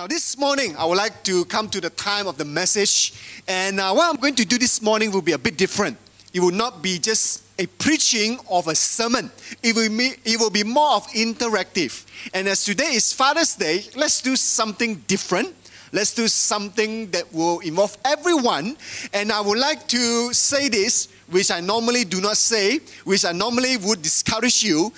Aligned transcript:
Now, 0.00 0.06
this 0.06 0.38
morning, 0.38 0.74
I 0.78 0.86
would 0.86 0.96
like 0.96 1.22
to 1.24 1.44
come 1.44 1.68
to 1.68 1.78
the 1.78 1.90
time 1.90 2.26
of 2.26 2.38
the 2.38 2.44
message. 2.46 3.12
And 3.46 3.78
uh, 3.78 3.92
what 3.92 4.08
I'm 4.08 4.18
going 4.18 4.34
to 4.36 4.46
do 4.46 4.56
this 4.56 4.80
morning 4.80 5.12
will 5.12 5.20
be 5.20 5.32
a 5.32 5.38
bit 5.38 5.58
different. 5.58 5.98
It 6.32 6.40
will 6.40 6.52
not 6.52 6.80
be 6.80 6.98
just 6.98 7.42
a 7.58 7.66
preaching 7.66 8.38
of 8.50 8.66
a 8.68 8.74
sermon, 8.74 9.30
it 9.62 9.76
will, 9.76 9.90
be, 9.90 10.14
it 10.24 10.40
will 10.40 10.48
be 10.48 10.64
more 10.64 10.94
of 10.94 11.06
interactive. 11.08 12.06
And 12.32 12.48
as 12.48 12.64
today 12.64 12.94
is 12.94 13.12
Father's 13.12 13.54
Day, 13.54 13.84
let's 13.94 14.22
do 14.22 14.36
something 14.36 14.94
different. 15.06 15.54
Let's 15.92 16.14
do 16.14 16.28
something 16.28 17.10
that 17.10 17.30
will 17.30 17.58
involve 17.58 17.94
everyone. 18.02 18.78
And 19.12 19.30
I 19.30 19.42
would 19.42 19.58
like 19.58 19.86
to 19.88 20.32
say 20.32 20.70
this, 20.70 21.08
which 21.28 21.50
I 21.50 21.60
normally 21.60 22.06
do 22.06 22.22
not 22.22 22.38
say, 22.38 22.80
which 23.04 23.26
I 23.26 23.32
normally 23.32 23.76
would 23.76 24.00
discourage 24.00 24.62
you. 24.62 24.94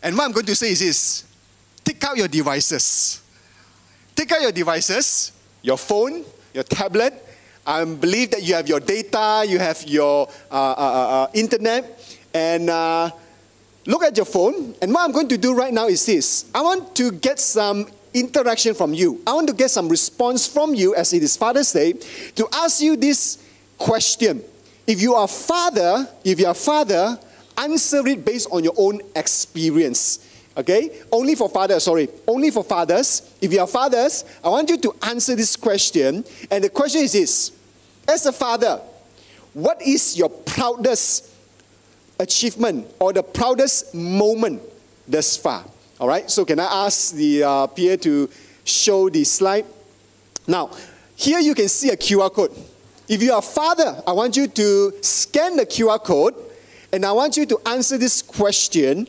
And 0.00 0.16
what 0.16 0.26
I'm 0.26 0.32
going 0.32 0.46
to 0.46 0.54
say 0.54 0.70
is 0.70 0.78
this 0.78 1.24
take 1.84 2.04
out 2.04 2.16
your 2.16 2.28
devices 2.28 3.23
Take 4.14 4.32
out 4.32 4.42
your 4.42 4.52
devices, 4.52 5.32
your 5.62 5.78
phone, 5.78 6.24
your 6.52 6.64
tablet. 6.64 7.14
I 7.66 7.84
believe 7.84 8.30
that 8.30 8.42
you 8.42 8.54
have 8.54 8.68
your 8.68 8.80
data, 8.80 9.44
you 9.46 9.58
have 9.58 9.82
your 9.84 10.28
uh, 10.50 10.54
uh, 10.54 10.74
uh, 10.76 11.24
uh, 11.24 11.30
internet, 11.32 12.18
and 12.32 12.68
uh, 12.68 13.10
look 13.86 14.04
at 14.04 14.16
your 14.16 14.26
phone. 14.26 14.74
And 14.82 14.92
what 14.92 15.04
I'm 15.04 15.12
going 15.12 15.28
to 15.28 15.38
do 15.38 15.54
right 15.54 15.72
now 15.72 15.88
is 15.88 16.04
this 16.06 16.50
I 16.54 16.62
want 16.62 16.94
to 16.96 17.10
get 17.10 17.40
some 17.40 17.86
interaction 18.12 18.74
from 18.74 18.94
you. 18.94 19.20
I 19.26 19.32
want 19.32 19.48
to 19.48 19.54
get 19.54 19.70
some 19.70 19.88
response 19.88 20.46
from 20.46 20.74
you 20.74 20.94
as 20.94 21.12
it 21.12 21.22
is 21.22 21.36
Father's 21.36 21.72
Day 21.72 21.94
to 22.36 22.48
ask 22.52 22.80
you 22.80 22.96
this 22.96 23.38
question. 23.78 24.42
If 24.86 25.00
you 25.00 25.14
are 25.14 25.26
father, 25.26 26.08
if 26.22 26.38
you 26.38 26.46
are 26.46 26.54
father, 26.54 27.18
answer 27.56 28.06
it 28.06 28.24
based 28.24 28.48
on 28.52 28.62
your 28.62 28.74
own 28.76 29.00
experience. 29.16 30.30
Okay? 30.56 31.02
Only 31.10 31.34
for 31.34 31.48
fathers, 31.48 31.82
sorry. 31.82 32.08
Only 32.26 32.50
for 32.50 32.62
fathers. 32.62 33.34
If 33.40 33.52
you 33.52 33.60
are 33.60 33.66
fathers, 33.66 34.24
I 34.42 34.48
want 34.48 34.68
you 34.70 34.78
to 34.78 34.94
answer 35.02 35.34
this 35.34 35.56
question. 35.56 36.24
And 36.50 36.64
the 36.64 36.70
question 36.70 37.02
is 37.02 37.12
this 37.12 37.52
As 38.06 38.26
a 38.26 38.32
father, 38.32 38.80
what 39.52 39.82
is 39.82 40.16
your 40.16 40.28
proudest 40.28 41.30
achievement 42.18 42.86
or 43.00 43.12
the 43.12 43.22
proudest 43.22 43.94
moment 43.94 44.62
thus 45.08 45.36
far? 45.36 45.64
All 46.00 46.08
right? 46.08 46.30
So, 46.30 46.44
can 46.44 46.60
I 46.60 46.86
ask 46.86 47.14
the 47.14 47.42
uh, 47.42 47.66
peer 47.68 47.96
to 47.98 48.28
show 48.64 49.08
the 49.08 49.24
slide? 49.24 49.66
Now, 50.46 50.70
here 51.16 51.40
you 51.40 51.54
can 51.54 51.68
see 51.68 51.90
a 51.90 51.96
QR 51.96 52.32
code. 52.32 52.52
If 53.08 53.22
you 53.22 53.32
are 53.32 53.38
a 53.38 53.42
father, 53.42 54.02
I 54.06 54.12
want 54.12 54.36
you 54.36 54.46
to 54.46 54.92
scan 55.02 55.56
the 55.56 55.66
QR 55.66 56.02
code 56.02 56.34
and 56.92 57.04
I 57.04 57.12
want 57.12 57.36
you 57.36 57.44
to 57.46 57.60
answer 57.66 57.98
this 57.98 58.22
question 58.22 59.08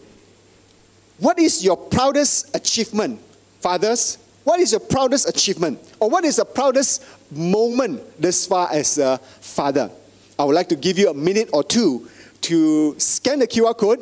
what 1.19 1.39
is 1.39 1.63
your 1.63 1.77
proudest 1.77 2.55
achievement, 2.55 3.19
fathers? 3.61 4.17
What 4.43 4.59
is 4.59 4.71
your 4.71 4.81
proudest 4.81 5.27
achievement? 5.27 5.79
Or 5.99 6.09
what 6.09 6.23
is 6.23 6.35
the 6.35 6.45
proudest 6.45 7.03
moment 7.31 8.01
thus 8.21 8.45
far 8.45 8.69
as 8.71 8.97
a 8.97 9.17
father? 9.17 9.89
I 10.37 10.43
would 10.43 10.55
like 10.55 10.69
to 10.69 10.75
give 10.75 10.99
you 10.99 11.09
a 11.09 11.13
minute 11.13 11.49
or 11.53 11.63
two 11.63 12.09
to 12.41 12.99
scan 12.99 13.39
the 13.39 13.47
QR 13.47 13.75
code 13.75 13.99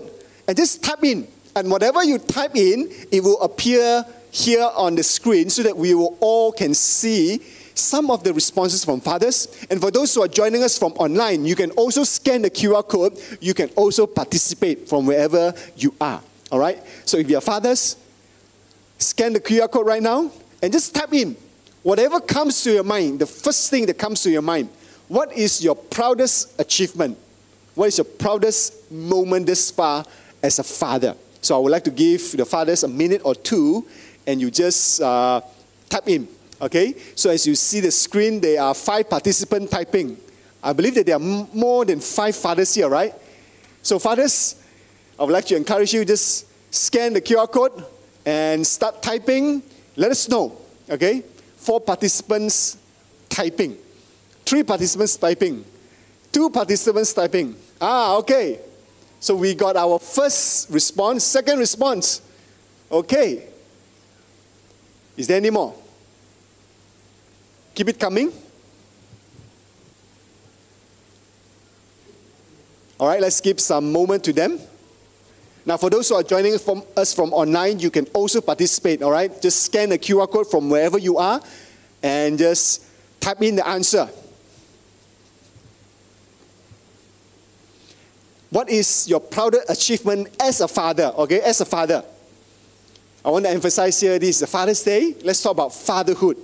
and 0.48 0.58
just 0.58 0.84
type 0.84 1.04
in. 1.04 1.28
And 1.56 1.70
whatever 1.70 2.04
you 2.04 2.18
type 2.18 2.56
in, 2.56 2.92
it 3.12 3.24
will 3.24 3.40
appear 3.42 4.04
here 4.32 4.68
on 4.76 4.96
the 4.96 5.04
screen 5.04 5.50
so 5.50 5.62
that 5.64 5.78
we 5.78 5.94
will 5.94 6.18
all 6.20 6.52
can 6.52 6.74
see 6.74 7.40
some 7.76 8.10
of 8.10 8.24
the 8.24 8.34
responses 8.34 8.84
from 8.84 9.00
fathers. 9.00 9.48
And 9.70 9.80
for 9.80 9.92
those 9.92 10.14
who 10.14 10.24
are 10.24 10.28
joining 10.28 10.64
us 10.64 10.78
from 10.78 10.94
online, 10.94 11.46
you 11.46 11.56
can 11.56 11.72
also 11.72 12.04
scan 12.04 12.42
the 12.42 12.50
QR 12.50 12.88
code. 12.88 13.20
You 13.40 13.54
can 13.54 13.70
also 13.76 14.08
participate 14.08 14.90
from 14.90 15.06
wherever 15.06 15.54
you 15.78 15.94
are. 16.02 16.22
All 16.54 16.60
right? 16.60 16.78
So 17.04 17.18
if 17.18 17.28
you're 17.28 17.42
fathers, 17.42 17.98
scan 19.00 19.34
the 19.34 19.40
QR 19.40 19.72
code 19.72 19.88
right 19.88 20.04
now 20.04 20.32
and 20.62 20.72
just 20.72 20.94
type 20.94 21.12
in 21.12 21.36
whatever 21.82 22.20
comes 22.20 22.64
to 22.64 22.72
your 22.72 22.84
mind, 22.84 23.18
the 23.18 23.26
first 23.26 23.72
thing 23.72 23.88
that 23.88 23.98
comes 23.98 24.22
to 24.22 24.30
your 24.30 24.44
mind. 24.44 24.70
What 25.08 25.34
is 25.34 25.64
your 25.64 25.74
proudest 25.74 26.62
achievement? 26.62 27.18
What 27.74 27.88
is 27.88 27.98
your 27.98 28.06
proudest 28.06 28.92
moment 28.92 29.48
this 29.48 29.72
far 29.72 30.06
as 30.44 30.60
a 30.60 30.64
father? 30.64 31.16
So 31.42 31.56
I 31.56 31.58
would 31.58 31.72
like 31.72 31.86
to 31.86 31.92
give 31.92 32.34
the 32.34 32.46
fathers 32.46 32.84
a 32.84 32.88
minute 32.88 33.24
or 33.26 33.34
two 33.34 33.88
and 34.28 34.40
you 34.40 34.52
just 34.52 35.02
uh, 35.02 35.42
type 35.90 36.08
in. 36.08 36.28
Okay? 36.62 36.94
So 37.16 37.32
as 37.32 37.48
you 37.48 37.56
see 37.56 37.80
the 37.80 37.90
screen, 37.90 38.40
there 38.40 38.62
are 38.62 38.76
five 38.76 39.10
participants 39.10 39.72
typing. 39.72 40.18
I 40.62 40.72
believe 40.74 40.94
that 40.94 41.08
there 41.08 41.16
are 41.16 41.20
more 41.20 41.84
than 41.84 42.00
five 42.00 42.36
fathers 42.36 42.76
here, 42.76 42.90
right? 42.90 43.12
So, 43.82 43.98
fathers, 43.98 44.56
I 45.20 45.24
would 45.24 45.32
like 45.32 45.46
to 45.46 45.56
encourage 45.56 45.94
you 45.94 46.06
just 46.06 46.48
scan 46.74 47.14
the 47.14 47.22
QR 47.22 47.50
code 47.50 47.86
and 48.26 48.66
start 48.66 49.02
typing. 49.04 49.62
Let 49.96 50.10
us 50.10 50.28
know, 50.28 50.58
okay? 50.90 51.24
Four 51.58 51.80
participants 51.82 52.78
typing, 53.30 53.78
three 54.44 54.64
participants 54.64 55.16
typing, 55.16 55.64
two 56.32 56.50
participants 56.50 57.14
typing. 57.14 57.56
Ah, 57.80 58.16
okay. 58.18 58.60
So 59.20 59.36
we 59.36 59.54
got 59.54 59.78
our 59.78 60.00
first 60.00 60.70
response, 60.72 61.24
second 61.24 61.60
response. 61.60 62.22
Okay. 62.92 63.48
Is 65.16 65.28
there 65.28 65.38
any 65.38 65.52
more? 65.52 65.76
Keep 67.76 67.90
it 67.90 68.00
coming. 68.00 68.34
All 73.00 73.08
right, 73.08 73.22
let's 73.22 73.42
give 73.42 73.60
some 73.60 73.92
moment 73.92 74.24
to 74.24 74.34
them. 74.34 74.60
Now, 75.66 75.78
for 75.78 75.90
those 75.90 76.10
who 76.10 76.16
are 76.16 76.24
joining 76.24 76.58
from 76.60 76.84
us 76.98 77.14
from 77.14 77.32
online, 77.32 77.80
you 77.80 77.90
can 77.90 78.06
also 78.08 78.42
participate, 78.42 79.02
all 79.02 79.12
right? 79.12 79.42
Just 79.42 79.64
scan 79.64 79.90
the 79.90 79.98
QR 79.98 80.30
code 80.30 80.50
from 80.50 80.70
wherever 80.70 80.98
you 80.98 81.18
are 81.18 81.42
and 82.02 82.38
just 82.38 82.86
type 83.22 83.42
in 83.42 83.56
the 83.56 83.68
answer. 83.68 84.10
What 88.50 88.70
is 88.70 89.08
your 89.08 89.20
proudest 89.20 89.70
achievement 89.70 90.28
as 90.40 90.62
a 90.62 90.68
father, 90.68 91.06
okay? 91.18 91.40
As 91.40 91.62
a 91.62 91.66
father. 91.66 92.04
I 93.26 93.30
want 93.30 93.46
to 93.46 93.52
emphasize 93.52 94.00
here 94.00 94.20
this 94.20 94.36
is 94.36 94.40
the 94.42 94.48
Father's 94.48 94.84
Day. 94.84 95.16
Let's 95.24 95.42
talk 95.42 95.54
about 95.54 95.74
fatherhood. 95.74 96.38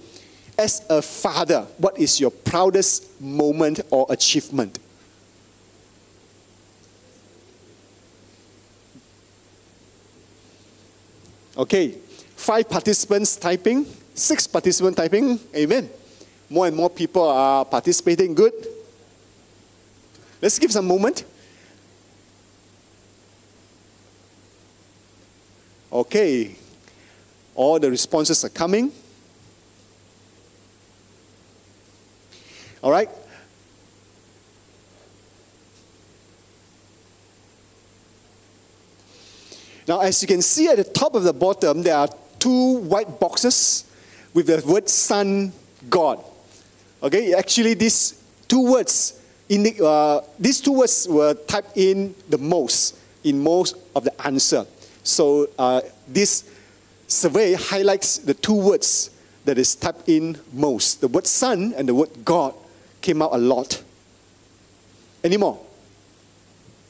As 0.58 0.86
a 0.90 1.02
father, 1.02 1.68
what 1.78 2.00
is 2.00 2.20
your 2.20 2.32
proudest 2.32 3.22
moment 3.22 3.82
or 3.92 4.08
achievement? 4.10 4.80
Okay, 11.60 11.90
five 12.38 12.70
participants 12.70 13.36
typing, 13.36 13.86
six 14.14 14.48
participants 14.48 14.96
typing. 14.96 15.38
Amen. 15.54 15.90
More 16.50 16.68
and 16.68 16.76
more 16.76 16.90
people 16.90 17.28
are 17.28 17.66
participating. 17.66 18.34
Good. 18.34 18.54
Let's 20.42 20.58
give 20.58 20.72
some 20.72 20.88
moment. 20.88 21.26
Okay, 25.92 26.56
all 27.54 27.78
the 27.78 27.90
responses 27.90 28.46
are 28.46 28.50
coming. 28.50 28.94
All 32.82 32.92
right, 32.92 33.10
Now, 39.90 40.02
as 40.02 40.22
you 40.22 40.28
can 40.28 40.44
see 40.44 40.68
at 40.68 40.78
the 40.78 40.84
top 40.84 41.16
of 41.16 41.24
the 41.24 41.34
bottom, 41.34 41.82
there 41.82 41.96
are 41.96 42.08
two 42.38 42.78
white 42.78 43.20
boxes 43.20 43.86
with 44.36 44.46
the 44.46 44.62
word 44.72 44.88
Son 44.88 45.52
God. 45.90 46.24
Okay, 47.02 47.34
actually, 47.34 47.74
these 47.74 48.24
two 48.48 48.72
words, 48.72 49.20
in 49.50 49.64
the, 49.64 49.84
uh, 49.84 50.22
these 50.38 50.62
two 50.62 50.74
words 50.74 51.08
were 51.10 51.34
typed 51.34 51.76
in 51.76 52.14
the 52.30 52.38
most 52.38 53.00
in 53.24 53.42
most 53.42 53.78
of 53.96 54.04
the 54.04 54.14
answer. 54.28 54.64
So 55.02 55.50
uh, 55.58 55.82
this 56.08 56.48
survey 57.08 57.54
highlights 57.54 58.20
the 58.20 58.36
two 58.36 58.54
words 58.54 59.10
that 59.46 59.58
is 59.58 59.74
typed 59.74 60.08
in 60.08 60.38
most. 60.54 61.02
The 61.02 61.08
word 61.08 61.26
Son 61.26 61.74
and 61.76 61.90
the 61.90 61.96
word 61.96 62.12
God 62.24 62.54
came 63.02 63.24
out 63.24 63.34
a 63.34 63.40
lot. 63.40 63.82
Any 65.24 65.38
more? 65.38 65.60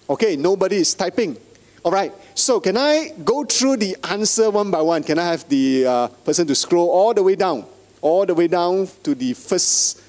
Okay, 0.09 0.35
nobody 0.35 0.75
is 0.75 0.93
typing. 0.93 1.37
All 1.83 1.93
right, 1.93 2.11
so 2.39 2.59
can 2.59 2.77
I 2.77 3.11
go 3.23 3.43
through 3.43 3.77
the 3.77 3.97
answer 4.09 4.49
one 4.49 4.71
by 4.71 4.81
one? 4.81 5.03
Can 5.03 5.19
I 5.19 5.25
have 5.25 5.47
the 5.49 5.85
uh, 5.85 6.07
person 6.07 6.47
to 6.47 6.55
scroll 6.55 6.89
all 6.89 7.13
the 7.13 7.23
way 7.23 7.35
down, 7.35 7.65
all 8.01 8.25
the 8.25 8.33
way 8.33 8.47
down 8.47 8.87
to 9.03 9.13
the 9.13 9.33
first 9.33 10.01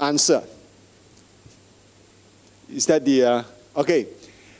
answer? 0.00 0.42
Is 2.70 2.86
that 2.86 3.04
the, 3.04 3.24
uh, 3.24 3.42
okay. 3.76 4.06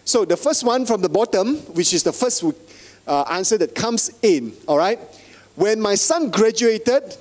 So 0.04 0.24
the 0.24 0.36
first 0.36 0.64
one 0.64 0.86
from 0.86 1.02
the 1.02 1.08
bottom, 1.08 1.56
which 1.74 1.92
is 1.92 2.02
the 2.02 2.12
first 2.12 2.42
uh, 3.06 3.22
answer 3.30 3.58
that 3.58 3.74
comes 3.74 4.10
in, 4.22 4.52
all 4.66 4.78
right? 4.78 4.98
When 5.54 5.80
my 5.80 5.94
son 5.94 6.30
graduated, 6.30 7.16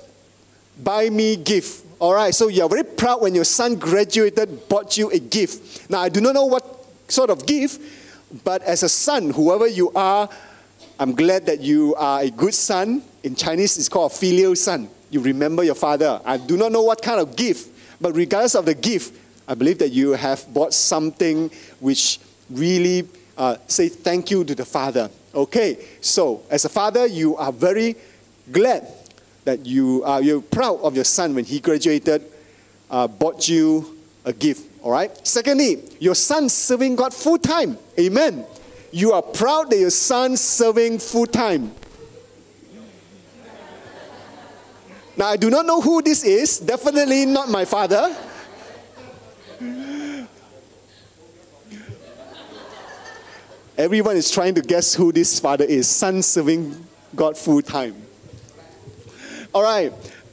buy 0.82 1.10
me 1.10 1.36
gift. 1.36 1.84
All 2.00 2.14
right, 2.14 2.34
so 2.34 2.48
you're 2.48 2.68
very 2.68 2.84
proud 2.84 3.20
when 3.22 3.34
your 3.34 3.44
son 3.44 3.74
graduated, 3.74 4.68
bought 4.68 4.96
you 4.96 5.10
a 5.10 5.18
gift. 5.18 5.90
Now, 5.90 6.00
I 6.00 6.08
do 6.08 6.20
not 6.20 6.34
know 6.34 6.46
what 6.46 6.86
sort 7.08 7.30
of 7.30 7.44
gift, 7.44 7.80
but 8.44 8.62
as 8.62 8.82
a 8.82 8.88
son, 8.88 9.30
whoever 9.30 9.66
you 9.66 9.90
are, 9.92 10.28
I'm 10.98 11.14
glad 11.14 11.46
that 11.46 11.60
you 11.60 11.94
are 11.94 12.20
a 12.22 12.30
good 12.30 12.54
son. 12.54 13.02
In 13.22 13.34
Chinese, 13.34 13.78
it's 13.78 13.88
called 13.88 14.12
a 14.12 14.14
filial 14.14 14.56
son. 14.56 14.88
you 15.10 15.20
remember 15.20 15.62
your 15.62 15.74
father. 15.74 16.20
I 16.24 16.36
do 16.36 16.56
not 16.56 16.72
know 16.72 16.82
what 16.82 17.02
kind 17.02 17.20
of 17.20 17.36
gift, 17.36 17.70
but 18.00 18.14
regardless 18.14 18.54
of 18.54 18.66
the 18.66 18.74
gift, 18.74 19.14
I 19.46 19.54
believe 19.54 19.78
that 19.78 19.90
you 19.90 20.12
have 20.12 20.52
bought 20.52 20.74
something 20.74 21.50
which 21.80 22.20
really 22.50 23.08
uh, 23.36 23.56
say 23.66 23.88
thank 23.88 24.30
you 24.30 24.44
to 24.44 24.54
the 24.54 24.64
father. 24.64 25.10
Okay, 25.34 25.78
so 26.00 26.42
as 26.50 26.64
a 26.64 26.68
father, 26.68 27.06
you 27.06 27.36
are 27.36 27.52
very 27.52 27.96
glad 28.50 28.86
that 29.44 29.64
you 29.64 30.02
are 30.04 30.20
you're 30.20 30.42
proud 30.42 30.80
of 30.80 30.94
your 30.94 31.04
son 31.04 31.34
when 31.34 31.44
he 31.44 31.60
graduated, 31.60 32.22
uh, 32.90 33.06
bought 33.06 33.48
you 33.48 33.96
a 34.24 34.32
gift. 34.32 34.67
All 34.82 34.92
right. 34.92 35.10
Secondly, 35.26 35.82
your 35.98 36.14
son 36.14 36.48
serving 36.48 36.96
God 36.96 37.12
full 37.12 37.38
time. 37.38 37.78
Amen. 37.98 38.44
You 38.90 39.12
are 39.12 39.22
proud 39.22 39.70
that 39.70 39.78
your 39.78 39.90
son 39.90 40.36
serving 40.36 40.98
full 40.98 41.26
time. 41.26 41.74
Now, 45.16 45.26
I 45.26 45.36
do 45.36 45.50
not 45.50 45.66
know 45.66 45.80
who 45.80 46.00
this 46.00 46.22
is. 46.22 46.60
Definitely 46.60 47.26
not 47.26 47.48
my 47.48 47.64
father. 47.64 48.14
Everyone 53.76 54.16
is 54.16 54.30
trying 54.30 54.54
to 54.54 54.60
guess 54.60 54.94
who 54.94 55.12
this 55.12 55.38
father 55.38 55.64
is. 55.64 55.88
Son 55.88 56.22
serving 56.22 56.86
God 57.14 57.36
full 57.36 57.62
time. 57.62 57.94
All 59.52 59.62
right. 59.62 59.92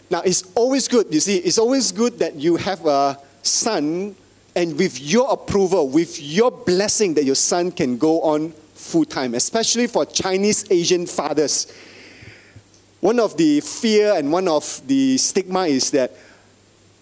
Now, 0.10 0.22
it's 0.22 0.44
always 0.56 0.88
good, 0.88 1.12
you 1.12 1.20
see, 1.20 1.38
it's 1.38 1.58
always 1.58 1.92
good 1.92 2.20
that 2.20 2.36
you 2.36 2.58
have 2.58 2.86
a 2.86 3.20
son 3.42 4.16
and 4.56 4.78
with 4.78 5.00
your 5.02 5.32
approval, 5.32 5.90
with 5.90 6.22
your 6.22 6.50
blessing, 6.52 7.14
that 7.16 7.26
your 7.26 7.36
son 7.36 7.72
can 7.72 7.98
go 7.98 8.22
on 8.22 8.52
full 8.74 9.06
time, 9.06 9.34
especially 9.34 9.88
for 9.88 10.06
Chinese 10.06 10.70
Asian 10.72 11.06
fathers. 11.06 11.72
One 13.02 13.20
of 13.20 13.38
the 13.38 13.60
fear 13.62 14.14
and 14.16 14.32
one 14.32 14.48
of 14.48 14.82
the 14.88 15.18
stigma 15.18 15.66
is 15.68 15.92
that 15.92 16.12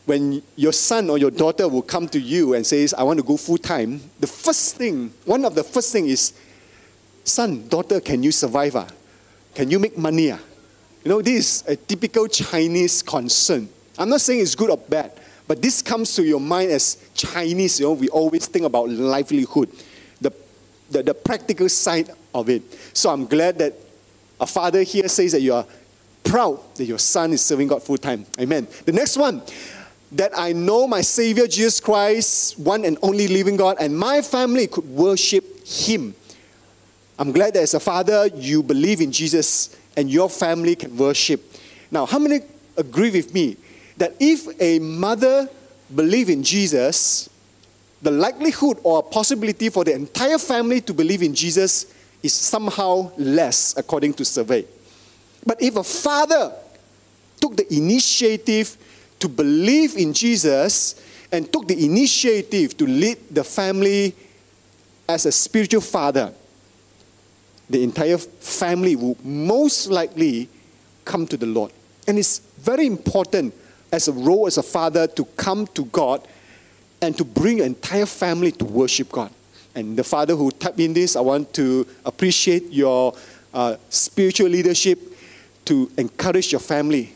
when 0.06 0.42
your 0.56 0.74
son 0.74 1.10
or 1.10 1.18
your 1.18 1.32
daughter 1.32 1.68
will 1.68 1.82
come 1.82 2.08
to 2.10 2.20
you 2.20 2.56
and 2.56 2.66
says, 2.66 2.94
I 2.94 3.04
want 3.04 3.20
to 3.20 3.26
go 3.26 3.38
full 3.38 3.58
time, 3.58 4.02
the 4.20 4.28
first 4.28 4.76
thing, 4.76 5.14
one 5.26 5.46
of 5.46 5.56
the 5.56 5.64
first 5.64 5.94
thing 5.94 6.08
is, 6.08 6.34
son, 7.24 7.68
daughter, 7.70 8.02
can 8.02 8.22
you 8.22 8.32
survive? 8.32 8.76
Ah? 8.76 8.88
Can 9.56 9.72
you 9.72 9.80
make 9.80 9.98
money? 9.98 10.32
Ah? 10.32 10.40
You 11.06 11.10
know, 11.10 11.22
this 11.22 11.62
is 11.62 11.68
a 11.68 11.76
typical 11.76 12.28
Chinese 12.28 13.02
concern. 13.02 13.70
I'm 13.98 14.10
not 14.10 14.22
saying 14.22 14.42
it's 14.42 14.56
good 14.56 14.72
or 14.72 14.78
bad, 14.78 15.12
but 15.54 15.62
this 15.62 15.84
comes 15.84 16.16
to 16.16 16.24
your 16.24 16.40
mind 16.40 16.72
as 16.72 16.98
Chinese, 17.14 17.80
you 17.80 17.86
know, 17.86 17.92
we 17.94 18.10
always 18.10 18.48
think 18.48 18.66
about 18.66 18.90
livelihood, 18.90 19.70
the, 20.20 20.34
the, 20.90 21.04
the 21.04 21.14
practical 21.14 21.70
side 21.70 22.10
of 22.34 22.50
it. 22.50 22.64
So 22.92 23.12
I'm 23.12 23.28
glad 23.28 23.60
that 23.60 23.76
a 24.42 24.48
father 24.48 24.82
here 24.82 25.08
says 25.08 25.34
that 25.34 25.42
you 25.42 25.54
are 25.54 25.64
proud 26.24 26.60
that 26.74 26.86
your 26.86 26.98
son 26.98 27.34
is 27.34 27.46
serving 27.46 27.68
God 27.68 27.84
full 27.84 28.00
time. 28.00 28.26
Amen. 28.40 28.68
The 28.86 28.94
next 28.94 29.16
one, 29.16 29.44
that 30.14 30.32
I 30.36 30.54
know 30.54 30.88
my 30.88 31.02
Savior 31.02 31.46
Jesus 31.46 31.80
Christ, 31.80 32.58
one 32.58 32.84
and 32.84 32.98
only 33.04 33.28
living 33.28 33.56
God, 33.56 33.78
and 33.80 33.96
my 33.96 34.24
family 34.24 34.66
could 34.66 34.90
worship 34.90 35.68
Him. 35.68 36.16
I'm 37.20 37.32
glad 37.32 37.54
that 37.54 37.62
as 37.62 37.76
a 37.76 37.80
father, 37.80 38.26
you 38.34 38.64
believe 38.64 39.02
in 39.02 39.12
Jesus 39.12 39.78
and 39.96 40.10
your 40.10 40.32
family 40.32 40.76
can 40.76 40.98
worship. 40.98 41.44
Now, 41.92 42.08
how 42.08 42.18
many 42.18 42.40
agree 42.76 43.12
with 43.12 43.36
me 43.36 43.58
that 43.98 44.16
if 44.20 44.48
a 44.60 44.80
mother 44.80 45.50
believe 45.94 46.30
in 46.30 46.44
Jesus, 46.44 47.30
the 48.02 48.12
likelihood 48.12 48.80
or 48.84 49.02
possibility 49.04 49.70
for 49.70 49.84
the 49.84 49.94
entire 49.94 50.38
family 50.38 50.82
to 50.82 50.94
believe 50.94 51.24
in 51.24 51.34
Jesus 51.34 51.94
is 52.22 52.34
somehow 52.34 53.12
less 53.18 53.76
according 53.78 54.14
to 54.16 54.26
survey. 54.26 54.66
But 55.46 55.62
if 55.62 55.76
a 55.76 55.84
father 55.84 56.54
took 57.40 57.56
the 57.58 57.74
initiative 57.74 58.78
to 59.20 59.28
believe 59.30 59.98
in 59.98 60.14
Jesus 60.14 60.96
and 61.32 61.52
took 61.52 61.68
the 61.68 61.86
initiative 61.86 62.78
to 62.78 62.86
lead 62.86 63.18
the 63.32 63.44
family 63.44 64.16
as 65.08 65.26
a 65.26 65.32
spiritual 65.32 65.82
father, 65.82 66.34
the 67.70 67.84
entire 67.84 68.18
family 68.18 68.96
will 68.96 69.18
most 69.24 69.88
likely 69.88 70.50
come 71.06 71.26
to 71.28 71.38
the 71.38 71.46
Lord. 71.46 71.72
And 72.08 72.20
it's 72.20 72.40
very 72.60 72.86
important 72.86 73.54
as 73.94 74.08
a 74.08 74.12
role 74.12 74.48
as 74.48 74.58
a 74.58 74.64
father 74.64 75.06
to 75.06 75.24
come 75.38 75.68
to 75.68 75.86
God 75.86 76.28
and 77.00 77.16
to 77.16 77.24
bring 77.24 77.58
your 77.58 77.68
entire 77.68 78.08
family 78.08 78.52
to 78.54 78.66
worship 78.66 79.12
God. 79.12 79.32
And 79.76 79.96
the 79.96 80.04
father 80.04 80.36
who 80.36 80.50
typed 80.50 80.80
in 80.80 80.94
this, 80.94 81.16
I 81.16 81.22
want 81.22 81.54
to 81.54 81.86
appreciate 82.04 82.72
your 82.72 83.14
uh, 83.54 83.76
spiritual 83.90 84.50
leadership 84.50 85.00
to 85.66 85.92
encourage 85.98 86.52
your 86.52 86.60
family 86.60 87.14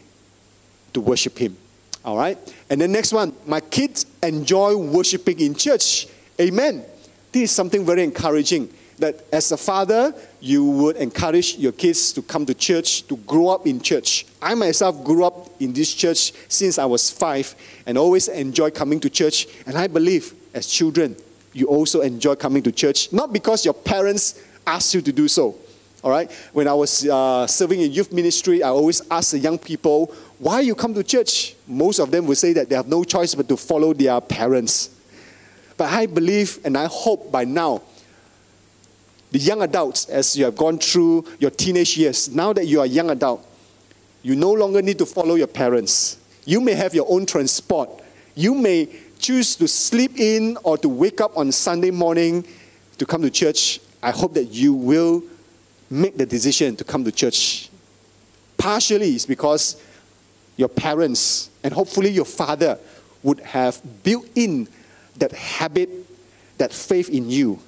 to 0.93 1.01
worship 1.01 1.37
Him. 1.39 1.57
All 2.05 2.15
right? 2.15 2.37
And 2.69 2.79
the 2.79 2.87
next 2.87 3.11
one, 3.11 3.33
my 3.47 3.59
kids 3.59 4.05
enjoy 4.21 4.77
worshiping 4.77 5.39
in 5.39 5.55
church. 5.55 6.07
Amen. 6.39 6.85
This 7.31 7.49
is 7.49 7.51
something 7.51 7.85
very 7.85 8.03
encouraging 8.03 8.71
that 8.97 9.23
as 9.31 9.51
a 9.51 9.57
father, 9.57 10.13
you 10.39 10.65
would 10.65 10.95
encourage 10.95 11.57
your 11.57 11.71
kids 11.71 12.11
to 12.13 12.21
come 12.21 12.45
to 12.45 12.53
church, 12.53 13.05
to 13.07 13.17
grow 13.17 13.49
up 13.49 13.67
in 13.67 13.79
church. 13.79 14.25
I 14.41 14.55
myself 14.55 15.03
grew 15.03 15.23
up 15.23 15.49
in 15.59 15.73
this 15.73 15.93
church 15.93 16.33
since 16.47 16.79
I 16.79 16.85
was 16.85 17.09
five 17.09 17.53
and 17.85 17.97
always 17.97 18.27
enjoy 18.27 18.71
coming 18.71 18.99
to 19.01 19.09
church. 19.09 19.47
And 19.67 19.77
I 19.77 19.87
believe 19.87 20.33
as 20.53 20.67
children, 20.67 21.15
you 21.53 21.67
also 21.67 22.01
enjoy 22.01 22.35
coming 22.35 22.63
to 22.63 22.71
church, 22.71 23.13
not 23.13 23.31
because 23.31 23.65
your 23.65 23.73
parents 23.73 24.41
asked 24.65 24.93
you 24.93 25.01
to 25.01 25.11
do 25.11 25.27
so, 25.27 25.55
all 26.03 26.11
right? 26.11 26.31
When 26.53 26.67
I 26.67 26.73
was 26.73 27.07
uh, 27.07 27.47
serving 27.47 27.81
in 27.81 27.91
youth 27.91 28.11
ministry, 28.11 28.63
I 28.63 28.69
always 28.69 29.01
ask 29.09 29.31
the 29.31 29.39
young 29.39 29.57
people, 29.57 30.13
why 30.39 30.61
you 30.61 30.75
come 30.75 30.93
to 30.93 31.03
church? 31.03 31.55
Most 31.67 31.99
of 31.99 32.11
them 32.11 32.27
would 32.27 32.37
say 32.37 32.53
that 32.53 32.69
they 32.69 32.75
have 32.75 32.87
no 32.87 33.03
choice 33.03 33.33
but 33.33 33.47
to 33.49 33.57
follow 33.57 33.93
their 33.93 34.19
parents. 34.21 34.89
But 35.77 35.91
I 35.91 36.07
believe 36.07 36.59
and 36.65 36.77
I 36.77 36.85
hope 36.85 37.31
by 37.31 37.43
now, 37.43 37.81
the 39.31 39.39
young 39.39 39.61
adults, 39.61 40.05
as 40.05 40.37
you 40.37 40.45
have 40.45 40.55
gone 40.55 40.77
through 40.79 41.25
your 41.39 41.51
teenage 41.51 41.97
years, 41.97 42.29
now 42.29 42.53
that 42.53 42.65
you 42.65 42.79
are 42.79 42.85
a 42.85 42.89
young 42.89 43.09
adult, 43.09 43.45
you 44.23 44.35
no 44.35 44.51
longer 44.51 44.81
need 44.81 44.97
to 44.99 45.05
follow 45.05 45.35
your 45.35 45.47
parents. 45.47 46.17
You 46.45 46.61
may 46.61 46.73
have 46.73 46.95
your 46.95 47.05
own 47.09 47.25
transport. 47.25 47.89
You 48.35 48.55
may 48.55 48.89
choose 49.19 49.55
to 49.57 49.67
sleep 49.67 50.17
in 50.17 50.57
or 50.63 50.77
to 50.77 50.89
wake 50.89 51.19
up 51.21 51.37
on 51.37 51.51
Sunday 51.51 51.91
morning 51.91 52.45
to 52.97 53.05
come 53.05 53.21
to 53.21 53.29
church. 53.29 53.79
I 54.01 54.11
hope 54.11 54.33
that 54.35 54.45
you 54.45 54.73
will 54.73 55.23
make 55.89 56.17
the 56.17 56.25
decision 56.25 56.75
to 56.77 56.83
come 56.83 57.03
to 57.03 57.11
church. 57.11 57.69
Partially 58.57 59.11
it's 59.11 59.25
because 59.25 59.81
your 60.55 60.69
parents 60.69 61.49
and 61.63 61.73
hopefully 61.73 62.09
your 62.09 62.25
father 62.25 62.79
would 63.23 63.39
have 63.41 63.81
built 64.03 64.27
in 64.35 64.67
that 65.17 65.31
habit, 65.31 65.89
that 66.57 66.71
faith 66.71 67.09
in 67.09 67.29
you. 67.29 67.59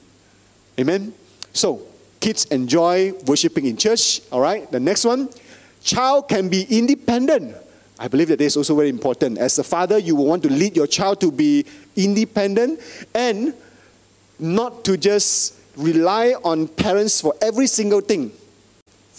Amen? 0.80 1.13
So, 1.53 1.82
kids 2.20 2.46
enjoy 2.46 3.13
worshiping 3.25 3.65
in 3.65 3.77
church, 3.77 4.22
all 4.32 4.41
right? 4.41 4.70
The 4.72 4.79
next 4.79 5.06
one, 5.06 5.29
child 5.84 6.27
can 6.29 6.50
be 6.50 6.65
independent. 6.70 7.56
I 7.98 8.08
believe 8.08 8.29
that 8.29 8.41
is 8.41 8.56
also 8.56 8.75
very 8.75 8.89
important. 8.89 9.38
As 9.38 9.60
a 9.60 9.63
father, 9.63 9.98
you 9.98 10.15
will 10.15 10.25
want 10.25 10.44
to 10.44 10.50
lead 10.50 10.75
your 10.75 10.88
child 10.88 11.20
to 11.22 11.32
be 11.32 11.65
independent 11.96 12.79
and 13.13 13.53
not 14.39 14.86
to 14.86 14.96
just 14.96 15.56
rely 15.75 16.34
on 16.44 16.68
parents 16.68 17.20
for 17.20 17.34
every 17.41 17.68
single 17.68 18.01
thing 18.01 18.32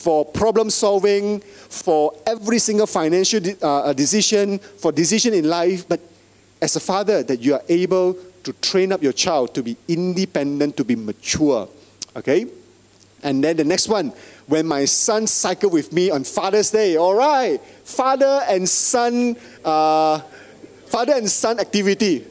for 0.01 0.25
problem 0.25 0.71
solving, 0.71 1.41
for 1.41 2.15
every 2.27 2.59
single 2.59 2.87
financial 2.87 3.39
uh, 3.63 3.83
uh, 3.83 3.93
decision, 3.93 4.59
for 4.59 4.91
decision 4.93 5.35
in 5.35 5.45
life. 5.45 5.87
But 5.87 6.01
as 6.63 6.75
a 6.77 6.81
father, 6.81 7.23
that 7.23 7.41
you 7.41 7.53
are 7.53 7.63
able 7.69 8.15
to 8.45 8.53
train 8.55 8.93
up 8.93 9.03
your 9.03 9.13
child 9.13 9.55
to 9.55 9.63
be 9.63 9.77
independent, 9.89 10.79
to 10.79 10.85
be 10.85 10.97
mature. 10.97 11.69
Okay? 12.17 12.47
And 13.23 13.45
then 13.45 13.57
the 13.57 13.65
next 13.65 13.89
one, 13.89 14.13
when 14.47 14.67
my 14.67 14.85
son 14.85 15.27
cycled 15.27 15.73
with 15.73 15.93
me 15.93 16.11
on 16.11 16.25
Father's 16.25 16.71
Day, 16.71 16.97
all 16.97 17.15
right, 17.15 17.61
father 17.85 18.43
and 18.49 18.69
son, 18.69 19.37
uh, 19.65 20.21
father 20.87 21.15
and 21.15 21.31
son 21.31 21.61
activity. 21.61 22.27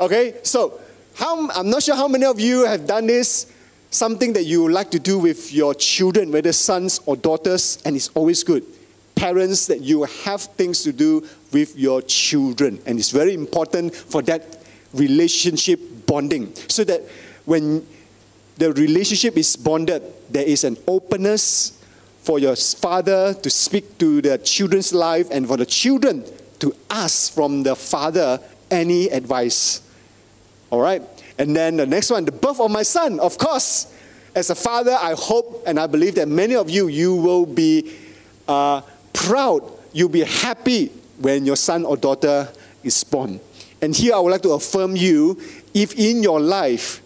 Okay, 0.00 0.36
so 0.42 0.80
how, 1.14 1.48
I'm 1.50 1.70
not 1.70 1.82
sure 1.82 1.94
how 1.94 2.08
many 2.08 2.24
of 2.24 2.40
you 2.40 2.64
have 2.64 2.86
done 2.86 3.06
this 3.06 3.52
something 3.94 4.32
that 4.32 4.42
you 4.42 4.68
like 4.68 4.90
to 4.90 4.98
do 4.98 5.18
with 5.18 5.52
your 5.52 5.72
children, 5.72 6.32
whether 6.32 6.52
sons 6.52 7.00
or 7.06 7.16
daughters, 7.16 7.78
and 7.84 7.94
it's 7.94 8.08
always 8.08 8.42
good. 8.42 8.64
Parents, 9.14 9.66
that 9.68 9.80
you 9.82 10.02
have 10.24 10.42
things 10.42 10.82
to 10.82 10.92
do 10.92 11.24
with 11.52 11.78
your 11.78 12.02
children, 12.02 12.80
and 12.86 12.98
it's 12.98 13.12
very 13.12 13.34
important 13.34 13.94
for 13.94 14.20
that 14.22 14.58
relationship 14.92 15.78
bonding. 16.06 16.52
So 16.68 16.82
that 16.84 17.02
when 17.44 17.86
the 18.56 18.72
relationship 18.72 19.36
is 19.36 19.56
bonded, 19.56 20.02
there 20.30 20.44
is 20.44 20.64
an 20.64 20.76
openness 20.86 21.80
for 22.22 22.38
your 22.38 22.56
father 22.56 23.34
to 23.34 23.50
speak 23.50 23.98
to 23.98 24.22
the 24.22 24.38
children's 24.38 24.94
life 24.94 25.28
and 25.30 25.46
for 25.46 25.56
the 25.56 25.66
children 25.66 26.24
to 26.60 26.74
ask 26.88 27.32
from 27.34 27.62
the 27.62 27.76
father 27.76 28.40
any 28.70 29.08
advice. 29.08 29.82
All 30.70 30.80
right? 30.80 31.02
And 31.38 31.54
then 31.54 31.76
the 31.76 31.86
next 31.86 32.10
one, 32.10 32.24
the 32.24 32.32
birth 32.32 32.60
of 32.60 32.70
my 32.70 32.82
son. 32.82 33.20
Of 33.20 33.38
course, 33.38 33.92
as 34.34 34.50
a 34.50 34.54
father, 34.54 34.96
I 34.98 35.14
hope 35.16 35.64
and 35.66 35.78
I 35.78 35.86
believe 35.86 36.14
that 36.14 36.28
many 36.28 36.54
of 36.54 36.70
you, 36.70 36.88
you 36.88 37.14
will 37.14 37.44
be 37.44 37.96
uh, 38.48 38.82
proud 39.12 39.74
you'll 39.94 40.10
be 40.10 40.24
happy 40.24 40.88
when 41.18 41.46
your 41.46 41.56
son 41.56 41.86
or 41.86 41.96
daughter 41.96 42.48
is 42.82 43.02
born. 43.04 43.40
And 43.80 43.96
here 43.96 44.14
I 44.14 44.18
would 44.18 44.30
like 44.30 44.42
to 44.42 44.50
affirm 44.50 44.96
you 44.96 45.40
if 45.72 45.94
in 45.96 46.22
your 46.22 46.40
life 46.40 47.00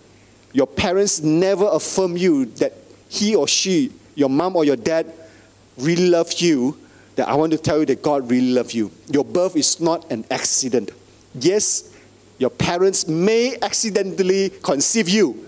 your 0.52 0.66
parents 0.66 1.20
never 1.22 1.66
affirm 1.66 2.16
you 2.16 2.46
that 2.46 2.72
he 3.08 3.34
or 3.34 3.48
she, 3.48 3.92
your 4.14 4.28
mom 4.28 4.56
or 4.56 4.64
your 4.64 4.76
dad, 4.76 5.12
really 5.76 6.08
love 6.08 6.32
you, 6.34 6.76
that 7.16 7.28
I 7.28 7.34
want 7.34 7.52
to 7.52 7.58
tell 7.58 7.80
you 7.80 7.86
that 7.86 8.02
God 8.02 8.30
really 8.30 8.52
loves 8.52 8.74
you. 8.74 8.90
Your 9.10 9.24
birth 9.24 9.56
is 9.56 9.80
not 9.80 10.10
an 10.10 10.24
accident. 10.30 10.90
Yes, 11.34 11.94
your 12.38 12.50
parents 12.50 13.08
may 13.08 13.56
accidentally 13.60 14.50
conceive 14.50 15.08
you. 15.08 15.44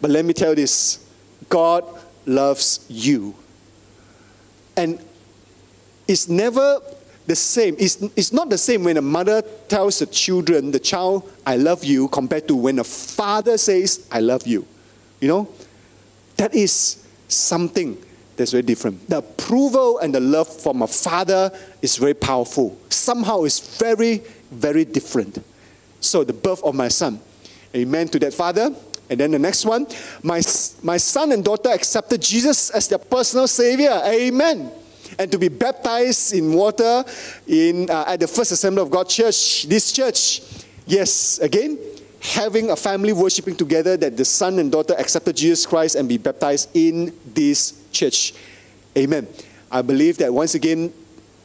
But 0.00 0.10
let 0.10 0.24
me 0.24 0.32
tell 0.32 0.50
you 0.50 0.56
this 0.56 1.04
God 1.48 1.84
loves 2.24 2.86
you. 2.88 3.34
And 4.76 4.98
it's 6.06 6.28
never 6.28 6.80
the 7.28 7.36
same. 7.36 7.76
It's, 7.78 8.02
it's 8.16 8.32
not 8.32 8.48
the 8.48 8.56
same 8.56 8.84
when 8.84 8.96
a 8.96 9.02
mother 9.02 9.42
tells 9.68 9.98
the 9.98 10.06
children, 10.06 10.70
the 10.70 10.80
child, 10.80 11.30
I 11.46 11.56
love 11.56 11.84
you, 11.84 12.08
compared 12.08 12.48
to 12.48 12.56
when 12.56 12.78
a 12.78 12.84
father 12.84 13.58
says, 13.58 14.08
I 14.10 14.20
love 14.20 14.46
you. 14.46 14.66
You 15.20 15.28
know, 15.28 15.48
that 16.38 16.54
is 16.54 17.04
something 17.28 17.98
that's 18.34 18.52
very 18.52 18.62
different. 18.62 19.06
The 19.10 19.18
approval 19.18 19.98
and 19.98 20.14
the 20.14 20.20
love 20.20 20.48
from 20.48 20.80
a 20.80 20.86
father 20.86 21.52
is 21.82 21.98
very 21.98 22.14
powerful. 22.14 22.78
Somehow 22.88 23.42
it's 23.42 23.76
very, 23.76 24.22
very 24.50 24.86
different. 24.86 25.44
So 26.00 26.24
the 26.24 26.32
birth 26.32 26.64
of 26.64 26.74
my 26.74 26.88
son. 26.88 27.20
Amen 27.76 28.08
to 28.08 28.18
that 28.20 28.32
father. 28.32 28.74
And 29.10 29.20
then 29.20 29.32
the 29.32 29.38
next 29.38 29.66
one, 29.66 29.86
my, 30.22 30.40
my 30.82 30.96
son 30.96 31.32
and 31.32 31.44
daughter 31.44 31.68
accepted 31.70 32.22
Jesus 32.22 32.70
as 32.70 32.88
their 32.88 32.98
personal 32.98 33.48
savior. 33.48 34.00
Amen. 34.04 34.70
And 35.18 35.30
to 35.30 35.38
be 35.38 35.48
baptized 35.48 36.34
in 36.34 36.52
water 36.52 37.04
in, 37.46 37.88
uh, 37.88 38.04
at 38.08 38.20
the 38.20 38.26
First 38.26 38.52
Assembly 38.52 38.82
of 38.82 38.90
God 38.90 39.08
Church, 39.08 39.64
this 39.64 39.92
church. 39.92 40.42
Yes, 40.86 41.38
again, 41.38 41.78
having 42.20 42.70
a 42.70 42.76
family 42.76 43.12
worshiping 43.12 43.54
together 43.54 43.96
that 43.96 44.16
the 44.16 44.24
son 44.24 44.58
and 44.58 44.72
daughter 44.72 44.94
accepted 44.98 45.36
Jesus 45.36 45.66
Christ 45.66 45.94
and 45.94 46.08
be 46.08 46.18
baptized 46.18 46.70
in 46.74 47.14
this 47.34 47.80
church. 47.92 48.34
Amen. 48.96 49.28
I 49.70 49.82
believe 49.82 50.18
that 50.18 50.32
once 50.32 50.54
again, 50.54 50.92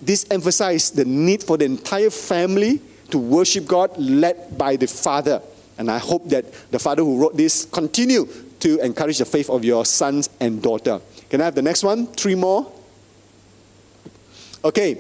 this 0.02 0.26
emphasizes 0.32 0.92
the 0.92 1.06
need 1.06 1.44
for 1.44 1.58
the 1.58 1.66
entire 1.66 2.10
family 2.10 2.82
to 3.12 3.18
worship 3.20 3.68
God 3.68 3.96
led 3.98 4.58
by 4.58 4.76
the 4.76 4.88
Father. 4.88 5.42
And 5.78 5.90
I 5.90 6.00
hope 6.00 6.30
that 6.30 6.46
the 6.72 6.80
Father 6.80 7.04
who 7.04 7.20
wrote 7.20 7.38
this 7.38 7.66
continue 7.66 8.28
to 8.60 8.80
encourage 8.80 9.18
the 9.18 9.26
faith 9.26 9.50
of 9.50 9.64
your 9.64 9.86
sons 9.86 10.30
and 10.40 10.62
daughter. 10.62 11.00
Can 11.30 11.42
I 11.42 11.46
have 11.46 11.56
the 11.56 11.62
next 11.62 11.84
one? 11.84 12.08
Three 12.08 12.36
more. 12.36 12.72
Okay. 14.64 14.98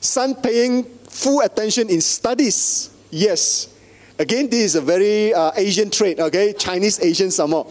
Son 0.00 0.34
paying 0.34 0.84
full 0.84 1.40
attention 1.40 1.88
in 1.88 2.00
studies. 2.00 2.90
Yes. 3.10 3.74
Again, 4.18 4.48
this 4.50 4.60
is 4.60 4.74
a 4.74 4.80
very 4.80 5.32
uh, 5.32 5.52
Asian 5.56 5.90
trait, 5.90 6.18
okay? 6.18 6.52
Chinese 6.52 7.00
Asian 7.00 7.30
some 7.30 7.50
more. 7.50 7.70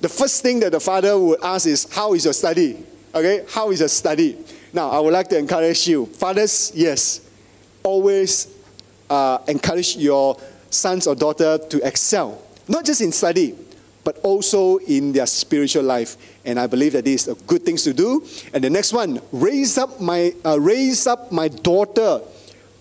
The 0.00 0.08
first 0.08 0.42
thing 0.42 0.60
that 0.60 0.72
the 0.72 0.80
father 0.80 1.18
would 1.18 1.38
ask 1.42 1.66
is, 1.66 1.86
How 1.92 2.14
is 2.14 2.24
your 2.24 2.34
study? 2.34 2.84
Okay, 3.14 3.44
how 3.48 3.70
is 3.70 3.80
your 3.80 3.88
study? 3.90 4.38
Now, 4.72 4.88
I 4.88 4.98
would 4.98 5.12
like 5.12 5.28
to 5.28 5.38
encourage 5.38 5.86
you. 5.86 6.06
Fathers, 6.06 6.72
yes, 6.74 7.20
always 7.82 8.48
uh, 9.10 9.38
encourage 9.46 9.96
your 9.96 10.38
sons 10.70 11.06
or 11.06 11.14
daughter 11.14 11.58
to 11.58 11.86
excel, 11.86 12.42
not 12.68 12.86
just 12.86 13.02
in 13.02 13.12
study, 13.12 13.54
but 14.04 14.18
also 14.22 14.78
in 14.78 15.12
their 15.12 15.26
spiritual 15.26 15.84
life. 15.84 16.16
And 16.44 16.58
I 16.58 16.66
believe 16.66 16.92
that 16.92 17.04
this 17.04 17.28
is 17.28 17.28
a 17.28 17.40
good 17.44 17.64
thing 17.64 17.76
to 17.76 17.92
do. 17.92 18.24
And 18.52 18.62
the 18.62 18.70
next 18.70 18.92
one, 18.92 19.20
raise 19.30 19.78
up 19.78 20.00
my, 20.00 20.32
uh, 20.44 20.58
raise 20.60 21.06
up 21.06 21.30
my 21.30 21.48
daughter. 21.48 22.20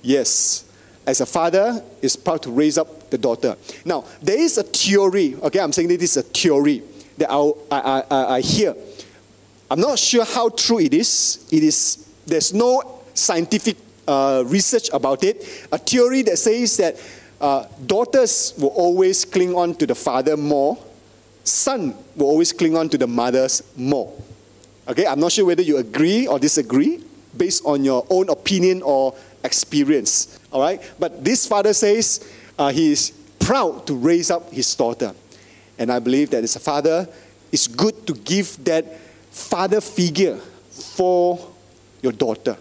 Yes, 0.02 0.66
as 1.06 1.22
a 1.22 1.26
father 1.26 1.84
is 2.02 2.16
proud 2.16 2.42
to 2.44 2.52
raise 2.52 2.78
up 2.78 3.10
the 3.10 3.18
daughter. 3.18 3.56
Now, 3.86 4.06
there 4.22 4.40
is 4.40 4.58
a 4.58 4.64
theory, 4.64 5.36
okay, 5.36 5.60
I'm 5.60 5.72
saying 5.72 5.90
this 5.90 6.16
is 6.16 6.18
a 6.18 6.24
theory 6.24 6.84
that 7.18 7.30
I, 7.30 7.52
I, 7.72 8.04
I, 8.10 8.36
I 8.36 8.42
hear. 8.42 8.76
I'm 9.70 9.80
not 9.80 10.00
sure 10.00 10.26
how 10.26 10.50
true 10.50 10.80
it 10.80 10.94
is. 10.94 11.48
It 11.52 11.64
is 11.64 12.08
there's 12.26 12.54
no 12.54 13.02
scientific 13.14 13.78
uh, 14.08 14.44
research 14.48 14.90
about 14.94 15.24
it. 15.24 15.68
A 15.72 15.78
theory 15.78 16.22
that 16.24 16.38
says 16.38 16.78
that 16.78 16.96
uh, 17.40 17.66
daughters 17.86 18.54
will 18.58 18.70
always 18.70 19.26
cling 19.26 19.56
on 19.56 19.76
to 19.76 19.88
the 19.88 19.96
father 19.96 20.38
more, 20.38 20.78
son 21.44 21.96
will 22.16 22.28
always 22.28 22.54
cling 22.54 22.76
on 22.76 22.90
to 22.90 22.98
the 22.98 23.08
mothers 23.08 23.64
more. 23.76 24.12
Okay, 24.88 25.06
I'm 25.06 25.20
not 25.20 25.32
sure 25.32 25.46
whether 25.46 25.62
you 25.62 25.78
agree 25.78 26.28
or 26.28 26.40
disagree 26.40 27.04
based 27.36 27.64
on 27.66 27.84
your 27.84 28.06
own 28.10 28.30
opinion 28.30 28.82
or 28.82 29.16
experience. 29.44 30.40
All 30.52 30.62
right, 30.62 30.82
but 31.00 31.24
this 31.24 31.48
father 31.48 31.74
says 31.74 32.28
uh, 32.58 32.72
he 32.72 32.92
is 32.92 33.12
proud 33.40 33.88
to 33.88 33.96
raise 33.96 34.32
up 34.32 34.52
his 34.52 34.74
daughter. 34.76 35.14
And 35.78 35.92
I 35.92 36.00
believe 36.00 36.30
that 36.32 36.44
as 36.44 36.56
a 36.56 36.60
father, 36.60 37.08
it's 37.52 37.68
good 37.68 38.06
to 38.08 38.14
give 38.14 38.64
that 38.66 39.00
father 39.32 39.82
figure 39.82 40.38
for 40.70 41.40
your 42.02 42.12
daughter. 42.12 42.58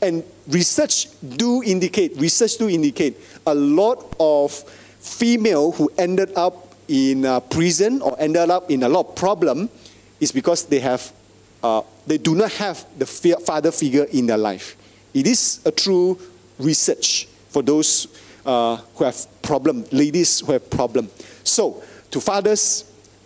And 0.00 0.22
research 0.48 1.08
do 1.20 1.62
indicate, 1.62 2.16
research 2.16 2.56
do 2.58 2.68
indicate 2.68 3.16
a 3.46 3.54
lot 3.54 4.14
of 4.20 4.52
female 5.00 5.72
who 5.72 5.90
ended 5.98 6.32
up 6.36 6.67
in 6.88 7.40
prison 7.50 8.02
or 8.02 8.16
ended 8.18 8.50
up 8.50 8.70
in 8.70 8.82
a 8.82 8.88
lot 8.88 9.08
of 9.08 9.14
problem 9.14 9.68
is 10.20 10.32
because 10.32 10.64
they 10.64 10.80
have, 10.80 11.12
uh, 11.62 11.82
they 12.06 12.18
do 12.18 12.34
not 12.34 12.50
have 12.52 12.84
the 12.98 13.06
father 13.06 13.70
figure 13.70 14.04
in 14.04 14.26
their 14.26 14.38
life. 14.38 14.76
It 15.14 15.26
is 15.26 15.60
a 15.64 15.70
true 15.70 16.18
research 16.58 17.28
for 17.50 17.62
those 17.62 18.08
uh, 18.44 18.76
who 18.94 19.04
have 19.04 19.16
problem, 19.42 19.84
ladies 19.92 20.40
who 20.40 20.52
have 20.52 20.68
problem. 20.70 21.10
So 21.44 21.82
to 22.10 22.20
fathers, 22.20 22.84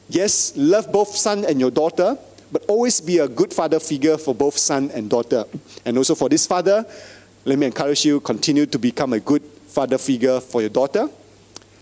yes, 0.08 0.52
love 0.56 0.90
both 0.92 1.08
son 1.08 1.44
and 1.44 1.60
your 1.60 1.70
daughter, 1.70 2.18
but 2.50 2.64
always 2.68 3.00
be 3.00 3.18
a 3.18 3.28
good 3.28 3.52
father 3.52 3.80
figure 3.80 4.18
for 4.18 4.34
both 4.34 4.58
son 4.58 4.90
and 4.92 5.08
daughter. 5.08 5.44
And 5.84 5.96
also 5.96 6.14
for 6.14 6.28
this 6.28 6.46
father, 6.46 6.84
let 7.44 7.58
me 7.58 7.66
encourage 7.66 8.04
you 8.04 8.20
continue 8.20 8.66
to 8.66 8.78
become 8.78 9.12
a 9.12 9.20
good 9.20 9.42
father 9.42 9.98
figure 9.98 10.40
for 10.40 10.60
your 10.60 10.70
daughter. 10.70 11.08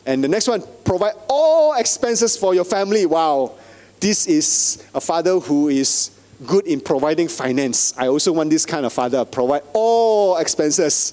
And 0.07 0.25
the 0.25 0.29
next 0.29 0.49
one, 0.49 0.63
provide 0.85 1.15
all 1.29 1.75
expenses 1.75 2.37
for 2.37 2.55
your 2.55 2.65
family. 2.65 3.07
Wow, 3.07 3.53
this 4.01 4.27
is 4.27 4.85
a 4.95 5.01
father 5.01 5.39
who 5.39 5.69
is 5.69 6.11
good 6.47 6.67
in 6.67 6.81
providing 6.81 7.29
finance. 7.29 7.97
I 7.99 8.09
also 8.09 8.33
want 8.33 8.51
this 8.51 8.65
kind 8.65 8.87
of 8.87 8.93
father, 8.93 9.25
provide 9.25 9.63
all 9.73 10.39
expenses. 10.39 11.13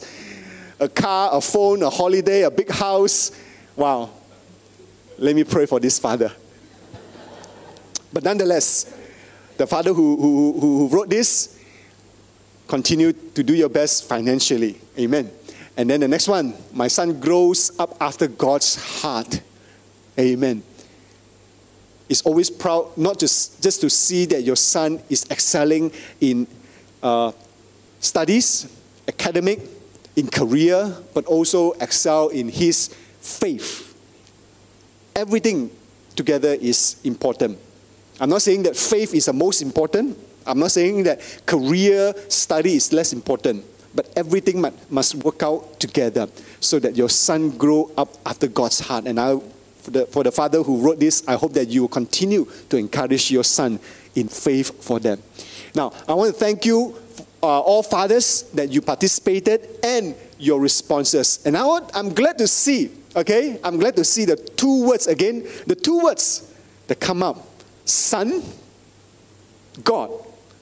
A 0.80 0.88
car, 0.88 1.32
a 1.34 1.42
phone, 1.42 1.82
a 1.82 1.90
holiday, 1.90 2.44
a 2.44 2.52
big 2.52 2.70
house. 2.70 3.32
Wow, 3.76 4.12
let 5.18 5.36
me 5.36 5.44
pray 5.44 5.66
for 5.66 5.80
this 5.80 5.98
father. 5.98 6.32
But 8.14 8.24
nonetheless, 8.24 8.94
the 9.58 9.66
father 9.66 9.92
who, 9.92 10.18
who, 10.18 10.60
who 10.60 10.88
wrote 10.88 11.10
this, 11.10 11.60
continue 12.68 13.12
to 13.12 13.44
do 13.44 13.56
your 13.56 13.70
best 13.70 14.08
financially. 14.08 14.80
Amen. 15.00 15.32
And 15.78 15.90
then 15.90 16.02
the 16.02 16.08
next 16.08 16.28
one, 16.28 16.54
my 16.74 16.88
son 16.88 17.20
grows 17.20 17.78
up 17.80 17.96
after 18.02 18.28
God's 18.28 19.02
heart. 19.02 19.42
Amen. 20.20 20.64
Is 22.10 22.22
always 22.24 22.50
proud, 22.50 22.98
not 22.98 23.20
just, 23.20 23.62
just 23.62 23.80
to 23.82 23.90
see 23.90 24.26
that 24.26 24.44
your 24.44 24.56
son 24.56 25.02
is 25.10 25.26
excelling 25.30 25.92
in 26.20 26.48
uh, 27.04 27.32
studies, 28.00 28.68
academic, 29.08 29.60
in 30.16 30.28
career, 30.28 30.96
but 31.14 31.26
also 31.26 31.74
excel 31.74 32.30
in 32.30 32.50
his 32.50 32.88
faith 33.22 33.88
everything 35.18 35.72
together 36.16 36.54
is 36.54 36.98
important. 37.04 37.58
I'm 38.22 38.30
not 38.30 38.44
saying 38.44 38.64
that 38.64 38.78
faith 38.78 39.14
is 39.16 39.26
the 39.26 39.34
most 39.34 39.62
important. 39.62 40.18
I'm 40.46 40.60
not 40.60 40.72
saying 40.72 41.04
that 41.04 41.20
career 41.46 42.14
study 42.30 42.76
is 42.76 42.94
less 42.94 43.14
important. 43.14 43.66
But 43.98 44.14
everything 44.16 44.64
must 44.90 45.16
work 45.16 45.42
out 45.42 45.80
together 45.80 46.30
so 46.60 46.80
that 46.80 46.96
your 46.96 47.10
son 47.10 47.58
grow 47.58 47.92
up 47.98 48.10
after 48.26 48.48
God's 48.48 48.80
heart. 48.80 49.08
And 49.08 49.20
I, 49.20 49.38
for 49.80 49.92
the, 49.92 50.06
for 50.06 50.24
the 50.24 50.32
father 50.32 50.62
who 50.62 50.78
wrote 50.78 51.00
this, 51.00 51.28
I 51.28 51.34
hope 51.34 51.54
that 51.54 51.68
you 51.68 51.82
will 51.82 51.90
continue 51.90 52.48
to 52.70 52.78
encourage 52.78 53.32
your 53.32 53.44
son 53.44 53.80
in 54.16 54.28
faith 54.28 54.84
for 54.84 55.00
them. 55.00 55.22
Now, 55.76 55.92
I 56.08 56.14
want 56.14 56.34
to 56.34 56.40
thank 56.40 56.64
you, 56.64 56.96
uh, 57.42 57.60
all 57.60 57.82
fathers, 57.82 58.44
that 58.54 58.70
you 58.70 58.82
participated 58.82 59.68
and 59.84 60.16
your 60.38 60.62
responses. 60.62 61.40
And 61.46 61.58
I 61.58 61.66
want, 61.66 61.90
I'm 61.96 62.14
glad 62.14 62.38
to 62.38 62.48
see 62.48 62.92
Okay? 63.18 63.60
I'm 63.64 63.78
glad 63.78 63.96
to 63.96 64.04
see 64.04 64.26
the 64.26 64.36
two 64.36 64.88
words 64.88 65.08
again. 65.08 65.46
The 65.66 65.76
two 65.76 66.00
words 66.04 66.54
that 66.88 67.00
come 67.00 67.24
up 67.24 67.46
Son, 67.84 68.44
God. 69.84 70.12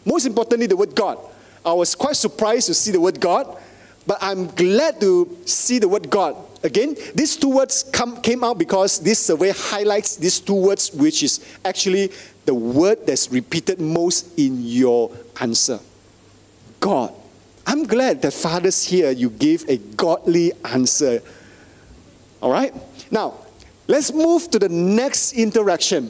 Most 0.06 0.26
importantly, 0.26 0.68
the 0.68 0.78
word 0.78 0.96
God. 0.96 1.18
I 1.66 1.74
was 1.74 1.96
quite 1.96 2.16
surprised 2.16 2.68
to 2.68 2.74
see 2.74 2.92
the 2.92 3.00
word 3.00 3.20
God, 3.20 3.58
but 4.06 4.18
I'm 4.22 4.48
glad 4.48 5.00
to 5.02 5.38
see 5.46 5.80
the 5.80 5.88
word 5.88 6.10
God 6.10 6.36
Again, 6.66 6.98
these 7.14 7.38
two 7.38 7.50
words 7.50 7.84
come, 7.84 8.20
came 8.22 8.44
out 8.44 8.58
because 8.58 8.98
this 9.00 9.24
survey 9.24 9.52
highlights 9.52 10.16
these 10.16 10.40
two 10.40 10.56
words, 10.56 10.92
which 10.92 11.22
is 11.22 11.46
actually 11.64 12.12
the 12.46 12.56
word 12.56 13.06
that's 13.06 13.32
repeated 13.32 13.80
most 13.80 14.38
in 14.40 14.64
your 14.64 15.12
answer 15.40 15.80
God. 16.80 17.14
I'm 17.68 17.86
glad 17.86 18.24
that 18.24 18.34
fathers 18.34 18.84
here, 18.84 19.12
you 19.12 19.30
gave 19.30 19.70
a 19.70 19.78
godly 19.78 20.54
answer. 20.64 21.22
All 22.42 22.52
right? 22.52 22.74
Now, 23.12 23.36
let's 23.88 24.12
move 24.12 24.50
to 24.50 24.58
the 24.58 24.70
next 24.70 25.34
interaction. 25.34 26.10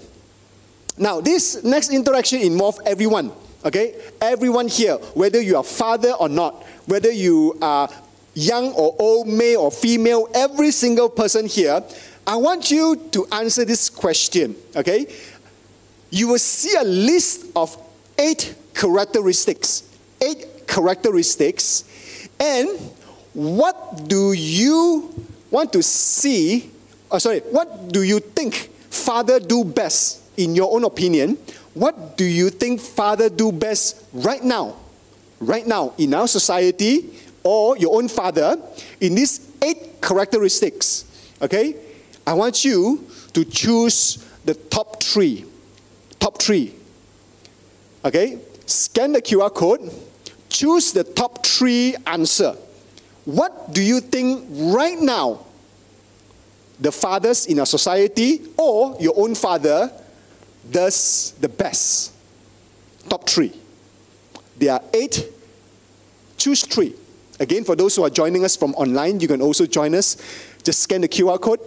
Now, 0.98 1.20
this 1.20 1.66
next 1.66 1.92
interaction 1.92 2.40
involves 2.40 2.80
everyone. 2.86 3.34
Okay? 3.66 3.96
Everyone 4.22 4.68
here, 4.68 4.96
whether 5.16 5.42
you 5.42 5.58
are 5.58 5.64
father 5.64 6.12
or 6.12 6.30
not, 6.30 6.64
whether 6.86 7.12
you 7.12 7.58
are 7.62 7.90
young 8.36 8.72
or 8.74 8.96
old, 9.00 9.28
male 9.28 9.62
or 9.62 9.72
female, 9.72 10.30
every 10.36 10.72
single 10.72 11.10
person 11.10 11.48
here, 11.48 11.84
I 12.28 12.36
want 12.38 12.72
you 12.72 12.96
to 13.12 13.26
answer 13.32 13.66
this 13.66 13.90
question. 13.90 14.56
Okay? 14.76 15.08
You 16.12 16.30
will 16.30 16.40
see 16.40 16.76
a 16.80 16.84
list 16.84 17.48
of 17.56 17.76
eight 18.18 18.56
characteristics. 18.74 19.84
Eight 20.22 20.68
characteristics. 20.68 21.84
And 22.40 22.70
what 23.34 24.08
do 24.08 24.34
you 24.34 25.14
want 25.52 25.74
to 25.74 25.84
see? 25.84 26.72
Oh, 27.12 27.18
sorry, 27.18 27.40
what 27.40 27.92
do 27.92 28.04
you 28.04 28.20
think 28.20 28.70
father 28.90 29.40
do 29.40 29.64
best 29.64 30.22
in 30.38 30.56
your 30.56 30.74
own 30.74 30.84
opinion? 30.84 31.38
What 31.76 32.16
do 32.16 32.24
you 32.24 32.50
think 32.50 32.80
father 32.80 33.30
do 33.30 33.52
best 33.52 34.06
right 34.14 34.44
now? 34.44 34.78
Right 35.40 35.68
now 35.68 35.94
in 35.98 36.14
our 36.14 36.28
society 36.28 37.14
or 37.44 37.78
your 37.78 37.98
own 37.98 38.08
father 38.08 38.58
in 39.02 39.14
these 39.14 39.52
eight 39.62 40.02
characteristics. 40.02 41.04
Okay? 41.42 41.76
I 42.26 42.34
want 42.34 42.64
you 42.64 43.06
to 43.34 43.44
choose 43.44 44.26
the 44.46 44.54
top 44.54 45.04
three. 45.04 45.46
Top 46.18 46.42
three. 46.42 46.74
Okay? 48.06 48.40
Scan 48.66 49.12
the 49.12 49.22
QR 49.22 49.54
code. 49.54 49.92
Choose 50.48 50.94
the 50.94 51.04
top 51.04 51.46
three 51.46 51.94
answer. 52.08 52.56
What 53.26 53.74
do 53.74 53.84
you 53.84 54.00
think 54.00 54.48
right 54.50 54.98
now 54.98 55.46
the 56.80 56.92
fathers 56.92 57.48
in 57.48 57.60
our 57.60 57.66
society 57.66 58.42
or 58.58 58.96
your 59.00 59.14
own 59.18 59.36
father 59.36 59.92
does 60.72 61.34
the 61.40 61.50
best? 61.50 62.14
Top 63.10 63.30
three. 63.30 63.54
There 64.58 64.74
are 64.74 64.82
eight. 64.94 65.32
Choose 66.38 66.64
three. 66.64 66.96
Again, 67.40 67.64
for 67.64 67.76
those 67.76 67.96
who 67.96 68.04
are 68.04 68.10
joining 68.10 68.46
us 68.46 68.56
from 68.56 68.74
online, 68.76 69.20
you 69.20 69.28
can 69.28 69.42
also 69.42 69.66
join 69.66 69.94
us. 69.94 70.18
Just 70.64 70.82
scan 70.82 71.02
the 71.02 71.08
QR 71.08 71.40
code. 71.40 71.60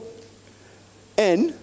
And, 1.17 1.55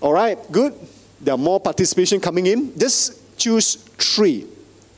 all 0.00 0.12
right, 0.12 0.38
good. 0.52 0.74
There 1.20 1.34
are 1.34 1.38
more 1.38 1.60
participation 1.60 2.20
coming 2.20 2.46
in. 2.46 2.78
Just 2.78 3.38
choose 3.38 3.74
three. 3.74 4.46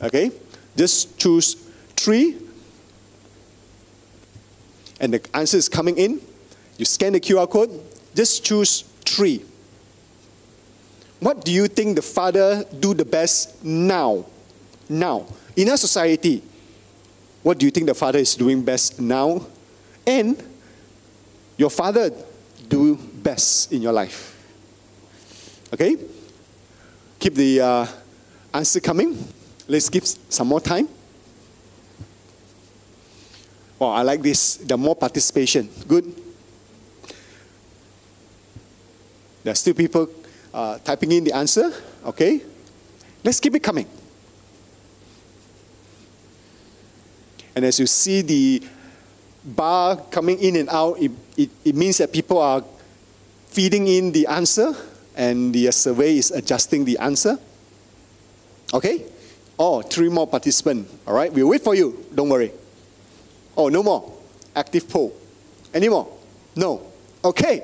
Okay? 0.02 0.30
Just 0.76 1.18
choose 1.18 1.54
three. 1.97 2.38
And 5.00 5.14
the 5.14 5.28
answer 5.35 5.56
is 5.56 5.68
coming 5.68 5.97
in. 5.97 6.21
You 6.78 6.85
scan 6.85 7.12
the 7.12 7.21
QR 7.21 7.49
code. 7.49 7.71
Just 8.14 8.44
choose 8.44 8.82
three. 9.04 9.44
What 11.22 11.44
do 11.44 11.52
you 11.52 11.68
think 11.68 11.94
the 11.94 12.02
father 12.02 12.64
do 12.80 12.94
the 12.94 13.04
best 13.04 13.64
now? 13.64 14.26
Now, 14.88 15.24
in 15.54 15.68
our 15.68 15.76
society, 15.76 16.42
what 17.44 17.58
do 17.58 17.64
you 17.64 17.70
think 17.70 17.86
the 17.86 17.94
father 17.94 18.18
is 18.18 18.34
doing 18.34 18.60
best 18.64 19.00
now? 19.00 19.46
And 20.04 20.42
your 21.56 21.70
father 21.70 22.10
do 22.68 22.96
best 22.96 23.72
in 23.72 23.82
your 23.82 23.92
life. 23.92 24.36
Okay? 25.72 25.96
Keep 27.20 27.34
the 27.34 27.60
uh, 27.60 27.86
answer 28.52 28.80
coming. 28.80 29.16
Let's 29.68 29.88
give 29.88 30.04
some 30.04 30.48
more 30.48 30.61
time. 30.61 30.88
Oh, 33.80 33.90
I 33.90 34.02
like 34.02 34.22
this. 34.22 34.56
The 34.56 34.76
more 34.76 34.96
participation. 34.96 35.70
Good. 35.87 36.20
There 39.44 39.52
are 39.52 39.54
still 39.54 39.74
people 39.74 40.08
uh, 40.52 40.78
typing 40.78 41.12
in 41.12 41.24
the 41.24 41.32
answer. 41.32 41.72
Okay? 42.04 42.42
Let's 43.24 43.40
keep 43.40 43.54
it 43.54 43.60
coming. 43.60 43.86
And 47.54 47.64
as 47.64 47.78
you 47.78 47.86
see 47.86 48.22
the 48.22 48.62
bar 49.44 49.96
coming 50.10 50.38
in 50.38 50.56
and 50.56 50.68
out, 50.68 50.98
it, 50.98 51.10
it, 51.36 51.50
it 51.64 51.74
means 51.74 51.98
that 51.98 52.12
people 52.12 52.38
are 52.38 52.64
feeding 53.46 53.86
in 53.86 54.12
the 54.12 54.26
answer 54.26 54.74
and 55.14 55.54
the 55.54 55.70
survey 55.70 56.16
is 56.16 56.30
adjusting 56.30 56.84
the 56.84 56.98
answer. 56.98 57.38
Okay? 58.72 59.04
Oh, 59.58 59.82
three 59.82 60.08
more 60.08 60.26
participants. 60.26 60.92
All 61.06 61.14
right, 61.14 61.32
we'll 61.32 61.48
wait 61.48 61.62
for 61.62 61.74
you. 61.74 62.06
Don't 62.14 62.28
worry. 62.28 62.52
Oh, 63.56 63.68
no 63.68 63.82
more. 63.82 64.12
Active 64.56 64.88
poll. 64.88 65.14
Any 65.74 65.88
more? 65.88 66.08
No. 66.56 66.90
Okay. 67.24 67.62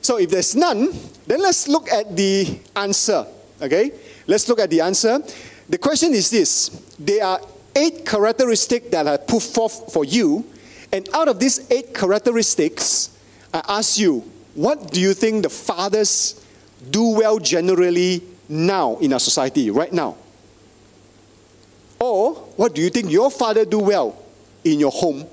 So 0.00 0.18
if 0.18 0.30
there's 0.30 0.56
none, 0.56 0.92
then 1.30 1.40
let's 1.42 1.68
look 1.68 1.88
at 1.92 2.16
the 2.16 2.58
answer. 2.74 3.24
Okay? 3.62 3.92
Let's 4.26 4.48
look 4.48 4.58
at 4.58 4.68
the 4.68 4.80
answer. 4.80 5.20
The 5.68 5.78
question 5.78 6.12
is 6.12 6.28
this. 6.28 6.70
There 6.98 7.24
are 7.24 7.40
eight 7.76 8.04
characteristics 8.04 8.90
that 8.90 9.06
I 9.06 9.16
put 9.16 9.40
forth 9.40 9.92
for 9.92 10.04
you. 10.04 10.44
And 10.90 11.08
out 11.14 11.28
of 11.28 11.38
these 11.38 11.70
eight 11.70 11.94
characteristics, 11.94 13.16
I 13.54 13.62
ask 13.68 13.96
you, 13.96 14.28
what 14.54 14.90
do 14.90 15.00
you 15.00 15.14
think 15.14 15.44
the 15.44 15.50
fathers 15.50 16.44
do 16.90 17.14
well 17.18 17.38
generally 17.38 18.24
now 18.48 18.96
in 18.96 19.12
our 19.12 19.20
society, 19.20 19.70
right 19.70 19.92
now? 19.92 20.16
Or 22.00 22.34
what 22.56 22.74
do 22.74 22.82
you 22.82 22.90
think 22.90 23.08
your 23.08 23.30
father 23.30 23.64
do 23.64 23.78
well 23.78 24.20
in 24.64 24.80
your 24.80 24.90
home 24.90 25.26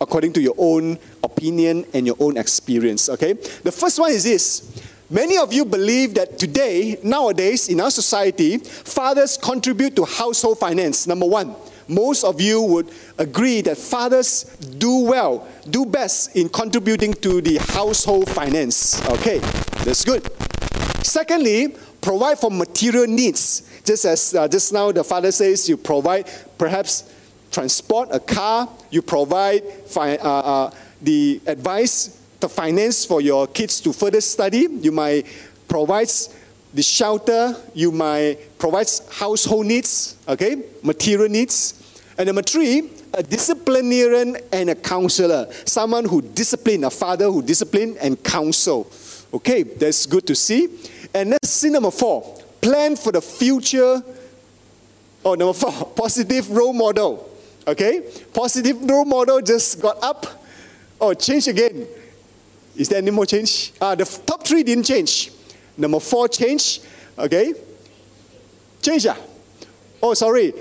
according 0.00 0.32
to 0.32 0.40
your 0.40 0.54
own 0.56 0.98
opinion 1.22 1.84
and 1.92 2.06
your 2.06 2.16
own 2.20 2.38
experience? 2.38 3.10
Okay? 3.10 3.34
The 3.34 3.72
first 3.72 3.98
one 3.98 4.12
is 4.12 4.24
this. 4.24 4.88
Many 5.12 5.36
of 5.36 5.52
you 5.52 5.66
believe 5.66 6.14
that 6.14 6.38
today, 6.38 6.96
nowadays, 7.04 7.68
in 7.68 7.82
our 7.82 7.90
society, 7.90 8.56
fathers 8.56 9.36
contribute 9.36 9.94
to 9.96 10.06
household 10.06 10.58
finance. 10.58 11.06
Number 11.06 11.26
one 11.26 11.54
most 11.86 12.24
of 12.24 12.40
you 12.40 12.62
would 12.62 12.90
agree 13.18 13.60
that 13.60 13.76
fathers 13.76 14.44
do 14.78 15.00
well, 15.00 15.46
do 15.68 15.84
best 15.84 16.34
in 16.34 16.48
contributing 16.48 17.12
to 17.12 17.42
the 17.42 17.58
household 17.58 18.30
finance. 18.30 19.06
Okay, 19.10 19.38
that's 19.84 20.02
good. 20.02 20.26
Secondly, 21.04 21.74
provide 22.00 22.38
for 22.38 22.50
material 22.50 23.06
needs. 23.06 23.68
Just 23.84 24.06
as 24.06 24.34
uh, 24.34 24.48
just 24.48 24.72
now 24.72 24.92
the 24.92 25.04
father 25.04 25.30
says, 25.30 25.68
you 25.68 25.76
provide 25.76 26.26
perhaps 26.56 27.12
transport, 27.50 28.08
a 28.12 28.20
car, 28.20 28.66
you 28.90 29.02
provide 29.02 29.62
uh, 29.94 30.00
uh, 30.00 30.70
the 31.02 31.38
advice, 31.46 32.21
the 32.42 32.48
finance 32.48 33.06
for 33.06 33.20
your 33.20 33.46
kids 33.46 33.80
to 33.80 33.92
further 33.92 34.20
study. 34.20 34.66
You 34.68 34.92
might 34.92 35.26
provide 35.68 36.10
the 36.74 36.82
shelter, 36.82 37.56
you 37.74 37.92
might 37.92 38.58
provide 38.58 38.88
household 39.10 39.66
needs, 39.66 40.16
okay, 40.28 40.62
material 40.82 41.28
needs. 41.28 42.02
And 42.18 42.26
number 42.26 42.42
three, 42.42 42.90
a 43.14 43.22
disciplinarian 43.22 44.36
and 44.52 44.70
a 44.70 44.74
counselor, 44.74 45.50
someone 45.64 46.04
who 46.04 46.20
discipline, 46.20 46.84
a 46.84 46.90
father 46.90 47.26
who 47.26 47.42
discipline 47.42 47.96
and 48.00 48.22
counsel. 48.22 48.90
Okay, 49.32 49.62
that's 49.62 50.04
good 50.04 50.26
to 50.26 50.34
see. 50.34 50.68
And 51.14 51.30
let's 51.30 51.48
see 51.48 51.70
number 51.70 51.90
four, 51.90 52.38
plan 52.60 52.96
for 52.96 53.12
the 53.12 53.22
future. 53.22 54.02
Oh, 55.24 55.34
number 55.34 55.54
four, 55.54 55.86
positive 55.96 56.50
role 56.50 56.72
model. 56.72 57.30
Okay, 57.66 58.02
positive 58.34 58.82
role 58.82 59.04
model 59.04 59.40
just 59.40 59.80
got 59.80 60.02
up. 60.02 60.26
Oh, 61.00 61.14
change 61.14 61.48
again. 61.48 61.86
Is 62.76 62.88
there 62.88 62.98
any 62.98 63.10
more 63.10 63.26
change? 63.26 63.72
Ah, 63.80 63.94
the 63.94 64.04
top 64.04 64.46
three 64.46 64.62
didn't 64.62 64.84
change. 64.84 65.30
Number 65.76 66.00
four 66.00 66.28
change. 66.28 66.80
Okay. 67.18 67.54
Change 68.80 69.06
ah. 69.06 69.16
Oh, 70.02 70.14
sorry. 70.14 70.52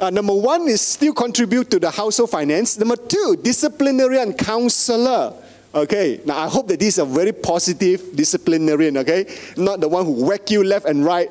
Uh, 0.00 0.10
number 0.10 0.34
one 0.34 0.68
is 0.68 0.80
still 0.80 1.12
contribute 1.12 1.70
to 1.70 1.78
the 1.78 1.90
household 1.90 2.30
finance. 2.30 2.78
Number 2.78 2.96
two, 2.96 3.36
disciplinarian 3.42 4.32
counselor. 4.32 5.34
Okay, 5.74 6.20
now 6.24 6.38
I 6.38 6.48
hope 6.48 6.68
that 6.68 6.80
these 6.80 6.98
are 6.98 7.06
very 7.06 7.32
positive 7.32 8.16
disciplinarian, 8.16 8.96
okay? 8.98 9.26
Not 9.56 9.80
the 9.80 9.88
one 9.88 10.06
who 10.06 10.24
whack 10.24 10.50
you 10.50 10.64
left 10.64 10.86
and 10.86 11.04
right. 11.04 11.28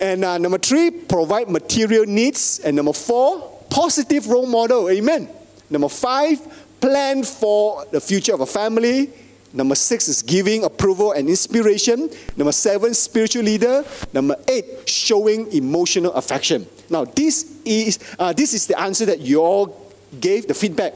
And 0.00 0.24
uh, 0.24 0.38
number 0.38 0.58
three, 0.58 0.90
provide 0.90 1.48
material 1.48 2.04
needs. 2.04 2.60
And 2.60 2.76
number 2.76 2.92
four, 2.92 3.62
positive 3.70 4.26
role 4.28 4.46
model. 4.46 4.88
Amen. 4.90 5.28
Number 5.70 5.88
five, 5.88 6.40
plan 6.80 7.24
for 7.24 7.84
the 7.92 8.00
future 8.00 8.34
of 8.34 8.40
a 8.40 8.46
family. 8.46 9.10
Number 9.52 9.74
six 9.74 10.08
is 10.08 10.22
giving 10.22 10.64
approval 10.64 11.12
and 11.12 11.28
inspiration. 11.28 12.10
Number 12.36 12.52
seven, 12.52 12.92
spiritual 12.92 13.42
leader. 13.42 13.84
Number 14.12 14.36
eight, 14.48 14.88
showing 14.88 15.50
emotional 15.52 16.12
affection. 16.12 16.66
Now, 16.90 17.04
this 17.04 17.58
is, 17.64 17.98
uh, 18.18 18.32
this 18.32 18.52
is 18.52 18.66
the 18.66 18.78
answer 18.78 19.06
that 19.06 19.20
you 19.20 19.40
all 19.40 19.92
gave, 20.20 20.46
the 20.46 20.54
feedback. 20.54 20.92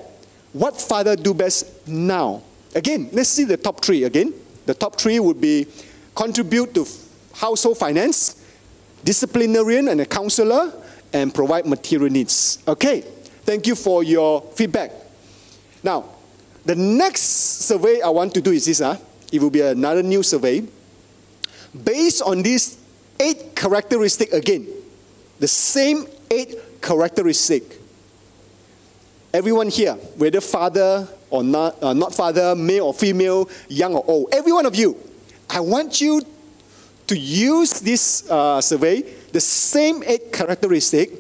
What 0.53 0.81
father 0.81 1.17
do 1.17 1.33
best 1.33 1.89
now? 1.89 2.43
Again, 2.75 3.09
let's 3.13 3.31
see 3.31 3.45
the 3.45 3.57
top 3.57 3.83
three 3.83 4.05
again. 4.05 4.35
The 4.67 4.75
top 4.75 5.01
three 5.01 5.19
would 5.19 5.41
be 5.41 5.67
contribute 6.15 6.75
to 6.75 6.87
household 7.33 7.79
finance, 7.79 8.45
disciplinarian 9.05 9.89
and 9.89 10.01
a 10.01 10.07
counselor, 10.07 10.73
and 11.13 11.35
provide 11.35 11.67
material 11.67 12.11
needs. 12.11 12.59
Okay, 12.69 13.01
thank 13.43 13.67
you 13.67 13.75
for 13.75 14.05
your 14.05 14.43
feedback. 14.55 14.93
Now, 15.83 16.05
the 16.65 16.75
next 16.75 17.23
survey 17.65 18.01
I 18.01 18.09
want 18.11 18.35
to 18.35 18.41
do 18.41 18.53
is 18.53 18.67
this. 18.67 18.81
Huh? 18.81 18.97
It 19.33 19.41
will 19.41 19.51
be 19.51 19.61
another 19.61 20.03
new 20.03 20.23
survey. 20.23 20.63
Based 21.85 22.23
on 22.23 22.43
these 22.43 22.79
eight 23.19 23.55
characteristics 23.55 24.33
again, 24.33 24.67
the 25.39 25.49
same 25.49 26.07
eight 26.31 26.83
characteristics. 26.83 27.77
Everyone 29.33 29.69
here, 29.69 29.95
whether 30.19 30.41
father 30.41 31.07
or 31.31 31.45
not, 31.45 31.81
uh, 31.83 31.93
not 31.93 32.13
father, 32.13 32.57
male 32.57 32.87
or 32.87 32.95
female, 32.95 33.49
young 33.69 33.95
or 33.95 34.05
old, 34.07 34.35
every 34.35 34.53
one 34.53 34.67
of 34.67 34.75
you, 34.75 34.97
I 35.49 35.61
want 35.61 36.01
you 36.01 36.21
to 37.07 37.17
use 37.17 37.81
this 37.81 38.29
uh, 38.29 38.61
survey, 38.61 39.03
the 39.33 39.41
same 39.41 40.03
eight 40.05 40.33
characteristics. 40.33 41.15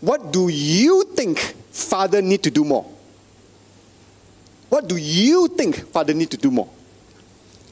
What 0.00 0.32
do 0.32 0.48
you 0.48 1.04
think 1.14 1.38
father 1.70 2.20
need 2.20 2.42
to 2.42 2.50
do 2.50 2.64
more? 2.64 2.91
What 4.72 4.88
do 4.88 4.96
you 4.96 5.48
think 5.48 5.76
father 5.92 6.14
need 6.14 6.30
to 6.30 6.38
do 6.38 6.50
more? 6.50 6.66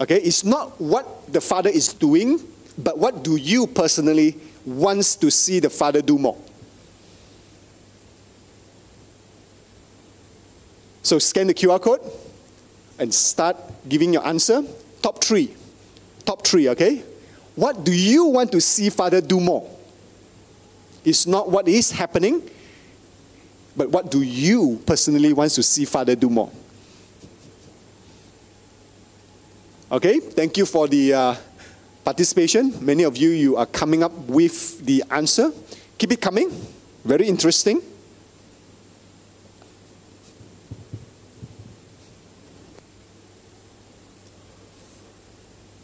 Okay, 0.02 0.20
it's 0.20 0.44
not 0.44 0.78
what 0.78 1.32
the 1.32 1.40
father 1.40 1.70
is 1.70 1.94
doing, 1.94 2.38
but 2.76 2.98
what 2.98 3.24
do 3.24 3.36
you 3.36 3.66
personally 3.66 4.36
wants 4.66 5.16
to 5.16 5.30
see 5.30 5.60
the 5.60 5.70
father 5.70 6.02
do 6.02 6.18
more? 6.18 6.36
So 11.02 11.18
scan 11.18 11.46
the 11.46 11.54
QR 11.54 11.80
code 11.80 12.02
and 12.98 13.14
start 13.14 13.56
giving 13.88 14.12
your 14.12 14.26
answer. 14.26 14.62
Top 15.00 15.24
three. 15.24 15.56
Top 16.26 16.46
three, 16.46 16.68
okay? 16.68 17.02
What 17.54 17.82
do 17.82 17.94
you 17.94 18.26
want 18.26 18.52
to 18.52 18.60
see 18.60 18.90
Father 18.90 19.22
do 19.22 19.40
more? 19.40 19.66
It's 21.02 21.26
not 21.26 21.50
what 21.50 21.66
is 21.66 21.92
happening, 21.92 22.42
but 23.74 23.88
what 23.88 24.10
do 24.10 24.20
you 24.20 24.82
personally 24.84 25.32
want 25.32 25.52
to 25.52 25.62
see 25.62 25.86
Father 25.86 26.14
do 26.14 26.28
more? 26.28 26.50
Okay, 29.92 30.20
thank 30.20 30.56
you 30.56 30.66
for 30.66 30.86
the 30.86 31.12
uh, 31.12 31.34
participation. 32.04 32.72
Many 32.80 33.02
of 33.02 33.16
you, 33.16 33.30
you 33.30 33.56
are 33.56 33.66
coming 33.66 34.04
up 34.04 34.12
with 34.28 34.86
the 34.86 35.02
answer. 35.10 35.50
Keep 35.98 36.12
it 36.12 36.20
coming. 36.20 36.48
Very 37.04 37.26
interesting. 37.26 37.82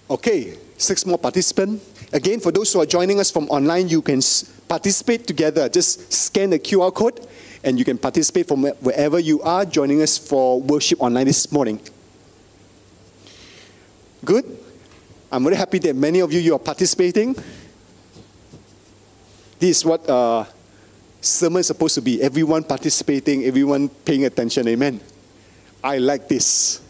Okay, 0.09 0.57
six 0.79 1.05
more 1.05 1.19
participants. 1.19 1.83
Again, 2.13 2.39
for 2.39 2.53
those 2.53 2.73
who 2.73 2.81
are 2.81 2.87
joining 2.87 3.19
us 3.19 3.33
from 3.33 3.49
online, 3.49 3.89
you 3.89 4.01
can 4.03 4.21
participate 4.69 5.27
together. 5.27 5.69
Just 5.69 6.13
scan 6.13 6.51
the 6.51 6.61
QR 6.61 6.95
code 6.95 7.27
and 7.65 7.77
you 7.77 7.85
can 7.85 7.99
participate 7.99 8.47
from 8.47 8.63
wherever 8.63 9.19
you 9.19 9.43
are 9.43 9.65
joining 9.65 10.01
us 10.01 10.17
for 10.17 10.61
worship 10.63 11.03
online 11.03 11.27
this 11.27 11.51
morning. 11.51 11.81
Good. 14.27 14.59
I'm 15.31 15.45
very 15.45 15.55
happy 15.55 15.79
that 15.79 15.95
many 15.95 16.19
of 16.19 16.33
you, 16.33 16.41
you 16.41 16.55
are 16.55 16.59
participating. 16.59 17.33
This 19.61 19.79
is 19.79 19.85
what 19.85 20.03
uh, 20.11 20.45
sermon 21.21 21.61
is 21.61 21.69
supposed 21.69 21.95
to 21.95 22.03
be. 22.03 22.21
Everyone 22.21 22.65
participating, 22.65 23.45
everyone 23.45 23.89
paying 23.89 24.25
attention. 24.25 24.67
Amen. 24.67 24.99
I 25.83 25.99
like 25.99 26.27
this. 26.27 26.83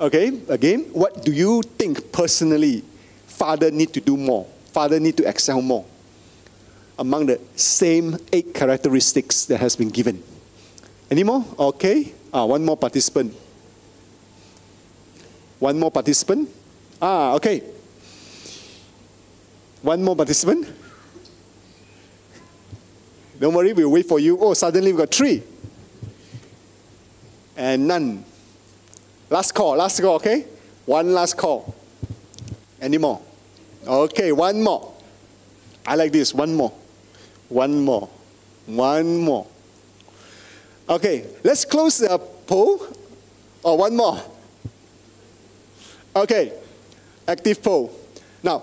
Okay, 0.00 0.40
again, 0.48 0.84
what 0.92 1.24
do 1.24 1.32
you 1.32 1.60
think 1.62 2.12
personally 2.12 2.84
father 3.26 3.72
need 3.72 3.92
to 3.92 4.00
do 4.00 4.16
more? 4.16 4.46
Father 4.70 5.00
need 5.00 5.16
to 5.16 5.28
excel 5.28 5.60
more 5.60 5.84
among 7.00 7.26
the 7.26 7.40
same 7.56 8.16
eight 8.32 8.54
characteristics 8.54 9.44
that 9.46 9.58
has 9.58 9.74
been 9.74 9.88
given. 9.88 10.22
Any 11.10 11.24
more? 11.24 11.44
Okay. 11.58 12.14
Ah, 12.32 12.44
one 12.44 12.64
more 12.64 12.76
participant. 12.76 13.34
One 15.60 15.78
more 15.78 15.90
participant. 15.90 16.48
Ah, 17.00 17.34
okay. 17.34 17.62
One 19.82 20.02
more 20.02 20.16
participant. 20.16 20.66
Don't 23.38 23.54
worry, 23.54 23.72
we'll 23.72 23.90
wait 23.90 24.06
for 24.06 24.18
you. 24.18 24.36
Oh, 24.40 24.52
suddenly 24.54 24.92
we 24.92 24.98
got 24.98 25.10
three. 25.14 25.42
And 27.56 27.86
none. 27.86 28.24
Last 29.30 29.52
call, 29.52 29.76
last 29.76 30.00
call, 30.00 30.16
okay? 30.16 30.46
One 30.86 31.14
last 31.14 31.36
call. 31.36 31.74
Any 32.80 32.98
more? 32.98 33.20
Okay, 33.86 34.32
one 34.32 34.62
more. 34.62 34.92
I 35.86 35.94
like 35.94 36.12
this. 36.12 36.34
One 36.34 36.54
more. 36.54 36.72
One 37.48 37.80
more. 37.80 38.08
One 38.66 39.18
more. 39.18 39.46
Okay, 40.88 41.26
let's 41.44 41.64
close 41.64 41.98
the 41.98 42.18
poll. 42.18 42.86
Oh, 43.64 43.74
one 43.74 43.96
more. 43.96 44.20
Okay, 46.14 46.52
active 47.28 47.62
poll. 47.62 47.96
Now, 48.42 48.62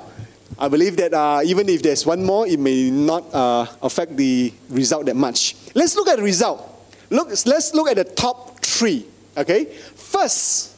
I 0.60 0.68
believe 0.68 0.98
that 0.98 1.14
uh, 1.14 1.42
even 1.46 1.70
if 1.70 1.82
there's 1.82 2.06
one 2.06 2.24
more, 2.24 2.46
it 2.46 2.60
may 2.60 2.90
not 2.90 3.34
uh, 3.34 3.66
affect 3.82 4.18
the 4.18 4.54
result 4.70 5.06
that 5.06 5.16
much. 5.16 5.56
Let's 5.74 5.96
look 5.96 6.10
at 6.10 6.18
the 6.18 6.24
result. 6.24 6.60
Look, 7.10 7.30
let's 7.46 7.74
look 7.74 7.88
at 7.88 7.96
the 7.96 8.04
top 8.04 8.60
three. 8.60 9.06
Okay, 9.38 9.66
first, 9.66 10.76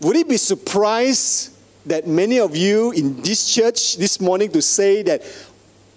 would 0.00 0.16
it 0.16 0.28
be 0.28 0.36
surprised 0.36 1.52
that 1.84 2.06
many 2.06 2.38
of 2.38 2.56
you 2.56 2.92
in 2.92 3.20
this 3.22 3.52
church 3.52 3.96
this 3.96 4.20
morning 4.20 4.50
to 4.52 4.62
say 4.62 5.02
that 5.02 5.22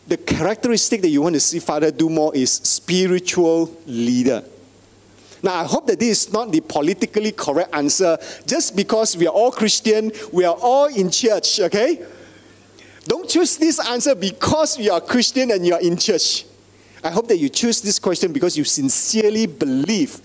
the 0.08 0.18
characteristic 0.18 1.02
that 1.02 1.10
you 1.10 1.22
want 1.22 1.36
to 1.36 1.40
see 1.40 1.60
Father 1.60 1.92
do 1.92 2.10
more 2.10 2.36
is 2.36 2.52
spiritual 2.52 3.72
leader? 3.86 4.44
Now, 5.46 5.62
I 5.62 5.64
hope 5.66 5.86
that 5.86 6.00
this 6.00 6.26
is 6.26 6.34
not 6.34 6.52
the 6.52 6.60
politically 6.60 7.32
correct 7.32 7.70
answer 7.72 8.18
just 8.48 8.76
because 8.76 9.16
we 9.16 9.28
are 9.28 9.34
all 9.34 9.52
Christian, 9.52 10.12
we 10.34 10.44
are 10.44 10.56
all 10.60 10.88
in 10.88 11.12
church, 11.12 11.60
okay? 11.60 12.04
Don't 13.04 13.30
choose 13.30 13.56
this 13.56 13.80
answer 13.88 14.16
because 14.16 14.80
you 14.80 14.92
are 14.92 15.00
Christian 15.00 15.52
and 15.52 15.64
you 15.64 15.76
are 15.76 15.82
in 15.82 15.98
church. 15.98 16.46
I 17.04 17.12
hope 17.12 17.28
that 17.28 17.38
you 17.38 17.50
choose 17.50 17.80
this 17.80 18.00
question 18.00 18.34
because 18.34 18.58
you 18.58 18.64
sincerely 18.64 19.46
believe 19.46 20.20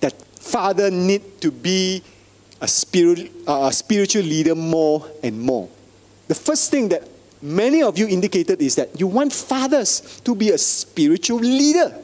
that 0.00 0.20
Father 0.40 0.90
need 0.90 1.40
to 1.40 1.52
be 1.52 2.02
a, 2.60 2.66
spirit, 2.66 3.30
uh, 3.46 3.68
a 3.70 3.72
spiritual 3.72 4.24
leader 4.24 4.56
more 4.56 5.08
and 5.22 5.40
more. 5.40 5.68
The 6.26 6.34
first 6.34 6.72
thing 6.72 6.88
that 6.88 7.08
many 7.40 7.80
of 7.80 7.96
you 7.96 8.08
indicated 8.08 8.60
is 8.60 8.74
that 8.74 8.98
you 8.98 9.06
want 9.06 9.32
fathers 9.32 10.20
to 10.24 10.34
be 10.34 10.50
a 10.50 10.58
spiritual 10.58 11.38
leader. 11.38 11.96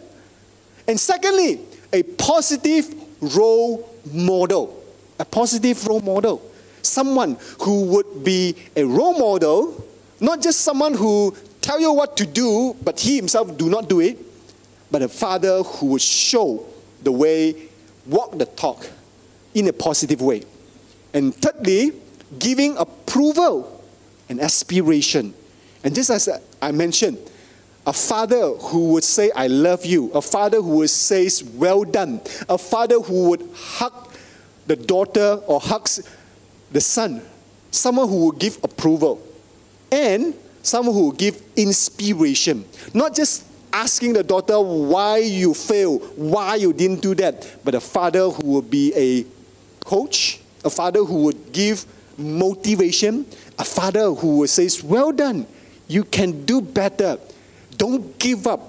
And 0.86 1.00
secondly, 1.00 1.58
a 1.94 2.02
positive 2.02 2.92
role 3.20 3.88
model. 4.12 4.82
A 5.20 5.24
positive 5.24 5.86
role 5.86 6.00
model. 6.00 6.42
Someone 6.82 7.38
who 7.60 7.84
would 7.84 8.24
be 8.24 8.56
a 8.76 8.84
role 8.84 9.16
model, 9.16 9.86
not 10.20 10.42
just 10.42 10.62
someone 10.62 10.92
who 10.92 11.34
tell 11.60 11.80
you 11.80 11.92
what 11.92 12.16
to 12.16 12.26
do, 12.26 12.76
but 12.82 12.98
he 12.98 13.16
himself 13.16 13.56
do 13.56 13.70
not 13.70 13.88
do 13.88 14.00
it, 14.00 14.18
but 14.90 15.02
a 15.02 15.08
father 15.08 15.62
who 15.62 15.86
would 15.86 16.02
show 16.02 16.66
the 17.02 17.12
way, 17.12 17.54
walk 18.06 18.36
the 18.36 18.44
talk 18.44 18.90
in 19.54 19.68
a 19.68 19.72
positive 19.72 20.20
way. 20.20 20.42
And 21.14 21.32
thirdly, 21.32 21.92
giving 22.38 22.76
approval 22.76 23.84
and 24.28 24.40
aspiration. 24.40 25.32
And 25.84 25.94
just 25.94 26.10
as 26.10 26.28
I 26.60 26.72
mentioned, 26.72 27.18
a 27.86 27.92
father 27.92 28.52
who 28.54 28.92
would 28.92 29.04
say, 29.04 29.30
I 29.34 29.46
love 29.46 29.84
you. 29.84 30.10
A 30.12 30.22
father 30.22 30.60
who 30.60 30.78
would 30.78 30.90
say, 30.90 31.28
well 31.54 31.84
done. 31.84 32.20
A 32.48 32.56
father 32.56 32.98
who 32.98 33.30
would 33.30 33.48
hug 33.54 33.92
the 34.66 34.76
daughter 34.76 35.40
or 35.46 35.60
hugs 35.60 36.00
the 36.72 36.80
son. 36.80 37.20
Someone 37.70 38.08
who 38.08 38.26
would 38.26 38.38
give 38.38 38.58
approval. 38.62 39.20
And 39.92 40.34
someone 40.62 40.94
who 40.94 41.04
will 41.04 41.12
give 41.12 41.42
inspiration. 41.56 42.64
Not 42.94 43.14
just 43.14 43.44
asking 43.72 44.14
the 44.14 44.22
daughter 44.22 44.58
why 44.58 45.18
you 45.18 45.52
failed, 45.52 46.10
why 46.16 46.54
you 46.54 46.72
didn't 46.72 47.02
do 47.02 47.14
that, 47.16 47.56
but 47.64 47.74
a 47.74 47.80
father 47.80 48.30
who 48.30 48.46
will 48.46 48.62
be 48.62 48.92
a 48.96 49.26
coach, 49.84 50.40
a 50.64 50.70
father 50.70 51.04
who 51.04 51.24
would 51.24 51.52
give 51.52 51.84
motivation, 52.16 53.26
a 53.58 53.64
father 53.64 54.10
who 54.12 54.38
would 54.38 54.48
say, 54.50 54.68
Well 54.84 55.12
done, 55.12 55.46
you 55.86 56.04
can 56.04 56.46
do 56.46 56.60
better 56.62 57.18
don't 57.76 58.18
give 58.18 58.46
up. 58.46 58.60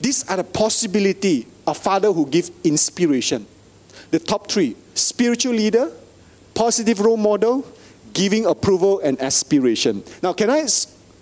These 0.00 0.28
are 0.28 0.36
the 0.36 0.44
possibility 0.44 1.46
of 1.66 1.78
father 1.78 2.12
who 2.12 2.26
give 2.26 2.50
inspiration. 2.62 3.46
The 4.10 4.18
top 4.18 4.50
three, 4.50 4.76
spiritual 4.94 5.54
leader, 5.54 5.90
positive 6.54 7.00
role 7.00 7.16
model, 7.16 7.66
giving 8.12 8.46
approval 8.46 9.00
and 9.00 9.20
aspiration. 9.20 10.04
Now, 10.22 10.32
can 10.32 10.50
I 10.50 10.66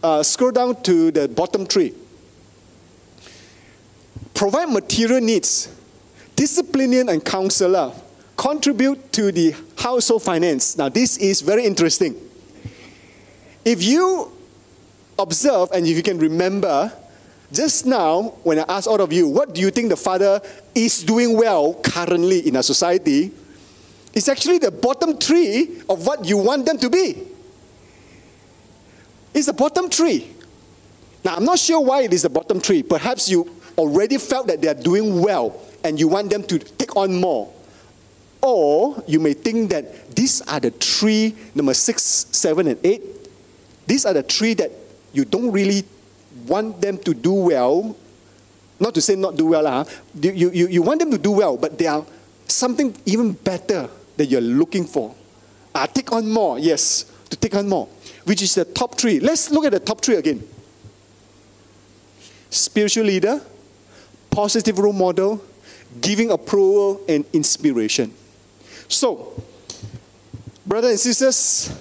uh, 0.03 0.23
scroll 0.23 0.53
down 0.53 0.83
to 0.83 1.11
the 1.11 1.29
bottom 1.29 1.65
three? 1.67 1.95
Provide 4.35 4.69
material 4.69 5.21
needs. 5.21 5.69
disciplinarian 6.37 7.09
and 7.09 7.25
counselor 7.25 7.93
contribute 8.37 9.13
to 9.13 9.31
the 9.31 9.55
household 9.77 10.23
finance. 10.23 10.77
Now, 10.77 10.89
this 10.89 11.17
is 11.19 11.41
very 11.41 11.65
interesting. 11.65 12.17
If 13.65 13.83
you 13.83 14.33
observe 15.19 15.71
and 15.73 15.87
if 15.87 15.97
you 15.97 16.03
can 16.03 16.19
remember, 16.19 16.93
just 17.53 17.87
now, 17.87 18.35
when 18.43 18.59
I 18.59 18.65
asked 18.69 18.89
all 18.89 19.01
of 19.01 19.13
you, 19.13 19.29
what 19.29 19.55
do 19.55 19.61
you 19.61 19.71
think 19.71 19.91
the 19.91 19.97
father 19.97 20.41
is 20.75 21.03
doing 21.03 21.37
well 21.37 21.75
currently 21.75 22.47
in 22.49 22.57
our 22.57 22.63
society? 22.63 23.31
It's 24.15 24.29
actually 24.29 24.59
the 24.59 24.71
bottom 24.71 25.17
three 25.17 25.83
of 25.89 26.07
what 26.07 26.25
you 26.25 26.39
want 26.39 26.67
them 26.67 26.79
to 26.79 26.91
be. 26.91 27.27
It's 29.35 29.47
the 29.47 29.53
bottom 29.53 29.89
three. 29.89 30.31
Now, 31.25 31.37
I'm 31.37 31.45
not 31.45 31.59
sure 31.59 31.81
why 31.81 32.03
it 32.03 32.13
is 32.13 32.23
the 32.23 32.31
bottom 32.31 32.61
three. 32.61 32.83
Perhaps 32.83 33.29
you 33.29 33.49
already 33.79 34.19
felt 34.19 34.49
that 34.49 34.61
they 34.61 34.69
are 34.69 34.75
doing 34.75 35.23
well 35.23 35.61
and 35.85 35.99
you 35.99 36.09
want 36.09 36.31
them 36.31 36.43
to 36.45 36.59
take 36.59 36.97
on 36.97 37.21
more. 37.21 37.53
Or 38.43 39.03
you 39.07 39.21
may 39.21 39.35
think 39.35 39.71
that 39.71 40.15
these 40.17 40.43
are 40.43 40.59
the 40.59 40.71
three, 40.71 41.35
number 41.55 41.75
six, 41.75 42.03
seven, 42.03 42.67
and 42.67 42.79
eight. 42.85 43.03
These 43.87 44.05
are 44.05 44.13
the 44.13 44.23
three 44.23 44.55
that 44.55 44.71
you 45.13 45.25
don't 45.25 45.53
really 45.53 45.85
want 46.47 46.81
them 46.81 46.99
to 46.99 47.15
do 47.15 47.33
well. 47.33 47.97
Not 48.81 48.95
to 48.95 49.01
say 49.01 49.15
not 49.15 49.37
do 49.37 49.47
well, 49.47 49.67
huh? 49.67 49.85
you, 50.21 50.51
you, 50.51 50.67
you 50.67 50.83
want 50.83 51.01
them 51.01 51.11
to 51.13 51.19
do 51.19 51.31
well, 51.31 51.57
but 51.57 51.79
they 51.79 51.87
are 51.87 52.05
something 52.49 52.97
even 53.07 53.33
better 53.33 53.89
that 54.17 54.27
you're 54.27 54.41
looking 54.41 54.85
for. 54.85 55.15
Uh, 55.75 55.87
take 55.87 56.13
on 56.13 56.31
more, 56.31 56.59
yes, 56.59 57.05
to 57.31 57.37
take 57.37 57.55
on 57.55 57.69
more, 57.69 57.89
which 58.25 58.43
is 58.43 58.55
the 58.55 58.65
top 58.65 58.97
three. 58.97 59.21
Let's 59.21 59.51
look 59.51 59.65
at 59.65 59.73
the 59.73 59.81
top 59.81 60.01
three 60.01 60.17
again 60.17 60.47
spiritual 62.51 63.05
leader, 63.05 63.41
positive 64.31 64.79
role 64.79 64.93
model, 64.93 65.43
giving 66.01 66.31
approval, 66.31 67.01
and 67.09 67.25
inspiration. 67.33 68.13
So, 68.89 69.43
brothers 70.67 70.91
and 70.91 71.01
sisters, 71.01 71.73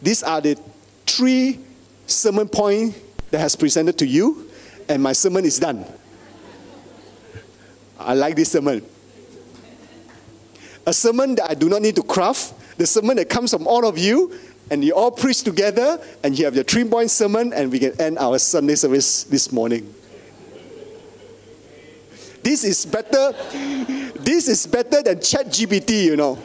these 0.00 0.22
are 0.22 0.40
the 0.40 0.58
three 1.04 1.60
sermon 2.06 2.48
points 2.48 2.98
that 3.30 3.38
has 3.38 3.56
presented 3.56 3.98
to 3.98 4.06
you, 4.06 4.50
and 4.88 5.02
my 5.02 5.12
sermon 5.12 5.44
is 5.44 5.58
done. 5.58 5.84
I 7.98 8.14
like 8.14 8.36
this 8.36 8.52
sermon. 8.52 8.84
A 10.86 10.92
sermon 10.92 11.34
that 11.36 11.50
I 11.50 11.54
do 11.54 11.68
not 11.68 11.82
need 11.82 11.96
to 11.96 12.02
craft, 12.02 12.54
the 12.78 12.86
sermon 12.86 13.16
that 13.16 13.28
comes 13.28 13.50
from 13.50 13.66
all 13.66 13.86
of 13.86 13.98
you, 13.98 14.32
and 14.70 14.84
you 14.84 14.94
all 14.94 15.10
preach 15.10 15.42
together, 15.42 16.00
and 16.22 16.38
you 16.38 16.44
have 16.44 16.54
your 16.54 16.64
three 16.64 16.84
point 16.84 17.10
sermon, 17.10 17.52
and 17.52 17.70
we 17.70 17.78
can 17.78 18.00
end 18.00 18.18
our 18.18 18.38
Sunday 18.38 18.74
service 18.74 19.24
this 19.24 19.50
morning. 19.50 19.92
This 22.42 22.62
is 22.62 22.86
better. 22.86 23.32
This 24.20 24.48
is 24.48 24.66
better 24.66 25.02
than 25.02 25.20
Chat 25.20 25.46
GPT, 25.46 26.04
you 26.04 26.16
know. 26.16 26.38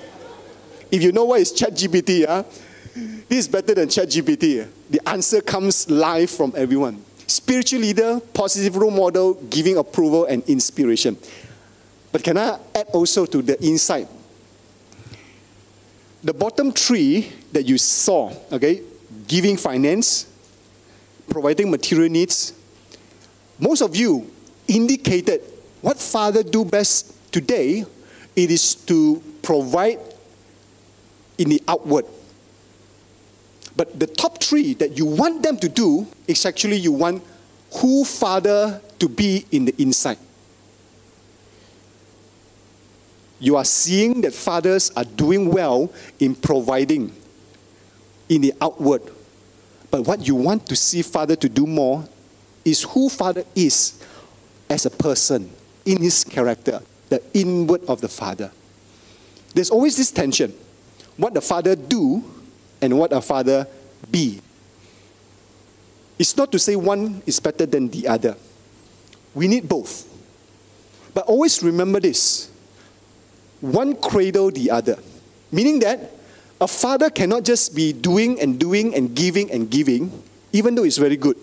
If 0.89 1.03
you 1.03 1.11
know 1.11 1.25
what 1.25 1.41
is 1.41 1.51
Chat 1.51 1.73
GPT, 1.73 2.25
huh? 2.25 2.43
Ah, 2.43 2.70
this 3.31 3.45
is 3.45 3.47
better 3.47 3.73
than 3.73 3.87
Chat 3.87 4.09
GPT. 4.09 4.67
The 4.89 4.99
answer 5.07 5.39
comes 5.39 5.89
live 5.89 6.29
from 6.29 6.51
everyone. 6.53 7.01
Spiritual 7.27 7.79
leader, 7.79 8.19
positive 8.33 8.75
role 8.75 8.91
model, 8.91 9.35
giving 9.49 9.77
approval 9.77 10.25
and 10.25 10.43
inspiration. 10.49 11.17
But 12.11 12.25
can 12.25 12.37
I 12.37 12.59
add 12.75 12.87
also 12.91 13.25
to 13.25 13.41
the 13.41 13.57
insight? 13.63 14.09
The 16.21 16.33
bottom 16.33 16.73
three 16.73 17.31
that 17.53 17.63
you 17.63 17.77
saw, 17.77 18.33
okay, 18.51 18.81
giving 19.29 19.55
finance, 19.55 20.27
providing 21.29 21.71
material 21.71 22.09
needs, 22.09 22.51
most 23.57 23.81
of 23.81 23.95
you 23.95 24.29
indicated 24.67 25.39
what 25.79 25.97
father 25.97 26.43
do 26.43 26.65
best 26.65 27.31
today, 27.31 27.85
it 28.35 28.51
is 28.51 28.75
to 28.75 29.23
provide 29.41 29.99
in 31.37 31.47
the 31.47 31.63
outward. 31.65 32.03
But 33.75 33.99
the 33.99 34.07
top 34.07 34.43
three 34.43 34.73
that 34.75 34.97
you 34.97 35.05
want 35.05 35.43
them 35.43 35.57
to 35.57 35.69
do 35.69 36.07
is 36.27 36.45
actually 36.45 36.77
you 36.77 36.91
want 36.91 37.23
who 37.75 38.03
father 38.03 38.81
to 38.99 39.09
be 39.09 39.45
in 39.51 39.65
the 39.65 39.81
inside. 39.81 40.17
You 43.39 43.55
are 43.55 43.65
seeing 43.65 44.21
that 44.21 44.33
fathers 44.33 44.91
are 44.95 45.05
doing 45.05 45.51
well 45.51 45.91
in 46.19 46.35
providing 46.35 47.13
in 48.29 48.41
the 48.41 48.53
outward. 48.61 49.01
But 49.89 50.05
what 50.05 50.27
you 50.27 50.35
want 50.35 50.67
to 50.67 50.75
see 50.75 51.01
father 51.01 51.35
to 51.37 51.49
do 51.49 51.65
more 51.65 52.07
is 52.63 52.83
who 52.83 53.09
father 53.09 53.43
is 53.55 54.01
as 54.69 54.85
a 54.85 54.89
person 54.89 55.51
in 55.85 56.01
his 56.01 56.23
character, 56.23 56.81
the 57.09 57.21
inward 57.33 57.83
of 57.85 57.99
the 58.01 58.07
Father. 58.07 58.51
There's 59.53 59.69
always 59.69 59.97
this 59.97 60.11
tension 60.11 60.53
what 61.17 61.33
the 61.33 61.41
Father 61.41 61.75
do 61.75 62.23
and 62.81 62.97
what 62.97 63.13
a 63.13 63.21
Father 63.21 63.67
be. 64.09 64.41
It's 66.17 66.37
not 66.37 66.51
to 66.51 66.59
say 66.59 66.75
one 66.75 67.23
is 67.25 67.39
better 67.39 67.65
than 67.65 67.89
the 67.89 68.07
other. 68.07 68.35
We 69.33 69.47
need 69.47 69.67
both. 69.67 70.07
But 71.13 71.25
always 71.25 71.61
remember 71.63 71.99
this 71.99 72.49
one 73.61 73.95
cradle 73.95 74.51
the 74.51 74.71
other. 74.71 74.97
Meaning 75.51 75.79
that 75.79 76.11
a 76.59 76.67
father 76.67 77.09
cannot 77.09 77.43
just 77.43 77.75
be 77.75 77.93
doing 77.93 78.39
and 78.39 78.59
doing 78.59 78.93
and 78.95 79.15
giving 79.15 79.51
and 79.51 79.69
giving, 79.69 80.11
even 80.51 80.75
though 80.75 80.83
it's 80.83 80.97
very 80.97 81.17
good. 81.17 81.37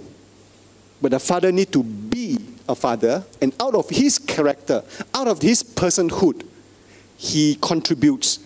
But 1.01 1.13
a 1.13 1.19
father 1.19 1.53
need 1.53 1.73
to 1.73 1.83
be 1.83 2.39
a 2.69 2.75
father, 2.75 3.25
and 3.41 3.55
out 3.61 3.75
of 3.75 3.89
his 3.89 4.19
character, 4.19 4.83
out 5.15 5.29
of 5.29 5.41
his 5.41 5.63
personhood, 5.63 6.45
he 7.17 7.57
contributes. 7.61 8.41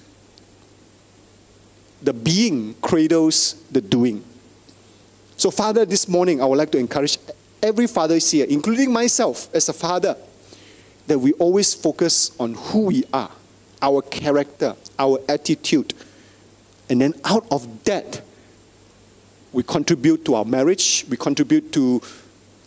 The 2.02 2.12
being 2.12 2.74
cradles 2.82 3.54
the 3.70 3.80
doing. 3.80 4.24
So, 5.36 5.50
Father, 5.50 5.84
this 5.84 6.08
morning 6.08 6.40
I 6.40 6.44
would 6.44 6.58
like 6.58 6.70
to 6.72 6.78
encourage 6.78 7.18
every 7.62 7.86
father 7.86 8.18
here, 8.18 8.46
including 8.48 8.92
myself 8.92 9.52
as 9.54 9.68
a 9.68 9.72
father, 9.72 10.16
that 11.06 11.18
we 11.18 11.32
always 11.34 11.74
focus 11.74 12.32
on 12.38 12.54
who 12.54 12.86
we 12.86 13.04
are, 13.12 13.30
our 13.80 14.02
character, 14.02 14.74
our 14.98 15.20
attitude. 15.28 15.94
And 16.88 17.00
then 17.00 17.14
out 17.24 17.46
of 17.50 17.84
that, 17.84 18.22
we 19.52 19.62
contribute 19.62 20.24
to 20.24 20.34
our 20.34 20.44
marriage, 20.44 21.04
we 21.08 21.16
contribute 21.16 21.72
to 21.72 22.00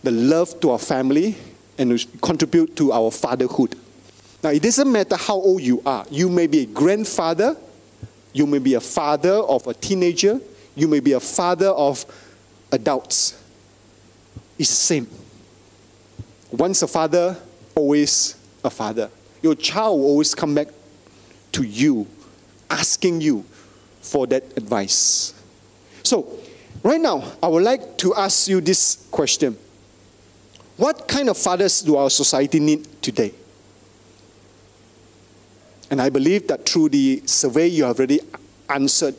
the 0.04 0.12
love 0.12 0.60
to 0.62 0.72
our 0.72 0.80
family, 0.80 1.36
and 1.78 1.92
we 1.92 2.00
contribute 2.22 2.76
to 2.78 2.92
our 2.92 3.12
fatherhood. 3.12 3.76
Now, 4.44 4.52
it 4.52 4.62
doesn't 4.62 4.92
matter 4.92 5.16
how 5.16 5.36
old 5.36 5.62
you 5.62 5.82
are. 5.86 6.06
You 6.12 6.30
may 6.30 6.48
be 6.48 6.60
a 6.60 6.66
grandfather, 6.66 7.58
you 8.36 8.46
may 8.46 8.60
be 8.60 8.74
a 8.74 8.82
father 8.82 9.32
of 9.32 9.66
a 9.66 9.74
teenager, 9.74 10.42
you 10.76 10.90
may 10.90 11.00
be 11.00 11.14
a 11.14 11.22
father 11.22 11.70
of 11.70 12.06
adults. 12.70 13.42
It's 14.60 14.68
the 14.68 14.76
same. 14.76 15.08
Once 16.52 16.82
a 16.82 16.88
father, 16.88 17.38
always 17.76 18.36
a 18.62 18.70
father. 18.70 19.10
Your 19.42 19.56
child 19.56 20.02
will 20.02 20.08
always 20.08 20.36
come 20.36 20.54
back 20.54 20.68
to 21.54 21.64
you, 21.64 22.06
asking 22.70 23.22
you 23.22 23.46
for 24.02 24.28
that 24.28 24.44
advice. 24.58 25.34
So, 26.04 26.28
right 26.84 27.00
now, 27.00 27.24
I 27.42 27.48
would 27.48 27.64
like 27.64 27.98
to 28.00 28.16
ask 28.16 28.50
you 28.50 28.60
this 28.60 29.08
question 29.12 29.58
what 30.76 31.08
kind 31.08 31.30
of 31.30 31.38
fathers 31.38 31.82
do 31.82 31.96
our 31.96 32.10
society 32.10 32.60
need 32.60 33.02
today? 33.02 33.34
And 35.90 36.02
I 36.02 36.10
believe 36.10 36.48
that 36.48 36.68
through 36.68 36.90
the 36.90 37.22
survey 37.26 37.68
you 37.68 37.84
have 37.86 37.98
already 37.98 38.20
answered, 38.70 39.16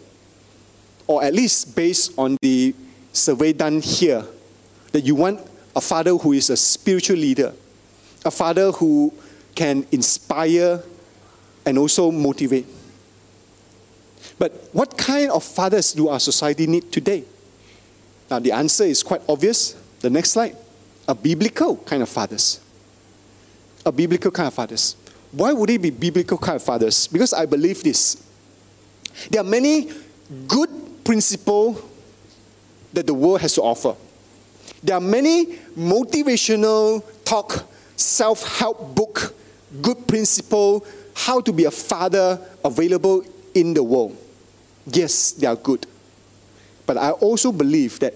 or 1.06 1.22
at 1.22 1.32
least 1.32 1.76
based 1.76 2.18
on 2.18 2.36
the 2.42 2.74
survey 3.12 3.52
done 3.52 3.80
here, 3.80 4.24
that 4.92 5.02
you 5.02 5.14
want 5.14 5.40
a 5.74 5.80
father 5.80 6.16
who 6.16 6.32
is 6.32 6.50
a 6.50 6.56
spiritual 6.56 7.16
leader, 7.16 7.52
a 8.24 8.30
father 8.30 8.72
who 8.72 9.12
can 9.54 9.86
inspire 9.92 10.82
and 11.64 11.78
also 11.78 12.10
motivate. 12.10 12.66
But 14.38 14.52
what 14.72 14.98
kind 14.98 15.30
of 15.30 15.44
fathers 15.44 15.92
do 15.92 16.08
our 16.08 16.20
society 16.20 16.66
need 16.66 16.92
today? 16.92 17.24
Now, 18.30 18.38
the 18.38 18.52
answer 18.52 18.84
is 18.84 19.02
quite 19.02 19.22
obvious. 19.28 19.76
The 20.00 20.10
next 20.10 20.30
slide 20.30 20.56
a 21.08 21.14
biblical 21.14 21.76
kind 21.76 22.02
of 22.02 22.08
fathers. 22.08 22.60
A 23.84 23.92
biblical 23.92 24.30
kind 24.30 24.48
of 24.48 24.54
fathers. 24.54 24.96
Why 25.36 25.52
would 25.52 25.68
it 25.68 25.82
be 25.82 25.90
biblical 25.90 26.38
kind 26.38 26.56
of 26.56 26.62
fathers? 26.62 27.06
Because 27.08 27.34
I 27.34 27.44
believe 27.44 27.82
this. 27.82 28.16
There 29.30 29.42
are 29.42 29.44
many 29.44 29.90
good 30.48 30.70
principles 31.04 31.82
that 32.94 33.06
the 33.06 33.12
world 33.12 33.42
has 33.42 33.52
to 33.56 33.62
offer. 33.62 33.94
There 34.82 34.96
are 34.96 35.00
many 35.00 35.58
motivational 35.76 37.04
talk, 37.26 37.68
self-help 37.96 38.94
book, 38.94 39.34
good 39.82 40.08
principle, 40.08 40.86
how 41.14 41.42
to 41.42 41.52
be 41.52 41.64
a 41.64 41.70
father 41.70 42.40
available 42.64 43.22
in 43.52 43.74
the 43.74 43.82
world. 43.82 44.16
Yes, 44.86 45.32
they 45.32 45.46
are 45.46 45.56
good. 45.56 45.86
But 46.86 46.96
I 46.96 47.10
also 47.10 47.52
believe 47.52 47.98
that 47.98 48.14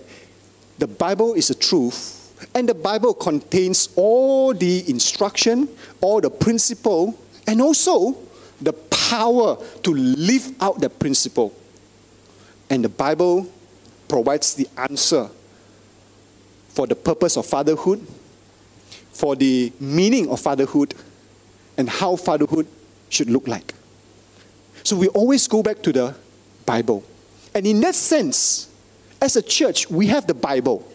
the 0.79 0.87
Bible 0.87 1.35
is 1.35 1.51
a 1.51 1.55
truth 1.55 2.20
And 2.55 2.69
the 2.69 2.75
Bible 2.75 3.15
contains 3.15 3.89
all 3.97 4.53
the 4.53 4.89
instruction, 4.91 5.69
all 6.01 6.21
the 6.21 6.31
principle, 6.31 7.19
and 7.47 7.61
also 7.63 8.17
the 8.61 8.73
power 8.73 9.57
to 9.83 9.95
live 9.95 10.55
out 10.61 10.81
the 10.81 10.91
principle. 10.91 11.55
And 12.69 12.85
the 12.85 12.89
Bible 12.89 13.49
provides 14.09 14.55
the 14.55 14.69
answer 14.77 15.31
for 16.69 16.87
the 16.87 16.95
purpose 16.95 17.37
of 17.37 17.47
fatherhood, 17.47 18.07
for 19.13 19.37
the 19.37 19.73
meaning 19.81 20.29
of 20.29 20.41
fatherhood, 20.41 20.95
and 21.77 21.89
how 21.89 22.17
fatherhood 22.17 22.67
should 23.09 23.31
look 23.31 23.49
like. 23.49 23.75
So 24.83 24.97
we 24.97 25.09
always 25.09 25.47
go 25.47 25.63
back 25.63 25.83
to 25.83 25.93
the 25.93 26.15
Bible. 26.67 27.05
And 27.55 27.67
in 27.67 27.81
that 27.81 27.95
sense, 27.95 28.69
as 29.21 29.37
a 29.37 29.43
church, 29.43 29.91
we 29.91 30.07
have 30.07 30.27
the 30.27 30.35
Bible. 30.35 30.87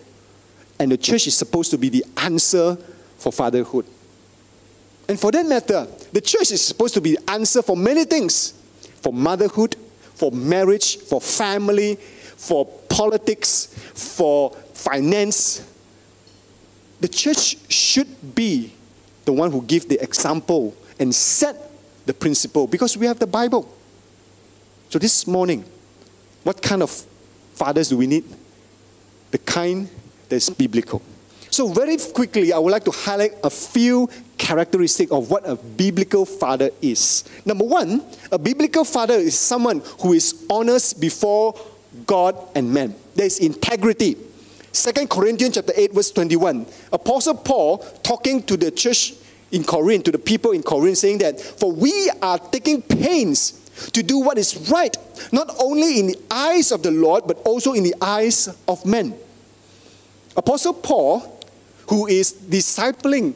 And 0.79 0.91
the 0.91 0.97
church 0.97 1.27
is 1.27 1.37
supposed 1.37 1.71
to 1.71 1.77
be 1.77 1.89
the 1.89 2.05
answer 2.17 2.77
for 3.17 3.31
fatherhood. 3.31 3.85
And 5.07 5.19
for 5.19 5.31
that 5.31 5.45
matter, 5.45 5.87
the 6.11 6.21
church 6.21 6.51
is 6.51 6.63
supposed 6.63 6.93
to 6.95 7.01
be 7.01 7.15
the 7.15 7.31
answer 7.31 7.61
for 7.61 7.77
many 7.77 8.05
things 8.05 8.53
for 9.05 9.13
motherhood, 9.13 9.75
for 10.15 10.31
marriage, 10.31 10.97
for 10.97 11.21
family, 11.21 11.95
for 11.95 12.65
politics, 12.89 13.67
for 13.93 14.49
finance. 14.73 15.63
The 17.01 17.07
church 17.07 17.57
should 17.71 18.33
be 18.33 18.73
the 19.25 19.31
one 19.31 19.51
who 19.51 19.61
gives 19.61 19.85
the 19.85 20.01
example 20.01 20.75
and 20.99 21.13
set 21.13 21.55
the 22.07 22.15
principle 22.15 22.65
because 22.65 22.97
we 22.97 23.05
have 23.05 23.19
the 23.19 23.27
Bible. 23.27 23.71
So 24.89 24.97
this 24.97 25.27
morning, 25.27 25.63
what 26.43 26.63
kind 26.63 26.81
of 26.81 26.89
fathers 27.53 27.89
do 27.89 27.97
we 27.97 28.07
need? 28.07 28.23
The 29.29 29.37
kind 29.37 29.87
that's 30.29 30.49
biblical. 30.49 31.01
So, 31.49 31.69
very 31.69 31.95
quickly, 31.97 32.51
I 32.51 32.57
would 32.57 32.71
like 32.71 32.83
to 32.83 32.91
highlight 32.91 33.33
a 33.43 33.49
few 33.49 34.09
characteristics 34.37 35.11
of 35.11 35.31
what 35.31 35.47
a 35.47 35.55
biblical 35.55 36.25
father 36.25 36.69
is. 36.81 37.23
Number 37.45 37.63
one, 37.63 38.03
a 38.31 38.37
biblical 38.37 38.83
father 38.83 39.13
is 39.13 39.39
someone 39.39 39.81
who 40.01 40.13
is 40.13 40.45
honest 40.49 40.99
before 40.99 41.57
God 42.05 42.35
and 42.55 42.73
man. 42.73 42.93
There's 43.15 43.39
integrity. 43.39 44.17
Second 44.73 45.09
Corinthians 45.09 45.55
chapter 45.55 45.71
8, 45.73 45.93
verse 45.93 46.11
21. 46.11 46.65
Apostle 46.91 47.35
Paul 47.35 47.77
talking 48.03 48.43
to 48.43 48.57
the 48.57 48.71
church 48.71 49.13
in 49.51 49.63
Corinth, 49.63 50.03
to 50.03 50.11
the 50.11 50.19
people 50.19 50.51
in 50.51 50.61
Corinth, 50.61 50.97
saying 50.97 51.19
that, 51.19 51.39
For 51.39 51.71
we 51.71 52.11
are 52.21 52.37
taking 52.37 52.81
pains 52.81 53.61
to 53.93 54.03
do 54.03 54.19
what 54.19 54.37
is 54.37 54.69
right, 54.69 54.95
not 55.31 55.55
only 55.61 56.01
in 56.01 56.07
the 56.07 56.19
eyes 56.29 56.73
of 56.73 56.83
the 56.83 56.91
Lord, 56.91 57.23
but 57.25 57.37
also 57.45 57.73
in 57.73 57.83
the 57.83 57.95
eyes 58.01 58.49
of 58.67 58.85
men. 58.85 59.15
Apostle 60.35 60.73
Paul, 60.73 61.39
who 61.87 62.07
is 62.07 62.33
discipling 62.33 63.33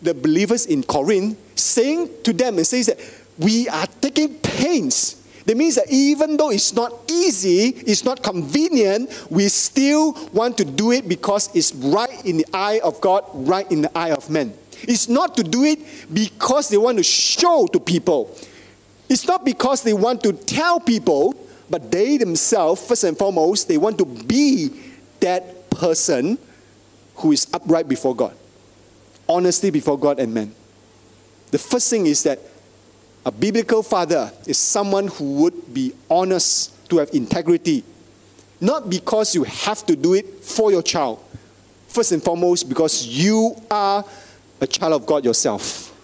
the 0.00 0.14
believers 0.14 0.66
in 0.66 0.82
Corinth, 0.82 1.36
saying 1.54 2.10
to 2.22 2.32
them 2.32 2.56
and 2.56 2.66
says 2.66 2.86
that 2.86 2.98
we 3.38 3.68
are 3.68 3.86
taking 4.00 4.34
pains. 4.36 5.14
That 5.44 5.56
means 5.56 5.76
that 5.76 5.90
even 5.90 6.36
though 6.36 6.50
it's 6.50 6.74
not 6.74 6.92
easy, 7.10 7.68
it's 7.68 8.04
not 8.04 8.22
convenient, 8.22 9.10
we 9.30 9.48
still 9.48 10.12
want 10.32 10.58
to 10.58 10.64
do 10.64 10.92
it 10.92 11.08
because 11.08 11.48
it's 11.54 11.74
right 11.74 12.24
in 12.26 12.36
the 12.36 12.46
eye 12.52 12.80
of 12.84 13.00
God, 13.00 13.24
right 13.32 13.70
in 13.72 13.82
the 13.82 13.98
eye 13.98 14.10
of 14.10 14.28
men. 14.28 14.52
It's 14.82 15.08
not 15.08 15.36
to 15.36 15.42
do 15.42 15.64
it 15.64 15.78
because 16.12 16.68
they 16.68 16.76
want 16.76 16.98
to 16.98 17.02
show 17.02 17.66
to 17.72 17.80
people. 17.80 18.36
It's 19.08 19.26
not 19.26 19.44
because 19.44 19.82
they 19.82 19.94
want 19.94 20.22
to 20.24 20.32
tell 20.34 20.80
people, 20.80 21.34
but 21.70 21.90
they 21.90 22.18
themselves, 22.18 22.86
first 22.86 23.04
and 23.04 23.16
foremost, 23.16 23.68
they 23.68 23.78
want 23.78 23.98
to 23.98 24.04
be 24.04 24.68
that 25.20 25.57
person 25.78 26.36
who 27.16 27.32
is 27.32 27.46
upright 27.54 27.88
before 27.88 28.14
God, 28.14 28.36
honestly 29.28 29.70
before 29.70 29.98
God 29.98 30.20
and 30.20 30.34
men. 30.34 30.54
The 31.50 31.58
first 31.58 31.88
thing 31.88 32.06
is 32.06 32.22
that 32.24 32.38
a 33.24 33.30
biblical 33.32 33.82
father 33.82 34.30
is 34.46 34.58
someone 34.58 35.08
who 35.08 35.42
would 35.42 35.72
be 35.72 35.92
honest, 36.10 36.74
to 36.88 36.98
have 36.98 37.10
integrity, 37.12 37.84
not 38.60 38.88
because 38.88 39.34
you 39.34 39.44
have 39.44 39.84
to 39.86 39.94
do 39.94 40.14
it 40.14 40.42
for 40.42 40.70
your 40.70 40.82
child. 40.82 41.22
First 41.88 42.12
and 42.12 42.22
foremost, 42.22 42.68
because 42.68 43.06
you 43.06 43.54
are 43.70 44.04
a 44.60 44.66
child 44.66 44.94
of 44.94 45.06
God 45.06 45.24
yourself, 45.24 45.94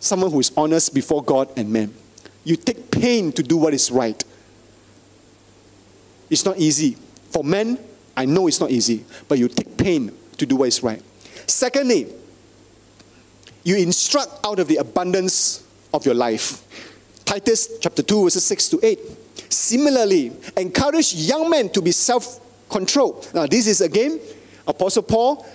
someone 0.00 0.30
who 0.30 0.40
is 0.40 0.52
honest 0.56 0.94
before 0.94 1.22
God 1.22 1.48
and 1.56 1.72
men. 1.72 1.94
You 2.44 2.56
take 2.56 2.90
pain 2.90 3.32
to 3.32 3.42
do 3.42 3.56
what 3.56 3.74
is 3.74 3.90
right. 3.90 4.22
It's 6.28 6.44
not 6.44 6.58
easy. 6.58 6.96
For 7.30 7.44
men, 7.44 7.78
I 8.16 8.24
know 8.24 8.46
it's 8.46 8.60
not 8.60 8.70
easy, 8.70 9.04
but 9.28 9.38
you 9.38 9.48
take 9.48 9.76
pain 9.76 10.12
to 10.38 10.46
do 10.46 10.56
what 10.56 10.68
is 10.68 10.82
right. 10.82 11.02
Secondly, 11.46 12.06
you 13.64 13.76
instruct 13.76 14.44
out 14.44 14.58
of 14.58 14.68
the 14.68 14.76
abundance 14.76 15.64
of 15.94 16.04
your 16.04 16.14
life. 16.14 16.64
Titus 17.24 17.78
chapter 17.80 18.02
2, 18.02 18.24
verses 18.24 18.44
6 18.44 18.68
to 18.70 18.80
8. 18.82 18.98
Similarly, 19.48 20.32
encourage 20.56 21.14
young 21.14 21.48
men 21.48 21.70
to 21.70 21.82
be 21.82 21.92
self 21.92 22.40
controlled. 22.68 23.30
Now, 23.34 23.46
this 23.46 23.66
is 23.66 23.80
again 23.80 24.18
Apostle 24.66 25.02
Paul 25.02 25.46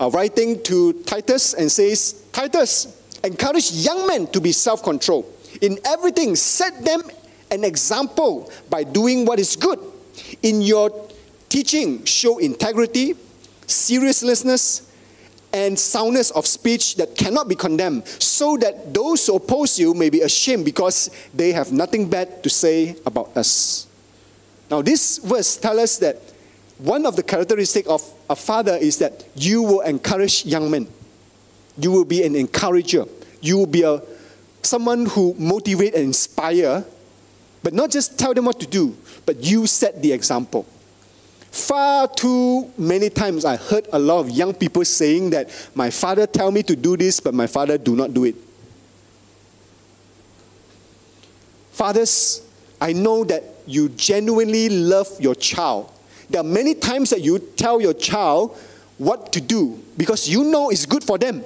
uh, 0.00 0.10
writing 0.10 0.62
to 0.64 0.92
Titus 1.04 1.54
and 1.54 1.70
says, 1.70 2.24
Titus, 2.32 2.98
encourage 3.22 3.72
young 3.72 4.06
men 4.06 4.26
to 4.28 4.40
be 4.40 4.52
self 4.52 4.82
controlled. 4.82 5.26
In 5.60 5.78
everything, 5.84 6.34
set 6.36 6.84
them 6.84 7.02
an 7.50 7.64
example 7.64 8.50
by 8.70 8.84
doing 8.84 9.24
what 9.24 9.38
is 9.38 9.56
good. 9.56 9.78
In 10.42 10.62
your 10.62 11.08
teaching, 11.52 12.02
show 12.06 12.38
integrity, 12.38 13.14
seriousness, 13.66 14.90
and 15.52 15.78
soundness 15.78 16.30
of 16.30 16.46
speech 16.46 16.96
that 16.96 17.14
cannot 17.14 17.46
be 17.46 17.54
condemned, 17.54 18.08
so 18.08 18.56
that 18.56 18.94
those 18.94 19.26
who 19.26 19.36
oppose 19.36 19.78
you 19.78 19.92
may 19.92 20.08
be 20.08 20.22
ashamed 20.22 20.64
because 20.64 21.10
they 21.34 21.52
have 21.52 21.70
nothing 21.70 22.08
bad 22.08 22.42
to 22.42 22.48
say 22.48 22.96
about 23.04 23.36
us. 23.36 23.86
Now, 24.70 24.80
this 24.80 25.18
verse 25.18 25.58
tells 25.58 25.78
us 25.78 25.98
that 25.98 26.16
one 26.78 27.04
of 27.04 27.16
the 27.16 27.22
characteristics 27.22 27.86
of 27.86 28.02
a 28.30 28.34
father 28.34 28.78
is 28.80 28.96
that 29.00 29.22
you 29.36 29.60
will 29.60 29.82
encourage 29.82 30.46
young 30.46 30.70
men. 30.70 30.88
You 31.76 31.92
will 31.92 32.06
be 32.06 32.24
an 32.24 32.34
encourager. 32.34 33.04
You 33.42 33.58
will 33.58 33.66
be 33.66 33.82
a, 33.82 34.00
someone 34.62 35.04
who 35.04 35.34
motivate 35.38 35.92
and 35.92 36.04
inspire, 36.04 36.82
but 37.62 37.74
not 37.74 37.90
just 37.90 38.18
tell 38.18 38.32
them 38.32 38.46
what 38.46 38.58
to 38.60 38.66
do, 38.66 38.96
but 39.26 39.44
you 39.44 39.66
set 39.66 40.00
the 40.00 40.12
example. 40.12 40.64
Far 41.52 42.08
too 42.08 42.72
many 42.78 43.10
times 43.10 43.44
I 43.44 43.56
heard 43.56 43.86
a 43.92 43.98
lot 43.98 44.20
of 44.20 44.30
young 44.30 44.54
people 44.54 44.86
saying 44.86 45.30
that 45.30 45.50
my 45.74 45.90
father 45.90 46.26
tell 46.26 46.50
me 46.50 46.62
to 46.62 46.74
do 46.74 46.96
this, 46.96 47.20
but 47.20 47.34
my 47.34 47.46
father 47.46 47.76
do 47.76 47.94
not 47.94 48.14
do 48.14 48.24
it. 48.24 48.34
Fathers, 51.72 52.40
I 52.80 52.94
know 52.94 53.24
that 53.24 53.44
you 53.66 53.90
genuinely 53.90 54.70
love 54.70 55.08
your 55.20 55.34
child. 55.34 55.92
There 56.30 56.40
are 56.40 56.44
many 56.44 56.74
times 56.74 57.10
that 57.10 57.20
you 57.20 57.38
tell 57.38 57.82
your 57.82 57.92
child 57.92 58.56
what 58.96 59.30
to 59.34 59.40
do 59.42 59.78
because 59.98 60.26
you 60.26 60.44
know 60.44 60.70
it's 60.70 60.86
good 60.86 61.04
for 61.04 61.18
them. 61.18 61.44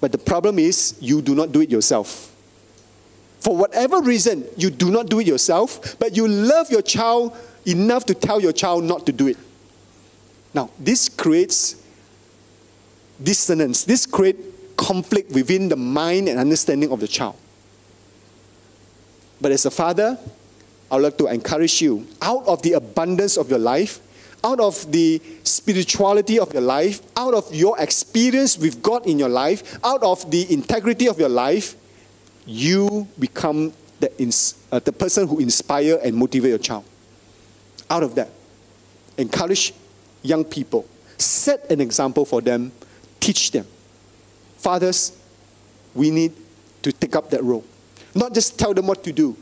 But 0.00 0.12
the 0.12 0.18
problem 0.18 0.60
is 0.60 0.96
you 1.00 1.20
do 1.20 1.34
not 1.34 1.50
do 1.50 1.60
it 1.60 1.70
yourself. 1.70 2.32
For 3.40 3.56
whatever 3.56 4.00
reason, 4.00 4.44
you 4.56 4.70
do 4.70 4.92
not 4.92 5.06
do 5.06 5.18
it 5.18 5.26
yourself, 5.26 5.98
but 5.98 6.16
you 6.16 6.28
love 6.28 6.70
your 6.70 6.82
child 6.82 7.36
enough 7.66 8.04
to 8.06 8.14
tell 8.14 8.40
your 8.40 8.52
child 8.52 8.84
not 8.84 9.06
to 9.06 9.12
do 9.12 9.28
it. 9.28 9.36
Now, 10.52 10.70
this 10.78 11.08
creates 11.08 11.82
dissonance. 13.22 13.84
This 13.84 14.06
creates 14.06 14.40
conflict 14.76 15.32
within 15.32 15.68
the 15.68 15.76
mind 15.76 16.28
and 16.28 16.38
understanding 16.38 16.92
of 16.92 17.00
the 17.00 17.08
child. 17.08 17.36
But 19.40 19.52
as 19.52 19.66
a 19.66 19.70
father, 19.70 20.18
I 20.90 20.96
would 20.96 21.02
like 21.02 21.18
to 21.18 21.26
encourage 21.26 21.82
you 21.82 22.06
out 22.22 22.46
of 22.46 22.62
the 22.62 22.74
abundance 22.74 23.36
of 23.36 23.50
your 23.50 23.58
life, 23.58 24.00
out 24.44 24.60
of 24.60 24.90
the 24.92 25.20
spirituality 25.42 26.38
of 26.38 26.52
your 26.52 26.62
life, 26.62 27.02
out 27.16 27.34
of 27.34 27.52
your 27.54 27.78
experience 27.80 28.58
with 28.58 28.82
God 28.82 29.06
in 29.06 29.18
your 29.18 29.28
life, 29.28 29.78
out 29.82 30.02
of 30.02 30.30
the 30.30 30.52
integrity 30.52 31.08
of 31.08 31.18
your 31.18 31.28
life, 31.28 31.76
you 32.46 33.08
become 33.18 33.72
the, 34.00 34.54
uh, 34.70 34.78
the 34.80 34.92
person 34.92 35.26
who 35.26 35.40
inspire 35.40 35.98
and 36.02 36.14
motivate 36.14 36.50
your 36.50 36.58
child 36.58 36.84
out 37.90 38.02
of 38.02 38.14
that. 38.14 38.30
Encourage 39.16 39.72
young 40.22 40.44
people. 40.44 40.86
Set 41.18 41.70
an 41.70 41.80
example 41.80 42.24
for 42.24 42.40
them. 42.40 42.72
Teach 43.20 43.50
them. 43.50 43.66
Fathers, 44.58 45.16
we 45.94 46.10
need 46.10 46.32
to 46.82 46.92
take 46.92 47.14
up 47.16 47.30
that 47.30 47.42
role. 47.42 47.64
Not 48.14 48.34
just 48.34 48.58
tell 48.58 48.74
them 48.74 48.86
what 48.86 49.04
to 49.04 49.12
do, 49.12 49.36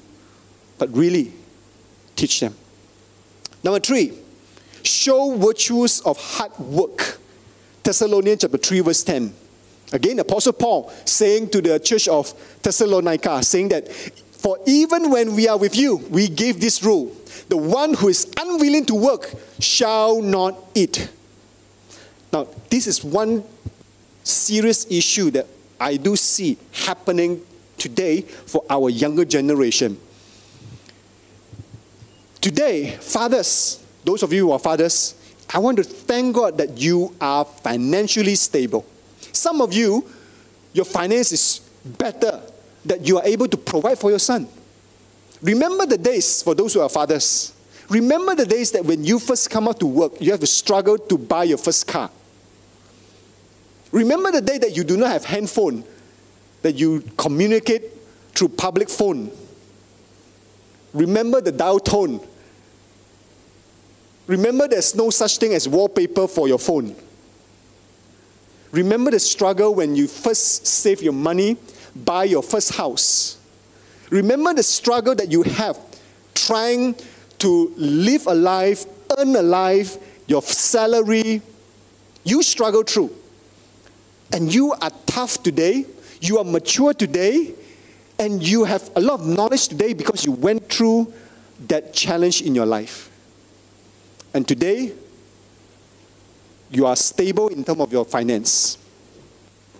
but 0.78 0.94
really 0.94 1.32
teach 2.16 2.40
them. 2.40 2.54
Number 3.62 3.80
three, 3.80 4.12
show 4.82 5.36
virtues 5.36 6.00
of 6.00 6.18
hard 6.18 6.58
work. 6.58 7.18
Thessalonians 7.82 8.40
chapter 8.42 8.58
3, 8.58 8.80
verse 8.80 9.02
10. 9.02 9.34
Again, 9.92 10.18
Apostle 10.20 10.54
Paul 10.54 10.92
saying 11.04 11.50
to 11.50 11.60
the 11.60 11.78
church 11.78 12.08
of 12.08 12.32
Thessalonica, 12.62 13.42
saying 13.42 13.68
that, 13.68 13.92
For 13.92 14.58
even 14.66 15.10
when 15.10 15.34
we 15.34 15.48
are 15.48 15.58
with 15.58 15.76
you, 15.76 15.96
we 16.10 16.28
give 16.28 16.60
this 16.60 16.82
rule 16.82 17.14
the 17.48 17.56
one 17.56 17.94
who 17.94 18.08
is 18.08 18.30
unwilling 18.38 18.84
to 18.86 18.94
work 18.94 19.32
shall 19.58 20.20
not 20.22 20.56
eat. 20.74 21.10
Now, 22.32 22.48
this 22.70 22.86
is 22.86 23.04
one 23.04 23.44
serious 24.24 24.90
issue 24.90 25.30
that 25.32 25.46
I 25.80 25.96
do 25.96 26.16
see 26.16 26.56
happening 26.72 27.44
today 27.76 28.22
for 28.22 28.64
our 28.70 28.88
younger 28.88 29.24
generation. 29.24 29.98
Today, 32.40 32.96
fathers, 32.96 33.84
those 34.04 34.22
of 34.22 34.32
you 34.32 34.46
who 34.46 34.52
are 34.52 34.58
fathers, 34.58 35.14
I 35.54 35.58
want 35.58 35.76
to 35.76 35.84
thank 35.84 36.34
God 36.34 36.58
that 36.58 36.78
you 36.78 37.14
are 37.20 37.44
financially 37.44 38.34
stable. 38.34 38.86
Some 39.32 39.60
of 39.60 39.72
you, 39.72 40.08
your 40.72 40.84
finance 40.84 41.32
is 41.32 41.60
better, 41.84 42.40
that 42.84 43.06
you 43.06 43.18
are 43.18 43.24
able 43.24 43.48
to 43.48 43.56
provide 43.56 43.98
for 43.98 44.10
your 44.10 44.18
son. 44.18 44.48
Remember 45.42 45.86
the 45.86 45.98
days, 45.98 46.42
for 46.42 46.54
those 46.54 46.74
who 46.74 46.80
are 46.80 46.88
fathers, 46.88 47.52
remember 47.88 48.34
the 48.34 48.46
days 48.46 48.70
that 48.72 48.84
when 48.84 49.04
you 49.04 49.18
first 49.18 49.50
come 49.50 49.66
out 49.66 49.80
to 49.80 49.86
work, 49.86 50.20
you 50.20 50.30
have 50.30 50.40
to 50.40 50.46
struggle 50.46 50.96
to 50.96 51.18
buy 51.18 51.44
your 51.44 51.58
first 51.58 51.86
car. 51.86 52.10
Remember 53.90 54.30
the 54.30 54.40
day 54.40 54.58
that 54.58 54.76
you 54.76 54.84
do 54.84 54.96
not 54.96 55.10
have 55.10 55.24
handphone, 55.24 55.84
that 56.62 56.76
you 56.76 57.02
communicate 57.16 57.82
through 58.34 58.48
public 58.50 58.88
phone. 58.88 59.30
Remember 60.94 61.40
the 61.40 61.52
dial 61.52 61.80
tone. 61.80 62.20
Remember 64.28 64.68
there's 64.68 64.94
no 64.94 65.10
such 65.10 65.38
thing 65.38 65.52
as 65.52 65.68
wallpaper 65.68 66.28
for 66.28 66.46
your 66.46 66.58
phone. 66.58 66.94
Remember 68.70 69.10
the 69.10 69.18
struggle 69.18 69.74
when 69.74 69.96
you 69.96 70.06
first 70.06 70.66
save 70.66 71.02
your 71.02 71.12
money, 71.12 71.56
buy 71.94 72.24
your 72.24 72.42
first 72.42 72.74
house. 72.74 73.38
Remember 74.12 74.52
the 74.52 74.62
struggle 74.62 75.14
that 75.14 75.32
you 75.32 75.42
have 75.42 75.78
trying 76.34 76.94
to 77.38 77.72
live 77.78 78.26
a 78.26 78.34
life, 78.34 78.84
earn 79.16 79.34
a 79.34 79.42
life, 79.42 79.96
your 80.28 80.42
salary. 80.42 81.40
You 82.22 82.42
struggle 82.42 82.82
through 82.82 83.10
and 84.30 84.52
you 84.52 84.72
are 84.72 84.90
tough 85.06 85.42
today, 85.42 85.86
you 86.20 86.36
are 86.36 86.44
mature 86.44 86.92
today, 86.92 87.54
and 88.18 88.46
you 88.46 88.64
have 88.64 88.90
a 88.96 89.00
lot 89.00 89.20
of 89.20 89.26
knowledge 89.26 89.68
today 89.68 89.94
because 89.94 90.26
you 90.26 90.32
went 90.32 90.68
through 90.68 91.10
that 91.68 91.94
challenge 91.94 92.42
in 92.42 92.54
your 92.54 92.66
life. 92.66 93.10
And 94.34 94.46
today, 94.46 94.92
you 96.70 96.84
are 96.84 96.96
stable 96.96 97.48
in 97.48 97.64
terms 97.64 97.80
of 97.80 97.90
your 97.90 98.04
finance, 98.04 98.76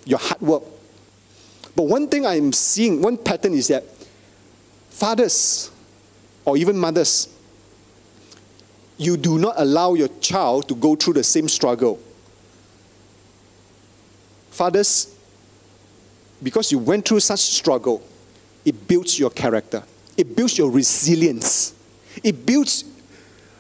your 0.07 0.19
hard 0.19 0.41
work. 0.41 0.63
But 1.77 1.85
one 1.85 2.09
thing 2.09 2.25
I'm 2.25 2.53
seeing, 2.55 3.03
one 3.03 3.19
pattern 3.19 3.53
is 3.53 3.69
that 3.69 3.85
fathers 4.93 5.71
or 6.45 6.57
even 6.57 6.79
mothers, 6.79 7.29
you 8.99 9.17
do 9.17 9.39
not 9.39 9.55
allow 9.57 9.95
your 9.95 10.09
child 10.21 10.69
to 10.69 10.75
go 10.75 10.95
through 10.95 11.15
the 11.15 11.25
same 11.25 11.49
struggle 11.49 11.99
Fathers, 14.53 15.17
because 16.43 16.71
you 16.71 16.79
went 16.79 17.09
through 17.09 17.21
such 17.21 17.41
struggle, 17.41 18.03
it 18.67 18.87
builds 18.87 19.19
your 19.19 19.31
character. 19.31 19.83
It 20.15 20.37
builds 20.37 20.59
your 20.59 20.71
resilience. 20.71 21.75
It 22.23 22.45
builds 22.45 22.85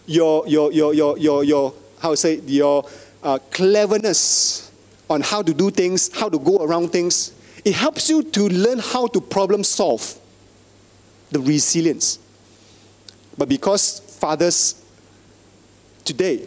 your, 0.06 0.46
your, 0.46 0.70
your, 0.70 0.92
your, 0.92 1.16
your, 1.16 1.44
your 1.44 1.74
how 1.98 2.10
to 2.10 2.16
say, 2.16 2.40
your 2.40 2.86
uh, 3.22 3.38
cleverness 3.50 4.70
on 5.08 5.22
how 5.22 5.40
to 5.40 5.54
do 5.54 5.70
things, 5.70 6.14
how 6.14 6.28
to 6.28 6.38
go 6.38 6.62
around 6.62 6.92
things. 6.92 7.32
It 7.64 7.74
helps 7.74 8.10
you 8.10 8.22
to 8.22 8.48
learn 8.50 8.78
how 8.78 9.06
to 9.06 9.20
problem 9.20 9.64
solve 9.64 10.18
the 11.32 11.40
resilience. 11.40 12.18
But 13.36 13.48
because 13.48 14.00
fathers 14.20 14.84
today 16.04 16.46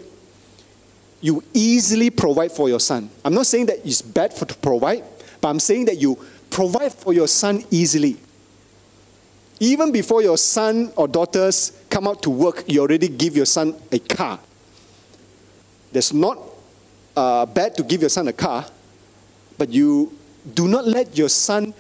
you 1.26 1.44
easily 1.56 2.12
provide 2.12 2.52
for 2.52 2.70
your 2.70 2.80
son. 2.80 3.10
I'm 3.24 3.34
not 3.34 3.48
saying 3.48 3.66
that 3.68 3.80
it's 3.84 4.02
bad 4.02 4.32
for 4.32 4.46
to 4.46 4.54
provide, 4.54 5.04
but 5.42 5.50
I'm 5.50 5.60
saying 5.60 5.86
that 5.86 5.98
you 5.98 6.24
provide 6.52 6.94
for 6.94 7.14
your 7.14 7.28
son 7.28 7.64
easily. 7.72 8.18
Even 9.60 9.92
before 9.92 10.22
your 10.22 10.38
son 10.38 10.92
or 10.96 11.08
daughters 11.08 11.72
come 11.90 12.08
out 12.08 12.22
to 12.24 12.30
work, 12.30 12.64
you 12.68 12.80
already 12.82 13.08
give 13.08 13.36
your 13.36 13.48
son 13.48 13.76
a 13.92 13.98
car. 13.98 14.40
That's 15.92 16.14
not 16.14 16.38
uh, 17.16 17.48
bad 17.48 17.74
to 17.78 17.84
give 17.84 18.02
your 18.02 18.10
son 18.10 18.28
a 18.28 18.34
car, 18.34 18.66
but 19.58 19.70
you 19.70 20.16
do 20.54 20.68
not 20.68 20.86
let 20.86 21.18
your 21.18 21.30
son 21.30 21.74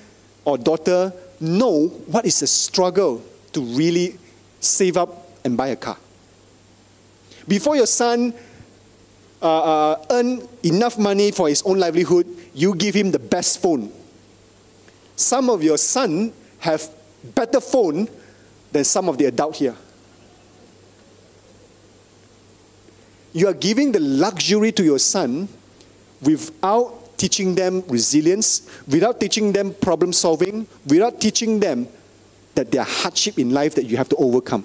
or 0.43 0.57
daughter 0.57 1.13
know 1.39 1.87
what 2.07 2.25
is 2.25 2.39
the 2.39 2.47
struggle 2.47 3.23
to 3.53 3.61
really 3.61 4.17
save 4.59 4.97
up 4.97 5.29
and 5.43 5.55
buy 5.55 5.67
a 5.69 5.75
car. 5.75 5.97
Before 7.47 7.75
your 7.75 7.87
son 7.87 8.33
uh, 9.41 9.45
uh, 9.91 10.05
earn 10.09 10.47
enough 10.63 10.97
money 10.97 11.31
for 11.31 11.47
his 11.47 11.61
own 11.63 11.79
livelihood, 11.79 12.27
you 12.53 12.73
give 12.75 12.95
him 12.95 13.11
the 13.11 13.19
best 13.19 13.61
phone. 13.61 13.91
Some 15.15 15.49
of 15.49 15.63
your 15.63 15.77
son 15.77 16.33
have 16.59 16.89
better 17.35 17.61
phone 17.61 18.09
than 18.71 18.83
some 18.83 19.07
of 19.07 19.17
the 19.17 19.25
adult 19.25 19.55
here. 19.57 19.75
You 23.33 23.47
are 23.47 23.53
giving 23.53 23.91
the 23.91 23.99
luxury 23.99 24.71
to 24.71 24.83
your 24.83 24.99
son 24.99 25.47
without 26.21 26.94
teaching 27.17 27.55
them 27.55 27.83
resilience, 27.87 28.69
without 28.87 29.19
teaching 29.19 29.51
them 29.51 29.73
problem 29.73 30.11
solving, 30.13 30.67
without 30.87 31.21
teaching 31.21 31.59
them 31.59 31.87
that 32.55 32.71
there 32.71 32.81
are 32.81 32.87
hardship 32.87 33.37
in 33.39 33.51
life 33.51 33.75
that 33.75 33.85
you 33.85 33.97
have 33.97 34.09
to 34.09 34.15
overcome. 34.15 34.63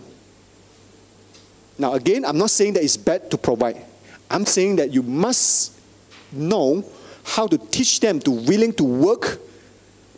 Now, 1.79 1.95
again, 1.95 2.25
I'm 2.25 2.39
not 2.39 2.51
saying 2.51 2.75
that 2.75 2.85
it's 2.85 2.97
bad 2.97 3.31
to 3.31 3.39
provide. 3.39 3.85
I'm 4.31 4.47
saying 4.47 4.77
that 4.77 4.93
you 4.93 5.03
must 5.03 5.79
know 6.33 6.85
how 7.25 7.47
to 7.47 7.59
teach 7.59 8.01
them 8.01 8.21
to 8.21 8.31
willing 8.31 8.73
to 8.75 8.85
work, 8.85 9.39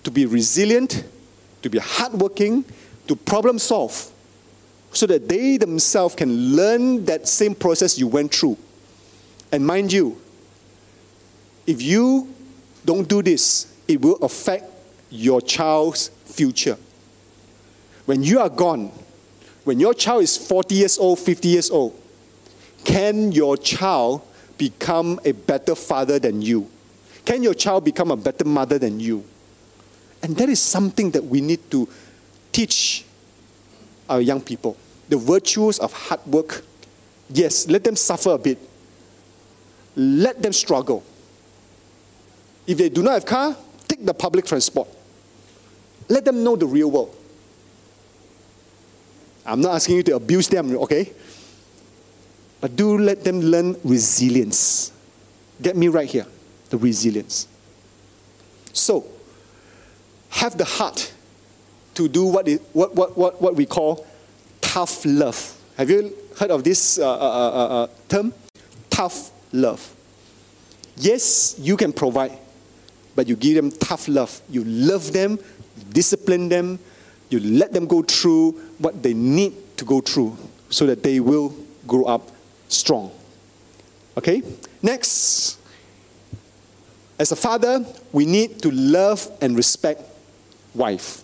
to 0.05 0.11
be 0.11 0.27
resilient, 0.27 1.05
to 1.63 1.71
be 1.71 1.79
hardworking, 1.79 2.65
to 3.09 3.17
problem 3.17 3.59
solve, 3.59 4.11
so 4.93 5.07
that 5.07 5.29
they 5.29 5.57
themselves 5.57 6.15
can 6.15 6.55
learn 6.55 7.05
that 7.07 7.27
same 7.27 7.55
process 7.55 7.99
you 7.99 8.07
went 8.07 8.35
through. 8.35 8.57
And 9.51 9.67
mind 9.67 9.93
you, 9.93 10.21
if 11.67 11.81
you 11.81 12.33
don't 12.85 13.09
do 13.09 13.23
this, 13.23 13.73
it 13.87 14.01
will 14.01 14.17
affect 14.17 14.65
your 15.11 15.41
child's 15.41 16.09
future. 16.25 16.77
When 18.07 18.23
you 18.23 18.41
are 18.41 18.49
gone, 18.49 18.91
when 19.65 19.79
your 19.79 19.95
child 19.95 20.25
is 20.25 20.37
40 20.37 20.75
years 20.75 20.99
old, 20.99 21.19
50 21.19 21.49
years 21.49 21.71
old, 21.71 21.99
can 22.85 23.31
your 23.31 23.57
child 23.57 24.23
become 24.59 25.21
a 25.25 25.33
better 25.33 25.75
father 25.75 26.19
than 26.19 26.43
you? 26.43 26.69
Can 27.25 27.43
your 27.43 27.55
child 27.55 27.85
become 27.85 28.11
a 28.11 28.17
better 28.17 28.45
mother 28.45 28.79
than 28.79 28.99
you? 28.99 29.25
And 30.23 30.37
that 30.37 30.49
is 30.49 30.61
something 30.61 31.11
that 31.13 31.25
we 31.25 31.41
need 31.41 31.71
to 31.71 31.89
teach 32.51 33.05
our 34.09 34.21
young 34.21 34.41
people. 34.41 34.77
The 35.09 35.17
virtues 35.17 35.79
of 35.79 35.93
hard 35.93 36.25
work. 36.27 36.65
Yes, 37.31 37.69
let 37.69 37.85
them 37.85 37.97
suffer 37.97 38.31
a 38.31 38.39
bit. 38.39 38.59
Let 39.95 40.43
them 40.43 40.53
struggle. 40.53 41.05
If 42.67 42.79
they 42.79 42.89
do 42.89 43.03
not 43.03 43.15
have 43.15 43.27
car, 43.27 43.57
take 43.89 44.05
the 44.05 44.15
public 44.15 44.47
transport. 44.47 44.89
Let 46.09 46.25
them 46.25 46.45
know 46.45 46.57
the 46.57 46.67
real 46.67 46.91
world. 46.91 47.17
I'm 49.45 49.61
not 49.61 49.75
asking 49.75 49.97
you 49.97 50.03
to 50.05 50.17
abuse 50.17 50.49
them, 50.49 50.77
okay? 50.77 51.13
But 52.61 52.77
do 52.77 52.97
let 52.97 53.25
them 53.25 53.41
learn 53.41 53.77
resilience. 53.83 54.93
Get 55.61 55.77
me 55.77 55.89
right 55.89 56.09
here 56.09 56.27
the 56.73 56.79
resilience. 56.79 57.47
So, 58.73 59.05
have 60.31 60.57
the 60.57 60.65
heart 60.65 61.13
to 61.95 62.09
do 62.09 62.25
what, 62.25 62.49
it, 62.49 62.63
what, 62.73 62.95
what, 62.95 63.17
what, 63.17 63.43
what 63.43 63.55
we 63.55 63.67
call 63.67 64.07
tough 64.63 65.05
love. 65.05 65.55
Have 65.77 65.91
you 65.91 66.17
heard 66.39 66.51
of 66.51 66.65
this 66.65 66.99
uh, 66.99 67.07
uh, 67.07 67.15
uh, 67.15 67.83
uh 67.85 67.87
term? 68.09 68.33
Tough 68.89 69.31
love. 69.53 69.95
Yes, 70.97 71.57
you 71.59 71.77
can 71.77 71.93
provide, 71.93 72.33
but 73.15 73.29
you 73.29 73.37
give 73.37 73.57
them 73.57 73.71
tough 73.71 74.09
love. 74.09 74.41
You 74.49 74.65
love 74.65 75.13
them, 75.13 75.39
discipline 75.91 76.49
them, 76.49 76.79
you 77.31 77.41
let 77.41 77.73
them 77.73 77.87
go 77.87 78.03
through 78.03 78.53
what 78.79 79.03
they 79.03 79.15
need 79.15 79.77
to 79.79 79.85
go 79.85 80.01
through 80.01 80.37
so 80.69 80.87
that 80.87 81.03
they 81.03 81.21
will 81.21 81.55
grow 81.87 82.05
up 82.05 82.31
strong. 82.69 83.11
Okay? 84.17 84.43
Next. 84.83 85.59
As 87.19 87.33
a 87.33 87.37
father, 87.37 87.85
we 88.13 88.27
need 88.27 88.61
to 88.63 88.71
love 88.71 89.31
and 89.41 89.57
respect 89.57 90.03
wife. 90.75 91.23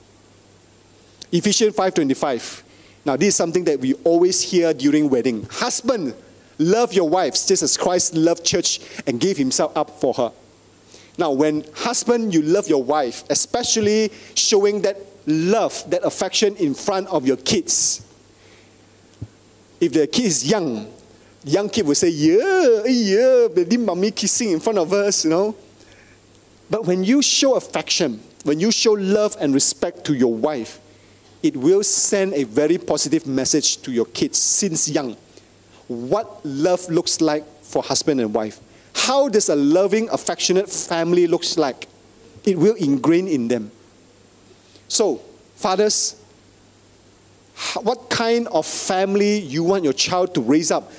Ephesians 1.33 1.75
5:25. 1.75 2.63
Now, 3.05 3.17
this 3.17 3.29
is 3.29 3.37
something 3.37 3.65
that 3.65 3.81
we 3.81 3.95
always 4.05 4.41
hear 4.41 4.73
during 4.73 5.09
wedding. 5.09 5.47
Husband, 5.51 6.15
love 6.59 6.93
your 6.93 7.09
wives 7.09 7.47
just 7.47 7.63
as 7.63 7.77
Christ 7.77 8.15
loved 8.15 8.45
church 8.45 8.81
and 9.07 9.21
gave 9.21 9.37
himself 9.37 9.77
up 9.77 10.01
for 10.01 10.15
her. 10.15 10.33
Now, 11.19 11.33
when 11.33 11.65
husband, 11.75 12.33
you 12.33 12.43
love 12.43 12.69
your 12.69 12.83
wife, 12.83 13.25
especially 13.29 14.11
showing 14.35 14.83
that 14.83 14.97
love, 15.27 15.85
that 15.91 16.05
affection 16.05 16.57
in 16.57 16.75
front 16.75 17.09
of 17.09 17.27
your 17.27 17.37
kids. 17.37 18.07
If 19.81 19.93
the 19.93 20.07
kid 20.07 20.25
is 20.25 20.49
young, 20.49 20.89
Young 21.45 21.69
kid 21.69 21.87
will 21.87 21.95
say, 21.95 22.09
yeah, 22.09 22.85
yeah, 22.85 23.49
baby 23.49 23.77
mommy 23.77 24.11
kissing 24.11 24.51
in 24.51 24.61
front 24.61 24.79
of 24.79 24.93
us, 24.93 25.25
you 25.25 25.31
know. 25.31 25.55
But 26.69 26.85
when 26.85 27.05
you 27.05 27.23
show 27.23 27.55
affection, 27.55 28.21
when 28.43 28.61
you 28.61 28.71
show 28.71 28.93
love 28.93 29.37
and 29.41 29.55
respect 29.55 30.05
to 30.07 30.15
your 30.15 30.35
wife, 30.35 30.81
it 31.43 31.57
will 31.57 31.85
send 31.85 32.35
a 32.35 32.43
very 32.45 32.77
positive 32.77 33.27
message 33.27 33.81
to 33.83 33.93
your 33.93 34.07
kids 34.07 34.37
since 34.39 34.89
young. 34.89 35.17
What 35.87 36.45
love 36.45 36.87
looks 36.91 37.21
like 37.21 37.47
for 37.63 37.83
husband 37.83 38.21
and 38.21 38.35
wife. 38.35 38.61
How 38.99 39.29
does 39.29 39.49
a 39.49 39.55
loving, 39.55 40.09
affectionate 40.11 40.69
family 40.69 41.29
looks 41.29 41.57
like? 41.57 41.87
It 42.45 42.59
will 42.59 42.75
ingrain 42.75 43.29
in 43.29 43.47
them. 43.47 43.71
So, 44.89 45.23
fathers, 45.55 46.21
what 47.81 48.11
kind 48.11 48.49
of 48.49 48.67
family 48.67 49.39
you 49.39 49.63
want 49.63 49.85
your 49.85 49.93
child 49.93 50.35
to 50.35 50.41
raise 50.41 50.73
up 50.73 50.93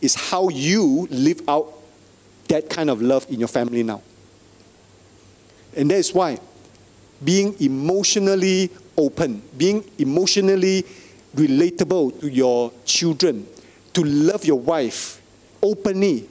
is 0.00 0.14
how 0.14 0.48
you 0.48 1.06
live 1.10 1.40
out 1.48 1.72
that 2.48 2.68
kind 2.68 2.90
of 2.90 3.00
love 3.00 3.26
in 3.30 3.38
your 3.38 3.48
family 3.48 3.82
now. 3.82 4.02
And 5.76 5.90
that 5.90 5.98
is 5.98 6.12
why 6.12 6.38
being 7.22 7.54
emotionally 7.60 8.70
open, 8.96 9.40
being 9.56 9.84
emotionally 9.98 10.84
relatable 11.34 12.20
to 12.20 12.28
your 12.28 12.72
children, 12.84 13.46
to 13.92 14.02
love 14.02 14.44
your 14.44 14.58
wife 14.58 15.22
openly 15.62 16.28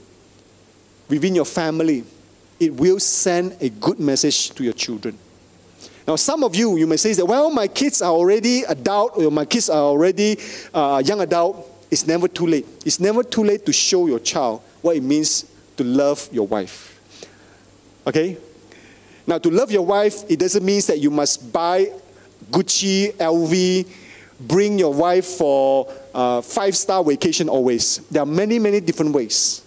within 1.08 1.34
your 1.34 1.44
family, 1.44 2.04
it 2.58 2.72
will 2.74 2.98
send 2.98 3.56
a 3.60 3.68
good 3.68 4.00
message 4.00 4.50
to 4.50 4.64
your 4.64 4.72
children. 4.72 5.18
Now, 6.06 6.16
some 6.16 6.44
of 6.44 6.54
you, 6.54 6.76
you 6.76 6.86
may 6.86 6.96
say 6.96 7.12
that, 7.14 7.26
well, 7.26 7.50
my 7.50 7.66
kids 7.66 8.00
are 8.00 8.12
already 8.12 8.62
adult, 8.62 9.18
or 9.18 9.30
my 9.30 9.44
kids 9.44 9.68
are 9.68 9.82
already 9.82 10.38
uh, 10.72 11.02
young 11.04 11.20
adult. 11.20 11.68
It's 11.90 12.06
never 12.06 12.28
too 12.28 12.46
late. 12.46 12.66
It's 12.84 13.00
never 13.00 13.22
too 13.22 13.42
late 13.42 13.66
to 13.66 13.72
show 13.72 14.06
your 14.06 14.20
child 14.20 14.62
what 14.82 14.96
it 14.96 15.02
means 15.02 15.50
to 15.76 15.84
love 15.84 16.28
your 16.32 16.46
wife. 16.46 17.00
Okay? 18.06 18.38
Now, 19.26 19.38
to 19.38 19.50
love 19.50 19.72
your 19.72 19.84
wife, 19.84 20.22
it 20.28 20.38
doesn't 20.38 20.64
mean 20.64 20.80
that 20.86 21.00
you 21.00 21.10
must 21.10 21.52
buy 21.52 21.92
Gucci, 22.50 23.12
LV, 23.14 23.88
bring 24.40 24.78
your 24.78 24.94
wife 24.94 25.24
for 25.24 25.92
a 26.14 26.40
five-star 26.40 27.02
vacation 27.02 27.48
always. 27.48 27.98
There 28.10 28.22
are 28.22 28.26
many, 28.26 28.60
many 28.60 28.80
different 28.80 29.12
ways. 29.12 29.65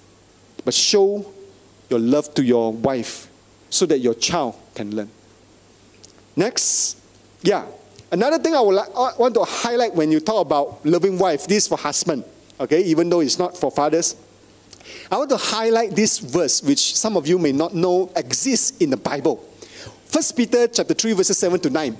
But 0.65 0.73
show 0.73 1.25
your 1.89 1.99
love 1.99 2.33
to 2.35 2.43
your 2.43 2.73
wife 2.73 3.29
so 3.69 3.85
that 3.85 3.99
your 3.99 4.13
child 4.13 4.55
can 4.75 4.95
learn. 4.95 5.09
Next, 6.35 6.97
yeah. 7.41 7.65
Another 8.11 8.39
thing 8.39 8.55
I 8.55 8.61
would 8.61 8.75
like, 8.75 8.89
I 8.95 9.11
want 9.17 9.35
to 9.35 9.43
highlight 9.43 9.93
when 9.93 10.11
you 10.11 10.19
talk 10.19 10.45
about 10.45 10.85
loving 10.85 11.19
wife, 11.19 11.47
this 11.47 11.67
for 11.67 11.77
husband, 11.77 12.23
okay, 12.59 12.81
even 12.81 13.09
though 13.09 13.19
it's 13.19 13.37
not 13.37 13.55
for 13.55 13.69
fathers. 13.69 14.15
I 15.11 15.17
want 15.17 15.29
to 15.29 15.37
highlight 15.37 15.95
this 15.95 16.19
verse, 16.19 16.63
which 16.63 16.95
some 16.95 17.17
of 17.17 17.27
you 17.27 17.37
may 17.37 17.51
not 17.51 17.75
know 17.75 18.11
exists 18.15 18.77
in 18.79 18.89
the 18.89 18.97
Bible. 18.97 19.37
First 20.05 20.35
Peter 20.35 20.67
chapter 20.67 20.93
3, 20.93 21.13
verses 21.13 21.37
7 21.37 21.59
to 21.61 21.69
9. 21.69 21.97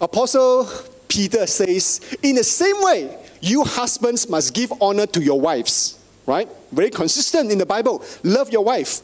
Apostle 0.00 0.68
Peter 1.08 1.46
says, 1.46 2.00
In 2.22 2.36
the 2.36 2.44
same 2.44 2.76
way, 2.82 3.18
you 3.40 3.62
husbands 3.64 4.28
must 4.28 4.54
give 4.54 4.72
honor 4.80 5.06
to 5.06 5.22
your 5.22 5.40
wives. 5.40 5.95
Right? 6.26 6.48
Very 6.72 6.90
consistent 6.90 7.52
in 7.52 7.58
the 7.58 7.66
Bible. 7.66 8.04
Love 8.22 8.50
your 8.50 8.64
wife. 8.64 9.00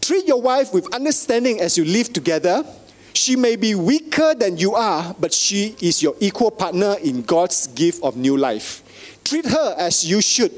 Treat 0.00 0.26
your 0.26 0.40
wife 0.40 0.72
with 0.72 0.92
understanding 0.94 1.60
as 1.60 1.76
you 1.76 1.84
live 1.84 2.12
together. 2.12 2.64
She 3.12 3.36
may 3.36 3.56
be 3.56 3.74
weaker 3.74 4.34
than 4.34 4.56
you 4.56 4.74
are, 4.74 5.14
but 5.18 5.34
she 5.34 5.76
is 5.80 6.02
your 6.02 6.14
equal 6.20 6.50
partner 6.50 6.96
in 7.02 7.22
God's 7.22 7.66
gift 7.66 8.02
of 8.02 8.16
new 8.16 8.36
life. 8.36 8.82
Treat 9.24 9.44
her 9.46 9.74
as 9.76 10.08
you 10.08 10.22
should. 10.22 10.52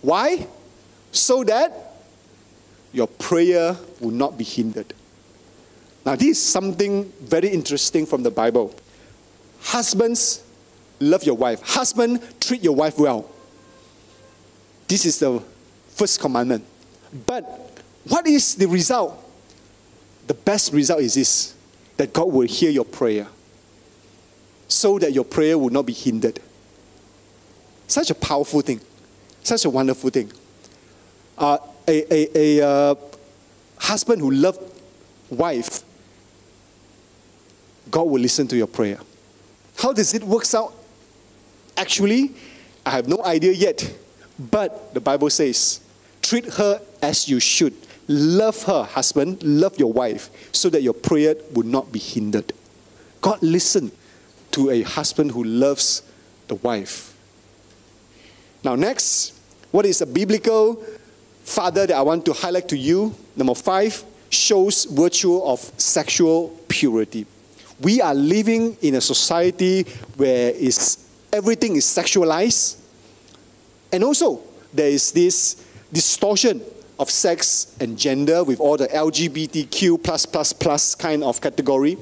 Why? 0.00 0.46
So 1.12 1.44
that 1.44 1.92
your 2.92 3.06
prayer 3.06 3.76
will 4.00 4.10
not 4.10 4.36
be 4.36 4.44
hindered. 4.44 4.92
Now, 6.04 6.16
this 6.16 6.38
is 6.38 6.42
something 6.42 7.12
very 7.20 7.48
interesting 7.48 8.06
from 8.06 8.22
the 8.22 8.30
Bible. 8.30 8.74
Husbands, 9.60 10.42
love 10.98 11.22
your 11.22 11.36
wife. 11.36 11.62
Husband, 11.62 12.20
treat 12.40 12.64
your 12.64 12.74
wife 12.74 12.98
well. 12.98 13.30
This 14.92 15.06
is 15.06 15.18
the 15.20 15.42
first 15.88 16.20
commandment. 16.20 16.66
But 17.24 17.80
what 18.06 18.26
is 18.26 18.56
the 18.56 18.68
result? 18.68 19.16
The 20.26 20.34
best 20.34 20.70
result 20.74 21.00
is 21.00 21.14
this 21.14 21.54
that 21.96 22.12
God 22.12 22.30
will 22.30 22.46
hear 22.46 22.70
your 22.70 22.84
prayer 22.84 23.26
so 24.68 24.98
that 24.98 25.14
your 25.14 25.24
prayer 25.24 25.56
will 25.56 25.70
not 25.70 25.86
be 25.86 25.94
hindered. 25.94 26.40
Such 27.86 28.10
a 28.10 28.14
powerful 28.14 28.60
thing, 28.60 28.82
such 29.42 29.64
a 29.64 29.70
wonderful 29.70 30.10
thing. 30.10 30.30
Uh, 31.38 31.56
a 31.88 32.12
a, 32.12 32.58
a 32.60 32.68
uh, 32.68 32.94
husband 33.78 34.20
who 34.20 34.30
loves 34.30 34.58
wife 35.30 35.84
God 37.90 38.02
will 38.02 38.20
listen 38.20 38.46
to 38.48 38.58
your 38.58 38.66
prayer. 38.66 38.98
How 39.78 39.94
does 39.94 40.12
it 40.12 40.22
work 40.22 40.44
out? 40.54 40.74
Actually, 41.78 42.34
I 42.84 42.90
have 42.90 43.08
no 43.08 43.24
idea 43.24 43.52
yet. 43.52 44.01
But 44.38 44.94
the 44.94 45.00
Bible 45.00 45.30
says, 45.30 45.80
treat 46.20 46.46
her 46.54 46.80
as 47.00 47.28
you 47.28 47.40
should. 47.40 47.74
Love 48.08 48.62
her, 48.64 48.82
husband, 48.82 49.42
love 49.42 49.78
your 49.78 49.92
wife, 49.92 50.30
so 50.52 50.68
that 50.70 50.82
your 50.82 50.94
prayer 50.94 51.36
would 51.52 51.66
not 51.66 51.92
be 51.92 51.98
hindered. 51.98 52.52
God 53.20 53.40
listen 53.42 53.92
to 54.50 54.70
a 54.70 54.82
husband 54.82 55.30
who 55.30 55.44
loves 55.44 56.02
the 56.48 56.56
wife. 56.56 57.16
Now, 58.64 58.74
next, 58.74 59.38
what 59.70 59.86
is 59.86 60.00
a 60.00 60.06
biblical 60.06 60.82
father 61.44 61.86
that 61.86 61.96
I 61.96 62.02
want 62.02 62.24
to 62.26 62.32
highlight 62.32 62.68
to 62.68 62.76
you? 62.76 63.14
Number 63.36 63.54
five, 63.54 64.02
shows 64.30 64.84
virtue 64.84 65.38
of 65.38 65.60
sexual 65.78 66.48
purity 66.68 67.26
we 67.82 68.00
are 68.00 68.14
living 68.14 68.76
in 68.80 68.94
a 68.94 69.00
society 69.00 69.82
where 70.16 70.50
is, 70.50 71.04
everything 71.32 71.76
is 71.76 71.84
sexualized. 71.84 72.76
And 73.92 74.02
also, 74.02 74.40
there 74.72 74.88
is 74.88 75.12
this 75.12 75.64
distortion 75.92 76.62
of 76.98 77.10
sex 77.10 77.76
and 77.80 77.98
gender 77.98 78.42
with 78.42 78.60
all 78.60 78.76
the 78.76 78.88
LGBTQ 78.88 80.02
plus 80.02 80.24
plus 80.24 80.52
plus 80.52 80.94
kind 80.94 81.22
of 81.22 81.40
category. 81.40 81.98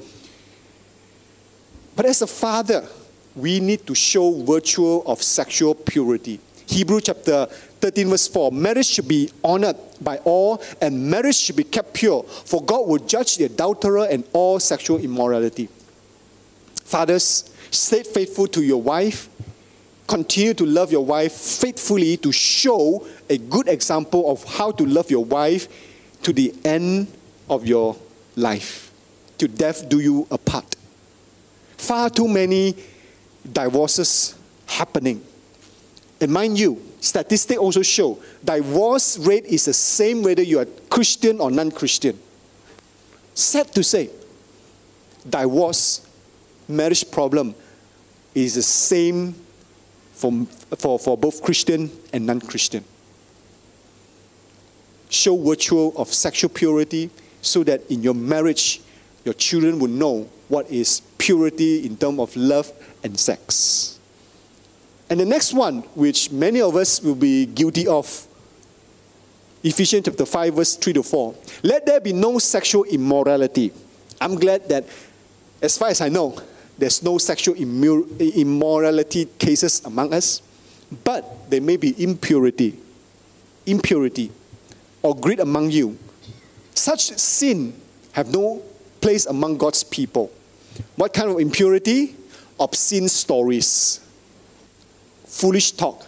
But 1.95 2.05
as 2.05 2.21
a 2.21 2.27
father, 2.27 2.87
we 3.35 3.59
need 3.59 3.85
to 3.87 3.95
show 3.95 4.43
virtue 4.43 4.99
of 5.05 5.21
sexual 5.21 5.75
purity. 5.75 6.39
Hebrew 6.67 7.01
chapter 7.01 7.47
13, 7.47 8.09
verse 8.09 8.27
4 8.27 8.51
Marriage 8.51 8.85
should 8.85 9.07
be 9.07 9.29
honored 9.43 9.75
by 9.99 10.17
all, 10.19 10.61
and 10.81 11.09
marriage 11.09 11.35
should 11.35 11.57
be 11.57 11.65
kept 11.65 11.93
pure, 11.93 12.23
for 12.23 12.63
God 12.63 12.87
will 12.87 12.99
judge 12.99 13.37
the 13.37 13.45
adulterer 13.45 14.07
and 14.09 14.23
all 14.31 14.59
sexual 14.59 14.97
immorality. 14.99 15.67
Fathers, 16.85 17.49
stay 17.71 18.03
faithful 18.03 18.47
to 18.47 18.61
your 18.61 18.81
wife. 18.81 19.29
Continue 20.11 20.53
to 20.55 20.65
love 20.65 20.91
your 20.91 21.05
wife 21.05 21.31
faithfully 21.31 22.17
to 22.17 22.33
show 22.33 23.07
a 23.29 23.37
good 23.37 23.69
example 23.69 24.29
of 24.29 24.43
how 24.43 24.69
to 24.69 24.85
love 24.85 25.09
your 25.09 25.23
wife 25.23 25.69
to 26.21 26.33
the 26.33 26.53
end 26.65 27.07
of 27.49 27.65
your 27.65 27.95
life. 28.35 28.91
To 29.37 29.47
death 29.47 29.87
do 29.87 30.01
you 30.01 30.27
apart. 30.29 30.75
Far 31.77 32.09
too 32.09 32.27
many 32.27 32.75
divorces 33.49 34.35
happening. 34.65 35.23
And 36.19 36.29
mind 36.29 36.59
you, 36.59 36.81
statistics 36.99 37.57
also 37.57 37.81
show 37.81 38.19
divorce 38.43 39.17
rate 39.17 39.45
is 39.45 39.63
the 39.63 39.73
same 39.73 40.23
whether 40.23 40.43
you 40.43 40.59
are 40.59 40.67
Christian 40.89 41.39
or 41.39 41.49
non-Christian. 41.49 42.19
Sad 43.33 43.73
to 43.75 43.81
say, 43.81 44.09
divorce 45.29 46.05
marriage 46.67 47.09
problem 47.09 47.55
is 48.35 48.55
the 48.55 48.61
same 48.61 49.35
for, 50.21 50.99
for, 50.99 51.17
both 51.17 51.41
Christian 51.41 51.89
and 52.13 52.25
non-Christian. 52.25 52.83
Show 55.09 55.35
virtue 55.37 55.91
of 55.95 56.13
sexual 56.13 56.49
purity 56.49 57.09
so 57.41 57.63
that 57.63 57.89
in 57.89 58.03
your 58.03 58.13
marriage, 58.13 58.81
your 59.25 59.33
children 59.33 59.79
will 59.79 59.89
know 59.89 60.29
what 60.47 60.69
is 60.69 61.01
purity 61.17 61.85
in 61.85 61.97
terms 61.97 62.19
of 62.19 62.35
love 62.35 62.71
and 63.03 63.19
sex. 63.19 63.99
And 65.09 65.19
the 65.19 65.25
next 65.25 65.53
one, 65.53 65.79
which 65.95 66.31
many 66.31 66.61
of 66.61 66.75
us 66.75 67.01
will 67.01 67.15
be 67.15 67.45
guilty 67.47 67.87
of, 67.87 68.27
Ephesians 69.63 70.05
chapter 70.05 70.25
5, 70.25 70.55
verse 70.55 70.75
3 70.75 70.93
to 70.93 71.03
4. 71.03 71.35
Let 71.63 71.85
there 71.85 71.99
be 71.99 72.13
no 72.13 72.39
sexual 72.39 72.83
immorality. 72.85 73.71
I'm 74.19 74.35
glad 74.35 74.67
that, 74.69 74.85
as 75.61 75.77
far 75.77 75.89
as 75.89 76.01
I 76.01 76.09
know, 76.09 76.35
there's 76.81 77.03
no 77.03 77.19
sexual 77.19 77.53
immorality 77.53 79.25
cases 79.37 79.85
among 79.85 80.15
us, 80.15 80.41
but 81.03 81.47
there 81.47 81.61
may 81.61 81.77
be 81.77 81.93
impurity, 82.03 82.75
impurity, 83.67 84.31
or 85.03 85.15
greed 85.15 85.39
among 85.39 85.69
you. 85.69 85.95
Such 86.73 87.15
sin 87.19 87.79
have 88.13 88.33
no 88.33 88.63
place 88.99 89.27
among 89.27 89.57
God's 89.57 89.83
people. 89.83 90.31
What 90.95 91.13
kind 91.13 91.29
of 91.29 91.39
impurity? 91.39 92.15
Obscene 92.59 93.07
stories, 93.07 93.99
foolish 95.27 95.73
talk, 95.73 96.07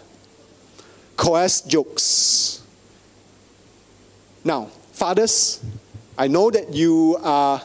coerce 1.16 1.60
jokes. 1.60 2.62
Now, 4.42 4.64
fathers, 4.90 5.62
I 6.18 6.26
know 6.26 6.50
that 6.50 6.74
you 6.74 7.16
are 7.22 7.62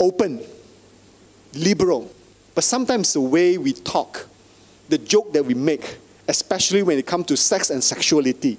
open, 0.00 0.42
liberal, 1.56 2.10
but 2.54 2.64
sometimes 2.64 3.12
the 3.12 3.20
way 3.20 3.58
we 3.58 3.72
talk, 3.72 4.28
the 4.88 4.98
joke 4.98 5.32
that 5.32 5.44
we 5.44 5.54
make, 5.54 5.98
especially 6.28 6.82
when 6.82 6.98
it 6.98 7.06
comes 7.06 7.26
to 7.26 7.36
sex 7.36 7.70
and 7.70 7.82
sexuality, 7.82 8.58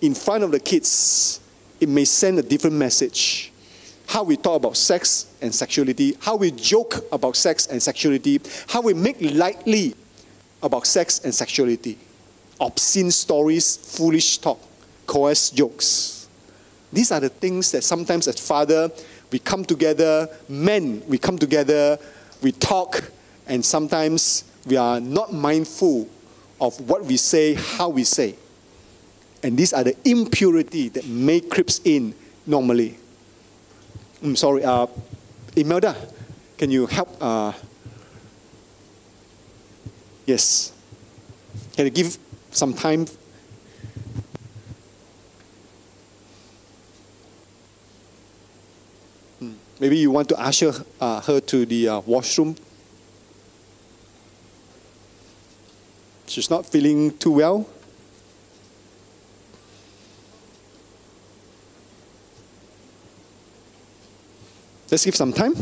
in 0.00 0.14
front 0.14 0.44
of 0.44 0.50
the 0.50 0.60
kids, 0.60 1.40
it 1.80 1.88
may 1.88 2.04
send 2.04 2.38
a 2.38 2.42
different 2.42 2.76
message. 2.76 3.52
How 4.06 4.22
we 4.22 4.36
talk 4.36 4.56
about 4.56 4.76
sex 4.76 5.26
and 5.40 5.54
sexuality, 5.54 6.16
how 6.20 6.36
we 6.36 6.50
joke 6.52 6.94
about 7.10 7.36
sex 7.36 7.66
and 7.66 7.82
sexuality, 7.82 8.40
how 8.68 8.82
we 8.82 8.94
make 8.94 9.16
lightly 9.20 9.94
about 10.62 10.86
sex 10.86 11.20
and 11.24 11.34
sexuality, 11.34 11.98
obscene 12.60 13.10
stories, 13.10 13.76
foolish 13.76 14.38
talk, 14.38 14.60
coerce 15.06 15.50
jokes. 15.50 16.28
These 16.92 17.10
are 17.12 17.20
the 17.20 17.28
things 17.28 17.72
that 17.72 17.82
sometimes 17.82 18.28
as 18.28 18.38
father, 18.38 18.90
we 19.36 19.40
come 19.40 19.66
together, 19.66 20.30
men, 20.48 21.02
we 21.06 21.18
come 21.18 21.36
together, 21.36 21.98
we 22.40 22.52
talk, 22.52 23.04
and 23.46 23.62
sometimes 23.62 24.44
we 24.64 24.78
are 24.78 24.98
not 24.98 25.30
mindful 25.30 26.08
of 26.58 26.80
what 26.88 27.04
we 27.04 27.18
say, 27.18 27.52
how 27.52 27.90
we 27.90 28.02
say. 28.02 28.34
And 29.42 29.58
these 29.58 29.74
are 29.74 29.84
the 29.84 29.94
impurity 30.08 30.88
that 30.88 31.06
may 31.06 31.40
creeps 31.40 31.82
in 31.84 32.14
normally. 32.46 32.96
I'm 34.22 34.36
sorry, 34.36 34.64
uh, 34.64 34.86
Imelda, 35.54 35.94
can 36.56 36.70
you 36.70 36.86
help? 36.86 37.14
Uh, 37.20 37.52
yes. 40.24 40.72
Can 41.74 41.84
you 41.84 41.90
give 41.90 42.16
some 42.52 42.72
time? 42.72 43.04
Maybe 49.78 49.98
you 49.98 50.10
want 50.10 50.28
to 50.30 50.40
usher 50.40 50.72
uh, 51.00 51.20
her 51.22 51.40
to 51.40 51.66
the 51.66 51.88
uh, 51.88 52.00
washroom. 52.00 52.56
She's 56.26 56.48
not 56.48 56.64
feeling 56.64 57.16
too 57.18 57.32
well. 57.32 57.68
Let's 64.90 65.04
give 65.04 65.16
some 65.16 65.32
time. 65.32 65.54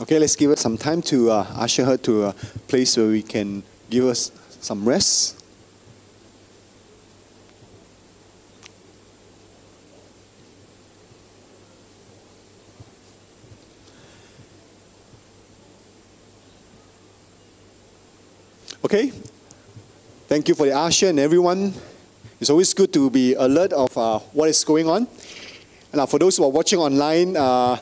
Okay, 0.00 0.18
let's 0.18 0.34
give 0.36 0.50
her 0.50 0.56
some 0.56 0.78
time 0.78 1.02
to 1.02 1.30
uh, 1.30 1.46
usher 1.54 1.84
her 1.84 1.96
to 1.98 2.24
a 2.24 2.32
place 2.66 2.96
where 2.96 3.08
we 3.08 3.22
can 3.22 3.62
give 3.90 4.06
us 4.06 4.32
some 4.60 4.88
rest. 4.88 5.38
Okay, 18.84 19.12
thank 20.26 20.48
you 20.48 20.54
for 20.54 20.66
the 20.66 20.76
usher 20.76 21.08
and 21.08 21.20
everyone. 21.20 21.74
It's 22.40 22.50
always 22.50 22.72
good 22.74 22.92
to 22.94 23.10
be 23.10 23.34
alert 23.34 23.72
of 23.72 23.96
uh, 23.96 24.18
what 24.32 24.48
is 24.48 24.64
going 24.64 24.88
on. 24.88 25.06
And 25.92 26.00
uh, 26.00 26.06
for 26.06 26.18
those 26.18 26.38
who 26.38 26.44
are 26.44 26.50
watching 26.50 26.78
online, 26.78 27.36
uh, 27.36 27.76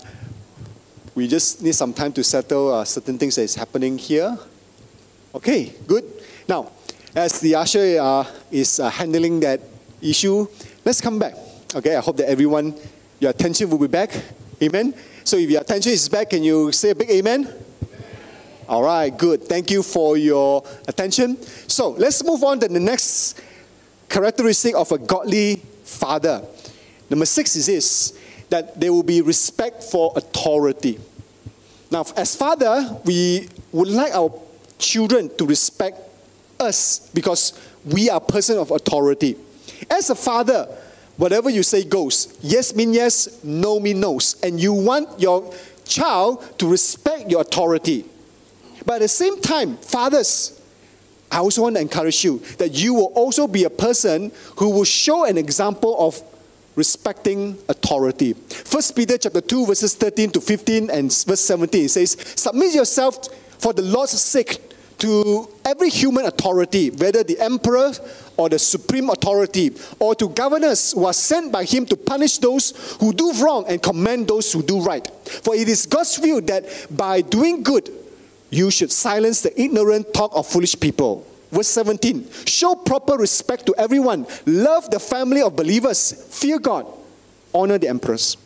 we 1.20 1.28
just 1.28 1.60
need 1.60 1.74
some 1.74 1.92
time 1.92 2.10
to 2.14 2.24
settle 2.24 2.72
uh, 2.72 2.82
certain 2.82 3.18
things 3.18 3.36
that 3.36 3.42
is 3.42 3.54
happening 3.54 3.98
here. 3.98 4.38
Okay, 5.34 5.74
good. 5.86 6.02
Now, 6.48 6.72
as 7.14 7.38
the 7.40 7.56
usher 7.56 7.98
uh, 8.00 8.24
is 8.50 8.80
uh, 8.80 8.88
handling 8.88 9.38
that 9.40 9.60
issue, 10.00 10.48
let's 10.82 10.98
come 10.98 11.18
back. 11.18 11.34
Okay, 11.74 11.94
I 11.94 12.00
hope 12.00 12.16
that 12.16 12.30
everyone, 12.30 12.74
your 13.18 13.32
attention 13.32 13.68
will 13.68 13.76
be 13.76 13.86
back. 13.86 14.16
Amen. 14.62 14.94
So 15.22 15.36
if 15.36 15.50
your 15.50 15.60
attention 15.60 15.92
is 15.92 16.08
back, 16.08 16.30
can 16.30 16.42
you 16.42 16.72
say 16.72 16.90
a 16.90 16.94
big 16.94 17.10
amen? 17.10 17.44
amen? 17.44 17.64
All 18.66 18.82
right, 18.82 19.10
good. 19.10 19.44
Thank 19.44 19.70
you 19.70 19.82
for 19.82 20.16
your 20.16 20.64
attention. 20.88 21.36
So 21.68 21.90
let's 21.90 22.24
move 22.24 22.42
on 22.44 22.60
to 22.60 22.68
the 22.68 22.80
next 22.80 23.38
characteristic 24.08 24.74
of 24.74 24.90
a 24.90 24.96
godly 24.96 25.56
father. 25.84 26.42
Number 27.10 27.26
six 27.26 27.56
is 27.56 27.66
this 27.66 28.18
that 28.48 28.80
there 28.80 28.90
will 28.90 29.02
be 29.02 29.20
respect 29.20 29.84
for 29.84 30.14
authority. 30.16 30.98
Now, 31.91 32.05
as 32.16 32.36
father, 32.36 32.99
we 33.05 33.49
would 33.72 33.88
like 33.88 34.14
our 34.14 34.32
children 34.78 35.34
to 35.36 35.47
respect 35.47 35.99
us 36.59 37.11
because 37.12 37.59
we 37.84 38.09
are 38.11 38.20
person 38.20 38.59
of 38.59 38.70
authority. 38.70 39.36
As 39.91 40.11
a 40.11 40.14
father, 40.14 40.68
whatever 41.16 41.51
you 41.51 41.62
say 41.62 41.84
goes. 41.84 42.38
Yes 42.43 42.74
mean 42.74 42.95
yes, 42.95 43.43
no 43.43 43.80
mean 43.80 44.01
no. 44.01 44.18
And 44.43 44.61
you 44.61 44.72
want 44.72 45.20
your 45.20 45.53
child 45.84 46.59
to 46.59 46.70
respect 46.70 47.30
your 47.30 47.41
authority. 47.41 48.05
But 48.86 48.95
at 48.95 49.01
the 49.03 49.09
same 49.09 49.41
time, 49.41 49.76
fathers, 49.78 50.61
I 51.30 51.38
also 51.38 51.62
want 51.62 51.76
to 51.76 51.82
encourage 51.82 52.24
you 52.24 52.38
that 52.59 52.72
you 52.72 52.95
will 52.95 53.12
also 53.14 53.47
be 53.47 53.64
a 53.64 53.70
person 53.70 54.32
who 54.57 54.70
will 54.70 54.84
show 54.84 55.24
an 55.24 55.38
example 55.38 55.97
of 55.99 56.20
respecting 56.80 57.58
authority. 57.68 58.32
First 58.32 58.96
Peter 58.96 59.18
chapter 59.18 59.42
2 59.42 59.66
verses 59.66 59.94
13 59.96 60.30
to 60.30 60.40
15 60.40 60.88
and 60.88 61.12
verse 61.26 61.40
17 61.40 61.90
says, 61.90 62.16
Submit 62.36 62.74
yourself 62.74 63.28
for 63.58 63.74
the 63.74 63.82
Lord's 63.82 64.18
sake 64.18 64.58
to 65.00 65.46
every 65.66 65.90
human 65.90 66.24
authority, 66.24 66.88
whether 66.88 67.22
the 67.22 67.38
emperor 67.38 67.92
or 68.38 68.48
the 68.48 68.58
supreme 68.58 69.10
authority, 69.10 69.72
or 69.98 70.14
to 70.14 70.30
governors 70.30 70.92
who 70.92 71.04
are 71.04 71.12
sent 71.12 71.52
by 71.52 71.64
him 71.64 71.84
to 71.84 71.96
punish 71.96 72.38
those 72.38 72.96
who 72.98 73.12
do 73.12 73.30
wrong 73.42 73.66
and 73.68 73.82
commend 73.82 74.26
those 74.28 74.50
who 74.50 74.62
do 74.62 74.80
right. 74.80 75.06
For 75.44 75.54
it 75.54 75.68
is 75.68 75.84
God's 75.84 76.18
will 76.18 76.40
that 76.42 76.64
by 76.90 77.20
doing 77.20 77.62
good, 77.62 77.90
you 78.48 78.70
should 78.70 78.90
silence 78.90 79.42
the 79.42 79.52
ignorant 79.60 80.14
talk 80.14 80.32
of 80.34 80.46
foolish 80.46 80.80
people. 80.80 81.26
Verse 81.51 81.68
17 81.68 82.28
Show 82.46 82.74
proper 82.74 83.14
respect 83.16 83.66
to 83.66 83.74
everyone, 83.76 84.26
love 84.46 84.90
the 84.90 85.01
family 85.01 85.42
of 85.42 85.57
believers, 85.57 86.12
fear 86.12 86.59
God, 86.59 86.86
honor 87.55 87.78
the 87.78 87.88
emperors. 87.88 88.36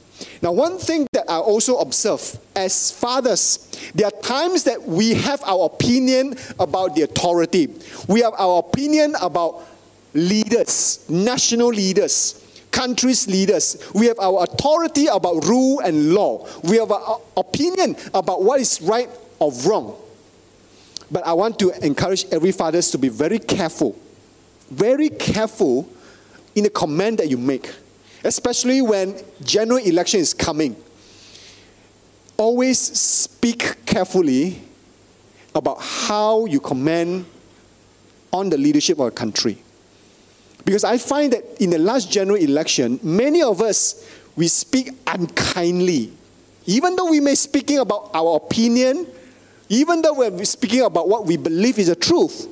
Now, 0.41 0.53
one 0.53 0.79
thing 0.79 1.07
that 1.13 1.29
I 1.29 1.39
also 1.39 1.79
observe 1.79 2.39
as 2.55 2.91
fathers, 2.91 3.69
there 3.95 4.07
are 4.07 4.23
times 4.23 4.65
that 4.65 4.83
we 4.83 5.15
have 5.15 5.43
our 5.45 5.67
opinion 5.67 6.37
about 6.61 6.95
the 6.95 7.03
authority. 7.03 7.69
We 8.09 8.21
have 8.21 8.35
our 8.39 8.61
opinion 8.61 9.15
about 9.21 9.67
leaders, 10.15 11.05
national 11.09 11.69
leaders, 11.69 12.41
countries' 12.71 13.27
leaders. 13.27 13.77
We 13.95 14.07
have 14.07 14.19
our 14.21 14.45
authority 14.45 15.07
about 15.07 15.45
rule 15.45 15.81
and 15.81 16.15
law. 16.15 16.47
We 16.63 16.79
have 16.79 16.93
our 16.93 17.21
opinion 17.37 17.97
about 18.15 18.43
what 18.43 18.61
is 18.61 18.81
right 18.81 19.09
or 19.39 19.53
wrong. 19.67 19.97
But 21.11 21.27
I 21.27 21.33
want 21.33 21.59
to 21.61 21.71
encourage 21.85 22.27
every 22.33 22.53
fathers 22.53 22.91
to 22.93 22.99
be 22.99 23.09
very 23.09 23.39
careful, 23.39 23.99
very 24.71 25.09
careful 25.09 25.89
in 26.55 26.65
the 26.65 26.71
command 26.71 27.19
that 27.19 27.29
you 27.29 27.37
make, 27.37 27.71
especially 28.25 28.81
when 28.83 29.21
general 29.43 29.79
election 29.79 30.21
is 30.21 30.33
coming. 30.33 30.77
Always 32.37 32.79
speak 32.79 33.85
carefully 33.87 34.63
about 35.55 35.81
how 35.81 36.47
you 36.47 36.61
command 36.61 37.27
on 38.33 38.51
the 38.51 38.59
leadership 38.59 38.99
of 38.99 39.07
a 39.07 39.11
country. 39.11 39.59
Because 40.65 40.83
I 40.83 40.99
find 40.99 41.33
that 41.33 41.63
in 41.63 41.71
the 41.71 41.79
last 41.79 42.11
general 42.11 42.37
election, 42.37 42.99
many 43.03 43.43
of 43.43 43.61
us, 43.61 44.09
we 44.35 44.49
speak 44.49 44.91
unkindly. 45.07 46.13
Even 46.67 46.97
though 46.97 47.11
we 47.11 47.21
may 47.21 47.35
speaking 47.35 47.79
about 47.79 48.11
our 48.15 48.37
opinion, 48.37 49.07
even 49.75 50.03
though 50.03 50.15
we're 50.15 50.45
speaking 50.45 50.83
about 50.83 51.09
what 51.09 51.27
we 51.27 51.37
believe 51.37 51.79
is 51.79 51.89
the 51.89 51.97
truth, 51.97 52.49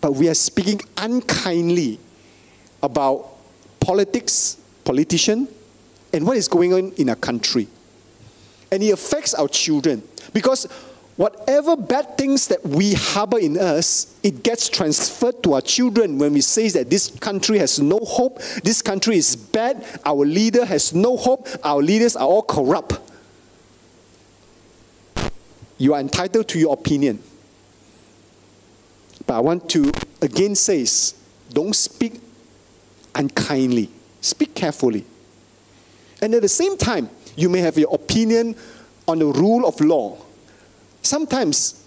but 0.00 0.12
we 0.12 0.28
are 0.28 0.34
speaking 0.34 0.80
unkindly 0.96 1.98
about 2.82 3.30
politics, 3.80 4.58
politician, 4.84 5.48
and 6.12 6.26
what 6.26 6.36
is 6.36 6.48
going 6.48 6.72
on 6.72 6.92
in 6.92 7.08
our 7.10 7.16
country. 7.16 7.66
And 8.70 8.82
it 8.82 8.90
affects 8.90 9.34
our 9.34 9.48
children 9.48 10.02
because 10.32 10.64
whatever 11.16 11.76
bad 11.76 12.16
things 12.16 12.48
that 12.48 12.64
we 12.64 12.94
harbor 12.94 13.38
in 13.38 13.58
us, 13.58 14.18
it 14.22 14.42
gets 14.42 14.68
transferred 14.68 15.42
to 15.42 15.54
our 15.54 15.60
children 15.60 16.18
when 16.18 16.32
we 16.32 16.40
say 16.40 16.68
that 16.70 16.88
this 16.90 17.10
country 17.18 17.58
has 17.58 17.78
no 17.78 17.98
hope, 17.98 18.40
this 18.62 18.82
country 18.82 19.16
is 19.16 19.36
bad, 19.36 19.84
our 20.04 20.24
leader 20.24 20.64
has 20.64 20.94
no 20.94 21.16
hope, 21.16 21.46
our 21.62 21.82
leaders 21.82 22.16
are 22.16 22.26
all 22.26 22.42
corrupt. 22.42 23.00
You 25.78 25.94
are 25.94 26.00
entitled 26.00 26.48
to 26.48 26.58
your 26.58 26.74
opinion. 26.74 27.22
But 29.26 29.34
I 29.34 29.40
want 29.40 29.68
to 29.70 29.90
again 30.20 30.54
say, 30.54 30.86
don't 31.52 31.74
speak 31.74 32.20
unkindly. 33.14 33.90
Speak 34.20 34.54
carefully. 34.54 35.04
And 36.22 36.34
at 36.34 36.42
the 36.42 36.48
same 36.48 36.76
time, 36.76 37.10
you 37.36 37.48
may 37.48 37.60
have 37.60 37.76
your 37.76 37.92
opinion 37.94 38.56
on 39.06 39.18
the 39.18 39.26
rule 39.26 39.66
of 39.66 39.80
law. 39.80 40.18
Sometimes, 41.02 41.84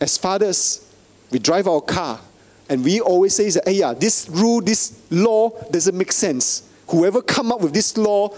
as 0.00 0.16
fathers, 0.16 0.90
we 1.30 1.38
drive 1.38 1.66
our 1.66 1.80
car 1.80 2.20
and 2.68 2.82
we 2.82 3.00
always 3.00 3.34
say 3.34 3.50
hey, 3.64 3.72
yeah, 3.72 3.92
this 3.92 4.28
rule, 4.30 4.60
this 4.60 5.02
law 5.10 5.50
doesn't 5.70 5.96
make 5.96 6.12
sense. 6.12 6.68
Whoever 6.88 7.20
come 7.20 7.52
up 7.52 7.60
with 7.60 7.74
this 7.74 7.96
law 7.96 8.34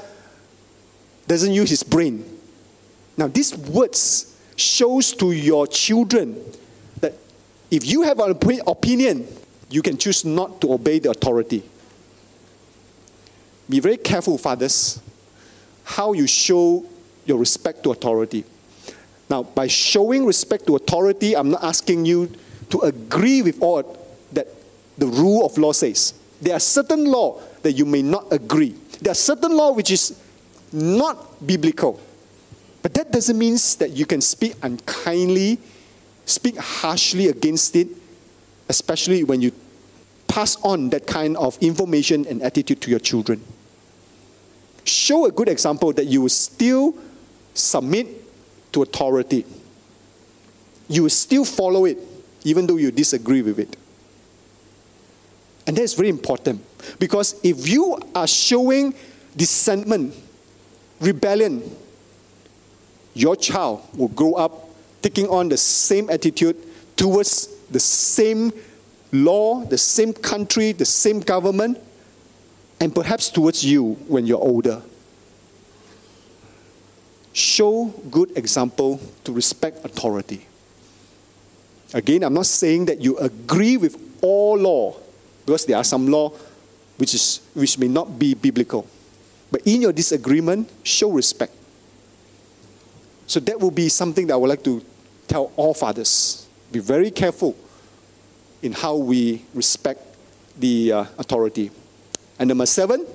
doesn't 1.26 1.52
use 1.52 1.70
his 1.70 1.82
brain. 1.82 2.24
Now, 3.16 3.28
these 3.28 3.56
words 3.56 4.35
shows 4.56 5.12
to 5.14 5.32
your 5.32 5.66
children 5.66 6.42
that 7.00 7.14
if 7.70 7.86
you 7.86 8.02
have 8.02 8.18
an 8.20 8.30
opinion, 8.66 9.26
you 9.68 9.82
can 9.82 9.98
choose 9.98 10.24
not 10.24 10.60
to 10.60 10.72
obey 10.72 10.98
the 10.98 11.10
authority. 11.10 11.62
Be 13.68 13.80
very 13.80 13.96
careful, 13.96 14.38
fathers, 14.38 15.00
how 15.84 16.12
you 16.12 16.26
show 16.26 16.84
your 17.24 17.38
respect 17.38 17.82
to 17.82 17.90
authority. 17.90 18.44
Now, 19.28 19.42
by 19.42 19.66
showing 19.66 20.24
respect 20.24 20.66
to 20.66 20.76
authority, 20.76 21.36
I'm 21.36 21.50
not 21.50 21.64
asking 21.64 22.04
you 22.06 22.30
to 22.70 22.80
agree 22.80 23.42
with 23.42 23.60
all 23.60 23.98
that 24.32 24.46
the 24.98 25.06
rule 25.06 25.44
of 25.44 25.58
law 25.58 25.72
says. 25.72 26.14
There 26.40 26.54
are 26.54 26.60
certain 26.60 27.04
law 27.04 27.40
that 27.62 27.72
you 27.72 27.84
may 27.84 28.02
not 28.02 28.32
agree. 28.32 28.76
There 29.00 29.10
are 29.10 29.16
certain 29.16 29.56
law 29.56 29.72
which 29.72 29.90
is 29.90 30.20
not 30.72 31.44
biblical. 31.46 32.00
But 32.86 32.94
that 32.94 33.10
doesn't 33.10 33.36
mean 33.36 33.56
that 33.80 33.90
you 33.94 34.06
can 34.06 34.20
speak 34.20 34.54
unkindly, 34.62 35.58
speak 36.24 36.56
harshly 36.56 37.26
against 37.26 37.74
it, 37.74 37.88
especially 38.68 39.24
when 39.24 39.42
you 39.42 39.50
pass 40.28 40.54
on 40.62 40.90
that 40.90 41.04
kind 41.04 41.36
of 41.36 41.58
information 41.60 42.24
and 42.28 42.40
attitude 42.42 42.80
to 42.82 42.90
your 42.90 43.00
children 43.00 43.42
show 44.88 45.26
a 45.26 45.30
good 45.30 45.48
example 45.48 45.92
that 45.92 46.06
you 46.06 46.22
will 46.22 46.28
still 46.28 46.94
submit 47.54 48.06
to 48.72 48.82
authority. 48.82 49.44
You 50.88 51.02
will 51.02 51.10
still 51.10 51.44
follow 51.44 51.84
it, 51.84 51.98
even 52.44 52.66
though 52.66 52.76
you 52.76 52.90
disagree 52.90 53.42
with 53.42 53.58
it. 53.58 53.76
And 55.66 55.76
that's 55.76 55.94
very 55.94 56.08
important 56.08 56.64
because 57.00 57.34
if 57.42 57.68
you 57.68 57.98
are 58.14 58.26
showing 58.26 58.94
dissentment, 59.36 60.14
rebellion, 61.00 61.62
your 63.16 63.34
child 63.34 63.80
will 63.96 64.08
grow 64.08 64.34
up 64.34 64.68
taking 65.00 65.26
on 65.28 65.48
the 65.48 65.56
same 65.56 66.10
attitude 66.10 66.54
towards 66.96 67.48
the 67.70 67.80
same 67.80 68.52
law, 69.10 69.64
the 69.64 69.78
same 69.78 70.12
country, 70.12 70.72
the 70.72 70.84
same 70.84 71.20
government, 71.20 71.78
and 72.78 72.94
perhaps 72.94 73.30
towards 73.30 73.64
you 73.64 73.94
when 74.06 74.26
you're 74.26 74.40
older. 74.40 74.82
Show 77.32 77.86
good 78.10 78.36
example 78.36 79.00
to 79.24 79.32
respect 79.32 79.82
authority. 79.82 80.46
Again, 81.94 82.22
I'm 82.22 82.34
not 82.34 82.46
saying 82.46 82.84
that 82.86 83.00
you 83.00 83.16
agree 83.16 83.78
with 83.78 83.96
all 84.20 84.58
law, 84.58 84.96
because 85.46 85.64
there 85.64 85.78
are 85.78 85.84
some 85.84 86.08
law 86.08 86.32
which, 86.98 87.14
is, 87.14 87.40
which 87.54 87.78
may 87.78 87.88
not 87.88 88.18
be 88.18 88.34
biblical. 88.34 88.86
But 89.50 89.62
in 89.64 89.80
your 89.80 89.92
disagreement, 89.92 90.70
show 90.82 91.10
respect. 91.10 91.55
So 93.26 93.40
that 93.40 93.60
will 93.60 93.70
be 93.70 93.88
something 93.88 94.26
that 94.28 94.34
I 94.34 94.36
would 94.36 94.48
like 94.48 94.64
to 94.64 94.84
tell 95.26 95.52
all 95.56 95.74
fathers. 95.74 96.46
Be 96.70 96.78
very 96.78 97.10
careful 97.10 97.56
in 98.62 98.72
how 98.72 98.96
we 98.96 99.44
respect 99.54 100.00
the 100.58 100.92
uh, 100.92 101.04
authority. 101.18 101.70
And 102.38 102.48
number 102.48 102.66
seven, 102.66 103.06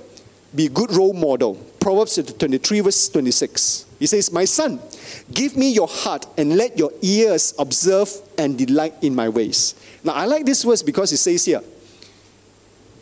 be 0.54 0.68
good 0.68 0.92
role 0.92 1.12
model. 1.12 1.54
Proverbs 1.80 2.16
23, 2.16 2.80
verse 2.80 3.08
26. 3.08 3.86
He 3.98 4.06
says, 4.06 4.30
My 4.32 4.44
son, 4.44 4.80
give 5.32 5.56
me 5.56 5.72
your 5.72 5.88
heart 5.88 6.26
and 6.36 6.56
let 6.56 6.78
your 6.78 6.92
ears 7.00 7.54
observe 7.58 8.10
and 8.38 8.56
delight 8.58 8.94
in 9.02 9.14
my 9.14 9.28
ways. 9.28 9.74
Now, 10.04 10.12
I 10.12 10.26
like 10.26 10.44
this 10.44 10.62
verse 10.62 10.82
because 10.82 11.12
it 11.12 11.18
says 11.18 11.44
here, 11.44 11.62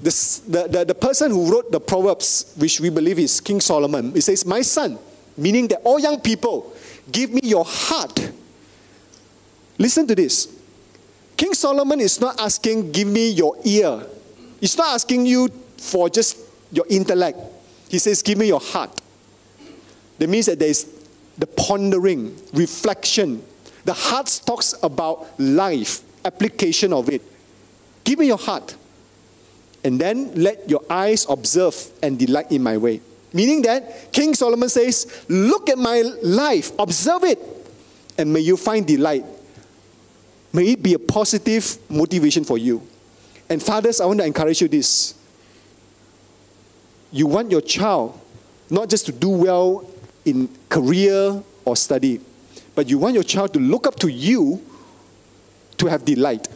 this, 0.01 0.39
the, 0.39 0.67
the, 0.67 0.85
the 0.85 0.95
person 0.95 1.31
who 1.31 1.51
wrote 1.51 1.71
the 1.71 1.81
Proverbs, 1.81 2.55
which 2.57 2.81
we 2.81 2.89
believe 2.89 3.19
is 3.19 3.41
King 3.41 3.61
Solomon, 3.61 4.13
he 4.13 4.21
says, 4.21 4.47
My 4.47 4.63
son, 4.63 4.99
meaning 5.37 5.69
that 5.69 5.81
all 5.85 5.99
young 5.99 6.21
people, 6.21 6.75
give 7.11 7.33
me 7.33 7.41
your 7.45 7.65
heart. 7.65 8.33
Listen 9.79 10.07
to 10.07 10.15
this. 10.15 10.57
King 11.37 11.55
Solomon 11.55 12.01
is 12.01 12.21
not 12.21 12.39
asking, 12.39 12.93
Give 12.93 13.09
me 13.09 13.31
your 13.31 13.57
ear. 13.65 14.03
He's 14.61 14.77
not 14.77 14.95
asking 14.95 15.25
you 15.25 15.49
for 15.79 16.11
just 16.11 16.37
your 16.71 16.85
intellect. 16.91 17.39
He 17.89 17.99
says, 17.99 18.23
Give 18.23 18.37
me 18.37 18.49
your 18.49 18.61
heart. 18.61 19.01
That 20.19 20.29
means 20.29 20.47
that 20.47 20.59
there 20.59 20.69
is 20.69 20.87
the 21.39 21.47
pondering, 21.47 22.37
reflection. 22.53 23.43
The 23.85 23.95
heart 23.95 24.43
talks 24.45 24.75
about 24.83 25.27
life, 25.41 26.03
application 26.27 26.93
of 26.93 27.09
it. 27.09 27.23
Give 28.05 28.19
me 28.19 28.27
your 28.27 28.39
heart. 28.39 28.77
And 29.83 29.99
then 29.99 30.35
let 30.35 30.69
your 30.69 30.83
eyes 30.91 31.25
observe 31.29 31.75
and 32.03 32.19
delight 32.19 32.53
in 32.53 32.63
my 32.63 32.77
way. 32.77 33.01
Meaning 33.33 33.63
that 33.63 34.13
King 34.13 34.35
Solomon 34.35 34.69
says, 34.69 35.25
Look 35.29 35.69
at 35.71 35.79
my 35.79 36.03
life, 36.23 36.73
observe 36.79 37.25
it, 37.25 37.39
and 38.19 38.33
may 38.33 38.41
you 38.41 38.57
find 38.57 38.87
delight. 38.87 39.25
May 40.53 40.73
it 40.73 40.83
be 40.83 40.95
a 40.95 40.99
positive 40.99 41.79
motivation 41.89 42.45
for 42.45 42.59
you. 42.59 42.83
And 43.49 43.63
fathers, 43.63 44.01
I 44.01 44.07
want 44.07 44.21
to 44.21 44.27
encourage 44.27 44.61
you 44.61 44.69
this 44.69 45.15
you 47.13 47.27
want 47.27 47.51
your 47.51 47.61
child 47.61 48.19
not 48.71 48.89
just 48.89 49.07
to 49.07 49.13
do 49.13 49.29
well 49.29 49.91
in 50.25 50.49
career 50.69 51.43
or 51.65 51.77
study, 51.77 52.21
but 52.75 52.89
you 52.89 52.99
want 52.99 53.15
your 53.15 53.25
child 53.25 53.53
to 53.55 53.59
look 53.59 53.87
up 53.87 53.97
to 53.97 54.09
you 54.09 54.65
to 55.77 55.87
have 55.87 56.05
delight. 56.05 56.49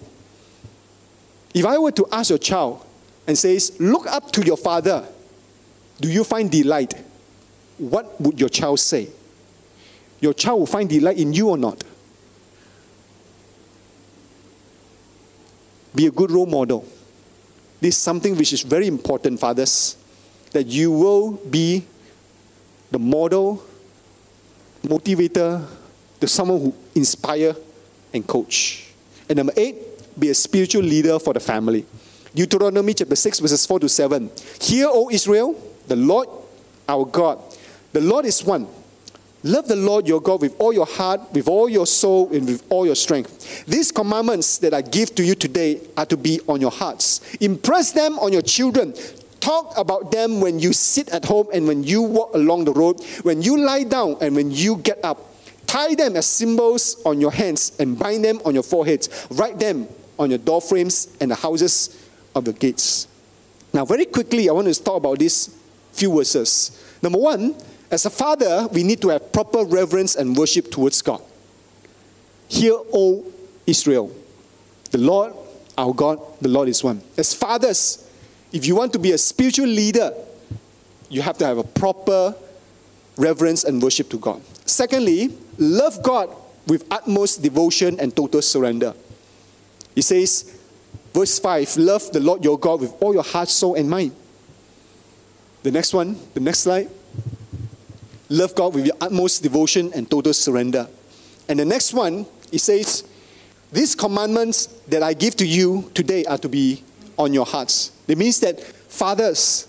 If 1.52 1.64
I 1.66 1.78
were 1.78 1.92
to 1.92 2.06
ask 2.12 2.30
your 2.30 2.38
child 2.38 2.84
and 3.26 3.36
says, 3.36 3.76
look 3.80 4.06
up 4.06 4.30
to 4.32 4.42
your 4.42 4.56
father, 4.56 5.06
do 6.04 6.10
you 6.10 6.22
find 6.22 6.50
delight? 6.50 6.92
What 7.78 8.20
would 8.20 8.38
your 8.38 8.50
child 8.50 8.78
say? 8.78 9.08
Your 10.20 10.34
child 10.34 10.58
will 10.58 10.66
find 10.66 10.86
delight 10.86 11.16
in 11.16 11.32
you 11.32 11.48
or 11.48 11.56
not? 11.56 11.82
Be 15.94 16.04
a 16.04 16.10
good 16.10 16.30
role 16.30 16.44
model. 16.44 16.86
This 17.80 17.96
is 17.96 18.02
something 18.02 18.36
which 18.36 18.52
is 18.52 18.60
very 18.60 18.86
important, 18.86 19.40
fathers 19.40 19.96
that 20.50 20.66
you 20.66 20.92
will 20.92 21.32
be 21.32 21.86
the 22.90 22.98
model, 22.98 23.64
motivator 24.82 25.66
to 26.20 26.28
someone 26.28 26.60
who 26.60 26.74
inspire 26.94 27.56
and 28.12 28.26
coach. 28.26 28.92
And 29.26 29.38
number 29.38 29.54
eight, 29.56 29.76
be 30.20 30.28
a 30.28 30.34
spiritual 30.34 30.82
leader 30.82 31.18
for 31.18 31.32
the 31.32 31.40
family. 31.40 31.86
Deuteronomy 32.34 32.92
chapter 32.92 33.16
6, 33.16 33.40
verses 33.40 33.64
4 33.64 33.80
to 33.80 33.88
7. 33.88 34.30
Hear, 34.60 34.88
O 34.90 35.08
Israel, 35.08 35.70
the 35.86 35.96
Lord 35.96 36.28
our 36.88 37.04
God, 37.04 37.40
the 37.92 38.00
Lord 38.00 38.26
is 38.26 38.44
one. 38.44 38.66
Love 39.42 39.68
the 39.68 39.76
Lord 39.76 40.08
your 40.08 40.22
God 40.22 40.40
with 40.40 40.56
all 40.58 40.72
your 40.72 40.86
heart, 40.86 41.20
with 41.32 41.48
all 41.48 41.68
your 41.68 41.86
soul, 41.86 42.32
and 42.32 42.46
with 42.46 42.64
all 42.70 42.86
your 42.86 42.94
strength. 42.94 43.66
These 43.66 43.92
commandments 43.92 44.56
that 44.58 44.72
I 44.72 44.80
give 44.80 45.14
to 45.16 45.22
you 45.22 45.34
today 45.34 45.82
are 45.98 46.06
to 46.06 46.16
be 46.16 46.40
on 46.48 46.62
your 46.62 46.70
hearts. 46.70 47.34
Impress 47.36 47.92
them 47.92 48.18
on 48.20 48.32
your 48.32 48.40
children. 48.40 48.94
Talk 49.40 49.76
about 49.76 50.10
them 50.10 50.40
when 50.40 50.58
you 50.58 50.72
sit 50.72 51.10
at 51.10 51.26
home 51.26 51.48
and 51.52 51.68
when 51.68 51.84
you 51.84 52.00
walk 52.00 52.34
along 52.34 52.64
the 52.64 52.72
road, 52.72 53.04
when 53.22 53.42
you 53.42 53.58
lie 53.58 53.84
down 53.84 54.16
and 54.22 54.34
when 54.34 54.50
you 54.50 54.76
get 54.76 55.04
up. 55.04 55.18
Tie 55.66 55.94
them 55.94 56.16
as 56.16 56.24
symbols 56.24 57.02
on 57.04 57.20
your 57.20 57.30
hands 57.30 57.76
and 57.78 57.98
bind 57.98 58.24
them 58.24 58.40
on 58.46 58.54
your 58.54 58.62
foreheads. 58.62 59.26
Write 59.32 59.58
them 59.58 59.86
on 60.18 60.30
your 60.30 60.38
door 60.38 60.62
frames 60.62 61.14
and 61.20 61.30
the 61.30 61.34
houses 61.34 62.08
of 62.34 62.46
your 62.46 62.54
gates. 62.54 63.08
Now, 63.74 63.84
very 63.84 64.06
quickly, 64.06 64.48
I 64.48 64.52
want 64.52 64.72
to 64.72 64.82
talk 64.82 64.96
about 64.96 65.18
these 65.18 65.54
few 65.94 66.14
verses. 66.16 66.82
Number 67.02 67.18
one, 67.18 67.54
as 67.90 68.06
a 68.06 68.10
father, 68.10 68.68
we 68.72 68.82
need 68.82 69.00
to 69.02 69.08
have 69.08 69.32
proper 69.32 69.64
reverence 69.64 70.16
and 70.16 70.36
worship 70.36 70.70
towards 70.70 71.00
God. 71.02 71.22
Hear, 72.48 72.74
O 72.92 73.24
Israel, 73.66 74.14
the 74.90 74.98
Lord 74.98 75.32
our 75.76 75.92
God, 75.92 76.20
the 76.40 76.48
Lord 76.48 76.68
is 76.68 76.82
one. 76.84 77.02
As 77.16 77.34
fathers, 77.34 78.08
if 78.52 78.66
you 78.66 78.76
want 78.76 78.92
to 78.92 78.98
be 78.98 79.12
a 79.12 79.18
spiritual 79.18 79.66
leader, 79.66 80.12
you 81.08 81.22
have 81.22 81.38
to 81.38 81.46
have 81.46 81.58
a 81.58 81.64
proper 81.64 82.34
reverence 83.16 83.64
and 83.64 83.82
worship 83.82 84.08
to 84.10 84.18
God. 84.18 84.40
Secondly, 84.66 85.36
love 85.58 86.02
God 86.02 86.34
with 86.66 86.86
utmost 86.90 87.42
devotion 87.42 87.98
and 88.00 88.14
total 88.14 88.42
surrender. 88.42 88.94
He 89.94 90.02
says, 90.02 90.58
verse 91.12 91.38
5 91.38 91.76
Love 91.76 92.10
the 92.12 92.20
Lord 92.20 92.44
your 92.44 92.58
God 92.58 92.80
with 92.80 92.94
all 93.00 93.14
your 93.14 93.22
heart, 93.22 93.48
soul, 93.48 93.74
and 93.74 93.88
mind. 93.88 94.14
The 95.64 95.70
next 95.70 95.94
one, 95.94 96.18
the 96.34 96.40
next 96.40 96.60
slide. 96.60 96.90
Love 98.28 98.54
God 98.54 98.74
with 98.74 98.84
your 98.84 98.96
utmost 99.00 99.42
devotion 99.42 99.90
and 99.94 100.08
total 100.10 100.34
surrender. 100.34 100.86
And 101.48 101.58
the 101.58 101.64
next 101.64 101.94
one, 101.94 102.26
he 102.50 102.58
says, 102.58 103.02
These 103.72 103.94
commandments 103.94 104.66
that 104.88 105.02
I 105.02 105.14
give 105.14 105.36
to 105.36 105.46
you 105.46 105.90
today 105.94 106.26
are 106.26 106.36
to 106.36 106.50
be 106.50 106.84
on 107.16 107.32
your 107.32 107.46
hearts. 107.46 107.92
It 108.06 108.18
means 108.18 108.40
that 108.40 108.60
fathers 108.60 109.66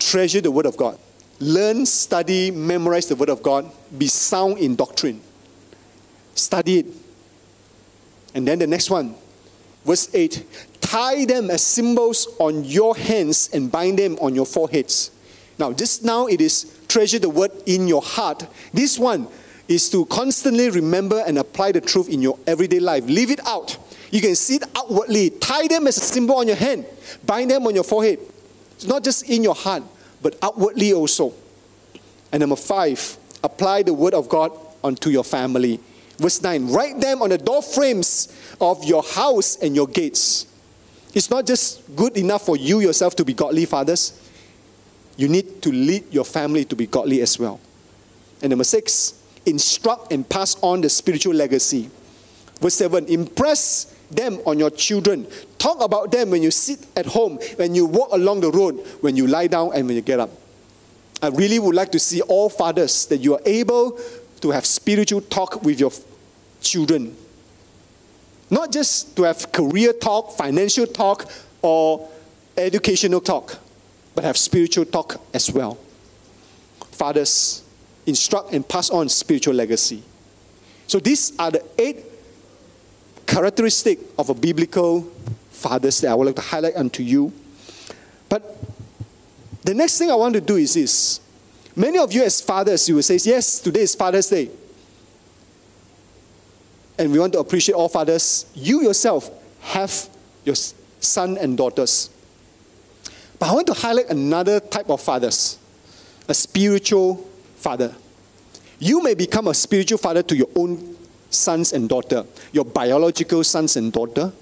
treasure 0.00 0.40
the 0.40 0.50
Word 0.50 0.66
of 0.66 0.76
God. 0.76 0.98
Learn, 1.38 1.86
study, 1.86 2.50
memorize 2.50 3.06
the 3.06 3.14
Word 3.14 3.28
of 3.28 3.44
God. 3.44 3.70
Be 3.96 4.08
sound 4.08 4.58
in 4.58 4.74
doctrine. 4.74 5.20
Study 6.34 6.80
it. 6.80 6.86
And 8.34 8.48
then 8.48 8.58
the 8.58 8.66
next 8.66 8.90
one, 8.90 9.14
verse 9.84 10.12
8 10.12 10.44
tie 10.92 11.24
them 11.24 11.50
as 11.50 11.64
symbols 11.66 12.28
on 12.38 12.62
your 12.64 12.94
hands 12.94 13.48
and 13.54 13.72
bind 13.72 13.98
them 13.98 14.14
on 14.20 14.34
your 14.34 14.44
foreheads. 14.44 15.10
Now, 15.58 15.72
just 15.72 16.04
now 16.04 16.26
it 16.26 16.42
is 16.42 16.80
treasure 16.86 17.18
the 17.18 17.30
word 17.30 17.50
in 17.64 17.88
your 17.88 18.02
heart. 18.02 18.46
This 18.74 18.98
one 18.98 19.26
is 19.68 19.88
to 19.88 20.04
constantly 20.04 20.68
remember 20.68 21.24
and 21.26 21.38
apply 21.38 21.72
the 21.72 21.80
truth 21.80 22.10
in 22.10 22.20
your 22.20 22.38
everyday 22.46 22.78
life. 22.78 23.06
Leave 23.06 23.30
it 23.30 23.40
out. 23.46 23.78
You 24.10 24.20
can 24.20 24.34
see 24.34 24.56
it 24.56 24.64
outwardly. 24.76 25.30
Tie 25.30 25.66
them 25.66 25.86
as 25.86 25.96
a 25.96 26.00
symbol 26.00 26.34
on 26.34 26.46
your 26.46 26.56
hand, 26.56 26.84
bind 27.24 27.50
them 27.50 27.66
on 27.66 27.74
your 27.74 27.84
forehead. 27.84 28.18
It's 28.74 28.84
not 28.84 29.02
just 29.02 29.30
in 29.30 29.42
your 29.42 29.54
heart, 29.54 29.84
but 30.20 30.36
outwardly 30.42 30.92
also. 30.92 31.32
And 32.32 32.40
number 32.40 32.56
five, 32.56 33.16
apply 33.42 33.84
the 33.84 33.94
word 33.94 34.12
of 34.12 34.28
God 34.28 34.52
onto 34.84 35.08
your 35.08 35.24
family. 35.24 35.80
Verse 36.18 36.42
9, 36.42 36.70
write 36.70 37.00
them 37.00 37.22
on 37.22 37.30
the 37.30 37.38
door 37.38 37.62
frames 37.62 38.28
of 38.60 38.84
your 38.84 39.02
house 39.02 39.56
and 39.56 39.74
your 39.74 39.86
gates. 39.86 40.51
It's 41.14 41.30
not 41.30 41.46
just 41.46 41.94
good 41.94 42.16
enough 42.16 42.46
for 42.46 42.56
you 42.56 42.80
yourself 42.80 43.14
to 43.16 43.24
be 43.24 43.34
godly 43.34 43.66
fathers. 43.66 44.18
You 45.16 45.28
need 45.28 45.60
to 45.62 45.70
lead 45.70 46.12
your 46.12 46.24
family 46.24 46.64
to 46.64 46.76
be 46.76 46.86
godly 46.86 47.20
as 47.20 47.38
well. 47.38 47.60
And 48.40 48.50
number 48.50 48.64
six, 48.64 49.22
instruct 49.44 50.12
and 50.12 50.28
pass 50.28 50.56
on 50.62 50.80
the 50.80 50.88
spiritual 50.88 51.34
legacy. 51.34 51.90
Verse 52.60 52.74
7 52.74 53.06
Impress 53.06 53.94
them 54.10 54.40
on 54.46 54.58
your 54.58 54.70
children. 54.70 55.26
Talk 55.58 55.82
about 55.82 56.10
them 56.12 56.30
when 56.30 56.42
you 56.42 56.50
sit 56.50 56.86
at 56.96 57.06
home, 57.06 57.38
when 57.56 57.74
you 57.74 57.86
walk 57.86 58.10
along 58.12 58.40
the 58.40 58.50
road, 58.50 58.74
when 59.00 59.16
you 59.16 59.26
lie 59.26 59.46
down, 59.46 59.72
and 59.74 59.86
when 59.86 59.96
you 59.96 60.02
get 60.02 60.20
up. 60.20 60.30
I 61.22 61.28
really 61.28 61.58
would 61.58 61.74
like 61.74 61.92
to 61.92 61.98
see 61.98 62.20
all 62.22 62.48
fathers 62.48 63.06
that 63.06 63.18
you 63.18 63.34
are 63.34 63.40
able 63.46 63.98
to 64.40 64.50
have 64.50 64.66
spiritual 64.66 65.20
talk 65.20 65.62
with 65.62 65.78
your 65.78 65.92
children. 66.60 67.16
Not 68.52 68.70
just 68.70 69.16
to 69.16 69.22
have 69.22 69.50
career 69.50 69.94
talk, 69.94 70.36
financial 70.36 70.86
talk, 70.86 71.24
or 71.62 72.06
educational 72.54 73.22
talk, 73.22 73.56
but 74.14 74.24
have 74.24 74.36
spiritual 74.36 74.84
talk 74.84 75.18
as 75.32 75.50
well. 75.50 75.78
Fathers, 76.90 77.64
instruct 78.04 78.52
and 78.52 78.68
pass 78.68 78.90
on 78.90 79.08
spiritual 79.08 79.54
legacy. 79.54 80.02
So 80.86 80.98
these 80.98 81.32
are 81.38 81.50
the 81.50 81.64
eight 81.78 82.04
characteristics 83.26 84.02
of 84.18 84.28
a 84.28 84.34
biblical 84.34 85.00
fathers 85.50 86.02
that 86.02 86.10
I 86.10 86.14
would 86.14 86.26
like 86.26 86.36
to 86.36 86.42
highlight 86.42 86.76
unto 86.76 87.02
you. 87.02 87.32
But 88.28 88.54
the 89.64 89.72
next 89.72 89.96
thing 89.96 90.10
I 90.10 90.14
want 90.14 90.34
to 90.34 90.42
do 90.42 90.56
is 90.56 90.74
this. 90.74 91.20
Many 91.74 91.96
of 91.96 92.12
you 92.12 92.22
as 92.22 92.42
fathers, 92.42 92.86
you 92.86 92.96
will 92.96 93.02
say, 93.02 93.18
yes, 93.22 93.60
today 93.60 93.80
is 93.80 93.94
Father's 93.94 94.28
Day. 94.28 94.50
And 97.02 97.10
we 97.10 97.18
want 97.18 97.32
to 97.32 97.40
appreciate 97.40 97.74
all 97.74 97.88
fathers. 97.88 98.46
You 98.54 98.84
yourself 98.84 99.28
have 99.60 100.08
your 100.44 100.54
son 100.54 101.36
and 101.36 101.58
daughters. 101.58 102.10
But 103.40 103.48
I 103.48 103.54
want 103.54 103.66
to 103.66 103.72
highlight 103.72 104.08
another 104.08 104.60
type 104.60 104.88
of 104.88 105.00
fathers, 105.00 105.58
a 106.28 106.34
spiritual 106.34 107.16
father. 107.56 107.92
You 108.78 109.02
may 109.02 109.14
become 109.14 109.48
a 109.48 109.54
spiritual 109.54 109.98
father 109.98 110.22
to 110.22 110.36
your 110.36 110.46
own 110.54 110.96
sons 111.28 111.72
and 111.72 111.88
daughter, 111.88 112.24
your 112.52 112.64
biological 112.64 113.42
sons 113.42 113.76
and 113.76 113.92
daughter. 113.92 114.32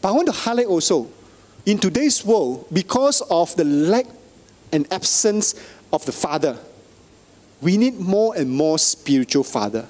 But 0.00 0.10
I 0.10 0.12
want 0.12 0.26
to 0.26 0.32
highlight 0.32 0.66
also, 0.66 1.08
in 1.66 1.80
today's 1.80 2.24
world, 2.24 2.68
because 2.72 3.22
of 3.22 3.56
the 3.56 3.64
lack 3.64 4.06
and 4.70 4.86
absence 4.92 5.56
of 5.92 6.06
the 6.06 6.12
father, 6.12 6.58
we 7.60 7.76
need 7.76 7.98
more 7.98 8.36
and 8.36 8.48
more 8.48 8.78
spiritual 8.78 9.42
father. 9.42 9.88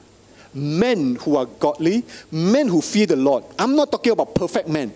Men 0.55 1.17
who 1.17 1.37
are 1.37 1.47
godly, 1.47 2.05
men 2.31 2.69
who 2.69 2.81
fear 2.81 3.07
the 3.07 3.17
Lord. 3.17 3.45
I'm 3.59 3.77
not 3.77 3.91
talking 3.91 4.13
about 4.13 4.35
perfect 4.35 4.69
men. 4.69 4.93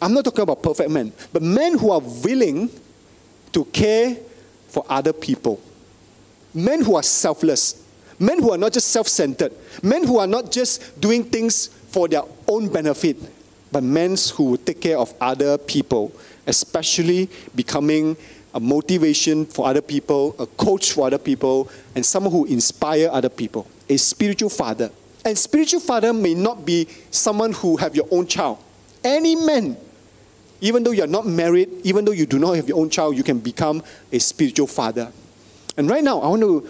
I'm 0.00 0.12
not 0.12 0.24
talking 0.24 0.42
about 0.42 0.62
perfect 0.62 0.90
men, 0.90 1.12
but 1.32 1.42
men 1.42 1.78
who 1.78 1.90
are 1.90 2.00
willing 2.00 2.68
to 3.52 3.64
care 3.66 4.16
for 4.68 4.84
other 4.88 5.12
people 5.12 5.60
men 6.54 6.82
who 6.82 6.94
are 6.94 7.02
selfless, 7.02 7.84
men 8.18 8.40
who 8.40 8.52
are 8.52 8.58
not 8.58 8.72
just 8.72 8.88
self 8.88 9.08
centered, 9.08 9.52
men 9.82 10.06
who 10.06 10.18
are 10.18 10.26
not 10.26 10.50
just 10.52 10.98
doing 11.00 11.24
things 11.24 11.66
for 11.66 12.06
their 12.08 12.22
own 12.46 12.68
benefit, 12.68 13.16
but 13.72 13.82
men 13.82 14.16
who 14.34 14.50
will 14.50 14.56
take 14.56 14.80
care 14.80 14.96
of 14.96 15.12
other 15.20 15.58
people, 15.58 16.12
especially 16.46 17.28
becoming 17.54 18.16
a 18.54 18.60
motivation 18.60 19.44
for 19.44 19.66
other 19.66 19.82
people, 19.82 20.36
a 20.38 20.46
coach 20.46 20.92
for 20.92 21.08
other 21.08 21.18
people, 21.18 21.68
and 21.96 22.06
someone 22.06 22.32
who 22.32 22.44
inspire 22.44 23.08
other 23.10 23.28
people, 23.28 23.66
a 23.88 23.96
spiritual 23.96 24.50
father. 24.50 24.90
And 25.24 25.36
spiritual 25.38 25.80
father 25.80 26.12
may 26.12 26.34
not 26.34 26.66
be 26.66 26.86
someone 27.10 27.52
who 27.52 27.76
have 27.76 27.96
your 27.96 28.06
own 28.10 28.26
child. 28.26 28.58
Any 29.02 29.34
man, 29.34 29.76
even 30.60 30.82
though 30.82 30.90
you're 30.90 31.06
not 31.06 31.26
married, 31.26 31.70
even 31.84 32.04
though 32.04 32.12
you 32.12 32.26
do 32.26 32.38
not 32.38 32.56
have 32.56 32.68
your 32.68 32.78
own 32.78 32.90
child, 32.90 33.16
you 33.16 33.22
can 33.22 33.38
become 33.38 33.82
a 34.12 34.18
spiritual 34.18 34.66
father. 34.66 35.12
And 35.76 35.88
right 35.88 36.04
now, 36.04 36.20
I 36.20 36.28
want 36.28 36.42
to 36.42 36.68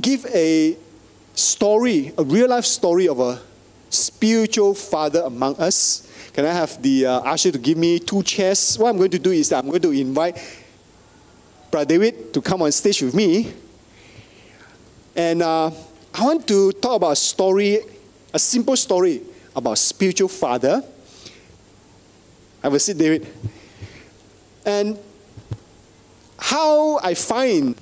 give 0.00 0.26
a 0.26 0.76
story, 1.34 2.12
a 2.16 2.24
real 2.24 2.48
life 2.48 2.64
story 2.64 3.08
of 3.08 3.20
a 3.20 3.40
spiritual 3.90 4.74
father 4.74 5.22
among 5.22 5.56
us. 5.56 6.10
Can 6.32 6.44
I 6.44 6.52
have 6.52 6.82
the 6.82 7.06
uh, 7.06 7.20
usher 7.20 7.52
to 7.52 7.58
give 7.58 7.78
me 7.78 7.98
two 7.98 8.22
chairs? 8.22 8.78
What 8.78 8.90
I'm 8.90 8.98
going 8.98 9.10
to 9.10 9.18
do 9.18 9.30
is 9.30 9.52
I'm 9.52 9.68
going 9.68 9.82
to 9.82 9.92
invite 9.92 10.36
Brother 11.70 11.86
David 11.86 12.34
to 12.34 12.40
come 12.42 12.62
on 12.62 12.72
stage 12.72 13.02
with 13.02 13.14
me. 13.14 13.52
And 15.14 15.42
uh, 15.42 15.70
I 16.18 16.24
want 16.24 16.48
to 16.48 16.72
talk 16.72 16.96
about 16.96 17.10
a 17.10 17.16
story, 17.16 17.80
a 18.32 18.38
simple 18.38 18.74
story 18.74 19.20
about 19.54 19.76
spiritual 19.76 20.28
father. 20.28 20.82
Have 22.62 22.72
a 22.72 22.80
seat, 22.80 22.96
David. 22.96 23.26
And 24.64 24.98
how 26.38 26.98
I 27.00 27.12
find 27.12 27.76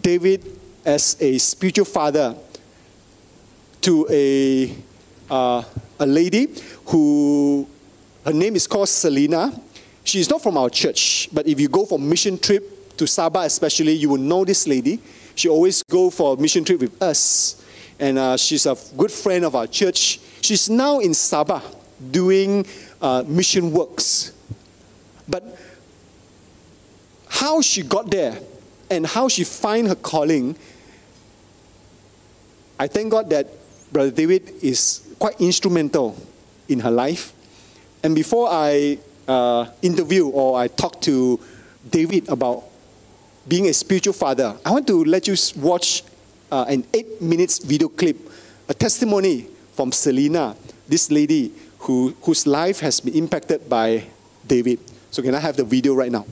David 0.00 0.58
as 0.86 1.18
a 1.20 1.36
spiritual 1.36 1.84
father 1.84 2.34
to 3.82 4.06
a, 4.08 4.74
uh, 5.30 5.64
a 6.00 6.06
lady 6.06 6.48
who, 6.86 7.68
her 8.24 8.32
name 8.32 8.56
is 8.56 8.66
called 8.66 8.88
Selena. 8.88 9.52
She 10.02 10.18
is 10.18 10.30
not 10.30 10.42
from 10.42 10.56
our 10.56 10.70
church, 10.70 11.28
but 11.30 11.46
if 11.46 11.60
you 11.60 11.68
go 11.68 11.84
for 11.84 11.98
mission 11.98 12.38
trip 12.38 12.96
to 12.96 13.04
Sabah 13.04 13.44
especially, 13.44 13.92
you 13.92 14.08
will 14.08 14.16
know 14.16 14.46
this 14.46 14.66
lady. 14.66 14.98
She 15.34 15.48
always 15.48 15.82
go 15.82 16.10
for 16.10 16.34
a 16.34 16.40
mission 16.40 16.64
trip 16.64 16.80
with 16.80 17.02
us. 17.02 17.62
And 17.98 18.18
uh, 18.18 18.36
she's 18.36 18.66
a 18.66 18.76
good 18.96 19.10
friend 19.10 19.44
of 19.44 19.54
our 19.54 19.66
church. 19.66 20.20
She's 20.40 20.68
now 20.68 20.98
in 21.00 21.12
Sabah 21.12 21.62
doing 22.10 22.66
uh, 23.00 23.24
mission 23.26 23.72
works. 23.72 24.32
But 25.28 25.44
how 27.28 27.60
she 27.60 27.82
got 27.82 28.10
there 28.10 28.38
and 28.90 29.06
how 29.06 29.28
she 29.28 29.44
find 29.44 29.88
her 29.88 29.94
calling, 29.94 30.56
I 32.78 32.86
thank 32.88 33.10
God 33.10 33.30
that 33.30 33.46
Brother 33.92 34.10
David 34.10 34.52
is 34.62 35.14
quite 35.18 35.40
instrumental 35.40 36.16
in 36.68 36.80
her 36.80 36.90
life. 36.90 37.32
And 38.02 38.14
before 38.14 38.48
I 38.50 38.98
uh, 39.26 39.66
interview 39.82 40.28
or 40.28 40.58
I 40.58 40.68
talk 40.68 41.00
to 41.02 41.40
David 41.90 42.28
about 42.28 42.64
being 43.46 43.66
a 43.68 43.74
spiritual 43.74 44.12
father, 44.12 44.56
I 44.64 44.70
want 44.70 44.86
to 44.86 45.04
let 45.04 45.28
you 45.28 45.36
watch 45.56 46.02
uh, 46.50 46.64
an 46.68 46.84
eight 46.94 47.20
minutes 47.20 47.58
video 47.58 47.88
clip, 47.88 48.16
a 48.68 48.74
testimony 48.74 49.46
from 49.74 49.92
Selena, 49.92 50.56
this 50.88 51.10
lady 51.10 51.52
who, 51.80 52.14
whose 52.22 52.46
life 52.46 52.80
has 52.80 53.00
been 53.00 53.14
impacted 53.14 53.68
by 53.68 54.04
David. 54.46 54.80
So 55.10 55.22
can 55.22 55.34
I 55.34 55.40
have 55.40 55.56
the 55.56 55.64
video 55.64 55.94
right 55.94 56.10
now? 56.10 56.26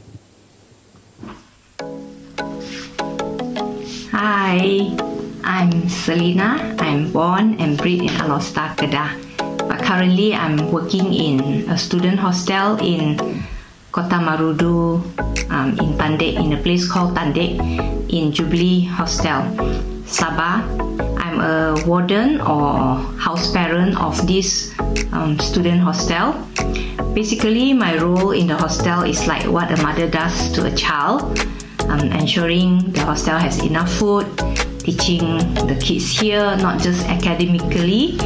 Hi, 4.13 4.97
I'm 5.45 5.89
Selina. 5.89 6.77
I'm 6.79 7.13
born 7.13 7.61
and 7.61 7.77
bred 7.77 8.01
in 8.01 8.09
Alor 8.09 8.41
Kedah. 8.77 9.69
But 9.69 9.83
currently 9.83 10.35
I'm 10.35 10.71
working 10.73 11.13
in 11.13 11.69
a 11.71 11.77
student 11.77 12.19
hostel 12.19 12.77
in 12.81 13.17
Kota 13.93 14.17
Marudu 14.17 15.05
um, 15.53 15.77
in 15.77 15.93
Tandek, 16.01 16.41
in 16.41 16.57
a 16.57 16.61
place 16.65 16.89
called 16.89 17.15
Tandek 17.15 17.61
in 18.09 18.33
Jubilee 18.33 18.89
Hostel, 18.89 19.45
Sabah. 20.09 20.65
I'm 21.21 21.37
a 21.45 21.77
warden 21.85 22.41
or 22.41 22.97
house 23.21 23.53
parent 23.53 24.01
of 24.01 24.17
this 24.27 24.73
um, 25.13 25.39
student 25.39 25.85
hostel. 25.85 26.33
Basically, 27.13 27.77
my 27.77 28.01
role 28.01 28.33
in 28.33 28.49
the 28.49 28.57
hostel 28.57 29.05
is 29.05 29.29
like 29.29 29.45
what 29.45 29.69
a 29.69 29.77
mother 29.85 30.09
does 30.09 30.51
to 30.57 30.65
a 30.65 30.73
child 30.73 31.29
um, 31.93 32.09
ensuring 32.17 32.81
the 32.97 33.05
hostel 33.05 33.37
has 33.37 33.61
enough 33.61 33.93
food, 33.93 34.25
teaching 34.81 35.37
the 35.69 35.77
kids 35.77 36.09
here 36.09 36.57
not 36.65 36.81
just 36.81 37.05
academically, 37.13 38.17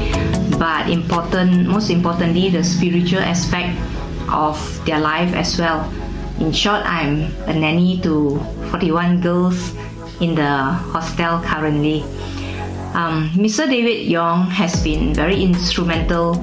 but 0.63 0.87
important, 0.89 1.67
most 1.67 1.91
importantly, 1.91 2.51
the 2.51 2.63
spiritual 2.63 3.19
aspect 3.19 3.75
of 4.29 4.57
their 4.87 5.01
life 5.01 5.35
as 5.35 5.59
well. 5.59 5.91
In 6.41 6.53
short, 6.53 6.83
I'm 6.85 7.33
a 7.49 7.55
nanny 7.55 8.01
to 8.03 8.39
41 8.71 9.21
girls 9.21 9.75
in 10.21 10.35
the 10.35 10.73
hostel 10.93 11.41
currently. 11.41 12.03
Um, 12.95 13.31
Mr. 13.35 13.69
David 13.69 14.07
Yong 14.07 14.51
has 14.51 14.83
been 14.83 15.13
very 15.15 15.43
instrumental 15.43 16.37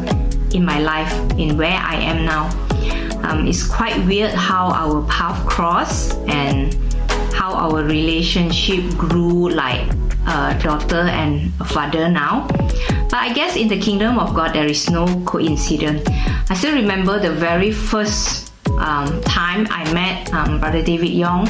in 0.54 0.66
my 0.66 0.80
life, 0.80 1.12
in 1.38 1.58
where 1.58 1.78
I 1.78 1.96
am 1.96 2.26
now. 2.26 2.50
Um, 3.24 3.48
it's 3.48 3.66
quite 3.66 3.98
weird 4.06 4.32
how 4.32 4.70
our 4.70 5.02
path 5.08 5.46
crossed 5.48 6.18
and 6.28 6.74
how 7.34 7.54
our 7.54 7.84
relationship 7.84 8.84
grew 8.98 9.50
like 9.50 9.90
a 10.28 10.58
daughter 10.62 11.08
and 11.08 11.52
a 11.60 11.66
father 11.66 12.10
now. 12.10 12.48
But 13.10 13.16
I 13.16 13.34
guess 13.34 13.56
in 13.56 13.68
the 13.68 13.80
kingdom 13.80 14.20
of 14.20 14.34
God, 14.34 14.54
there 14.54 14.68
is 14.68 14.90
no 14.90 15.06
coincidence. 15.26 16.08
I 16.50 16.56
still 16.56 16.76
remember 16.76 17.20
the 17.20 17.32
very 17.32 17.72
first 17.72 18.52
um, 18.78 19.22
time 19.22 19.68
I 19.70 19.92
met 19.94 20.34
um, 20.34 20.60
Brother 20.60 20.82
David 20.82 21.10
Yong 21.10 21.48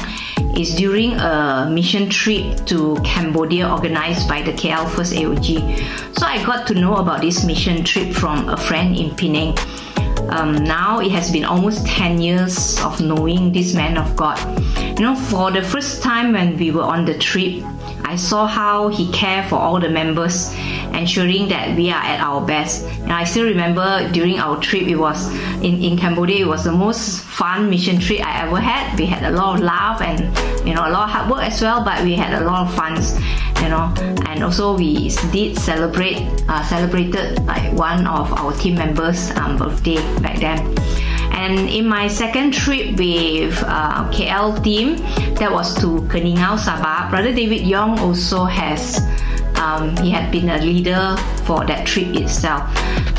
is 0.56 0.74
during 0.74 1.12
a 1.14 1.68
mission 1.70 2.08
trip 2.08 2.64
to 2.66 2.96
Cambodia 3.02 3.68
organized 3.70 4.28
by 4.28 4.42
the 4.42 4.52
KL 4.52 4.88
First 4.90 5.14
AOG. 5.14 6.16
So 6.16 6.26
I 6.26 6.44
got 6.44 6.66
to 6.68 6.74
know 6.74 6.96
about 6.96 7.22
this 7.22 7.44
mission 7.44 7.82
trip 7.82 8.12
from 8.12 8.48
a 8.48 8.56
friend 8.56 8.96
in 8.96 9.14
Penang. 9.16 9.56
Um, 10.30 10.64
now 10.64 11.00
it 11.00 11.10
has 11.10 11.30
been 11.30 11.44
almost 11.44 11.86
10 11.86 12.20
years 12.20 12.80
of 12.82 13.00
knowing 13.00 13.52
this 13.52 13.74
man 13.74 13.98
of 13.98 14.16
God. 14.16 14.38
You 14.98 15.04
know, 15.04 15.16
for 15.16 15.50
the 15.50 15.62
first 15.62 16.02
time 16.02 16.32
when 16.32 16.56
we 16.56 16.70
were 16.70 16.82
on 16.82 17.04
the 17.04 17.18
trip, 17.18 17.62
I 18.04 18.16
saw 18.16 18.46
how 18.46 18.88
he 18.88 19.10
cared 19.12 19.46
for 19.46 19.56
all 19.56 19.80
the 19.80 19.88
members, 19.88 20.52
ensuring 20.92 21.48
that 21.48 21.76
we 21.76 21.90
are 21.90 22.02
at 22.02 22.20
our 22.20 22.44
best. 22.44 22.84
And 22.84 23.12
I 23.12 23.24
still 23.24 23.44
remember 23.44 24.08
during 24.12 24.38
our 24.38 24.60
trip, 24.60 24.82
it 24.82 24.96
was 24.96 25.32
in, 25.62 25.82
in 25.82 25.96
Cambodia, 25.96 26.44
it 26.44 26.48
was 26.48 26.64
the 26.64 26.72
most 26.72 27.20
fun 27.20 27.70
mission 27.70 27.98
trip 27.98 28.24
I 28.24 28.46
ever 28.46 28.60
had. 28.60 28.98
We 28.98 29.06
had 29.06 29.24
a 29.24 29.36
lot 29.36 29.58
of 29.58 29.64
laugh 29.64 30.00
and 30.00 30.20
you 30.66 30.74
know 30.74 30.86
a 30.86 30.90
lot 30.90 31.04
of 31.04 31.10
hard 31.10 31.30
work 31.30 31.42
as 31.42 31.60
well, 31.60 31.84
but 31.84 32.04
we 32.04 32.14
had 32.14 32.40
a 32.40 32.44
lot 32.44 32.68
of 32.68 32.74
fun 32.74 32.94
you 33.62 33.70
know 33.70 33.92
and 34.26 34.42
also 34.44 34.76
we 34.76 35.08
did 35.32 35.56
celebrate 35.56 36.18
uh, 36.48 36.62
celebrated 36.64 37.42
like 37.46 37.72
one 37.72 38.06
of 38.06 38.32
our 38.32 38.52
team 38.54 38.74
members 38.74 39.30
um, 39.36 39.56
birthday 39.56 39.96
back 40.20 40.38
then 40.38 40.58
and 41.44 41.68
in 41.68 41.86
my 41.86 42.08
second 42.08 42.52
trip 42.56 42.96
with 42.96 43.52
uh, 43.68 44.08
KL 44.08 44.56
team 44.64 44.96
that 45.36 45.52
was 45.52 45.76
to 45.76 46.00
Keningau 46.08 46.56
Sabah 46.56 47.10
brother 47.10 47.36
David 47.36 47.68
Yong 47.68 48.00
also 48.00 48.44
has 48.48 49.04
um, 49.60 49.92
he 50.00 50.08
had 50.08 50.32
been 50.32 50.48
a 50.48 50.58
leader 50.64 51.16
for 51.44 51.64
that 51.68 51.86
trip 51.86 52.16
itself 52.16 52.64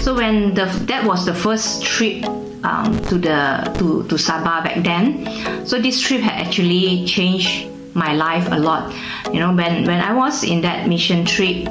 so 0.02 0.16
when 0.18 0.58
the 0.58 0.66
that 0.90 1.06
was 1.06 1.26
the 1.26 1.34
first 1.34 1.86
trip 1.86 2.26
um, 2.66 2.98
to 3.06 3.22
the 3.22 3.62
to, 3.78 4.02
to 4.10 4.16
Sabah 4.18 4.66
back 4.66 4.82
then 4.82 5.22
so 5.66 5.78
this 5.78 6.02
trip 6.02 6.22
had 6.22 6.42
actually 6.42 7.06
changed 7.06 7.70
my 7.96 8.14
life 8.14 8.52
a 8.52 8.60
lot. 8.60 8.94
You 9.32 9.40
know, 9.40 9.56
when, 9.56 9.86
when 9.86 10.02
I 10.02 10.14
was 10.14 10.44
in 10.44 10.62
that 10.62 10.88
mission 10.88 11.24
trip 11.24 11.66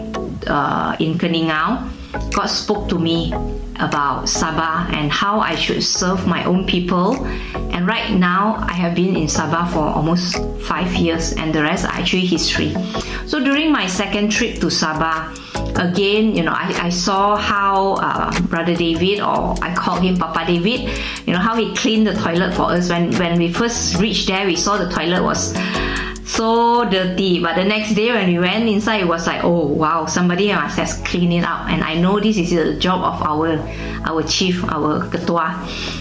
uh, 0.49 0.97
in 0.99 1.19
Keningau, 1.21 1.85
God 2.33 2.47
spoke 2.47 2.89
to 2.89 2.99
me 2.99 3.33
about 3.81 4.31
Sabah 4.31 4.87
and 4.95 5.11
how 5.11 5.41
I 5.41 5.55
should 5.55 5.83
serve 5.83 6.27
my 6.27 6.45
own 6.45 6.65
people. 6.67 7.25
And 7.75 7.87
right 7.87 8.15
now, 8.15 8.57
I 8.63 8.73
have 8.73 8.95
been 8.95 9.17
in 9.17 9.27
Sabah 9.27 9.67
for 9.73 9.83
almost 9.83 10.39
five 10.63 10.95
years, 10.95 11.33
and 11.35 11.53
the 11.53 11.63
rest 11.63 11.85
are 11.85 11.93
actually 11.93 12.27
history. 12.27 12.75
So 13.27 13.43
during 13.43 13.73
my 13.73 13.87
second 13.87 14.31
trip 14.31 14.61
to 14.61 14.67
Sabah, 14.67 15.35
again, 15.75 16.37
you 16.37 16.43
know, 16.43 16.55
I, 16.55 16.87
I 16.87 16.91
saw 16.91 17.37
how 17.37 17.95
uh, 17.95 18.31
Brother 18.43 18.77
David, 18.77 19.19
or 19.19 19.59
I 19.61 19.75
call 19.75 19.99
him 19.99 20.17
Papa 20.17 20.47
David, 20.47 20.87
you 21.27 21.33
know, 21.33 21.41
how 21.41 21.57
he 21.57 21.75
cleaned 21.75 22.07
the 22.07 22.15
toilet 22.15 22.55
for 22.55 22.71
us. 22.71 22.91
When 22.91 23.11
when 23.19 23.39
we 23.39 23.53
first 23.53 23.99
reached 23.99 24.29
there, 24.29 24.47
we 24.47 24.55
saw 24.55 24.77
the 24.79 24.89
toilet 24.89 25.23
was 25.23 25.55
so 26.35 26.85
dirty. 26.91 27.41
But 27.41 27.57
the 27.57 27.65
next 27.65 27.95
day 27.95 28.13
when 28.13 28.27
we 28.27 28.39
went 28.39 28.69
inside, 28.69 29.01
it 29.03 29.09
was 29.09 29.27
like, 29.27 29.45
oh 29.45 29.67
wow, 29.67 30.07
somebody 30.07 30.53
must 30.53 30.79
have 30.79 31.05
cleaned 31.05 31.33
it 31.33 31.45
up. 31.45 31.69
And 31.69 31.83
I 31.83 31.95
know 31.95 32.19
this 32.19 32.37
is 32.37 32.51
the 32.51 32.75
job 32.79 33.03
of 33.03 33.23
our 33.23 33.59
our 34.05 34.23
chief, 34.23 34.65
our 34.65 35.07
ketua. 35.09 35.55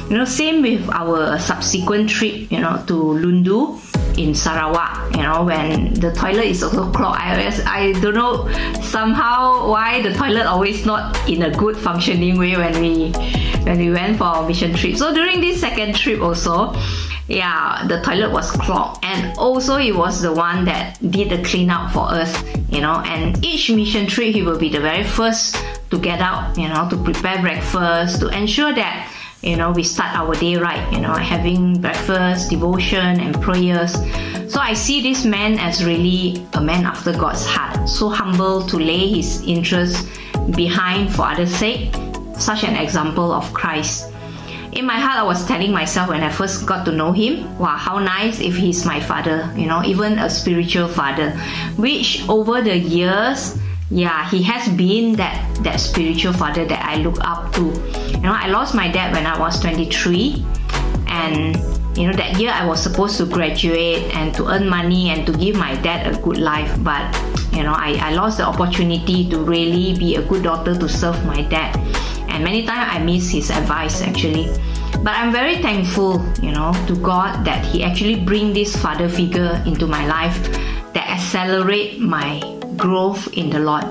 You 0.10 0.18
know, 0.18 0.26
same 0.26 0.62
with 0.62 0.90
our 0.90 1.40
subsequent 1.40 2.10
trip, 2.10 2.52
you 2.52 2.60
know, 2.60 2.84
to 2.88 2.94
Lundu 2.94 3.80
in 4.18 4.34
Sarawak. 4.34 5.16
You 5.16 5.24
know, 5.24 5.46
when 5.46 5.94
the 5.94 6.12
toilet 6.12 6.46
is 6.46 6.64
also 6.64 6.92
clogged. 6.92 7.22
I 7.22 7.54
I 7.66 7.94
don't 8.02 8.16
know 8.16 8.50
somehow 8.82 9.70
why 9.70 10.02
the 10.02 10.14
toilet 10.14 10.46
always 10.46 10.86
not 10.86 11.18
in 11.30 11.44
a 11.44 11.52
good 11.52 11.78
functioning 11.78 12.38
way 12.38 12.58
when 12.58 12.74
we 12.82 13.12
when 13.64 13.78
we 13.78 13.92
went 13.92 14.18
for 14.18 14.26
our 14.26 14.48
mission 14.48 14.74
trip. 14.74 14.98
So 14.98 15.14
during 15.14 15.42
this 15.42 15.62
second 15.62 15.96
trip 15.96 16.22
also 16.22 16.74
yeah, 17.28 17.86
the 17.88 18.02
toilet 18.02 18.32
was 18.32 18.52
clogged, 18.52 19.04
and 19.04 19.38
also 19.38 19.78
he 19.78 19.92
was 19.92 20.22
the 20.22 20.34
one 20.34 20.66
that 20.66 21.00
did 21.10 21.30
the 21.30 21.42
cleanup 21.44 21.92
for 21.92 22.10
us, 22.12 22.44
you 22.70 22.82
know. 22.82 23.02
And 23.06 23.44
each 23.44 23.72
mission 23.72 24.08
trip, 24.08 24.34
he 24.34 24.42
will 24.42 24.60
be 24.60 24.70
the 24.70 24.82
very 24.82 25.04
first 25.04 25.56
to 25.90 26.00
get 26.00 26.20
out, 26.20 26.58
you 26.58 26.68
know, 26.68 26.88
to 26.90 26.98
prepare 26.98 27.42
breakfast, 27.42 28.20
to 28.20 28.28
ensure 28.28 28.74
that 28.74 29.10
you 29.42 29.56
know 29.56 29.72
we 29.72 29.84
start 29.84 30.16
our 30.16 30.36
day 30.36 30.58
right, 30.58 30.92
you 30.92 31.00
know, 31.00 31.14
having 31.14 31.80
breakfast, 31.80 32.50
devotion, 32.50 33.20
and 33.22 33.42
prayers. 33.42 33.94
So 34.52 34.60
I 34.60 34.74
see 34.74 35.02
this 35.02 35.24
man 35.24 35.58
as 35.60 35.84
really 35.84 36.46
a 36.54 36.62
man 36.62 36.86
after 36.86 37.14
God's 37.14 37.46
heart, 37.46 37.88
so 37.88 38.10
humble 38.10 38.68
to 38.68 38.78
lay 38.78 39.08
his 39.08 39.42
interests 39.48 40.06
behind 40.56 41.14
for 41.14 41.24
others' 41.24 41.56
sake, 41.56 41.96
such 42.38 42.66
an 42.66 42.76
example 42.76 43.32
of 43.32 43.52
Christ 43.54 44.12
in 44.76 44.86
my 44.86 44.98
heart, 44.98 45.20
I 45.20 45.24
was 45.24 45.46
telling 45.46 45.72
myself 45.72 46.10
when 46.10 46.24
I 46.24 46.30
first 46.30 46.66
got 46.66 46.86
to 46.86 46.92
know 46.92 47.12
him, 47.12 47.58
wow, 47.58 47.78
how 47.78 48.00
nice 48.00 48.40
if 48.40 48.56
he's 48.56 48.86
my 48.86 49.00
father, 49.00 49.52
you 49.56 49.68
know, 49.68 49.84
even 49.84 50.20
a 50.20 50.30
spiritual 50.30 50.88
father. 50.88 51.32
Which 51.78 52.28
over 52.28 52.62
the 52.62 52.78
years, 52.78 53.58
yeah, 53.90 54.28
he 54.30 54.42
has 54.44 54.68
been 54.70 55.16
that 55.18 55.38
that 55.64 55.80
spiritual 55.80 56.34
father 56.34 56.66
that 56.66 56.84
I 56.86 56.98
look 56.98 57.18
up 57.22 57.54
to. 57.54 57.62
You 58.12 58.22
know, 58.26 58.34
I 58.34 58.48
lost 58.48 58.74
my 58.74 58.90
dad 58.90 59.14
when 59.14 59.26
I 59.26 59.38
was 59.38 59.60
23, 59.60 60.44
and 61.08 61.56
you 61.98 62.08
know 62.08 62.14
that 62.14 62.40
year 62.40 62.52
I 62.52 62.66
was 62.66 62.82
supposed 62.82 63.18
to 63.18 63.26
graduate 63.26 64.10
and 64.16 64.34
to 64.36 64.48
earn 64.50 64.68
money 64.68 65.10
and 65.10 65.26
to 65.28 65.34
give 65.38 65.56
my 65.56 65.76
dad 65.82 66.08
a 66.08 66.20
good 66.22 66.38
life, 66.38 66.74
but 66.84 67.06
you 67.54 67.62
know, 67.62 67.74
I, 67.74 68.00
I 68.02 68.14
lost 68.14 68.40
the 68.40 68.46
opportunity 68.46 69.30
to 69.30 69.38
really 69.38 69.96
be 69.96 70.16
a 70.16 70.24
good 70.24 70.42
daughter 70.42 70.74
to 70.74 70.90
serve 70.90 71.24
my 71.26 71.44
dad 71.44 71.78
and 72.34 72.44
many 72.44 72.66
times 72.66 72.90
I 72.90 72.98
miss 72.98 73.30
his 73.30 73.52
advice 73.52 74.02
actually. 74.02 74.50
But 75.04 75.20
I'm 75.20 75.32
very 75.32 75.62
thankful, 75.62 76.24
you 76.42 76.52
know, 76.52 76.72
to 76.88 76.96
God 76.96 77.44
that 77.46 77.66
He 77.66 77.84
actually 77.84 78.24
bring 78.24 78.54
this 78.54 78.76
father 78.76 79.10
figure 79.10 79.62
into 79.66 79.86
my 79.86 80.08
life 80.08 80.42
that 80.94 81.10
accelerate 81.10 82.00
my 82.00 82.40
growth 82.78 83.28
in 83.34 83.50
the 83.50 83.60
Lord. 83.60 83.84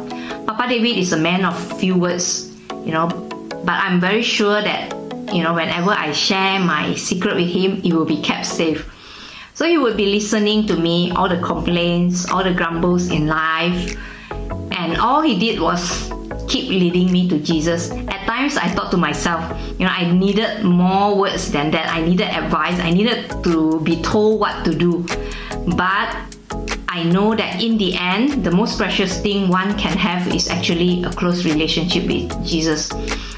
Papa 0.47 0.69
David 0.69 0.97
is 0.97 1.13
a 1.13 1.19
man 1.19 1.45
of 1.45 1.53
few 1.79 1.97
words, 1.97 2.51
you 2.85 2.93
know, 2.93 3.09
but 3.63 3.77
I'm 3.77 4.01
very 4.01 4.23
sure 4.23 4.63
that 4.63 4.91
you 5.35 5.43
know 5.43 5.53
whenever 5.53 5.91
I 5.91 6.13
share 6.13 6.59
my 6.59 6.95
secret 6.95 7.37
with 7.37 7.49
him, 7.49 7.83
it 7.85 7.93
will 7.93 8.09
be 8.09 8.23
kept 8.23 8.47
safe. 8.47 8.89
So 9.55 9.67
he 9.69 9.77
would 9.77 9.99
be 9.99 10.07
listening 10.07 10.67
to 10.69 10.77
me, 10.77 11.13
all 11.13 11.29
the 11.29 11.41
complaints, 11.45 12.25
all 12.31 12.43
the 12.43 12.55
grumbles 12.55 13.11
in 13.11 13.27
life, 13.27 14.01
and 14.73 14.97
all 14.97 15.21
he 15.21 15.39
did 15.39 15.61
was 15.61 16.11
keep 16.49 16.71
leading 16.71 17.13
me 17.13 17.29
to 17.29 17.39
Jesus. 17.39 17.91
At 18.09 18.22
times, 18.33 18.57
I 18.57 18.69
thought 18.69 18.91
to 18.93 18.97
myself, 18.97 19.45
you 19.79 19.85
know, 19.85 19.93
I 19.93 20.11
needed 20.11 20.65
more 20.65 21.15
words 21.15 21.53
than 21.53 21.71
that. 21.73 21.93
I 21.93 22.01
needed 22.01 22.29
advice. 22.29 22.81
I 22.81 22.91
needed 22.91 23.29
to 23.45 23.81
be 23.81 24.01
told 24.01 24.41
what 24.41 24.65
to 24.65 24.73
do. 24.75 25.05
But 25.77 26.09
I 26.89 27.05
know 27.05 27.35
that 27.37 27.63
in 27.63 27.77
the 27.77 27.93
end, 27.95 28.45
the 28.45 28.51
most 28.51 28.79
precious 28.79 29.21
thing 29.21 29.49
one 29.49 29.77
can 29.77 29.97
have 29.97 30.33
is 30.35 30.49
actually 30.49 31.05
a 31.05 31.11
close 31.11 31.45
relationship 31.45 32.09
with 32.09 32.33
Jesus. 32.45 32.89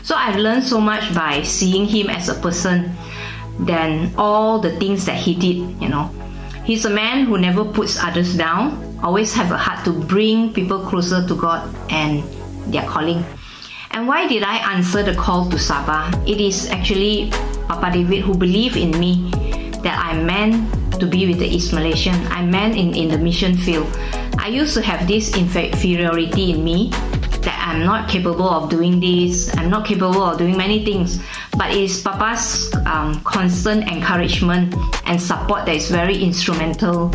So 0.03 0.15
I've 0.15 0.37
learned 0.37 0.63
so 0.63 0.81
much 0.81 1.15
by 1.15 1.43
seeing 1.43 1.87
him 1.87 2.09
as 2.09 2.29
a 2.29 2.35
person. 2.39 2.95
than 3.55 4.11
all 4.19 4.59
the 4.59 4.75
things 4.83 5.07
that 5.07 5.15
he 5.15 5.35
did, 5.35 5.63
you 5.81 5.89
know. 5.89 6.11
He's 6.65 6.85
a 6.85 6.91
man 6.91 7.27
who 7.27 7.39
never 7.39 7.65
puts 7.65 8.03
others 8.03 8.35
down, 8.35 8.99
always 8.99 9.33
have 9.35 9.53
a 9.53 9.57
heart 9.57 9.85
to 9.85 9.93
bring 9.93 10.53
people 10.53 10.81
closer 10.91 11.23
to 11.23 11.35
God 11.39 11.71
and 11.87 12.27
their 12.73 12.83
calling. 12.83 13.23
And 13.95 14.09
why 14.09 14.27
did 14.27 14.43
I 14.43 14.59
answer 14.75 15.05
the 15.05 15.15
call 15.15 15.49
to 15.51 15.57
Sabah? 15.57 16.11
It 16.27 16.43
is 16.43 16.67
actually 16.69 17.31
Papa 17.71 17.95
David 17.95 18.27
who 18.27 18.35
believed 18.35 18.75
in 18.75 18.91
me 18.99 19.31
that 19.87 19.95
I'm 19.95 20.27
meant 20.27 20.67
to 20.99 21.07
be 21.07 21.31
with 21.31 21.39
the 21.39 21.47
East 21.47 21.73
Malaysian. 21.73 22.19
I'm 22.27 22.51
meant 22.51 22.75
in, 22.75 22.91
in 22.99 23.07
the 23.07 23.19
mission 23.19 23.57
field. 23.57 23.87
I 24.37 24.49
used 24.51 24.75
to 24.75 24.83
have 24.83 25.07
this 25.07 25.39
inferiority 25.39 26.51
in 26.51 26.65
me 26.65 26.91
that 27.47 27.55
I'm 27.63 27.87
not 27.87 28.11
capable 28.11 28.51
of 28.51 28.69
doing 28.69 28.99
this, 28.99 29.55
I'm 29.55 29.71
not 29.71 29.87
capable 29.87 30.27
of 30.27 30.39
doing 30.39 30.57
many 30.57 30.85
things. 30.85 31.23
But 31.57 31.71
it's 31.71 32.03
Papa's 32.03 32.75
um, 32.91 33.23
constant 33.23 33.87
encouragement 33.87 34.75
and 35.07 35.23
support 35.23 35.71
that 35.71 35.77
is 35.77 35.89
very 35.89 36.19
instrumental 36.19 37.15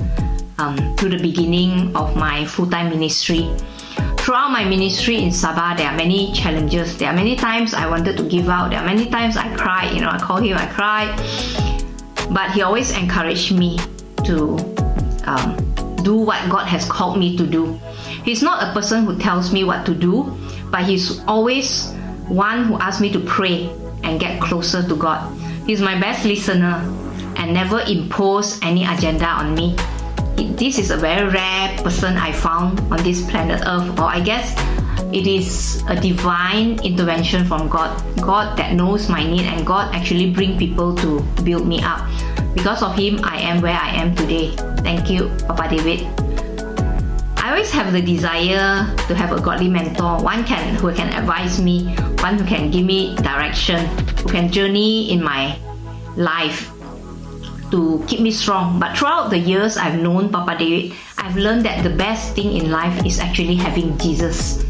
um, 0.60 0.80
to 0.96 1.10
the 1.10 1.20
beginning 1.20 1.94
of 1.94 2.16
my 2.16 2.46
full 2.46 2.72
time 2.72 2.88
ministry. 2.88 3.52
Throughout 4.30 4.52
my 4.52 4.64
ministry 4.64 5.18
in 5.18 5.30
Sabah, 5.34 5.76
there 5.76 5.90
are 5.90 5.98
many 5.98 6.32
challenges. 6.34 6.96
There 7.00 7.10
are 7.10 7.16
many 7.16 7.36
times 7.36 7.74
I 7.74 7.90
wanted 7.90 8.16
to 8.18 8.30
give 8.30 8.48
out. 8.48 8.70
There 8.70 8.78
are 8.78 8.86
many 8.86 9.10
times 9.10 9.36
I 9.36 9.50
cried. 9.58 9.92
You 9.96 10.02
know, 10.02 10.10
I 10.14 10.20
call 10.20 10.38
him, 10.38 10.56
I 10.56 10.68
cried. 10.68 11.18
But 12.30 12.52
he 12.52 12.62
always 12.62 12.92
encouraged 12.96 13.58
me 13.58 13.80
to 14.30 14.54
um, 15.26 15.58
do 16.06 16.14
what 16.14 16.38
God 16.48 16.68
has 16.68 16.86
called 16.86 17.18
me 17.18 17.38
to 17.38 17.48
do. 17.48 17.82
He's 18.24 18.44
not 18.44 18.62
a 18.62 18.72
person 18.72 19.04
who 19.04 19.18
tells 19.18 19.52
me 19.52 19.64
what 19.64 19.84
to 19.88 19.96
do, 19.96 20.38
but 20.70 20.86
he's 20.86 21.26
always 21.26 21.90
one 22.30 22.66
who 22.66 22.78
asks 22.78 23.02
me 23.02 23.12
to 23.14 23.20
pray 23.22 23.66
and 24.04 24.20
get 24.20 24.40
closer 24.40 24.88
to 24.88 24.96
God. 24.96 25.26
He's 25.66 25.82
my 25.82 26.00
best 26.00 26.24
listener 26.24 26.86
and 27.36 27.52
never 27.52 27.82
impose 27.82 28.62
any 28.62 28.86
agenda 28.86 29.26
on 29.26 29.56
me. 29.56 29.76
This 30.40 30.80
is 30.80 30.90
a 30.92 30.96
very 30.96 31.28
rare 31.28 31.78
person 31.84 32.16
I 32.16 32.32
found 32.32 32.80
on 32.92 33.04
this 33.04 33.20
planet 33.30 33.60
Earth, 33.68 34.00
or 34.00 34.08
I 34.08 34.22
guess 34.22 34.56
it 35.12 35.28
is 35.28 35.84
a 35.88 36.00
divine 36.00 36.80
intervention 36.80 37.44
from 37.44 37.68
God. 37.68 37.92
God 38.22 38.58
that 38.58 38.74
knows 38.74 39.10
my 39.10 39.26
need 39.26 39.44
and 39.44 39.68
God 39.68 39.94
actually 39.94 40.32
bring 40.32 40.58
people 40.58 40.96
to 40.96 41.20
build 41.44 41.68
me 41.68 41.82
up. 41.84 42.08
Because 42.56 42.82
of 42.82 42.96
him, 42.96 43.20
I 43.24 43.40
am 43.42 43.60
where 43.60 43.76
I 43.76 43.90
am 44.00 44.16
today. 44.16 44.56
Thank 44.80 45.10
you, 45.10 45.28
Papa 45.46 45.76
David. 45.76 46.08
I 47.36 47.52
always 47.52 47.72
have 47.72 47.92
the 47.92 48.02
desire 48.02 48.88
to 49.08 49.16
have 49.16 49.34
a 49.34 49.42
godly 49.42 49.68
mentor, 49.68 50.24
one 50.24 50.46
can 50.46 50.76
who 50.76 50.94
can 50.94 51.12
advise 51.20 51.60
me, 51.60 51.96
one 52.24 52.38
who 52.38 52.46
can 52.46 52.72
give 52.72 52.86
me 52.86 53.16
direction, 53.18 53.86
who 54.24 54.30
can 54.30 54.52
journey 54.52 55.12
in 55.12 55.22
my 55.22 55.58
life 56.16 56.72
to 57.72 58.04
keep 58.08 58.22
me 58.22 58.32
strong. 58.32 58.80
But 58.80 58.98
throughout 58.98 59.30
the 59.30 59.38
years 59.38 59.78
I've 59.78 60.00
known 60.00 60.30
Papa 60.30 60.58
David, 60.58 60.96
I've 61.18 61.36
learned 61.36 61.66
that 61.66 61.84
the 61.84 61.90
best 61.90 62.36
thing 62.36 62.58
in 62.58 62.72
life 62.72 63.06
is 63.06 63.20
actually 63.20 63.56
having 63.56 63.98
Jesus. 63.98 64.66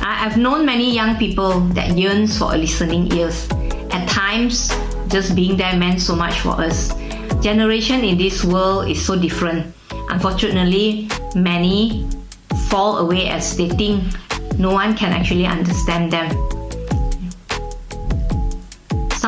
I've 0.00 0.36
known 0.36 0.66
many 0.66 0.92
young 0.94 1.16
people 1.16 1.60
that 1.72 1.96
yearns 1.96 2.36
for 2.36 2.54
a 2.54 2.56
listening 2.56 3.12
ears. 3.12 3.48
At 3.90 4.08
times, 4.08 4.68
just 5.08 5.34
being 5.34 5.56
there 5.56 5.76
meant 5.76 6.00
so 6.00 6.14
much 6.14 6.40
for 6.40 6.50
us. 6.60 6.92
Generation 7.40 8.04
in 8.04 8.18
this 8.18 8.44
world 8.44 8.88
is 8.88 9.00
so 9.00 9.18
different. 9.18 9.74
Unfortunately, 10.10 11.08
many 11.34 12.06
fall 12.68 12.98
away 12.98 13.28
as 13.28 13.56
they 13.56 13.68
think 13.68 14.04
no 14.58 14.72
one 14.72 14.94
can 14.94 15.12
actually 15.12 15.46
understand 15.46 16.12
them. 16.12 16.28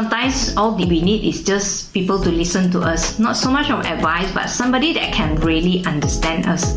Sometimes 0.02 0.56
all 0.56 0.74
we 0.74 1.00
need 1.00 1.22
is 1.22 1.44
just 1.44 1.94
people 1.94 2.18
to 2.18 2.28
listen 2.28 2.72
to 2.72 2.80
us, 2.80 3.20
not 3.20 3.36
so 3.36 3.52
much 3.52 3.70
of 3.70 3.86
advice, 3.86 4.26
but 4.34 4.50
somebody 4.50 4.92
that 4.94 5.14
can 5.14 5.36
really 5.36 5.86
understand 5.86 6.48
us. 6.48 6.74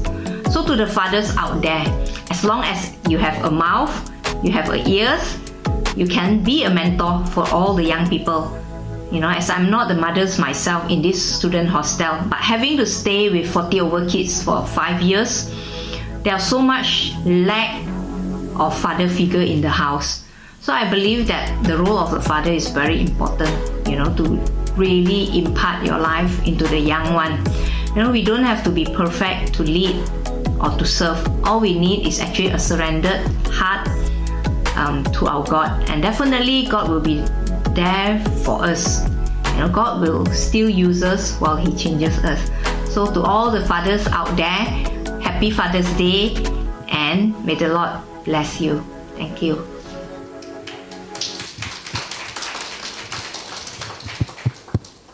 So, 0.54 0.64
to 0.64 0.76
the 0.76 0.86
fathers 0.86 1.36
out 1.36 1.60
there, 1.60 1.82
as 2.30 2.46
long 2.46 2.62
as 2.62 2.94
you 3.10 3.18
have 3.18 3.44
a 3.44 3.50
mouth, 3.50 3.90
you 4.46 4.52
have 4.52 4.70
ears, 4.70 5.42
you 5.98 6.06
can 6.06 6.44
be 6.44 6.66
a 6.66 6.70
mentor 6.70 7.26
for 7.34 7.50
all 7.50 7.74
the 7.74 7.84
young 7.84 8.08
people 8.08 8.54
you 9.12 9.20
know, 9.20 9.30
as 9.30 9.50
I'm 9.50 9.72
not 9.72 9.88
the 9.88 9.96
mothers 9.96 10.38
myself 10.38 10.92
in 10.92 11.02
this 11.02 11.18
student 11.18 11.68
hostel, 11.68 12.22
but 12.30 12.38
having 12.38 12.78
to 12.78 12.86
stay 12.86 13.30
with 13.30 13.50
40 13.50 13.82
over 13.82 14.08
kids 14.08 14.44
for 14.44 14.66
five 14.68 15.02
years, 15.02 15.50
there's 16.22 16.44
so 16.44 16.62
much 16.62 17.14
lack 17.26 17.82
of 18.60 18.78
father 18.78 19.10
figure 19.10 19.42
in 19.42 19.62
the 19.62 19.70
house. 19.70 20.25
So 20.66 20.74
I 20.74 20.90
believe 20.90 21.28
that 21.28 21.46
the 21.64 21.78
role 21.78 22.00
of 22.00 22.10
the 22.10 22.20
father 22.20 22.50
is 22.50 22.70
very 22.70 23.00
important, 23.00 23.54
you 23.88 23.98
know, 23.98 24.10
to 24.16 24.42
really 24.74 25.30
impart 25.38 25.86
your 25.86 26.00
life 26.00 26.42
into 26.48 26.66
the 26.66 26.80
young 26.80 27.14
one. 27.14 27.38
You 27.94 28.02
know, 28.02 28.10
we 28.10 28.24
don't 28.24 28.42
have 28.42 28.64
to 28.64 28.72
be 28.72 28.84
perfect 28.84 29.54
to 29.54 29.62
lead 29.62 29.94
or 30.60 30.74
to 30.76 30.84
serve. 30.84 31.22
All 31.46 31.60
we 31.60 31.78
need 31.78 32.08
is 32.08 32.20
actually 32.20 32.50
a 32.50 32.58
surrendered 32.58 33.22
heart 33.54 33.88
um, 34.76 35.04
to 35.14 35.28
our 35.28 35.46
God, 35.46 35.88
and 35.88 36.02
definitely 36.02 36.66
God 36.66 36.90
will 36.90 37.00
be 37.00 37.22
there 37.78 38.18
for 38.42 38.66
us. 38.66 39.08
You 39.54 39.60
know, 39.60 39.70
God 39.70 40.02
will 40.02 40.26
still 40.34 40.68
use 40.68 41.04
us 41.04 41.38
while 41.38 41.58
He 41.58 41.78
changes 41.78 42.18
us. 42.26 42.42
So, 42.92 43.06
to 43.14 43.22
all 43.22 43.52
the 43.52 43.64
fathers 43.68 44.08
out 44.08 44.36
there, 44.36 44.66
happy 45.22 45.52
Father's 45.52 45.94
Day 45.94 46.34
and 46.90 47.38
may 47.46 47.54
the 47.54 47.70
Lord 47.70 48.02
bless 48.26 48.60
you. 48.60 48.84
Thank 49.14 49.44
you. 49.44 49.75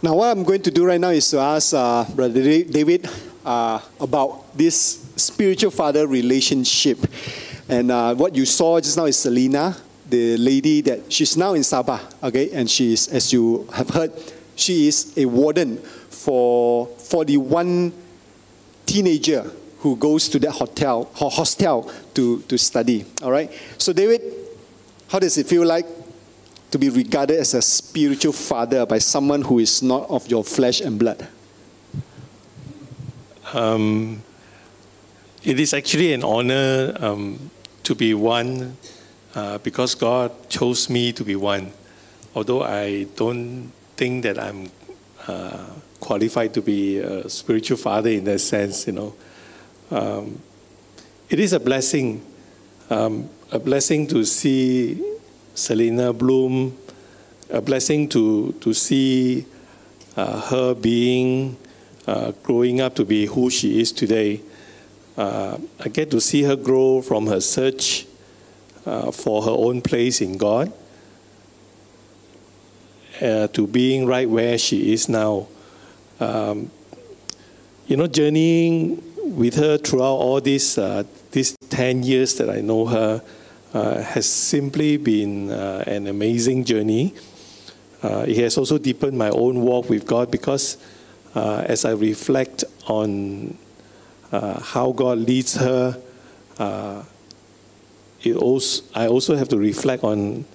Now, 0.04 0.16
what 0.16 0.36
I'm 0.36 0.44
going 0.44 0.64
to 0.64 0.72
do 0.72 0.86
right 0.86 1.00
now 1.00 1.10
is 1.10 1.30
to 1.30 1.38
ask 1.38 1.76
uh, 1.76 2.06
Brother 2.16 2.42
David 2.64 3.08
uh, 3.46 3.80
about 4.00 4.58
this 4.58 5.06
spiritual 5.16 5.70
father 5.70 6.08
relationship. 6.08 6.98
And 7.70 7.92
uh, 7.92 8.16
what 8.16 8.36
you 8.36 8.46
saw 8.48 8.80
just 8.80 8.98
now 8.98 9.06
is 9.06 9.20
Selena 9.20 9.78
the 10.12 10.38
lady 10.38 10.82
that 10.82 11.12
she's 11.12 11.38
now 11.38 11.54
in 11.54 11.62
Sabah, 11.62 12.02
okay, 12.22 12.52
and 12.52 12.70
she 12.70 12.92
is, 12.94 13.08
as 13.08 13.32
you 13.32 13.66
have 13.72 13.90
heard, 13.90 14.12
she 14.56 14.88
is 14.88 15.18
a 15.18 15.26
warden 15.26 15.78
for 15.78 16.88
41 16.88 17.94
teenager 18.86 19.50
who 19.80 19.96
goes 19.96 20.28
to 20.28 20.38
that 20.40 20.52
hotel, 20.52 21.10
her 21.18 21.30
hostel 21.30 21.90
to, 22.14 22.42
to 22.42 22.58
study, 22.58 23.06
all 23.24 23.32
right? 23.32 23.50
So 23.78 23.94
David, 23.94 24.22
how 25.08 25.20
does 25.20 25.38
it 25.38 25.48
feel 25.48 25.66
like 25.66 25.86
to 26.72 26.80
be 26.80 26.90
regarded 26.90 27.38
as 27.38 27.54
a 27.54 27.62
spiritual 27.62 28.34
father 28.34 28.86
by 28.86 28.98
someone 28.98 29.42
who 29.42 29.60
is 29.60 29.84
not 29.84 30.10
of 30.10 30.28
your 30.28 30.44
flesh 30.44 30.82
and 30.82 30.98
blood? 30.98 31.28
Um, 33.54 34.24
it 35.44 35.60
is 35.60 35.74
actually 35.74 36.14
an 36.14 36.24
honor 36.24 36.96
um, 37.00 37.52
to 37.84 37.94
be 37.94 38.14
one 38.14 38.78
uh, 39.36 39.58
because 39.58 39.96
God 39.96 40.32
chose 40.50 40.90
me 40.90 41.12
to 41.14 41.24
be 41.24 41.36
one. 41.36 41.74
Although 42.34 42.64
I 42.64 43.04
don't 43.16 43.72
think 43.98 44.24
that 44.24 44.40
I'm 44.40 44.72
uh, 45.28 45.66
qualified 46.00 46.54
to 46.54 46.62
be 46.62 47.00
a 47.00 47.30
spiritual 47.30 47.78
father 47.78 48.10
in 48.10 48.24
that 48.26 48.40
sense, 48.40 48.88
you 48.88 48.94
know, 48.94 49.14
um, 49.92 50.42
it 51.30 51.40
is 51.40 51.52
a 51.52 51.60
blessing, 51.60 52.26
um, 52.90 53.30
a 53.52 53.60
blessing 53.60 54.08
to 54.08 54.24
see 54.24 55.02
Selena 55.54 56.14
bloom, 56.14 56.78
a 57.50 57.62
blessing 57.62 58.08
to 58.10 58.54
to 58.62 58.74
see 58.74 59.46
uh, 60.16 60.42
her 60.42 60.74
being 60.74 61.58
uh, 62.08 62.32
growing 62.44 62.82
up 62.82 62.96
to 62.96 63.06
be 63.06 63.26
who 63.26 63.50
she 63.50 63.80
is 63.80 63.92
today. 63.92 64.42
Uh, 65.18 65.58
I 65.80 65.90
get 65.90 66.10
to 66.12 66.22
see 66.22 66.44
her 66.44 66.56
grow 66.56 67.02
from 67.02 67.28
her 67.28 67.42
search 67.42 68.08
uh, 68.86 69.12
for 69.12 69.44
her 69.44 69.52
own 69.52 69.82
place 69.82 70.22
in 70.22 70.38
God 70.38 70.72
uh, 73.22 73.48
to 73.48 73.68
being 73.68 74.06
right 74.06 74.30
where 74.30 74.58
she 74.58 74.94
is 74.94 75.08
now. 75.08 75.48
Um, 76.20 76.72
you 77.88 77.98
know, 77.98 78.08
journeying 78.08 79.02
with 79.36 79.56
her 79.56 79.78
throughout 79.78 80.16
all 80.16 80.42
these 80.42 80.78
uh, 80.78 81.04
these 81.32 81.56
ten 81.70 82.04
years 82.04 82.36
that 82.36 82.50
I 82.50 82.62
know 82.62 82.86
her 82.86 83.22
has 83.74 84.28
simply 84.28 84.98
been 84.98 85.52
uh, 85.52 85.84
an 85.88 86.08
amazing 86.08 86.64
journey. 86.66 87.14
Uh, 88.04 88.26
it 88.28 88.38
has 88.38 88.58
also 88.58 88.78
deepened 88.78 89.18
my 89.18 89.30
own 89.30 89.62
walk 89.62 89.90
with 89.90 90.06
God 90.06 90.32
because 90.32 90.78
as 91.34 91.86
I 91.86 91.92
reflect 91.92 92.64
on 92.88 93.58
how 94.32 94.92
God 94.92 95.20
leads 95.20 95.56
her 95.56 95.98
it 98.24 98.36
also, 98.36 98.84
I 98.94 99.08
also 99.08 99.36
have 99.36 99.50
to 99.50 99.58
reflect 99.58 100.04
on 100.04 100.46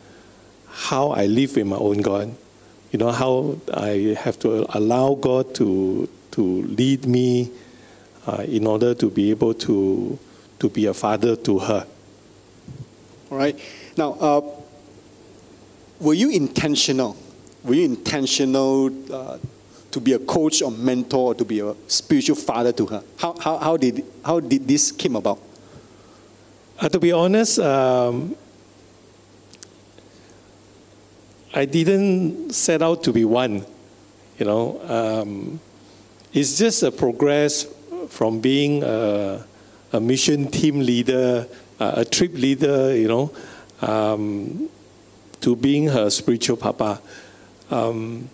how 0.68 1.10
I 1.10 1.26
live 1.26 1.56
with 1.56 1.66
my 1.66 1.76
own 1.76 1.98
God. 1.98 2.34
You 2.92 2.98
know, 2.98 3.10
how 3.10 3.58
I 3.74 4.16
have 4.20 4.38
to 4.40 4.66
allow 4.76 5.14
God 5.14 5.54
to, 5.56 6.08
to 6.32 6.42
lead 6.42 7.06
me 7.06 7.50
uh, 8.26 8.44
in 8.46 8.66
order 8.66 8.94
to 8.94 9.10
be 9.10 9.30
able 9.30 9.54
to, 9.54 10.18
to 10.60 10.68
be 10.68 10.86
a 10.86 10.94
father 10.94 11.34
to 11.34 11.58
her. 11.58 11.86
All 13.30 13.38
right. 13.38 13.58
Now, 13.96 14.12
uh, 14.12 14.40
were 16.00 16.14
you 16.14 16.30
intentional 16.30 17.16
were 17.66 17.74
you 17.74 17.84
intentional 17.84 18.90
uh, 19.12 19.38
to 19.90 20.00
be 20.00 20.12
a 20.12 20.18
coach 20.20 20.62
or 20.62 20.70
mentor 20.70 21.32
or 21.32 21.34
to 21.34 21.44
be 21.44 21.60
a 21.60 21.74
spiritual 21.88 22.36
father 22.36 22.72
to 22.72 22.86
her? 22.86 23.02
How, 23.18 23.34
how, 23.40 23.58
how, 23.58 23.76
did, 23.76 24.04
how 24.24 24.40
did 24.40 24.68
this 24.68 24.92
came 24.92 25.16
about? 25.16 25.40
Uh, 26.78 26.88
to 26.88 27.00
be 27.00 27.10
honest, 27.10 27.58
um, 27.58 28.36
I 31.52 31.64
didn't 31.64 32.52
set 32.52 32.82
out 32.82 33.02
to 33.04 33.12
be 33.12 33.24
one. 33.24 33.64
You 34.38 34.46
know, 34.46 34.80
um, 34.82 35.58
it's 36.32 36.58
just 36.58 36.82
a 36.82 36.92
progress 36.92 37.66
from 38.10 38.40
being 38.40 38.84
a, 38.84 39.44
a 39.92 40.00
mission 40.00 40.50
team 40.50 40.80
leader, 40.80 41.48
a 41.78 42.04
trip 42.04 42.34
leader. 42.34 42.96
You 42.96 43.08
know, 43.08 43.32
um, 43.82 44.68
to 45.40 45.54
being 45.54 45.86
her 45.88 46.10
spiritual 46.10 46.56
papa. 46.56 47.00
Um, 47.70 48.28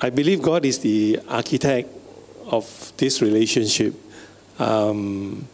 I 0.00 0.10
believe 0.10 0.42
God 0.42 0.64
is 0.64 0.78
the 0.78 1.20
architect 1.28 1.88
of 2.46 2.92
this 2.96 3.22
relationship. 3.22 3.94
Um, 4.58 5.48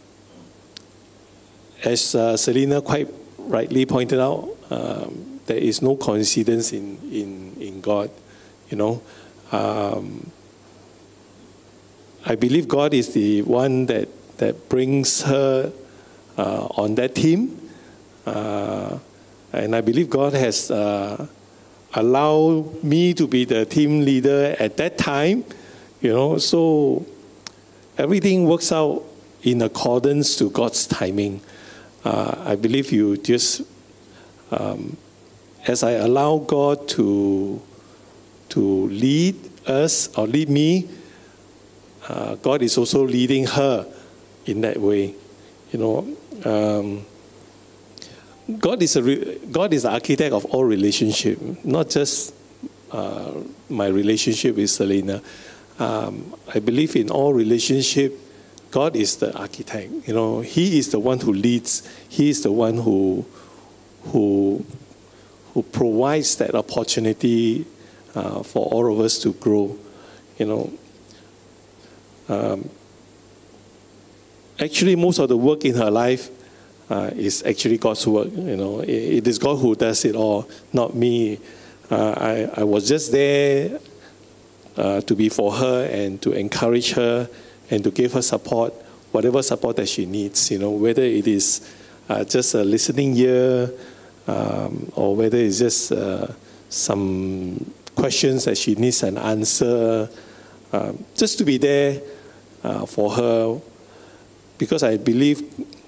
as 1.83 2.13
uh, 2.13 2.37
Selena 2.37 2.81
quite 2.81 3.07
rightly 3.39 3.85
pointed 3.85 4.19
out, 4.19 4.49
um, 4.69 5.39
there 5.45 5.57
is 5.57 5.81
no 5.81 5.95
coincidence 5.95 6.73
in, 6.73 6.97
in, 7.11 7.55
in 7.59 7.81
God. 7.81 8.11
You 8.69 8.77
know, 8.77 9.01
um, 9.51 10.29
I 12.25 12.35
believe 12.35 12.67
God 12.67 12.93
is 12.93 13.13
the 13.13 13.41
one 13.41 13.87
that, 13.87 14.07
that 14.37 14.69
brings 14.69 15.23
her 15.23 15.73
on 16.43 16.95
that 16.95 17.15
team. 17.15 17.69
Uh, 18.25 18.97
and 19.53 19.75
I 19.75 19.81
believe 19.81 20.09
God 20.09 20.33
has 20.33 20.71
uh, 20.71 21.27
allowed 21.93 22.83
me 22.83 23.13
to 23.13 23.27
be 23.27 23.45
the 23.45 23.65
team 23.65 24.01
leader 24.05 24.55
at 24.59 24.77
that 24.77 24.97
time. 24.97 25.43
You 26.01 26.13
know, 26.13 26.37
so 26.37 27.05
everything 27.97 28.45
works 28.45 28.71
out 28.71 29.03
in 29.43 29.61
accordance 29.61 30.35
to 30.37 30.49
God's 30.49 30.87
timing. 30.87 31.41
Uh, 32.03 32.35
I 32.45 32.55
believe 32.55 32.91
you 32.91 33.17
just, 33.17 33.61
um, 34.51 34.97
as 35.67 35.83
I 35.83 35.91
allow 35.91 36.37
God 36.37 36.87
to, 36.89 37.61
to 38.49 38.87
lead 38.87 39.35
us 39.67 40.15
or 40.17 40.27
lead 40.27 40.49
me, 40.49 40.89
uh, 42.07 42.35
God 42.35 42.61
is 42.61 42.77
also 42.77 43.05
leading 43.05 43.45
her 43.45 43.85
in 44.45 44.61
that 44.61 44.77
way. 44.77 45.13
You 45.71 45.79
know, 45.79 46.17
um, 46.45 47.05
God 48.59 48.81
is 48.81 48.95
a 48.95 49.03
re- 49.03 49.39
God 49.51 49.73
is 49.73 49.83
the 49.83 49.91
architect 49.91 50.33
of 50.33 50.45
all 50.45 50.65
relationship, 50.65 51.39
not 51.63 51.89
just 51.89 52.33
uh, 52.91 53.31
my 53.69 53.87
relationship 53.87 54.55
with 54.55 54.69
Selena. 54.69 55.21
Um, 55.79 56.35
I 56.53 56.59
believe 56.59 56.95
in 56.95 57.09
all 57.09 57.33
relationship, 57.33 58.17
God 58.71 58.95
is 58.95 59.17
the 59.17 59.35
architect. 59.37 59.91
You 60.07 60.13
know, 60.13 60.41
He 60.41 60.77
is 60.77 60.91
the 60.91 60.99
one 60.99 61.19
who 61.19 61.33
leads. 61.33 61.87
He 62.09 62.29
is 62.29 62.43
the 62.43 62.51
one 62.51 62.77
who 62.77 63.25
who 64.05 64.65
who 65.53 65.63
provides 65.63 66.35
that 66.37 66.55
opportunity 66.55 67.65
uh, 68.15 68.43
for 68.43 68.65
all 68.67 68.91
of 68.91 68.99
us 68.99 69.19
to 69.19 69.33
grow. 69.33 69.77
You 70.37 70.45
know, 70.45 70.73
um, 72.29 72.69
actually, 74.61 74.95
most 74.95 75.19
of 75.19 75.27
the 75.27 75.37
work 75.37 75.65
in 75.65 75.75
her 75.75 75.89
life 75.89 76.29
uh, 76.89 77.09
is 77.15 77.43
actually 77.43 77.77
God's 77.77 78.05
work. 78.05 78.27
You 78.31 78.55
know, 78.55 78.81
it, 78.81 78.89
it 78.89 79.27
is 79.27 79.39
God 79.39 79.57
who 79.57 79.75
does 79.75 80.05
it 80.05 80.15
all, 80.15 80.47
not 80.71 80.95
me. 80.95 81.39
Uh, 81.89 82.49
I, 82.55 82.61
I 82.61 82.63
was 82.63 82.87
just 82.87 83.11
there 83.11 83.79
uh, 84.77 85.01
to 85.01 85.15
be 85.15 85.29
for 85.29 85.51
her 85.51 85.85
and 85.91 86.21
to 86.21 86.31
encourage 86.33 86.93
her 86.93 87.29
and 87.69 87.83
to 87.83 87.91
give 87.91 88.13
her 88.13 88.21
support, 88.21 88.73
whatever 89.11 89.41
support 89.41 89.75
that 89.77 89.89
she 89.89 90.05
needs. 90.05 90.51
You 90.51 90.59
know, 90.59 90.71
whether 90.71 91.01
it 91.01 91.27
is 91.27 91.73
uh, 92.07 92.23
just 92.23 92.53
a 92.53 92.63
listening 92.63 93.15
ear 93.17 93.71
um, 94.27 94.91
or 94.95 95.15
whether 95.15 95.37
it's 95.37 95.59
just 95.59 95.91
uh, 95.91 96.27
some 96.69 97.73
questions 97.95 98.45
that 98.45 98.57
she 98.57 98.75
needs 98.75 99.03
an 99.03 99.17
answer, 99.17 100.09
um, 100.71 101.03
just 101.15 101.37
to 101.39 101.43
be 101.43 101.57
there 101.57 102.01
uh, 102.63 102.85
for 102.85 103.11
her 103.11 103.61
because 104.61 104.83
I 104.83 104.97
believe 104.97 105.41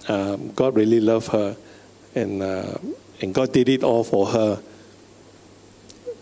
um, 0.09 0.49
God 0.53 0.75
really 0.75 0.99
loved 0.99 1.27
her, 1.27 1.55
and 2.15 2.41
uh, 2.41 2.73
and 3.21 3.31
God 3.31 3.53
did 3.53 3.69
it 3.69 3.83
all 3.83 4.03
for 4.03 4.25
her 4.33 4.59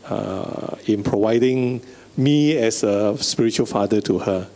uh, 0.10 0.76
in 0.86 1.02
providing 1.02 1.82
me 2.18 2.58
as 2.58 2.84
a 2.84 3.18
spiritual 3.24 3.66
father 3.66 4.02
to 4.02 4.20
her. 4.20 4.50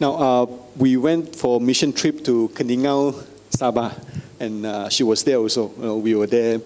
Now, 0.00 0.12
uh, 0.18 0.46
we 0.76 0.96
went 0.96 1.36
for 1.36 1.60
mission 1.60 1.92
trip 1.92 2.24
to 2.24 2.48
Keningau, 2.48 3.14
Sabah, 3.54 3.94
and 4.40 4.66
uh, 4.66 4.88
she 4.88 5.04
was 5.04 5.22
there 5.22 5.36
also. 5.36 5.70
You 5.78 5.82
know, 5.84 5.96
we 5.98 6.16
were 6.16 6.26
there. 6.26 6.60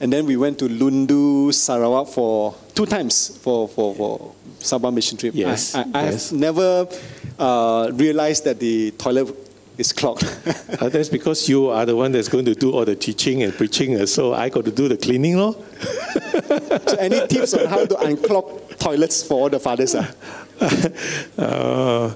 And 0.00 0.12
then 0.12 0.26
we 0.26 0.36
went 0.36 0.60
to 0.60 0.68
Lundu, 0.68 1.52
Sarawak 1.52 2.06
for 2.08 2.54
two 2.74 2.86
times 2.86 3.36
for, 3.38 3.66
for, 3.66 3.94
for 3.96 4.34
Sabah 4.60 4.94
mission 4.94 5.16
trip. 5.16 5.34
Yes, 5.34 5.74
I, 5.74 5.80
I, 5.80 5.82
I 5.82 6.04
yes. 6.04 6.30
have 6.30 6.38
never 6.38 6.86
uh, 7.38 7.90
realized 7.94 8.44
that 8.44 8.58
the 8.60 8.90
toilet 8.92 9.34
is 9.76 9.92
clogged. 9.92 10.24
Uh, 10.80 10.88
that's 10.88 11.08
because 11.08 11.48
you 11.48 11.68
are 11.68 11.86
the 11.86 11.94
one 11.94 12.12
that's 12.12 12.28
going 12.28 12.44
to 12.44 12.54
do 12.54 12.72
all 12.72 12.84
the 12.84 12.96
teaching 12.96 13.42
and 13.42 13.52
preaching, 13.54 14.00
uh, 14.00 14.06
so 14.06 14.34
I 14.34 14.48
got 14.48 14.64
to 14.64 14.70
do 14.70 14.88
the 14.88 14.96
cleaning, 14.96 15.36
lor. 15.36 15.54
so, 15.54 16.96
any 16.98 17.26
tips 17.26 17.54
on 17.54 17.66
how 17.66 17.86
to 17.86 17.94
unclog 17.94 18.78
toilets 18.78 19.22
for 19.22 19.34
all 19.34 19.48
the 19.48 19.60
fathers? 19.60 19.94
ah? 19.94 20.08
uh, 21.38 22.14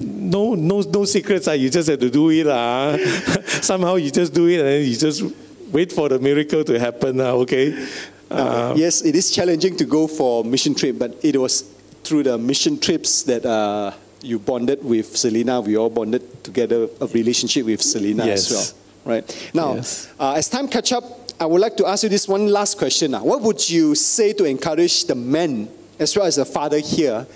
no, 0.00 0.54
no, 0.54 0.80
no 0.80 1.04
secrets. 1.04 1.46
Uh, 1.48 1.52
you 1.52 1.68
just 1.70 1.88
have 1.88 2.00
to 2.00 2.10
do 2.10 2.30
it. 2.30 2.46
Uh. 2.46 2.96
Somehow 3.62 3.96
you 3.96 4.10
just 4.10 4.32
do 4.32 4.46
it 4.48 4.60
and 4.60 4.86
you 4.86 4.96
just 4.96 5.22
wait 5.70 5.92
for 5.92 6.08
the 6.08 6.18
miracle 6.18 6.64
to 6.64 6.78
happen. 6.78 7.20
Uh, 7.20 7.32
okay. 7.32 7.86
Uh, 8.30 8.74
yes, 8.76 9.02
it 9.02 9.14
is 9.14 9.30
challenging 9.30 9.76
to 9.76 9.84
go 9.84 10.06
for 10.06 10.44
mission 10.44 10.74
trip, 10.74 10.98
but 10.98 11.16
it 11.22 11.36
was 11.36 11.62
through 12.04 12.22
the 12.22 12.38
mission 12.38 12.78
trips 12.78 13.22
that 13.24 13.44
uh, 13.44 13.92
you 14.22 14.38
bonded 14.38 14.84
with 14.84 15.16
Selena. 15.16 15.60
We 15.60 15.76
all 15.76 15.90
bonded 15.90 16.44
together 16.44 16.88
a 17.00 17.06
relationship 17.06 17.66
with 17.66 17.82
Selena 17.82 18.26
Yes. 18.26 18.50
as 18.50 18.74
well, 19.04 19.14
right? 19.14 19.50
Now, 19.54 19.74
Yes. 19.76 20.08
uh, 20.18 20.32
as 20.32 20.48
time 20.48 20.68
catch 20.68 20.92
up, 20.92 21.04
I 21.40 21.46
would 21.46 21.60
like 21.60 21.76
to 21.78 21.86
ask 21.86 22.02
you 22.02 22.08
this 22.10 22.28
one 22.28 22.48
last 22.48 22.76
question. 22.78 23.12
Now. 23.12 23.24
What 23.24 23.40
would 23.42 23.68
you 23.70 23.94
say 23.94 24.32
to 24.34 24.44
encourage 24.44 25.04
the 25.04 25.14
men 25.14 25.68
as 25.98 26.14
well 26.16 26.26
as 26.26 26.36
the 26.36 26.44
father 26.44 26.78
here 26.78 27.26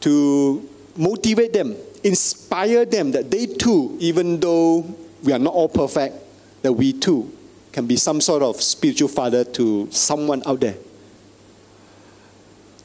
to 0.00 0.68
motivate 0.96 1.52
them, 1.52 1.76
inspire 2.04 2.84
them 2.84 3.12
that 3.12 3.30
they 3.30 3.46
too, 3.46 3.96
even 4.00 4.38
though 4.40 4.84
we 5.22 5.32
are 5.32 5.38
not 5.38 5.54
all 5.54 5.68
perfect, 5.68 6.16
that 6.62 6.72
we 6.72 6.92
too 6.92 7.30
can 7.72 7.86
be 7.86 7.96
some 7.96 8.20
sort 8.20 8.42
of 8.42 8.60
spiritual 8.60 9.08
father 9.08 9.44
to 9.44 9.88
someone 9.90 10.42
out 10.46 10.60
there? 10.60 10.76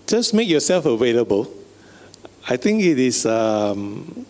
just 0.08 0.34
make 0.34 0.48
yourself 0.48 0.86
available. 0.86 1.52
I 2.50 2.56
think 2.56 2.82
it 2.82 2.98
is. 2.98 3.26
Um, 3.26 4.26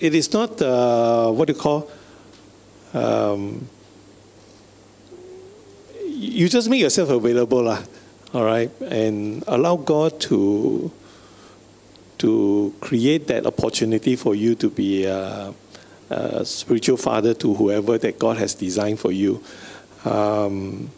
it 0.00 0.14
is 0.14 0.32
not 0.32 0.62
uh, 0.62 1.30
what 1.30 1.48
you 1.48 1.54
call. 1.54 1.90
Um, 2.94 3.68
you 6.06 6.48
just 6.48 6.70
make 6.70 6.80
yourself 6.80 7.10
available, 7.10 7.62
lah. 7.62 7.82
All 8.32 8.44
right, 8.44 8.70
and 8.80 9.44
allow 9.46 9.76
God 9.76 10.20
to 10.32 10.90
to 12.18 12.74
create 12.80 13.26
that 13.28 13.46
opportunity 13.46 14.16
for 14.16 14.34
you 14.34 14.54
to 14.56 14.70
be 14.70 15.04
a, 15.04 15.54
a 16.10 16.44
spiritual 16.44 16.96
father 16.96 17.32
to 17.34 17.54
whoever 17.54 17.96
that 17.98 18.18
God 18.18 18.38
has 18.38 18.54
designed 18.54 18.98
for 18.98 19.12
you. 19.12 19.42
Um, 20.04 20.90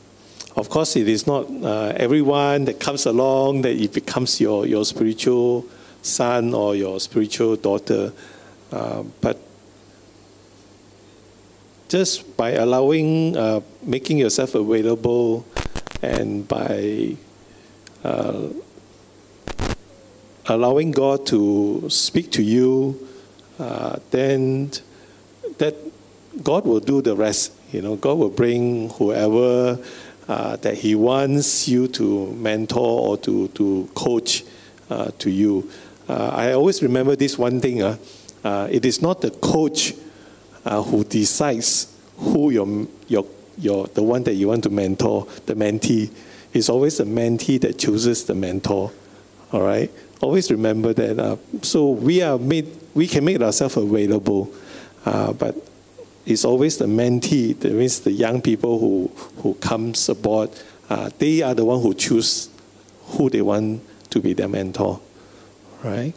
of 0.57 0.69
course, 0.69 0.97
it 0.97 1.09
is 1.09 1.27
not 1.27 1.47
uh, 1.63 1.93
everyone 1.97 2.65
that 2.65 2.81
comes 2.81 3.07
along 3.07 3.63
that 3.63 3.77
it 3.77 3.93
becomes 3.93 4.41
your, 4.41 4.67
your 4.67 4.85
spiritual 4.85 5.67
son 6.03 6.55
or 6.55 6.75
your 6.75 6.99
spiritual 7.01 7.57
daughter. 7.57 8.13
Uh, 8.73 9.05
but 9.21 9.39
just 11.89 12.37
by 12.37 12.53
allowing, 12.53 13.37
uh, 13.37 13.61
making 13.83 14.19
yourself 14.19 14.55
available, 14.55 15.45
and 16.03 16.49
by 16.49 17.17
uh, 18.05 18.49
allowing 20.47 20.91
God 20.91 21.27
to 21.27 21.89
speak 21.91 22.31
to 22.33 22.43
you, 22.43 23.09
uh, 23.59 23.99
then 24.11 24.71
that 25.59 25.77
God 26.43 26.65
will 26.65 26.81
do 26.81 27.03
the 27.03 27.15
rest. 27.15 27.53
You 27.73 27.83
know, 27.83 27.97
God 27.97 28.19
will 28.19 28.31
bring 28.31 28.91
whoever 28.91 29.79
uh, 30.31 30.55
that 30.57 30.79
He 30.79 30.95
wants 30.95 31.67
you 31.67 31.89
to 31.89 32.33
mentor 32.35 32.79
or 33.09 33.17
to, 33.19 33.49
to 33.49 33.91
coach 33.97 34.45
uh, 34.89 35.11
to 35.19 35.29
you. 35.29 35.69
Uh, 36.09 36.31
I 36.33 36.53
always 36.53 36.83
remember 36.83 37.17
this 37.17 37.37
one 37.37 37.61
thing. 37.61 37.83
Uh, 37.83 37.97
uh, 38.45 38.69
it 38.71 38.85
is 38.85 39.03
not 39.03 39.23
the 39.23 39.33
coach 39.33 39.93
uh, 40.65 40.83
who 40.83 41.03
decides 41.03 41.93
who 42.17 42.51
your, 42.51 42.87
your, 43.09 43.27
your 43.59 43.89
the 43.89 44.05
one 44.05 44.23
that 44.23 44.35
you 44.35 44.47
want 44.47 44.63
to 44.63 44.71
mentor, 44.71 45.27
the 45.47 45.55
mentee. 45.55 46.13
It's 46.53 46.69
always 46.69 46.99
the 46.99 47.05
mentee 47.05 47.61
that 47.63 47.77
chooses 47.77 48.25
the 48.25 48.35
mentor. 48.35 48.93
All 49.53 49.63
right. 49.63 49.91
Always 50.21 50.49
remember 50.53 50.93
that. 50.93 51.19
Uh, 51.19 51.37
so 51.63 51.91
we 51.91 52.23
are 52.23 52.39
made. 52.39 52.69
We 52.95 53.09
can 53.09 53.25
make 53.25 53.41
ourselves 53.41 53.77
available, 53.77 54.53
but 55.05 55.57
it's 56.31 56.45
always 56.45 56.79
the 56.79 56.87
mentee. 56.87 57.59
That 57.61 57.73
means 57.73 58.01
the 58.01 58.13
young 58.13 58.41
people 58.41 58.79
who 58.79 59.11
who 59.43 59.55
comes 59.55 60.09
aboard. 60.09 60.51
Uh, 60.89 61.11
they 61.19 61.43
are 61.43 61.55
the 61.55 61.65
one 61.65 61.81
who 61.81 61.95
choose 61.95 62.49
who 63.17 63.31
they 63.31 63.43
want 63.43 63.83
to 64.11 64.21
be 64.21 64.33
their 64.33 64.49
mentor. 64.49 65.01
Right. 65.83 66.13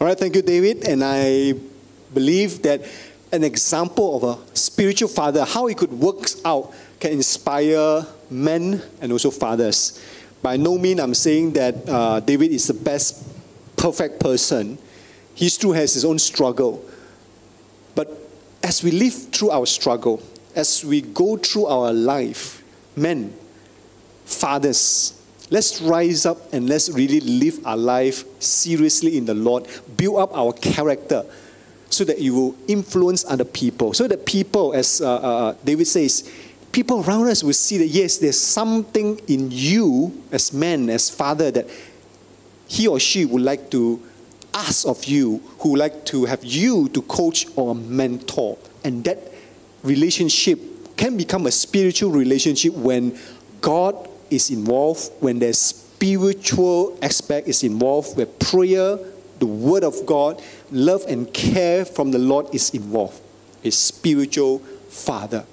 All 0.00 0.06
right. 0.06 0.18
Thank 0.18 0.36
you, 0.36 0.42
David. 0.42 0.86
And 0.88 1.02
I 1.04 1.54
believe 2.12 2.62
that 2.62 2.82
an 3.32 3.44
example 3.44 4.16
of 4.16 4.22
a 4.24 4.56
spiritual 4.56 5.08
father, 5.08 5.44
how 5.44 5.66
he 5.66 5.74
could 5.74 5.92
work 5.92 6.26
out, 6.44 6.72
can 7.00 7.12
inspire 7.12 8.06
men 8.30 8.80
and 9.00 9.12
also 9.12 9.30
fathers. 9.30 10.00
By 10.40 10.56
no 10.56 10.78
means 10.78 11.00
I'm 11.00 11.14
saying 11.14 11.52
that 11.54 11.88
uh, 11.88 12.20
David 12.20 12.52
is 12.52 12.66
the 12.66 12.74
best, 12.74 13.24
perfect 13.76 14.20
person. 14.20 14.78
He 15.34 15.48
still 15.48 15.72
has 15.72 15.94
his 15.94 16.04
own 16.04 16.18
struggle. 16.18 16.84
But 17.94 18.23
as 18.64 18.82
we 18.82 18.90
live 18.90 19.12
through 19.30 19.50
our 19.50 19.66
struggle, 19.66 20.22
as 20.56 20.82
we 20.82 21.02
go 21.02 21.36
through 21.36 21.66
our 21.66 21.92
life, 21.92 22.64
men, 22.96 23.32
fathers, 24.24 25.20
let's 25.50 25.82
rise 25.82 26.24
up 26.24 26.50
and 26.50 26.66
let's 26.66 26.88
really 26.88 27.20
live 27.20 27.64
our 27.66 27.76
life 27.76 28.24
seriously 28.40 29.18
in 29.18 29.26
the 29.26 29.34
Lord, 29.34 29.68
build 29.98 30.16
up 30.16 30.34
our 30.34 30.54
character 30.54 31.26
so 31.90 32.04
that 32.04 32.20
you 32.20 32.34
will 32.34 32.56
influence 32.66 33.22
other 33.26 33.44
people. 33.44 33.92
So 33.92 34.08
that 34.08 34.24
people, 34.24 34.72
as 34.72 35.02
uh, 35.02 35.14
uh, 35.14 35.56
David 35.62 35.86
says, 35.86 36.32
people 36.72 37.04
around 37.04 37.28
us 37.28 37.44
will 37.44 37.52
see 37.52 37.76
that 37.76 37.88
yes, 37.88 38.16
there's 38.16 38.40
something 38.40 39.20
in 39.28 39.50
you 39.50 40.22
as 40.32 40.54
man, 40.54 40.88
as 40.88 41.10
father, 41.10 41.50
that 41.50 41.68
he 42.66 42.88
or 42.88 42.98
she 42.98 43.26
would 43.26 43.42
like 43.42 43.70
to 43.72 44.00
ask 44.54 44.86
of 44.86 45.04
you, 45.04 45.42
who 45.58 45.76
like 45.76 46.04
to 46.06 46.24
have 46.24 46.44
you 46.44 46.88
to 46.90 47.02
coach 47.02 47.46
or 47.56 47.74
mentor. 47.74 48.56
And 48.84 49.04
that 49.04 49.18
relationship 49.82 50.58
can 50.96 51.16
become 51.16 51.46
a 51.46 51.50
spiritual 51.50 52.10
relationship 52.10 52.72
when 52.74 53.18
God 53.60 54.08
is 54.30 54.50
involved, 54.50 55.10
when 55.20 55.38
there's 55.38 55.58
spiritual 55.58 56.96
aspect 57.02 57.48
is 57.48 57.62
involved, 57.64 58.16
where 58.16 58.26
prayer, 58.26 58.98
the 59.38 59.46
word 59.46 59.84
of 59.84 60.06
God, 60.06 60.40
love 60.70 61.04
and 61.08 61.32
care 61.32 61.84
from 61.84 62.12
the 62.12 62.18
Lord 62.18 62.54
is 62.54 62.70
involved. 62.70 63.20
A 63.64 63.70
spiritual 63.70 64.60
father. 64.88 65.44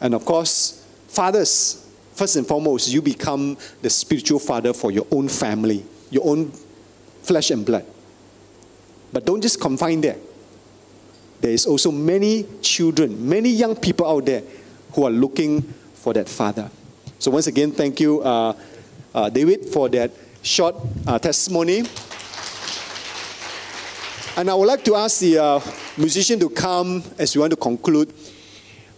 And 0.00 0.14
of 0.14 0.24
course, 0.24 0.84
fathers, 1.08 1.88
first 2.14 2.36
and 2.36 2.46
foremost, 2.46 2.88
you 2.88 3.00
become 3.00 3.56
the 3.80 3.90
spiritual 3.90 4.38
father 4.38 4.72
for 4.72 4.90
your 4.90 5.06
own 5.10 5.28
family, 5.28 5.84
your 6.10 6.26
own 6.26 6.52
flesh 7.22 7.50
and 7.50 7.64
blood. 7.64 7.84
But 9.12 9.24
don't 9.24 9.40
just 9.40 9.60
confine 9.60 10.00
there. 10.00 10.16
There 11.40 11.52
is 11.52 11.66
also 11.66 11.90
many 11.90 12.46
children, 12.62 13.28
many 13.28 13.50
young 13.50 13.76
people 13.76 14.06
out 14.06 14.26
there 14.26 14.42
who 14.92 15.04
are 15.04 15.10
looking 15.10 15.62
for 15.94 16.12
that 16.14 16.28
father. 16.28 16.70
So 17.18 17.30
once 17.30 17.46
again, 17.46 17.72
thank 17.72 18.00
you, 18.00 18.22
uh, 18.22 18.54
uh, 19.14 19.30
David, 19.30 19.66
for 19.66 19.88
that 19.90 20.10
short 20.42 20.76
uh, 21.06 21.18
testimony. 21.18 21.84
And 24.36 24.50
I 24.50 24.54
would 24.54 24.66
like 24.66 24.84
to 24.84 24.94
ask 24.94 25.20
the 25.20 25.38
uh, 25.38 25.60
musician 25.96 26.38
to 26.40 26.48
come 26.48 27.02
as 27.18 27.34
we 27.34 27.40
want 27.40 27.50
to 27.50 27.56
conclude. 27.56 28.12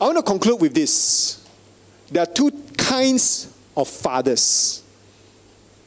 I 0.01 0.05
want 0.05 0.19
to 0.19 0.23
conclude 0.23 0.61
with 0.61 0.75
this. 0.75 1.47
There 2.11 2.23
are 2.23 2.27
two 2.27 2.51
kinds 2.77 3.53
of 3.77 3.89
fathers. 3.89 4.83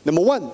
Number 0.05 0.21
one, 0.21 0.51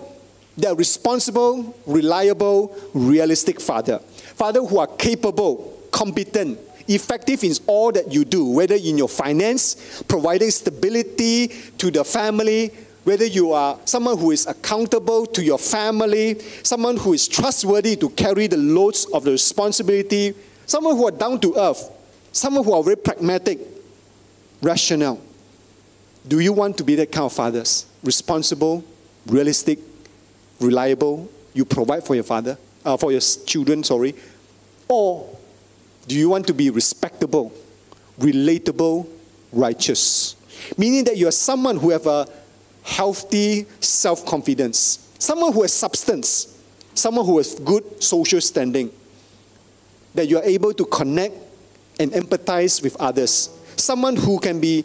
they 0.60 0.68
are 0.68 0.76
responsible, 0.76 1.76
reliable, 1.86 2.76
realistic 2.94 3.62
father. 3.62 4.00
Father 4.00 4.64
who 4.64 4.78
are 4.78 4.88
capable, 4.88 5.78
competent, 5.92 6.60
effective 6.88 7.44
in 7.44 7.54
all 7.68 7.92
that 7.92 8.12
you 8.12 8.26
do, 8.26 8.46
whether 8.46 8.76
in 8.76 8.98
your 8.98 9.10
finance, 9.10 10.04
providing 10.08 10.52
stability 10.52 11.48
to 11.78 11.92
the 11.92 12.04
family, 12.04 12.72
whether 13.04 13.26
you 13.26 13.54
are 13.54 13.80
someone 13.86 14.18
who 14.18 14.32
is 14.32 14.48
accountable 14.48 15.26
to 15.26 15.44
your 15.44 15.58
family, 15.58 16.40
someone 16.64 16.98
who 16.98 17.14
is 17.14 17.28
trustworthy 17.28 17.96
to 17.96 18.10
carry 18.10 18.48
the 18.48 18.58
loads 18.58 19.06
of 19.14 19.24
the 19.24 19.32
responsibility, 19.32 20.34
someone 20.66 20.96
who 20.96 21.08
are 21.08 21.12
down 21.12 21.40
to 21.40 21.56
earth, 21.58 21.90
someone 22.32 22.64
who 22.64 22.74
are 22.74 22.84
very 22.84 22.98
pragmatic, 22.98 23.60
rational. 24.62 25.22
Do 26.28 26.40
you 26.40 26.54
want 26.54 26.78
to 26.78 26.84
be 26.84 26.96
that 26.96 27.12
kind 27.12 27.26
of 27.26 27.34
fathers? 27.34 27.86
Responsible, 28.04 28.84
realistic, 29.26 29.80
reliable, 30.60 31.30
you 31.54 31.66
provide 31.66 32.04
for 32.04 32.16
your 32.16 32.24
father, 32.24 32.58
uh, 32.86 32.98
for 32.98 33.12
your 33.12 33.22
children, 33.22 33.84
sorry. 33.84 34.16
Or 34.88 35.38
do 36.08 36.16
you 36.16 36.30
want 36.30 36.48
to 36.48 36.54
be 36.54 36.70
respectable, 36.70 37.52
relatable, 38.20 39.08
righteous? 39.52 40.36
Meaning 40.78 41.04
that 41.06 41.18
you 41.18 41.28
are 41.28 41.32
someone 41.32 41.78
who 41.78 41.92
have 41.92 42.08
a 42.08 42.28
healthy 42.84 43.66
self-confidence, 43.80 45.14
someone 45.20 45.54
who 45.54 45.62
has 45.62 45.74
substance, 45.74 46.60
someone 46.94 47.26
who 47.26 47.38
has 47.38 47.56
good 47.60 48.02
social 48.02 48.42
standing, 48.42 48.92
that 50.16 50.28
you 50.28 50.38
are 50.38 50.44
able 50.44 50.74
to 50.74 50.86
connect 50.86 51.36
and 52.00 52.12
empathize 52.12 52.82
with 52.82 52.96
others, 52.98 53.50
someone 53.76 54.16
who 54.16 54.40
can 54.40 54.60
be 54.60 54.84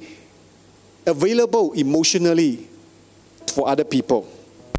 available 1.06 1.72
emotionally 1.72 2.68
for 3.52 3.68
other 3.68 3.84
people. 3.84 4.28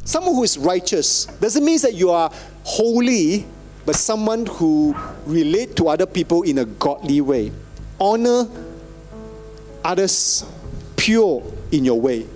Someone 0.06 0.36
who 0.36 0.44
is 0.44 0.58
righteous 0.60 1.26
doesn't 1.26 1.66
mean 1.66 1.80
that 1.82 1.96
you 1.96 2.12
are 2.12 2.32
holy, 2.64 3.46
but 3.88 3.96
someone 3.96 4.46
who 4.46 4.96
relate 5.26 5.76
to 5.78 5.88
other 5.88 6.06
people 6.06 6.44
in 6.44 6.60
a 6.60 6.66
godly 6.66 7.22
way. 7.22 7.52
Honor 8.00 8.48
others 9.84 10.46
pure 10.96 11.44
in 11.72 11.84
your 11.84 12.00
way. 12.00 12.28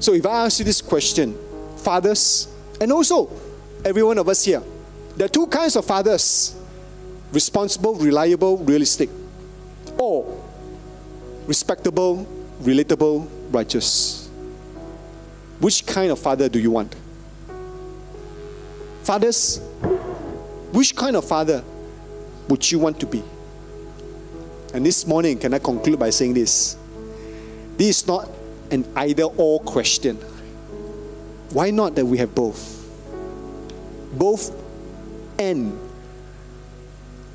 So 0.00 0.14
if 0.14 0.26
I 0.26 0.44
ask 0.44 0.58
you 0.58 0.64
this 0.64 0.82
question, 0.82 1.38
fathers, 1.76 2.48
and 2.80 2.92
also 2.92 3.30
every 3.84 4.02
one 4.02 4.18
of 4.18 4.28
us 4.28 4.44
here, 4.44 4.62
there 5.16 5.26
are 5.26 5.28
two 5.28 5.46
kinds 5.46 5.76
of 5.76 5.84
fathers 5.84 6.56
responsible, 7.32 7.94
reliable, 7.94 8.58
realistic, 8.58 9.10
or 9.96 10.42
respectable, 11.46 12.26
relatable, 12.62 13.28
righteous. 13.52 14.25
Which 15.60 15.86
kind 15.86 16.10
of 16.10 16.18
father 16.18 16.48
do 16.48 16.58
you 16.58 16.70
want? 16.70 16.94
Fathers, 19.02 19.60
which 20.72 20.94
kind 20.94 21.16
of 21.16 21.24
father 21.24 21.62
would 22.48 22.70
you 22.70 22.78
want 22.78 23.00
to 23.00 23.06
be? 23.06 23.22
And 24.74 24.84
this 24.84 25.06
morning, 25.06 25.38
can 25.38 25.54
I 25.54 25.58
conclude 25.58 25.98
by 25.98 26.10
saying 26.10 26.34
this? 26.34 26.76
This 27.76 28.02
is 28.02 28.06
not 28.06 28.28
an 28.70 28.86
either 28.96 29.24
or 29.24 29.60
question. 29.60 30.16
Why 31.52 31.70
not 31.70 31.94
that 31.94 32.04
we 32.04 32.18
have 32.18 32.34
both? 32.34 32.84
Both 34.12 34.50
and 35.38 35.78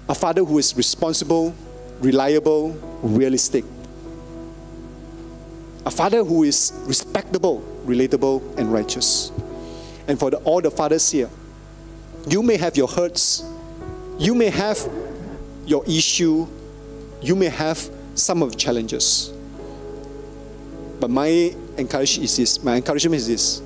a 0.10 0.14
father 0.14 0.44
who 0.44 0.58
is 0.58 0.76
responsible, 0.76 1.56
reliable, 2.02 2.72
realistic. 3.02 3.64
A 5.86 5.92
father 5.92 6.24
who 6.24 6.44
is 6.44 6.74
respectable, 6.86 7.64
relatable, 7.86 8.58
and 8.58 8.72
righteous. 8.72 9.32
And 10.08 10.20
for 10.20 10.32
the, 10.32 10.38
all 10.38 10.62
the 10.62 10.72
fathers 10.72 11.10
here, 11.12 11.30
you 12.28 12.44
may 12.44 12.58
have 12.58 12.78
your 12.78 12.88
hurts, 12.88 13.44
you 14.18 14.36
may 14.36 14.50
have 14.50 14.78
your 15.66 15.86
issue, 15.86 16.48
you 17.22 17.36
may 17.36 17.50
have 17.50 17.90
some 18.16 18.44
of 18.44 18.52
the 18.52 18.58
challenges. 18.58 19.32
But 21.00 21.10
my 21.10 21.56
encouragement 21.78 22.26
is 22.26 22.38
this. 22.38 22.64
My 22.64 22.76
encouragement 22.76 23.16
is 23.16 23.28
this. 23.28 23.62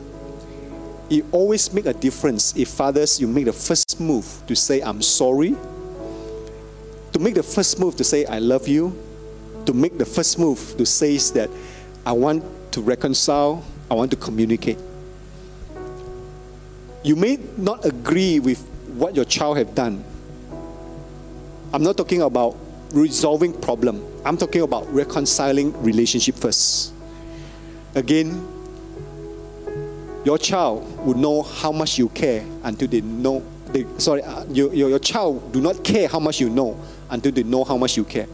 It 1.09 1.25
always 1.31 1.71
make 1.73 1.85
a 1.85 1.93
difference 1.93 2.55
if 2.55 2.69
fathers 2.69 3.19
you 3.19 3.27
make 3.27 3.45
the 3.45 3.53
first 3.53 3.99
move 3.99 4.25
to 4.47 4.55
say 4.55 4.81
I'm 4.81 5.01
sorry, 5.01 5.55
to 7.11 7.19
make 7.19 7.35
the 7.35 7.43
first 7.43 7.79
move 7.79 7.95
to 7.97 8.03
say 8.03 8.25
I 8.25 8.39
love 8.39 8.67
you, 8.67 8.97
to 9.65 9.73
make 9.73 9.97
the 9.97 10.05
first 10.05 10.39
move 10.39 10.75
to 10.77 10.85
say 10.85 11.17
that 11.17 11.49
I 12.05 12.11
want 12.11 12.43
to 12.71 12.81
reconcile, 12.81 13.63
I 13.89 13.93
want 13.93 14.11
to 14.11 14.17
communicate. 14.17 14.79
You 17.03 17.15
may 17.15 17.37
not 17.57 17.85
agree 17.85 18.39
with 18.39 18.65
what 18.97 19.15
your 19.15 19.25
child 19.25 19.57
have 19.57 19.75
done. 19.75 20.03
I'm 21.73 21.83
not 21.83 21.97
talking 21.97 22.21
about 22.21 22.57
resolving 22.93 23.53
problem. 23.61 24.03
I'm 24.23 24.37
talking 24.37 24.61
about 24.61 24.91
reconciling 24.93 25.79
relationship 25.83 26.35
first. 26.35 26.93
Again, 27.93 28.47
your 30.23 30.37
child 30.37 31.05
would 31.05 31.17
know 31.17 31.43
how 31.43 31.71
much 31.71 31.97
you 31.99 32.09
care 32.09 32.43
until 32.63 32.87
they 32.87 33.01
know. 33.01 33.43
They, 33.67 33.85
sorry, 33.97 34.23
uh, 34.23 34.45
your, 34.45 34.73
your, 34.73 34.89
your 34.89 34.99
child 34.99 35.51
do 35.51 35.61
not 35.61 35.83
care 35.83 36.07
how 36.07 36.19
much 36.19 36.39
you 36.39 36.49
know 36.49 36.79
until 37.09 37.31
they 37.31 37.43
know 37.43 37.63
how 37.63 37.77
much 37.77 37.97
you 37.97 38.03
care. 38.03 38.27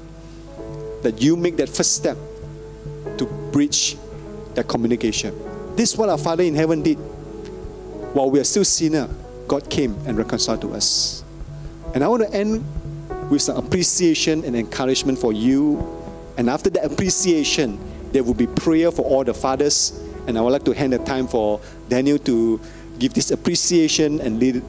that 1.02 1.22
you 1.22 1.36
make 1.36 1.58
that 1.58 1.70
first 1.70 1.94
step 1.94 2.18
to 3.18 3.26
bridge 3.52 3.98
that 4.56 4.68
communication. 4.68 5.38
This 5.76 5.94
is 5.94 5.98
what 5.98 6.10
our 6.10 6.18
Father 6.18 6.44
in 6.44 6.56
heaven 6.56 6.82
did. 6.82 6.96
While 8.14 8.30
we 8.30 8.40
are 8.40 8.44
still 8.44 8.66
sinner, 8.66 9.10
God 9.48 9.70
came 9.70 9.96
and 10.06 10.18
reconciled 10.18 10.62
to 10.62 10.74
us. 10.74 11.24
And 11.94 12.04
I 12.04 12.08
want 12.08 12.24
to 12.24 12.34
end 12.34 12.64
with 13.30 13.42
some 13.42 13.58
appreciation 13.58 14.44
and 14.44 14.56
encouragement 14.56 15.18
for 15.18 15.34
you. 15.34 15.80
And 16.38 16.50
after 16.50 16.70
that 16.72 16.86
appreciation, 16.86 17.80
there 18.12 18.24
will 18.24 18.34
be 18.34 18.48
prayer 18.48 18.92
for 18.92 19.04
all 19.04 19.24
the 19.24 19.34
fathers. 19.34 19.98
And 20.28 20.38
I 20.38 20.42
would 20.42 20.52
like 20.52 20.66
to 20.66 20.74
hand 20.74 20.94
the 20.94 21.00
time 21.00 21.28
for 21.28 21.62
Daniel 21.90 22.18
to 22.20 22.60
give 23.00 23.14
this 23.14 23.32
appreciation 23.32 24.22
and 24.22 24.40
lead 24.40 24.62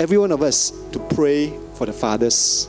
every 0.00 0.18
one 0.18 0.32
of 0.32 0.42
us 0.42 0.72
to 0.92 0.98
pray 0.98 1.52
for 1.74 1.86
the 1.86 1.92
fathers. 1.92 2.68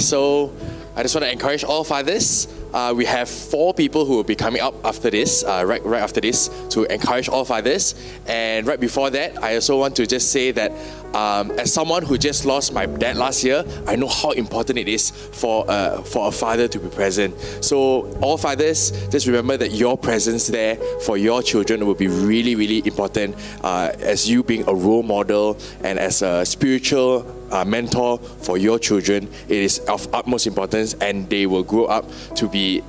so 0.10 0.52
I 0.96 1.02
just 1.02 1.14
want 1.14 1.24
to 1.24 1.32
encourage 1.32 1.64
all 1.64 1.84
fathers. 1.84 2.48
Uh, 2.74 2.92
we 2.96 3.04
have 3.04 3.28
four 3.28 3.72
people 3.72 4.04
who 4.04 4.16
will 4.16 4.24
be 4.24 4.34
coming 4.34 4.60
up 4.60 4.74
after 4.84 5.08
this, 5.08 5.44
uh, 5.44 5.64
right, 5.66 5.84
right 5.84 6.02
after 6.02 6.20
this, 6.20 6.48
to 6.70 6.84
encourage 6.92 7.28
all 7.28 7.44
fathers. 7.44 7.94
And 8.26 8.66
right 8.66 8.78
before 8.78 9.10
that, 9.10 9.42
I 9.42 9.54
also 9.54 9.78
want 9.78 9.96
to 9.96 10.06
just 10.06 10.30
say 10.30 10.50
that 10.52 10.72
um, 11.14 11.52
as 11.52 11.72
someone 11.72 12.02
who 12.02 12.18
just 12.18 12.44
lost 12.44 12.72
my 12.72 12.86
dad 12.86 13.16
last 13.16 13.42
year, 13.42 13.64
I 13.86 13.96
know 13.96 14.08
how 14.08 14.32
important 14.32 14.78
it 14.78 14.88
is 14.88 15.10
for 15.10 15.64
uh, 15.70 16.02
for 16.02 16.28
a 16.28 16.32
father 16.32 16.68
to 16.68 16.78
be 16.78 16.88
present. 16.88 17.38
So 17.60 18.10
all 18.20 18.36
fathers, 18.36 18.90
just 19.08 19.26
remember 19.26 19.56
that 19.56 19.72
your 19.72 19.96
presence 19.96 20.48
there 20.48 20.76
for 21.02 21.16
your 21.16 21.42
children 21.42 21.86
will 21.86 21.94
be 21.94 22.08
really, 22.08 22.54
really 22.54 22.82
important 22.84 23.36
uh, 23.62 23.92
as 24.00 24.28
you 24.28 24.42
being 24.42 24.68
a 24.68 24.74
role 24.74 25.02
model 25.02 25.56
and 25.82 25.98
as 25.98 26.22
a 26.22 26.44
spiritual 26.44 27.24
uh, 27.50 27.64
mentor 27.64 28.18
for 28.18 28.58
your 28.58 28.78
children. 28.78 29.28
It 29.48 29.58
is 29.58 29.78
of 29.80 30.12
utmost 30.14 30.46
importance, 30.46 30.94
and 30.94 31.28
they 31.28 31.46
will 31.46 31.62
grow 31.62 31.86
up 31.86 32.06
to 32.36 32.48
be 32.48 32.82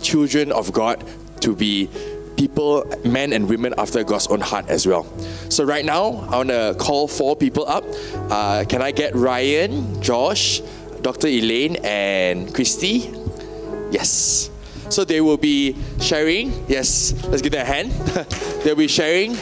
children 0.00 0.52
of 0.52 0.72
God, 0.72 1.04
to 1.40 1.54
be 1.54 1.88
people, 2.36 2.84
men 3.04 3.32
and 3.32 3.48
women 3.48 3.74
after 3.78 4.04
God's 4.04 4.28
own 4.28 4.40
heart 4.40 4.68
as 4.68 4.86
well. 4.86 5.04
So 5.50 5.64
right 5.64 5.84
now, 5.84 6.28
I 6.30 6.36
want 6.36 6.48
to 6.50 6.76
call 6.78 7.08
four 7.08 7.36
people 7.36 7.66
up. 7.68 7.84
Uh, 8.30 8.64
can 8.68 8.80
I 8.80 8.92
get 8.92 9.14
Ryan, 9.14 10.00
Josh, 10.00 10.60
Dr. 11.02 11.26
Elaine, 11.26 11.76
and 11.82 12.54
Christy? 12.54 13.10
Yes. 13.90 14.50
So 14.88 15.04
they 15.04 15.20
will 15.20 15.36
be 15.36 15.76
sharing. 16.00 16.64
Yes, 16.68 17.12
let's 17.26 17.42
give 17.42 17.52
them 17.52 17.62
a 17.62 17.64
hand. 17.64 17.90
They'll 18.62 18.76
be 18.76 18.88
sharing 18.88 19.36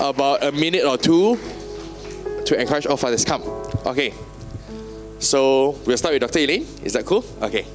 about 0.00 0.44
a 0.44 0.52
minute 0.52 0.84
or 0.84 0.96
two 0.96 1.38
to 2.48 2.58
encourage 2.60 2.86
all 2.86 2.96
fathers. 2.96 3.24
Come. 3.24 3.42
Okay. 3.86 4.12
So 5.20 5.76
we'll 5.84 5.96
start 5.98 6.14
with 6.14 6.22
Dr. 6.22 6.38
Elaine. 6.40 6.66
Is 6.82 6.94
that 6.94 7.04
cool? 7.04 7.24
Okay. 7.42 7.66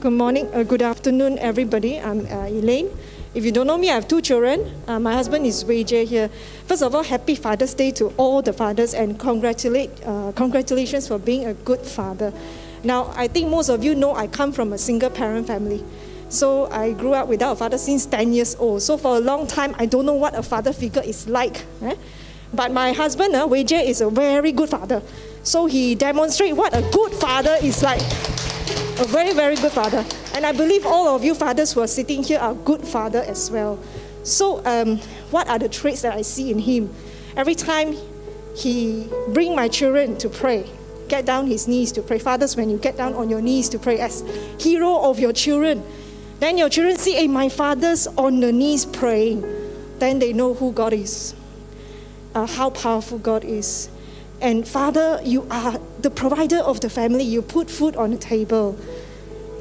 Good 0.00 0.12
morning, 0.12 0.48
uh, 0.54 0.62
good 0.62 0.82
afternoon, 0.82 1.38
everybody. 1.38 1.98
I'm 1.98 2.20
uh, 2.26 2.46
Elaine. 2.46 2.90
If 3.34 3.44
you 3.44 3.52
don't 3.52 3.66
know 3.66 3.76
me, 3.76 3.90
I 3.90 3.94
have 3.94 4.08
two 4.08 4.20
children. 4.20 4.72
Uh, 4.86 4.98
my 4.98 5.12
husband 5.12 5.44
is 5.44 5.64
Wei 5.64 5.84
Jie 5.84 6.04
here. 6.06 6.28
First 6.66 6.82
of 6.82 6.94
all, 6.94 7.02
happy 7.02 7.34
Father's 7.34 7.74
Day 7.74 7.90
to 7.92 8.06
all 8.16 8.40
the 8.42 8.52
fathers 8.52 8.94
and 8.94 9.18
congratulate, 9.18 9.90
uh, 10.06 10.32
congratulations 10.34 11.06
for 11.06 11.18
being 11.18 11.46
a 11.46 11.54
good 11.54 11.80
father. 11.80 12.32
Now, 12.82 13.12
I 13.16 13.28
think 13.28 13.48
most 13.48 13.68
of 13.68 13.84
you 13.84 13.94
know 13.94 14.14
I 14.14 14.28
come 14.28 14.52
from 14.52 14.72
a 14.72 14.78
single 14.78 15.10
parent 15.10 15.46
family. 15.46 15.84
So 16.30 16.66
I 16.70 16.92
grew 16.92 17.14
up 17.14 17.28
without 17.28 17.52
a 17.52 17.56
father 17.56 17.78
since 17.78 18.06
10 18.06 18.32
years 18.32 18.56
old. 18.58 18.82
So 18.82 18.96
for 18.96 19.16
a 19.16 19.20
long 19.20 19.46
time, 19.46 19.74
I 19.78 19.86
don't 19.86 20.06
know 20.06 20.14
what 20.14 20.34
a 20.34 20.42
father 20.42 20.72
figure 20.72 21.02
is 21.02 21.28
like. 21.28 21.64
eh? 21.82 21.94
But 22.52 22.72
my 22.72 22.92
husband, 22.92 23.34
uh, 23.34 23.46
Wei 23.48 23.64
Jie, 23.64 23.88
is 23.88 24.00
a 24.00 24.10
very 24.10 24.52
good 24.52 24.70
father. 24.70 25.02
So 25.42 25.66
he 25.66 25.94
demonstrates 25.94 26.56
what 26.56 26.76
a 26.76 26.82
good 26.90 27.12
father 27.12 27.56
is 27.62 27.82
like 27.82 28.00
a 29.00 29.04
very, 29.04 29.32
very 29.32 29.54
good 29.54 29.70
father. 29.70 30.04
And 30.34 30.44
I 30.44 30.52
believe 30.52 30.84
all 30.84 31.14
of 31.14 31.24
you 31.24 31.34
fathers 31.34 31.72
who 31.72 31.80
are 31.80 31.86
sitting 31.86 32.22
here 32.22 32.40
are 32.40 32.54
good 32.54 32.82
father 32.82 33.20
as 33.20 33.50
well. 33.50 33.78
So, 34.24 34.64
um, 34.64 34.98
what 35.30 35.48
are 35.48 35.58
the 35.58 35.68
traits 35.68 36.02
that 36.02 36.14
I 36.14 36.22
see 36.22 36.50
in 36.50 36.58
him? 36.58 36.92
Every 37.36 37.54
time 37.54 37.96
he 38.56 39.08
bring 39.28 39.54
my 39.54 39.68
children 39.68 40.18
to 40.18 40.28
pray, 40.28 40.68
get 41.08 41.24
down 41.26 41.46
his 41.46 41.68
knees 41.68 41.92
to 41.92 42.02
pray. 42.02 42.18
Fathers, 42.18 42.56
when 42.56 42.70
you 42.70 42.78
get 42.78 42.96
down 42.96 43.14
on 43.14 43.30
your 43.30 43.40
knees 43.40 43.68
to 43.70 43.78
pray 43.78 44.00
as 44.00 44.24
hero 44.58 44.98
of 45.02 45.20
your 45.20 45.32
children, 45.32 45.82
then 46.40 46.58
your 46.58 46.68
children 46.68 46.98
see, 46.98 47.14
hey, 47.14 47.28
my 47.28 47.48
father's 47.48 48.06
on 48.08 48.40
the 48.40 48.52
knees 48.52 48.84
praying. 48.84 49.44
Then 49.98 50.18
they 50.18 50.32
know 50.32 50.54
who 50.54 50.72
God 50.72 50.92
is, 50.92 51.34
uh, 52.38 52.46
how 52.46 52.70
powerful 52.70 53.18
God 53.18 53.44
is. 53.44 53.88
And 54.40 54.66
Father, 54.66 55.20
you 55.24 55.46
are 55.50 55.80
the 56.00 56.10
provider 56.10 56.58
of 56.58 56.80
the 56.80 56.88
family. 56.88 57.24
You 57.24 57.42
put 57.42 57.68
food 57.68 57.96
on 57.96 58.12
the 58.12 58.16
table. 58.16 58.78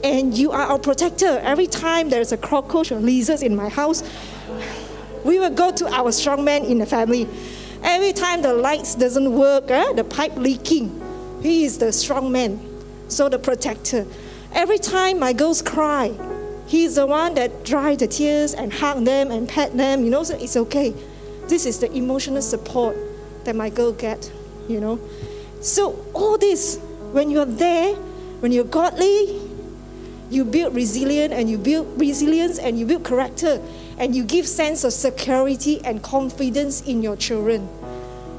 And 0.04 0.38
you 0.38 0.52
are 0.52 0.62
our 0.62 0.78
protector. 0.78 1.40
Every 1.40 1.66
time 1.66 2.10
there's 2.10 2.32
a 2.32 2.38
cockroach 2.38 2.92
or 2.92 3.00
lizards 3.00 3.42
in 3.42 3.56
my 3.56 3.70
house, 3.70 4.04
we 5.26 5.40
will 5.40 5.50
go 5.50 5.72
to 5.72 5.88
our 5.88 6.12
strong 6.12 6.44
man 6.44 6.64
in 6.66 6.78
the 6.78 6.86
family. 6.86 7.28
Every 7.82 8.14
time 8.14 8.44
the 8.44 8.54
lights 8.54 8.94
doesn't 8.94 9.34
work, 9.34 9.72
eh, 9.72 9.94
the 9.94 10.04
pipe 10.04 10.36
leaking, 10.36 11.02
he 11.42 11.66
is 11.66 11.80
the 11.80 11.92
strong 11.92 12.32
man. 12.32 12.60
So 13.08 13.28
the 13.30 13.40
protector. 13.40 14.06
Every 14.54 14.78
time 14.78 15.20
my 15.20 15.34
girls 15.34 15.64
cry, 15.64 16.14
he's 16.68 16.96
the 16.96 17.08
one 17.08 17.34
that 17.36 17.66
dry 17.66 17.96
the 17.96 18.08
tears 18.08 18.54
and 18.54 18.72
hug 18.72 19.04
them 19.06 19.32
and 19.32 19.50
pet 19.50 19.76
them. 19.76 20.04
You 20.04 20.12
know, 20.12 20.24
so 20.24 20.38
it's 20.38 20.58
okay. 20.58 20.94
This 21.48 21.66
is 21.66 21.80
the 21.80 21.92
emotional 21.92 22.42
support 22.42 22.96
that 23.46 23.56
my 23.56 23.70
girl 23.70 23.94
get 23.94 24.32
you 24.68 24.80
know. 24.80 25.00
So 25.62 26.06
all 26.14 26.38
this, 26.38 26.78
when 27.12 27.30
you're 27.30 27.46
there, 27.46 27.96
when 27.96 28.52
you're 28.52 28.64
godly, 28.64 29.42
you 30.30 30.44
build 30.44 30.76
resilience 30.76 31.34
and 31.34 31.50
you 31.50 31.58
build 31.58 32.00
resilience 32.00 32.60
and 32.60 32.78
you 32.78 32.86
build 32.86 33.06
character 33.06 33.62
and 33.98 34.16
you 34.16 34.24
give 34.24 34.48
sense 34.48 34.84
of 34.84 34.94
security 34.94 35.82
and 35.84 36.04
confidence 36.04 36.82
in 36.82 37.02
your 37.02 37.16
children. 37.16 37.68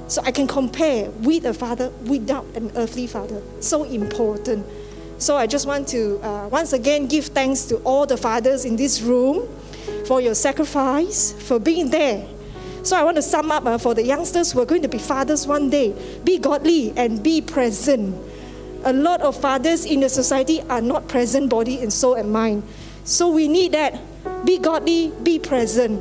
So 0.07 0.23
I 0.25 0.31
can 0.31 0.47
compare 0.47 1.11
with 1.11 1.45
a 1.45 1.55
father 1.55 1.91
without 2.07 2.45
an 2.55 2.71
earthly 2.77 3.07
father. 3.07 3.43
So 3.61 3.85
important. 3.85 4.67
So 5.19 5.37
I 5.37 5.47
just 5.47 5.67
want 5.67 5.89
to 5.89 6.19
uh, 6.23 6.49
once 6.49 6.73
again 6.73 7.07
give 7.07 7.27
thanks 7.27 7.65
to 7.65 7.77
all 7.79 8.07
the 8.07 8.17
fathers 8.17 8.65
in 8.65 8.77
this 8.77 9.01
room 9.01 9.49
for 10.07 10.21
your 10.21 10.35
sacrifice, 10.35 11.33
for 11.33 11.59
being 11.59 11.91
there 11.91 12.27
so 12.89 12.97
I 12.97 13.05
want 13.05 13.17
to 13.17 13.23
sum 13.23 13.53
up 13.53 13.67
uh, 13.67 13.77
for 13.77 13.95
the 13.95 14.03
youngsters 14.03 14.53
who 14.53 14.61
are 14.63 14.65
going 14.65 14.81
to 14.83 14.89
be 14.89 14.97
fathers 14.99 15.47
one 15.47 15.69
day 15.69 15.95
be 16.25 16.39
godly 16.39 16.95
and 16.97 17.23
be 17.23 17.43
present. 17.43 18.17
A 18.85 18.93
lot 18.93 19.21
of 19.21 19.37
fathers 19.37 19.85
in 19.85 20.01
the 20.01 20.09
society 20.09 20.63
are 20.63 20.81
not 20.81 21.07
present, 21.07 21.51
body 21.51 21.83
and 21.83 21.93
soul 21.93 22.15
and 22.15 22.33
mind. 22.33 22.63
So 23.05 23.29
we 23.29 23.47
need 23.47 23.73
that. 23.73 24.01
Be 24.47 24.59
godly, 24.59 25.13
be 25.23 25.39
present. 25.39 26.01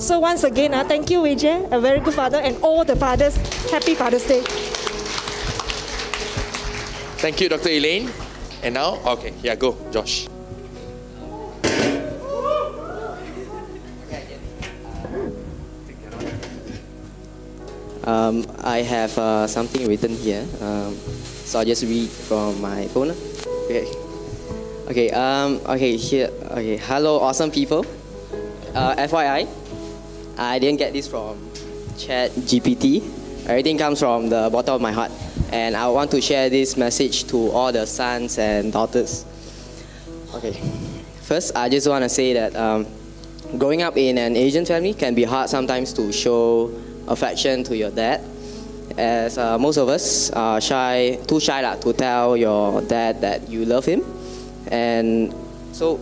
So 0.00 0.18
once 0.18 0.42
again, 0.42 0.74
uh, 0.74 0.82
thank 0.82 1.08
you, 1.10 1.22
Wei 1.22 1.36
Jie, 1.36 1.68
a 1.70 1.80
very 1.80 2.00
good 2.00 2.14
father, 2.14 2.38
and 2.38 2.56
all 2.62 2.84
the 2.84 2.96
fathers. 2.96 3.36
Happy 3.70 3.94
Father's 3.94 4.26
Day. 4.26 4.40
Thank 7.22 7.40
you, 7.40 7.48
Dr. 7.48 7.68
Elaine. 7.68 8.10
And 8.62 8.74
now, 8.74 8.98
okay, 9.06 9.32
yeah, 9.42 9.54
go, 9.54 9.76
Josh. 9.92 10.26
Um, 18.06 18.44
I 18.60 18.82
have 18.82 19.16
uh, 19.16 19.46
something 19.46 19.88
written 19.88 20.12
here, 20.12 20.44
um, 20.60 20.94
so 21.48 21.58
I'll 21.58 21.64
just 21.64 21.82
read 21.84 22.10
from 22.10 22.60
my 22.60 22.86
phone. 22.88 23.16
Okay. 23.64 23.88
Okay. 24.92 25.10
Um, 25.10 25.56
okay. 25.64 25.96
Here. 25.96 26.28
Okay. 26.52 26.76
Hello, 26.76 27.18
awesome 27.18 27.50
people. 27.50 27.86
Uh, 28.74 28.94
FYI, 28.96 29.48
I 30.36 30.58
didn't 30.58 30.78
get 30.78 30.92
this 30.92 31.08
from 31.08 31.40
Chat 31.96 32.30
GPT. 32.44 33.00
Everything 33.48 33.78
comes 33.78 34.00
from 34.00 34.28
the 34.28 34.50
bottom 34.52 34.74
of 34.74 34.80
my 34.82 34.92
heart, 34.92 35.10
and 35.50 35.74
I 35.74 35.88
want 35.88 36.10
to 36.10 36.20
share 36.20 36.50
this 36.50 36.76
message 36.76 37.24
to 37.28 37.50
all 37.52 37.72
the 37.72 37.86
sons 37.86 38.36
and 38.36 38.70
daughters. 38.70 39.24
Okay. 40.34 40.52
First, 41.22 41.56
I 41.56 41.70
just 41.70 41.88
want 41.88 42.04
to 42.04 42.10
say 42.10 42.34
that 42.34 42.54
um, 42.54 42.86
growing 43.56 43.80
up 43.80 43.96
in 43.96 44.18
an 44.18 44.36
Asian 44.36 44.66
family 44.66 44.92
can 44.92 45.14
be 45.14 45.24
hard 45.24 45.48
sometimes 45.48 45.94
to 45.94 46.12
show 46.12 46.68
affection 47.08 47.64
to 47.64 47.76
your 47.76 47.90
dad. 47.90 48.20
As 48.96 49.38
uh, 49.38 49.58
most 49.58 49.76
of 49.76 49.88
us 49.88 50.30
are 50.30 50.60
shy, 50.60 51.18
too 51.26 51.40
shy 51.40 51.62
lah, 51.62 51.76
to 51.76 51.92
tell 51.92 52.36
your 52.36 52.82
dad 52.82 53.20
that 53.22 53.48
you 53.48 53.64
love 53.64 53.84
him. 53.84 54.04
And 54.70 55.34
so, 55.72 55.98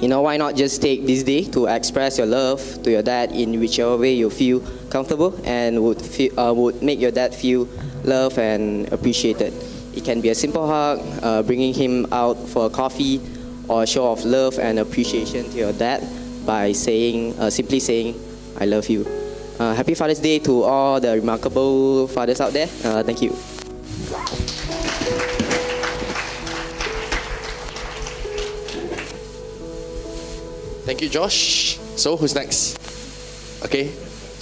you 0.00 0.08
know, 0.08 0.22
why 0.22 0.36
not 0.36 0.54
just 0.54 0.82
take 0.82 1.06
this 1.06 1.22
day 1.22 1.44
to 1.50 1.66
express 1.66 2.18
your 2.18 2.26
love 2.26 2.60
to 2.82 2.90
your 2.90 3.02
dad 3.02 3.32
in 3.32 3.58
whichever 3.58 3.96
way 3.96 4.14
you 4.14 4.30
feel 4.30 4.60
comfortable 4.90 5.38
and 5.44 5.82
would, 5.82 6.00
feel, 6.00 6.38
uh, 6.38 6.52
would 6.52 6.82
make 6.82 7.00
your 7.00 7.10
dad 7.10 7.34
feel 7.34 7.68
loved 8.04 8.38
and 8.38 8.92
appreciated. 8.92 9.52
It 9.94 10.04
can 10.04 10.20
be 10.20 10.28
a 10.28 10.34
simple 10.34 10.66
hug, 10.66 11.00
uh, 11.22 11.42
bringing 11.42 11.72
him 11.72 12.06
out 12.12 12.34
for 12.36 12.66
a 12.66 12.70
coffee, 12.70 13.20
or 13.66 13.84
a 13.84 13.86
show 13.86 14.12
of 14.12 14.24
love 14.24 14.58
and 14.58 14.78
appreciation 14.78 15.48
to 15.50 15.56
your 15.56 15.72
dad. 15.72 16.04
by 16.44 16.72
saying, 16.72 17.38
uh, 17.38 17.50
simply 17.50 17.80
saying, 17.80 18.14
I 18.60 18.66
love 18.66 18.88
you. 18.88 19.23
Uh, 19.58 19.72
happy 19.74 19.94
Father's 19.94 20.18
Day 20.18 20.38
to 20.40 20.62
all 20.62 21.00
the 21.00 21.14
remarkable 21.14 22.08
fathers 22.08 22.40
out 22.40 22.52
there. 22.52 22.66
Uh, 22.84 23.02
thank 23.02 23.22
you. 23.22 23.30
Thank 30.84 31.00
you, 31.00 31.08
Josh. 31.08 31.78
So 31.96 32.16
who's 32.16 32.34
next? 32.34 32.78
Okay. 33.64 33.90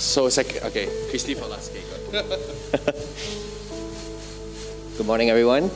So 0.02 0.28
second. 0.28 0.64
Okay, 0.64 0.88
Christy 1.10 1.34
for 1.34 1.46
last. 1.46 1.70
Okay, 1.70 1.82
go 2.10 2.18
ahead. 2.18 2.94
Good 4.96 5.06
morning, 5.06 5.30
everyone. 5.30 5.70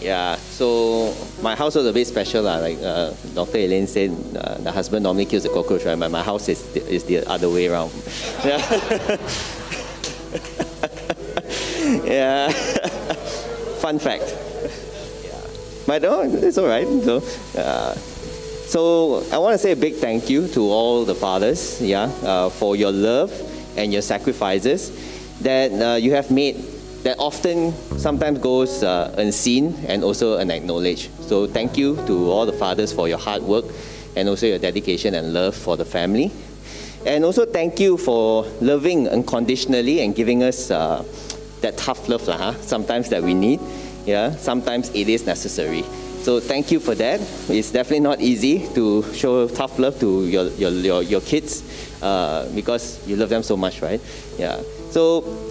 Yeah, 0.00 0.36
so 0.36 1.14
my 1.42 1.56
house 1.56 1.74
was 1.74 1.86
a 1.86 1.92
bit 1.92 2.06
special, 2.06 2.42
lah. 2.42 2.58
Like 2.58 2.78
uh, 2.82 3.12
Dr. 3.34 3.58
Elaine 3.58 3.86
said, 3.86 4.10
uh, 4.36 4.58
the 4.58 4.70
husband 4.70 5.02
normally 5.02 5.24
kills 5.24 5.42
the 5.42 5.48
cockroach, 5.48 5.84
right? 5.84 5.98
But 5.98 6.10
my 6.10 6.22
house 6.22 6.48
is 6.48 6.76
is 6.76 7.04
the 7.04 7.26
other 7.26 7.48
way 7.48 7.68
around. 7.68 7.92
Yeah. 8.44 8.60
yeah. 12.04 12.50
Fun 13.80 13.98
fact. 13.98 14.36
Yeah. 15.24 15.40
But 15.86 16.02
no, 16.02 16.22
it's 16.22 16.58
all 16.58 16.66
right. 16.66 16.86
So, 16.86 17.22
uh, 17.58 17.94
so 18.66 19.24
I 19.32 19.38
want 19.38 19.54
to 19.54 19.58
say 19.58 19.72
a 19.72 19.76
big 19.76 19.94
thank 19.94 20.28
you 20.28 20.46
to 20.48 20.60
all 20.60 21.04
the 21.04 21.14
fathers, 21.14 21.80
yeah, 21.80 22.10
uh, 22.22 22.50
for 22.50 22.76
your 22.76 22.92
love 22.92 23.32
and 23.76 23.92
your 23.92 24.02
sacrifices 24.02 24.92
that 25.40 25.72
uh, 25.72 25.96
you 25.96 26.12
have 26.12 26.30
made 26.30 26.56
that 27.06 27.20
often 27.20 27.72
sometimes 27.98 28.40
goes 28.40 28.82
uh, 28.82 29.14
unseen 29.16 29.72
and 29.86 30.02
also 30.02 30.38
unacknowledged. 30.38 31.08
So 31.22 31.46
thank 31.46 31.78
you 31.78 31.94
to 32.08 32.32
all 32.32 32.46
the 32.46 32.52
fathers 32.52 32.92
for 32.92 33.06
your 33.06 33.16
hard 33.16 33.42
work 33.44 33.64
and 34.16 34.28
also 34.28 34.46
your 34.46 34.58
dedication 34.58 35.14
and 35.14 35.32
love 35.32 35.54
for 35.54 35.76
the 35.76 35.84
family. 35.84 36.32
And 37.06 37.24
also 37.24 37.46
thank 37.46 37.78
you 37.78 37.96
for 37.96 38.42
loving 38.60 39.08
unconditionally 39.08 40.00
and 40.00 40.16
giving 40.16 40.42
us 40.42 40.72
uh, 40.72 41.04
that 41.60 41.78
tough 41.78 42.08
love, 42.08 42.26
lah, 42.26 42.38
huh? 42.38 42.54
sometimes 42.54 43.08
that 43.10 43.22
we 43.22 43.34
need. 43.34 43.60
Yeah, 44.04 44.32
sometimes 44.32 44.90
it 44.92 45.08
is 45.08 45.26
necessary. 45.26 45.84
So 46.26 46.40
thank 46.40 46.72
you 46.72 46.80
for 46.80 46.96
that. 46.96 47.20
It's 47.48 47.70
definitely 47.70 48.00
not 48.00 48.20
easy 48.20 48.66
to 48.74 49.04
show 49.14 49.46
tough 49.46 49.78
love 49.78 50.00
to 50.00 50.26
your, 50.26 50.48
your, 50.58 50.70
your, 50.72 51.02
your 51.04 51.20
kids 51.20 51.62
uh, 52.02 52.50
because 52.52 52.98
you 53.06 53.14
love 53.14 53.28
them 53.28 53.44
so 53.44 53.56
much, 53.56 53.80
right? 53.80 54.00
Yeah. 54.36 54.60
So, 54.90 55.45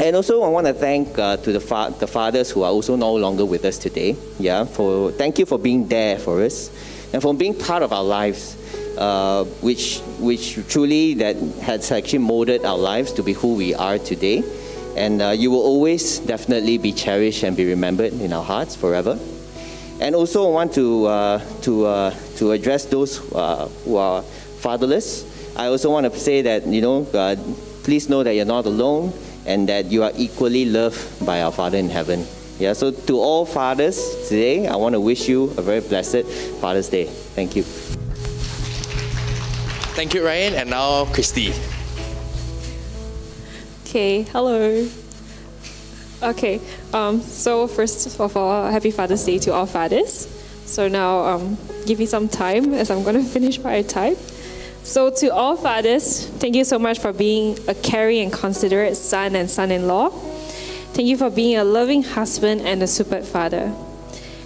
and 0.00 0.16
also 0.16 0.42
I 0.42 0.48
want 0.48 0.66
to 0.66 0.72
thank 0.72 1.18
uh, 1.18 1.36
to 1.36 1.52
the, 1.52 1.60
fa- 1.60 1.94
the 1.98 2.06
fathers 2.06 2.50
who 2.50 2.62
are 2.62 2.70
also 2.70 2.96
no 2.96 3.14
longer 3.14 3.44
with 3.44 3.64
us 3.64 3.78
today. 3.78 4.16
Yeah, 4.38 4.64
for 4.64 5.12
thank 5.12 5.38
you 5.38 5.46
for 5.46 5.58
being 5.58 5.88
there 5.88 6.18
for 6.18 6.42
us 6.42 6.70
and 7.12 7.20
for 7.20 7.34
being 7.34 7.54
part 7.54 7.82
of 7.82 7.92
our 7.92 8.04
lives. 8.04 8.56
Uh, 8.98 9.44
which, 9.62 10.00
which 10.18 10.58
truly 10.68 11.14
that 11.14 11.34
has 11.62 11.90
actually 11.90 12.18
molded 12.18 12.66
our 12.66 12.76
lives 12.76 13.12
to 13.12 13.22
be 13.22 13.32
who 13.32 13.54
we 13.54 13.72
are 13.74 13.96
today. 13.96 14.44
And 14.94 15.22
uh, 15.22 15.30
you 15.30 15.50
will 15.50 15.62
always 15.62 16.18
definitely 16.18 16.76
be 16.76 16.92
cherished 16.92 17.42
and 17.42 17.56
be 17.56 17.64
remembered 17.64 18.12
in 18.12 18.32
our 18.34 18.44
hearts 18.44 18.76
forever. 18.76 19.18
And 20.00 20.14
also, 20.14 20.46
I 20.46 20.52
want 20.52 20.74
to, 20.74 21.06
uh, 21.06 21.44
to, 21.62 21.86
uh, 21.86 22.14
to 22.36 22.50
address 22.50 22.84
those 22.84 23.32
uh, 23.32 23.68
who 23.84 23.96
are 23.96 24.22
fatherless. 24.22 25.24
I 25.56 25.68
also 25.68 25.90
want 25.90 26.12
to 26.12 26.18
say 26.18 26.42
that, 26.42 26.66
you 26.66 26.82
know, 26.82 27.04
please 27.84 28.10
know 28.10 28.22
that 28.22 28.34
you're 28.34 28.44
not 28.44 28.66
alone 28.66 29.14
and 29.50 29.68
that 29.68 29.86
you 29.90 30.04
are 30.04 30.12
equally 30.16 30.64
loved 30.64 31.26
by 31.26 31.42
our 31.42 31.50
Father 31.50 31.76
in 31.76 31.90
heaven. 31.90 32.24
Yeah, 32.60 32.72
so 32.72 32.92
to 32.92 33.18
all 33.18 33.44
fathers 33.44 33.98
today, 34.28 34.68
I 34.68 34.76
want 34.76 34.92
to 34.92 35.00
wish 35.00 35.28
you 35.28 35.50
a 35.56 35.62
very 35.62 35.80
blessed 35.80 36.24
Father's 36.60 36.88
Day. 36.88 37.06
Thank 37.34 37.56
you. 37.56 37.64
Thank 39.96 40.14
you, 40.14 40.24
Ryan. 40.24 40.54
And 40.54 40.70
now 40.70 41.06
Christy. 41.06 41.52
Okay, 43.84 44.22
hello. 44.22 44.86
Okay, 46.22 46.60
um, 46.92 47.20
so 47.20 47.66
first 47.66 48.20
of 48.20 48.36
all, 48.36 48.70
happy 48.70 48.92
Father's 48.92 49.24
Day 49.24 49.38
to 49.38 49.52
all 49.52 49.66
fathers. 49.66 50.28
So 50.66 50.86
now, 50.86 51.24
um, 51.24 51.58
give 51.86 51.98
me 51.98 52.06
some 52.06 52.28
time 52.28 52.72
as 52.74 52.90
I'm 52.90 53.02
going 53.02 53.16
to 53.24 53.24
finish 53.24 53.58
my 53.58 53.82
time. 53.82 54.14
So, 54.82 55.10
to 55.10 55.28
all 55.28 55.56
fathers, 55.56 56.26
thank 56.26 56.56
you 56.56 56.64
so 56.64 56.78
much 56.78 56.98
for 56.98 57.12
being 57.12 57.58
a 57.68 57.74
caring 57.74 58.22
and 58.22 58.32
considerate 58.32 58.96
son 58.96 59.36
and 59.36 59.48
son 59.48 59.70
in 59.70 59.86
law. 59.86 60.08
Thank 60.08 61.06
you 61.06 61.16
for 61.16 61.30
being 61.30 61.56
a 61.56 61.64
loving 61.64 62.02
husband 62.02 62.62
and 62.62 62.82
a 62.82 62.86
super 62.86 63.20
father. 63.20 63.72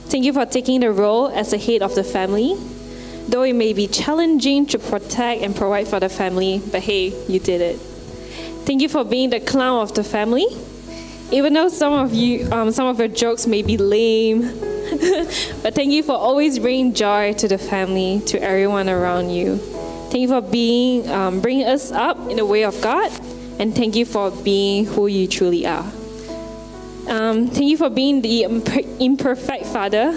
Thank 0.06 0.24
you 0.24 0.32
for 0.32 0.44
taking 0.44 0.80
the 0.80 0.92
role 0.92 1.28
as 1.28 1.52
the 1.52 1.58
head 1.58 1.82
of 1.82 1.94
the 1.94 2.04
family. 2.04 2.56
Though 3.28 3.42
it 3.42 3.54
may 3.54 3.72
be 3.72 3.86
challenging 3.86 4.66
to 4.66 4.78
protect 4.78 5.42
and 5.42 5.56
provide 5.56 5.88
for 5.88 5.98
the 5.98 6.10
family, 6.10 6.60
but 6.70 6.82
hey, 6.82 7.14
you 7.26 7.40
did 7.40 7.60
it. 7.62 7.76
Thank 8.66 8.82
you 8.82 8.88
for 8.88 9.04
being 9.04 9.30
the 9.30 9.40
clown 9.40 9.80
of 9.80 9.94
the 9.94 10.04
family. 10.04 10.46
Even 11.30 11.54
though 11.54 11.68
some 11.68 11.94
of 11.94 12.12
you, 12.12 12.50
um, 12.52 12.70
some 12.70 12.86
of 12.86 12.98
your 12.98 13.08
jokes 13.08 13.46
may 13.46 13.62
be 13.62 13.78
lame, 13.78 14.42
but 15.62 15.74
thank 15.74 15.90
you 15.90 16.02
for 16.02 16.12
always 16.12 16.58
bringing 16.58 16.92
joy 16.92 17.32
to 17.34 17.48
the 17.48 17.58
family, 17.58 18.20
to 18.26 18.40
everyone 18.42 18.90
around 18.90 19.30
you. 19.30 19.58
Thank 20.14 20.30
you 20.30 20.40
for 20.40 20.42
being, 20.42 21.10
um, 21.10 21.40
bringing 21.40 21.66
us 21.66 21.90
up 21.90 22.16
in 22.30 22.36
the 22.36 22.46
way 22.46 22.62
of 22.62 22.80
God, 22.80 23.10
and 23.58 23.74
thank 23.74 23.96
you 23.96 24.04
for 24.04 24.30
being 24.30 24.86
who 24.86 25.08
you 25.08 25.26
truly 25.26 25.66
are. 25.66 25.84
Um, 27.08 27.48
thank 27.48 27.64
you 27.64 27.76
for 27.76 27.90
being 27.90 28.22
the 28.22 28.44
imperfect 29.00 29.66
father. 29.66 30.16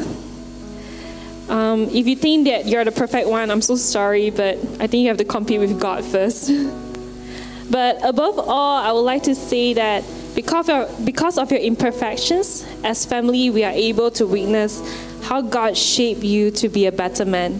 Um, 1.49 1.89
if 1.89 2.05
you 2.05 2.15
think 2.15 2.45
that 2.45 2.67
you're 2.67 2.85
the 2.85 2.91
perfect 2.91 3.27
one, 3.27 3.49
I'm 3.49 3.63
so 3.63 3.75
sorry, 3.75 4.29
but 4.29 4.59
I 4.79 4.85
think 4.85 5.01
you 5.01 5.07
have 5.07 5.17
to 5.17 5.25
compete 5.25 5.59
with 5.59 5.79
God 5.79 6.05
first. 6.05 6.51
but 7.71 7.97
above 8.07 8.37
all, 8.37 8.77
I 8.77 8.91
would 8.91 8.99
like 8.99 9.23
to 9.23 9.33
say 9.33 9.73
that 9.73 10.03
because 10.35 10.69
of, 10.69 11.05
because 11.07 11.39
of 11.39 11.49
your 11.49 11.61
imperfections, 11.61 12.67
as 12.83 13.03
family, 13.03 13.49
we 13.49 13.63
are 13.63 13.73
able 13.73 14.11
to 14.11 14.27
witness 14.27 14.79
how 15.23 15.41
God 15.41 15.75
shaped 15.75 16.21
you 16.21 16.51
to 16.51 16.69
be 16.69 16.85
a 16.85 16.91
better 16.91 17.25
man. 17.25 17.59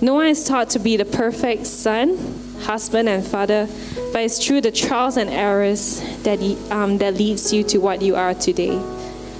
No 0.00 0.14
one 0.14 0.26
is 0.26 0.44
taught 0.44 0.70
to 0.70 0.78
be 0.78 0.96
the 0.96 1.04
perfect 1.04 1.66
son, 1.66 2.16
husband, 2.60 3.08
and 3.08 3.26
father, 3.26 3.68
but 4.12 4.22
it's 4.22 4.44
through 4.44 4.60
the 4.60 4.70
trials 4.70 5.16
and 5.16 5.28
errors 5.28 6.00
that, 6.22 6.40
um, 6.70 6.98
that 6.98 7.14
leads 7.14 7.52
you 7.52 7.64
to 7.64 7.78
what 7.78 8.00
you 8.00 8.14
are 8.14 8.32
today. 8.32 8.80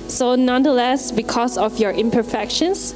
So, 0.08 0.34
nonetheless, 0.34 1.12
because 1.12 1.56
of 1.56 1.78
your 1.78 1.92
imperfections, 1.92 2.92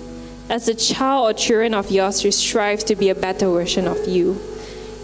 as 0.49 0.67
a 0.67 0.75
child 0.75 1.31
or 1.31 1.39
children 1.39 1.73
of 1.73 1.91
yours, 1.91 2.25
you 2.25 2.33
strive 2.33 2.85
to 2.87 2.97
be 2.97 3.11
a 3.11 3.15
better 3.15 3.49
version 3.49 3.87
of 3.87 4.09
you. 4.09 4.41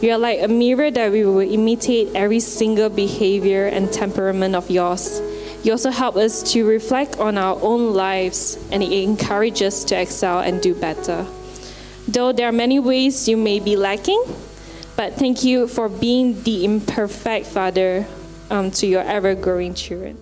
You 0.01 0.13
are 0.13 0.19
like 0.19 0.43
a 0.43 0.49
mirror 0.49 0.91
that 0.91 1.13
we 1.13 1.25
will 1.25 1.39
imitate 1.39 2.15
every 2.15 2.41
single 2.41 2.89
behavior 2.89 3.67
and 3.67 3.93
temperament 3.93 4.57
of 4.57 4.69
yours. 4.69 5.21
You 5.63 5.73
also 5.73 5.91
help 5.91 6.17
us 6.17 6.53
to 6.53 6.67
reflect 6.67 7.19
on 7.19 7.39
our 7.39 7.59
own 7.63 7.95
lives 7.95 8.59
and 8.73 8.83
it 8.83 8.93
encourages 8.93 9.75
us 9.75 9.85
to 9.85 10.01
excel 10.01 10.41
and 10.41 10.61
do 10.61 10.75
better. 10.75 11.27
Though 12.09 12.33
there 12.33 12.49
are 12.49 12.53
many 12.53 12.79
ways 12.81 13.29
you 13.29 13.37
may 13.37 13.61
be 13.61 13.77
lacking, 13.77 14.25
but 14.97 15.15
thank 15.15 15.45
you 15.45 15.69
for 15.69 15.91
being 15.91 16.43
the 16.43 16.65
imperfect 16.65 17.47
father 17.47 18.07
um, 18.51 18.71
to 18.81 18.87
your 18.87 19.03
ever 19.03 19.35
growing 19.35 19.75
children. 19.75 20.17